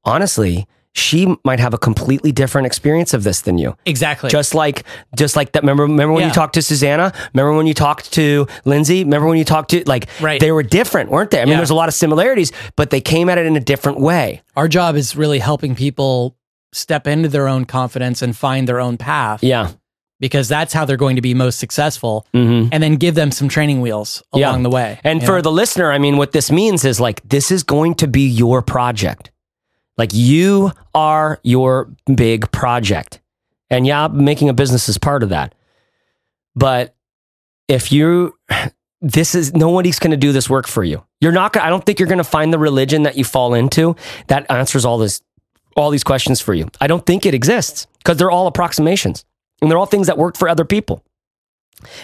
honestly, 0.05 0.67
she 0.97 1.37
might 1.45 1.61
have 1.61 1.75
a 1.75 1.79
completely 1.79 2.33
different 2.33 2.67
experience 2.67 3.13
of 3.13 3.23
this 3.23 3.43
than 3.43 3.59
you. 3.59 3.77
Exactly. 3.85 4.31
Just 4.31 4.55
like, 4.55 4.85
just 5.15 5.37
like 5.37 5.53
that. 5.53 5.63
Remember, 5.63 5.83
remember 5.83 6.15
when 6.15 6.23
Yeah. 6.23 6.29
you 6.29 6.33
talked 6.33 6.55
to 6.55 6.63
Susanna? 6.63 7.13
Remember 7.35 7.55
when 7.55 7.67
you 7.67 7.75
talked 7.75 8.13
to 8.15 8.47
Lindsay? 8.65 9.05
Remember 9.05 9.29
when 9.29 9.37
you 9.37 9.45
talked 9.45 9.71
to 9.73 9.83
like, 9.87 10.07
Right. 10.23 10.41
they 10.41 10.53
were 10.53 10.63
different, 10.63 11.11
weren't 11.11 11.31
they? 11.31 11.43
I 11.43 11.45
mean, 11.45 11.51
Yeah. 11.53 11.57
there's 11.59 11.71
a 11.71 11.75
lot 11.75 11.89
of 11.89 11.95
similarities, 11.95 12.51
but 12.77 12.89
they 12.89 13.03
came 13.03 13.29
at 13.29 13.37
it 13.37 13.45
in 13.45 13.57
a 13.57 13.61
different 13.61 14.01
way. 14.01 14.43
our 14.57 14.69
job 14.69 14.97
is 14.97 15.15
really 15.15 15.39
helping 15.39 15.75
people 15.75 16.35
step 16.73 17.07
into 17.07 17.29
their 17.29 17.47
own 17.47 17.67
confidence 17.67 18.23
and 18.23 18.35
find 18.35 18.67
their 18.67 18.81
own 18.81 18.97
path. 18.97 19.43
Yeah, 19.45 19.69
because 20.19 20.49
that's 20.49 20.73
how 20.73 20.87
they're 20.87 20.97
going 20.97 21.17
to 21.17 21.23
be 21.23 21.35
most 21.35 21.59
successful. 21.59 22.27
Mhm. 22.35 22.71
And 22.73 22.83
then 22.83 22.97
give 22.97 23.15
them 23.15 23.31
some 23.31 23.49
training 23.51 23.83
wheels 23.83 24.23
Yeah. 24.35 24.49
along 24.49 24.63
the 24.63 24.71
way. 24.71 24.99
And 25.05 25.23
for 25.23 25.37
know? 25.37 25.41
the 25.43 25.53
listener, 25.53 25.93
I 25.93 25.99
mean, 25.99 26.17
what 26.17 26.33
this 26.33 26.51
means 26.51 26.87
is 26.87 26.99
like, 27.01 27.21
this 27.29 27.51
is 27.51 27.63
going 27.63 27.97
to 27.97 28.07
be 28.09 28.27
your 28.27 28.63
project. 28.63 29.31
Like, 29.99 30.11
you 30.13 30.73
are 30.95 31.41
your 31.43 31.91
big 32.15 32.51
project. 32.53 33.21
And 33.71 33.87
yeah, 33.87 34.09
making 34.09 34.49
a 34.49 34.55
business 34.55 34.89
is 34.89 34.99
part 34.99 35.23
of 35.23 35.31
that. 35.31 35.55
But 36.55 36.95
if 37.69 37.91
you, 37.93 38.37
this 39.01 39.35
is, 39.35 39.55
nobody's 39.55 39.99
going 39.99 40.11
to 40.11 40.17
do 40.17 40.33
this 40.33 40.49
work 40.49 40.67
for 40.67 40.85
you. 40.85 41.05
You're 41.21 41.33
not 41.33 41.53
to, 41.55 41.65
I 41.65 41.71
don't 41.71 41.85
think 41.85 41.99
you're 41.99 42.09
going 42.09 42.19
to 42.19 42.25
find 42.25 42.53
the 42.53 42.59
religion 42.59 43.05
that 43.05 43.17
you 43.17 43.25
fall 43.25 43.55
into 43.55 43.97
that 44.29 44.51
answers 44.51 44.85
all 44.85 44.99
this, 44.99 45.23
all 45.77 45.91
these 45.91 46.05
questions 46.05 46.41
for 46.41 46.55
you. 46.55 46.69
I 46.81 46.87
don't 46.87 47.05
think 47.05 47.27
it 47.27 47.35
exists 47.35 47.87
because 47.99 48.17
they're 48.19 48.31
all 48.31 48.47
approximations 48.47 49.25
and 49.61 49.71
they're 49.71 49.79
all 49.79 49.87
things 49.87 50.07
that 50.07 50.19
worked 50.19 50.37
for 50.37 50.49
other 50.49 50.65
people 50.65 51.03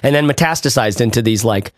and 0.03 0.15
then 0.15 0.27
metastasized 0.27 1.01
into 1.01 1.23
these 1.23 1.45
like 1.45 1.73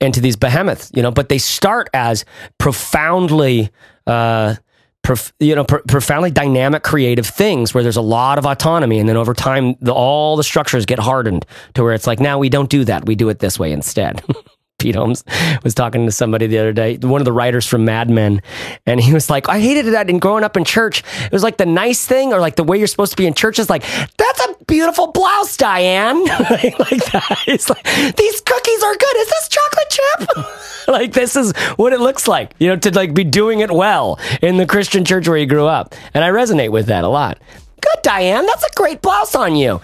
into 0.00 0.20
these 0.20 0.36
behemoths 0.36 0.90
you 0.94 1.02
know 1.02 1.10
but 1.10 1.28
they 1.28 1.38
start 1.38 1.90
as 1.92 2.24
profoundly 2.58 3.70
uh 4.06 4.54
prof, 5.02 5.32
you 5.40 5.54
know 5.54 5.64
pr- 5.64 5.78
profoundly 5.88 6.30
dynamic 6.30 6.82
creative 6.82 7.26
things 7.26 7.72
where 7.74 7.82
there's 7.82 7.96
a 7.96 8.02
lot 8.02 8.38
of 8.38 8.46
autonomy 8.46 8.98
and 8.98 9.08
then 9.08 9.16
over 9.16 9.34
time 9.34 9.74
the, 9.80 9.92
all 9.92 10.36
the 10.36 10.44
structures 10.44 10.86
get 10.86 10.98
hardened 10.98 11.46
to 11.74 11.82
where 11.82 11.92
it's 11.92 12.06
like 12.06 12.20
now 12.20 12.38
we 12.38 12.48
don't 12.48 12.70
do 12.70 12.84
that 12.84 13.06
we 13.06 13.14
do 13.14 13.28
it 13.28 13.38
this 13.38 13.58
way 13.58 13.72
instead 13.72 14.22
Pete 14.80 14.96
Holmes 14.96 15.22
was 15.62 15.74
talking 15.74 16.06
to 16.06 16.10
somebody 16.10 16.46
the 16.46 16.58
other 16.58 16.72
day, 16.72 16.96
one 16.96 17.20
of 17.20 17.26
the 17.26 17.32
writers 17.32 17.66
from 17.66 17.84
Mad 17.84 18.10
Men, 18.10 18.42
and 18.86 18.98
he 18.98 19.12
was 19.12 19.30
like, 19.30 19.46
I 19.48 19.60
hated 19.60 19.92
that 19.92 20.08
in 20.08 20.18
growing 20.18 20.42
up 20.42 20.56
in 20.56 20.64
church. 20.64 21.04
It 21.24 21.32
was 21.32 21.42
like 21.42 21.58
the 21.58 21.66
nice 21.66 22.06
thing 22.06 22.32
or 22.32 22.40
like 22.40 22.56
the 22.56 22.64
way 22.64 22.78
you're 22.78 22.86
supposed 22.86 23.12
to 23.12 23.16
be 23.16 23.26
in 23.26 23.34
church 23.34 23.58
is 23.58 23.68
like, 23.68 23.82
that's 24.16 24.40
a 24.46 24.56
beautiful 24.70 25.08
blouse, 25.08 25.56
Diane. 25.56 26.24
like 26.24 27.04
that. 27.12 27.42
It's 27.46 27.68
like, 27.68 27.84
these 28.16 28.40
cookies 28.40 28.82
are 28.82 28.94
good. 28.94 29.16
Is 29.16 29.28
this 29.28 29.48
chocolate 29.48 29.90
chip? 29.90 30.28
like 30.88 31.12
this 31.12 31.36
is 31.36 31.52
what 31.76 31.92
it 31.92 32.00
looks 32.00 32.26
like, 32.28 32.54
you 32.58 32.68
know, 32.68 32.76
to 32.76 32.90
like 32.92 33.12
be 33.12 33.24
doing 33.24 33.60
it 33.60 33.70
well 33.70 34.18
in 34.40 34.56
the 34.56 34.66
Christian 34.66 35.04
church 35.04 35.28
where 35.28 35.36
you 35.36 35.46
grew 35.46 35.66
up. 35.66 35.94
And 36.14 36.24
I 36.24 36.30
resonate 36.30 36.70
with 36.70 36.86
that 36.86 37.04
a 37.04 37.08
lot. 37.08 37.38
Good, 37.80 38.02
Diane. 38.02 38.46
That's 38.46 38.64
a 38.64 38.70
great 38.76 39.02
blouse 39.02 39.34
on 39.34 39.56
you. 39.56 39.72
all 39.72 39.80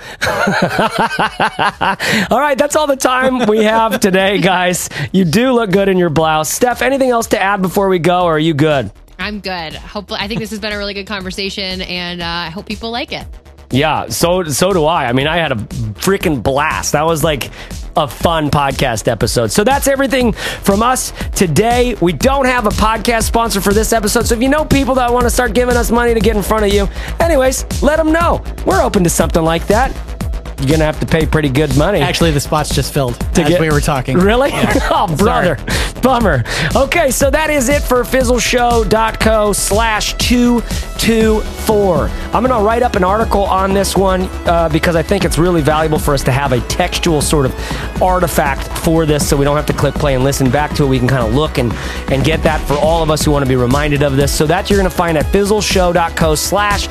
right, 2.38 2.56
that's 2.56 2.76
all 2.76 2.86
the 2.86 2.98
time 2.98 3.46
we 3.46 3.64
have 3.64 4.00
today, 4.00 4.38
guys. 4.38 4.90
You 5.12 5.24
do 5.24 5.52
look 5.52 5.70
good 5.70 5.88
in 5.88 5.96
your 5.96 6.10
blouse. 6.10 6.50
Steph, 6.50 6.82
anything 6.82 7.10
else 7.10 7.26
to 7.28 7.42
add 7.42 7.62
before 7.62 7.88
we 7.88 7.98
go, 7.98 8.24
or 8.24 8.36
are 8.36 8.38
you 8.38 8.52
good? 8.52 8.92
I'm 9.18 9.40
good. 9.40 9.74
Hopefully, 9.74 10.20
I 10.20 10.28
think 10.28 10.40
this 10.40 10.50
has 10.50 10.58
been 10.58 10.72
a 10.72 10.78
really 10.78 10.92
good 10.92 11.06
conversation, 11.06 11.80
and 11.80 12.20
uh, 12.20 12.26
I 12.26 12.50
hope 12.50 12.66
people 12.66 12.90
like 12.90 13.12
it. 13.12 13.26
Yeah, 13.70 14.08
so 14.08 14.44
so 14.44 14.72
do 14.72 14.84
I. 14.84 15.06
I 15.06 15.12
mean, 15.12 15.26
I 15.26 15.36
had 15.36 15.52
a 15.52 15.56
freaking 15.56 16.42
blast. 16.42 16.92
That 16.92 17.04
was 17.04 17.24
like 17.24 17.50
a 17.96 18.06
fun 18.06 18.50
podcast 18.50 19.08
episode. 19.08 19.50
So 19.50 19.64
that's 19.64 19.88
everything 19.88 20.32
from 20.32 20.82
us 20.82 21.12
today. 21.34 21.96
We 22.00 22.12
don't 22.12 22.44
have 22.44 22.66
a 22.66 22.70
podcast 22.70 23.24
sponsor 23.24 23.60
for 23.60 23.72
this 23.72 23.92
episode. 23.92 24.26
So 24.26 24.34
if 24.34 24.42
you 24.42 24.48
know 24.48 24.64
people 24.64 24.94
that 24.96 25.12
want 25.12 25.24
to 25.24 25.30
start 25.30 25.54
giving 25.54 25.76
us 25.76 25.90
money 25.90 26.12
to 26.14 26.20
get 26.20 26.36
in 26.36 26.42
front 26.42 26.66
of 26.66 26.72
you, 26.72 26.88
anyways, 27.20 27.82
let 27.82 27.96
them 27.96 28.12
know. 28.12 28.44
We're 28.66 28.82
open 28.82 29.02
to 29.04 29.10
something 29.10 29.42
like 29.42 29.66
that. 29.68 30.15
You're 30.58 30.68
going 30.68 30.78
to 30.80 30.86
have 30.86 31.00
to 31.00 31.06
pay 31.06 31.26
pretty 31.26 31.50
good 31.50 31.76
money. 31.76 32.00
Actually, 32.00 32.30
the 32.30 32.40
spot's 32.40 32.74
just 32.74 32.92
filled 32.94 33.14
to 33.34 33.42
as 33.42 33.48
get- 33.48 33.60
we 33.60 33.70
were 33.70 33.80
talking. 33.80 34.16
Really? 34.18 34.50
oh, 34.54 35.14
brother. 35.16 35.58
Bummer. 36.02 36.44
Okay, 36.74 37.10
so 37.10 37.30
that 37.30 37.50
is 37.50 37.68
it 37.68 37.82
for 37.82 38.04
fizzleshow.co 38.04 39.52
slash 39.52 40.14
224. 40.14 42.08
I'm 42.32 42.44
going 42.46 42.48
to 42.48 42.64
write 42.64 42.82
up 42.82 42.94
an 42.96 43.02
article 43.04 43.44
on 43.44 43.72
this 43.74 43.96
one 43.96 44.22
uh, 44.46 44.68
because 44.70 44.94
I 44.94 45.02
think 45.02 45.24
it's 45.24 45.36
really 45.36 45.62
valuable 45.62 45.98
for 45.98 46.14
us 46.14 46.22
to 46.24 46.32
have 46.32 46.52
a 46.52 46.60
textual 46.68 47.20
sort 47.20 47.44
of 47.46 47.54
artifact 48.02 48.68
for 48.78 49.04
this 49.04 49.28
so 49.28 49.36
we 49.36 49.44
don't 49.44 49.56
have 49.56 49.66
to 49.66 49.72
click 49.72 49.94
play 49.94 50.14
and 50.14 50.22
listen 50.22 50.48
back 50.50 50.74
to 50.76 50.84
it. 50.84 50.86
We 50.86 50.98
can 50.98 51.08
kind 51.08 51.26
of 51.26 51.34
look 51.34 51.58
and, 51.58 51.72
and 52.12 52.24
get 52.24 52.42
that 52.44 52.60
for 52.66 52.74
all 52.74 53.02
of 53.02 53.10
us 53.10 53.24
who 53.24 53.32
want 53.32 53.44
to 53.44 53.48
be 53.48 53.56
reminded 53.56 54.02
of 54.02 54.16
this. 54.16 54.32
So 54.32 54.46
that 54.46 54.70
you're 54.70 54.78
going 54.78 54.88
to 54.90 54.96
find 54.96 55.18
at 55.18 55.24
fizzleshow.co 55.26 56.34
slash 56.36 56.86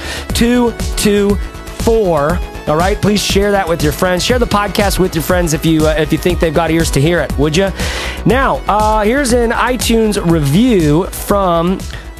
224. 1.85 2.67
All 2.67 2.75
right, 2.75 2.99
please 2.99 3.23
share 3.23 3.51
that 3.51 3.69
with 3.69 3.83
your 3.83 3.91
friends. 3.91 4.23
Share 4.25 4.39
the 4.39 4.47
podcast 4.47 4.97
with 4.97 5.13
your 5.13 5.23
friends 5.23 5.53
if 5.53 5.63
you 5.67 5.85
uh, 5.85 5.93
if 5.99 6.11
you 6.11 6.17
think 6.17 6.39
they've 6.39 6.53
got 6.53 6.71
ears 6.71 6.89
to 6.91 7.01
hear 7.01 7.19
it. 7.19 7.37
Would 7.37 7.55
you? 7.55 7.69
Now, 8.25 8.57
uh, 8.67 9.03
here's 9.03 9.33
an 9.33 9.51
iTunes 9.51 10.19
review 10.27 11.05
from 11.05 11.73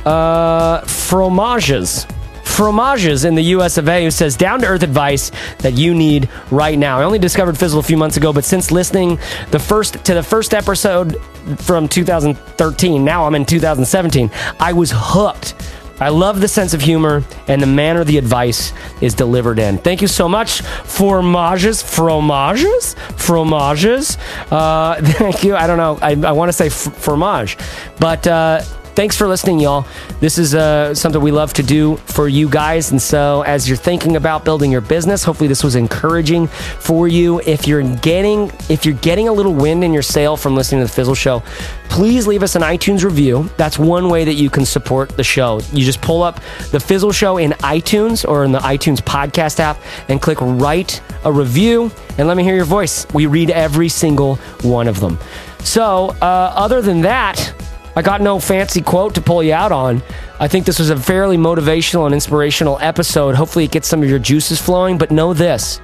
uh, 0.05 0.81
Fromages. 0.81 2.07
Fromages 2.43 3.25
in 3.25 3.33
the 3.33 3.41
US 3.55 3.77
of 3.79 3.89
A 3.89 4.03
who 4.03 4.11
says 4.11 4.37
down 4.37 4.61
to 4.61 4.67
earth 4.67 4.83
advice 4.83 5.31
that 5.57 5.73
you 5.73 5.95
need 5.95 6.29
right 6.51 6.77
now. 6.77 6.99
I 6.99 7.03
only 7.03 7.19
discovered 7.19 7.57
Fizzle 7.57 7.79
a 7.79 7.83
few 7.83 7.97
months 7.97 8.17
ago, 8.17 8.31
but 8.31 8.45
since 8.45 8.71
listening 8.71 9.17
the 9.49 9.59
first 9.59 10.05
to 10.05 10.13
the 10.13 10.23
first 10.23 10.53
episode 10.53 11.19
from 11.57 11.87
2013, 11.87 13.03
now 13.03 13.25
I'm 13.25 13.33
in 13.33 13.45
2017, 13.45 14.29
I 14.59 14.73
was 14.73 14.91
hooked. 14.93 15.55
I 15.99 16.09
love 16.09 16.41
the 16.41 16.47
sense 16.47 16.73
of 16.73 16.81
humor 16.81 17.23
and 17.47 17.61
the 17.61 17.67
manner 17.67 18.03
the 18.03 18.17
advice 18.17 18.73
is 19.01 19.13
delivered 19.13 19.59
in. 19.59 19.77
Thank 19.77 20.01
you 20.01 20.07
so 20.07 20.27
much, 20.27 20.61
fromages, 20.61 21.81
fromages, 21.83 22.95
fromages. 23.15 24.17
Uh, 24.51 25.01
thank 25.01 25.43
you. 25.43 25.55
I 25.55 25.67
don't 25.67 25.77
know. 25.77 25.97
I, 26.01 26.11
I 26.27 26.31
want 26.33 26.49
to 26.49 26.53
say 26.53 26.67
f- 26.67 26.73
fromage, 26.97 27.57
but 27.99 28.27
uh, 28.27 28.61
thanks 28.95 29.17
for 29.17 29.27
listening, 29.27 29.59
y'all. 29.59 29.85
This 30.19 30.37
is 30.37 30.55
uh, 30.55 30.95
something 30.95 31.21
we 31.21 31.31
love 31.31 31.53
to 31.53 31.63
do 31.63 31.97
for 31.97 32.27
you 32.27 32.49
guys. 32.49 32.91
And 32.91 33.01
so, 33.01 33.41
as 33.43 33.67
you're 33.67 33.77
thinking 33.77 34.15
about 34.15 34.45
building 34.45 34.71
your 34.71 34.81
business, 34.81 35.23
hopefully 35.23 35.47
this 35.47 35.63
was 35.63 35.75
encouraging 35.75 36.47
for 36.47 37.07
you. 37.07 37.41
If 37.41 37.67
you're 37.67 37.83
getting 37.97 38.51
if 38.69 38.85
you're 38.85 38.95
getting 38.95 39.27
a 39.27 39.33
little 39.33 39.53
wind 39.53 39.83
in 39.83 39.93
your 39.93 40.01
sail 40.01 40.37
from 40.37 40.55
listening 40.55 40.81
to 40.81 40.87
the 40.87 40.93
Fizzle 40.93 41.15
Show, 41.15 41.43
please 41.89 42.25
leave 42.25 42.41
us 42.41 42.55
an 42.55 42.61
iTunes 42.61 43.03
review. 43.03 43.49
That's 43.57 43.77
one 43.77 44.09
way 44.09 44.23
that 44.23 44.35
you 44.35 44.49
can 44.49 44.65
support 44.65 45.09
the 45.09 45.23
show. 45.23 45.59
You 45.71 45.83
just 45.83 46.01
pull 46.01 46.23
up 46.23 46.39
the 46.71 46.79
Fizzle 46.79 47.11
Show 47.11 47.37
in 47.37 47.51
iTunes 47.51 48.27
or 48.27 48.45
in 48.45 48.51
the 48.51 48.59
iTunes 48.59 48.99
podcast 48.99 49.59
app 49.59 49.79
and 50.09 50.21
click 50.21 50.39
write 50.41 51.01
a 51.25 51.31
review 51.31 51.91
and 52.17 52.27
let 52.27 52.37
me 52.37 52.43
hear 52.43 52.55
your 52.55 52.65
voice. 52.65 53.05
We 53.13 53.25
read 53.25 53.49
every 53.49 53.89
single 53.89 54.35
one 54.61 54.87
of 54.87 54.99
them. 54.99 55.19
So, 55.59 56.15
uh, 56.21 56.53
other 56.55 56.81
than 56.81 57.01
that, 57.01 57.53
I 57.95 58.01
got 58.01 58.21
no 58.21 58.39
fancy 58.39 58.81
quote 58.81 59.15
to 59.15 59.21
pull 59.21 59.41
you 59.41 59.53
out 59.53 59.71
on. 59.71 60.03
I 60.39 60.47
think 60.49 60.65
this 60.65 60.79
was 60.79 60.89
a 60.89 60.97
fairly 60.97 61.37
motivational 61.37 62.05
and 62.05 62.13
inspirational 62.13 62.77
episode. 62.81 63.35
Hopefully, 63.35 63.65
it 63.65 63.71
gets 63.71 63.87
some 63.87 64.03
of 64.03 64.09
your 64.09 64.19
juices 64.19 64.61
flowing, 64.61 64.97
but 64.97 65.11
know 65.11 65.33
this 65.33 65.79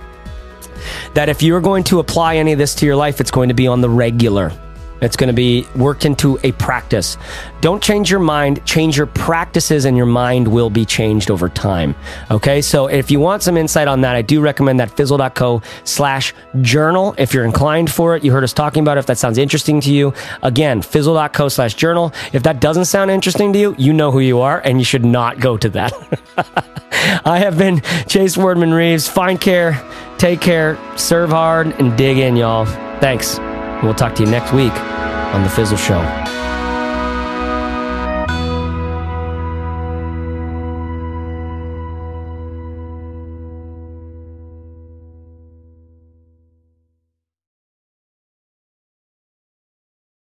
that 1.13 1.29
if 1.29 1.43
you're 1.43 1.61
going 1.61 1.83
to 1.83 1.99
apply 1.99 2.37
any 2.37 2.51
of 2.51 2.57
this 2.57 2.73
to 2.75 2.85
your 2.85 2.95
life, 2.95 3.21
it's 3.21 3.31
going 3.31 3.49
to 3.49 3.55
be 3.55 3.67
on 3.67 3.81
the 3.81 3.89
regular. 3.89 4.51
It's 5.01 5.15
going 5.15 5.27
to 5.27 5.33
be 5.33 5.67
worked 5.75 6.05
into 6.05 6.39
a 6.43 6.51
practice. 6.53 7.17
Don't 7.59 7.81
change 7.81 8.09
your 8.09 8.19
mind, 8.19 8.63
change 8.65 8.97
your 8.97 9.07
practices, 9.07 9.85
and 9.85 9.97
your 9.97 10.05
mind 10.05 10.47
will 10.47 10.69
be 10.69 10.85
changed 10.85 11.31
over 11.31 11.49
time. 11.49 11.95
Okay, 12.29 12.61
so 12.61 12.87
if 12.87 13.11
you 13.11 13.19
want 13.19 13.43
some 13.43 13.57
insight 13.57 13.87
on 13.87 14.01
that, 14.01 14.15
I 14.15 14.21
do 14.21 14.41
recommend 14.41 14.79
that 14.79 14.95
fizzle.co 14.95 15.61
slash 15.83 16.33
journal. 16.61 17.15
If 17.17 17.33
you're 17.33 17.45
inclined 17.45 17.91
for 17.91 18.15
it, 18.15 18.23
you 18.23 18.31
heard 18.31 18.43
us 18.43 18.53
talking 18.53 18.83
about 18.83 18.97
it. 18.97 19.01
If 19.01 19.05
that 19.07 19.17
sounds 19.17 19.37
interesting 19.37 19.81
to 19.81 19.93
you, 19.93 20.13
again, 20.43 20.81
fizzle.co 20.81 21.49
slash 21.49 21.73
journal. 21.73 22.13
If 22.33 22.43
that 22.43 22.59
doesn't 22.59 22.85
sound 22.85 23.11
interesting 23.11 23.53
to 23.53 23.59
you, 23.59 23.75
you 23.77 23.93
know 23.93 24.11
who 24.11 24.19
you 24.19 24.39
are, 24.39 24.59
and 24.59 24.79
you 24.79 24.85
should 24.85 25.05
not 25.05 25.39
go 25.39 25.57
to 25.57 25.69
that. 25.69 25.93
I 27.25 27.39
have 27.39 27.57
been 27.57 27.81
Chase 28.07 28.37
Wordman 28.37 28.75
Reeves. 28.75 29.07
Find 29.07 29.39
care, 29.39 29.83
take 30.17 30.41
care, 30.41 30.77
serve 30.97 31.31
hard, 31.31 31.67
and 31.79 31.97
dig 31.97 32.17
in, 32.17 32.35
y'all. 32.35 32.65
Thanks. 32.99 33.39
We'll 33.83 33.95
talk 33.95 34.13
to 34.15 34.23
you 34.23 34.29
next 34.29 34.53
week 34.53 34.73
on 35.33 35.43
The 35.43 35.49
Fizzle 35.49 35.77
Show. 35.77 36.40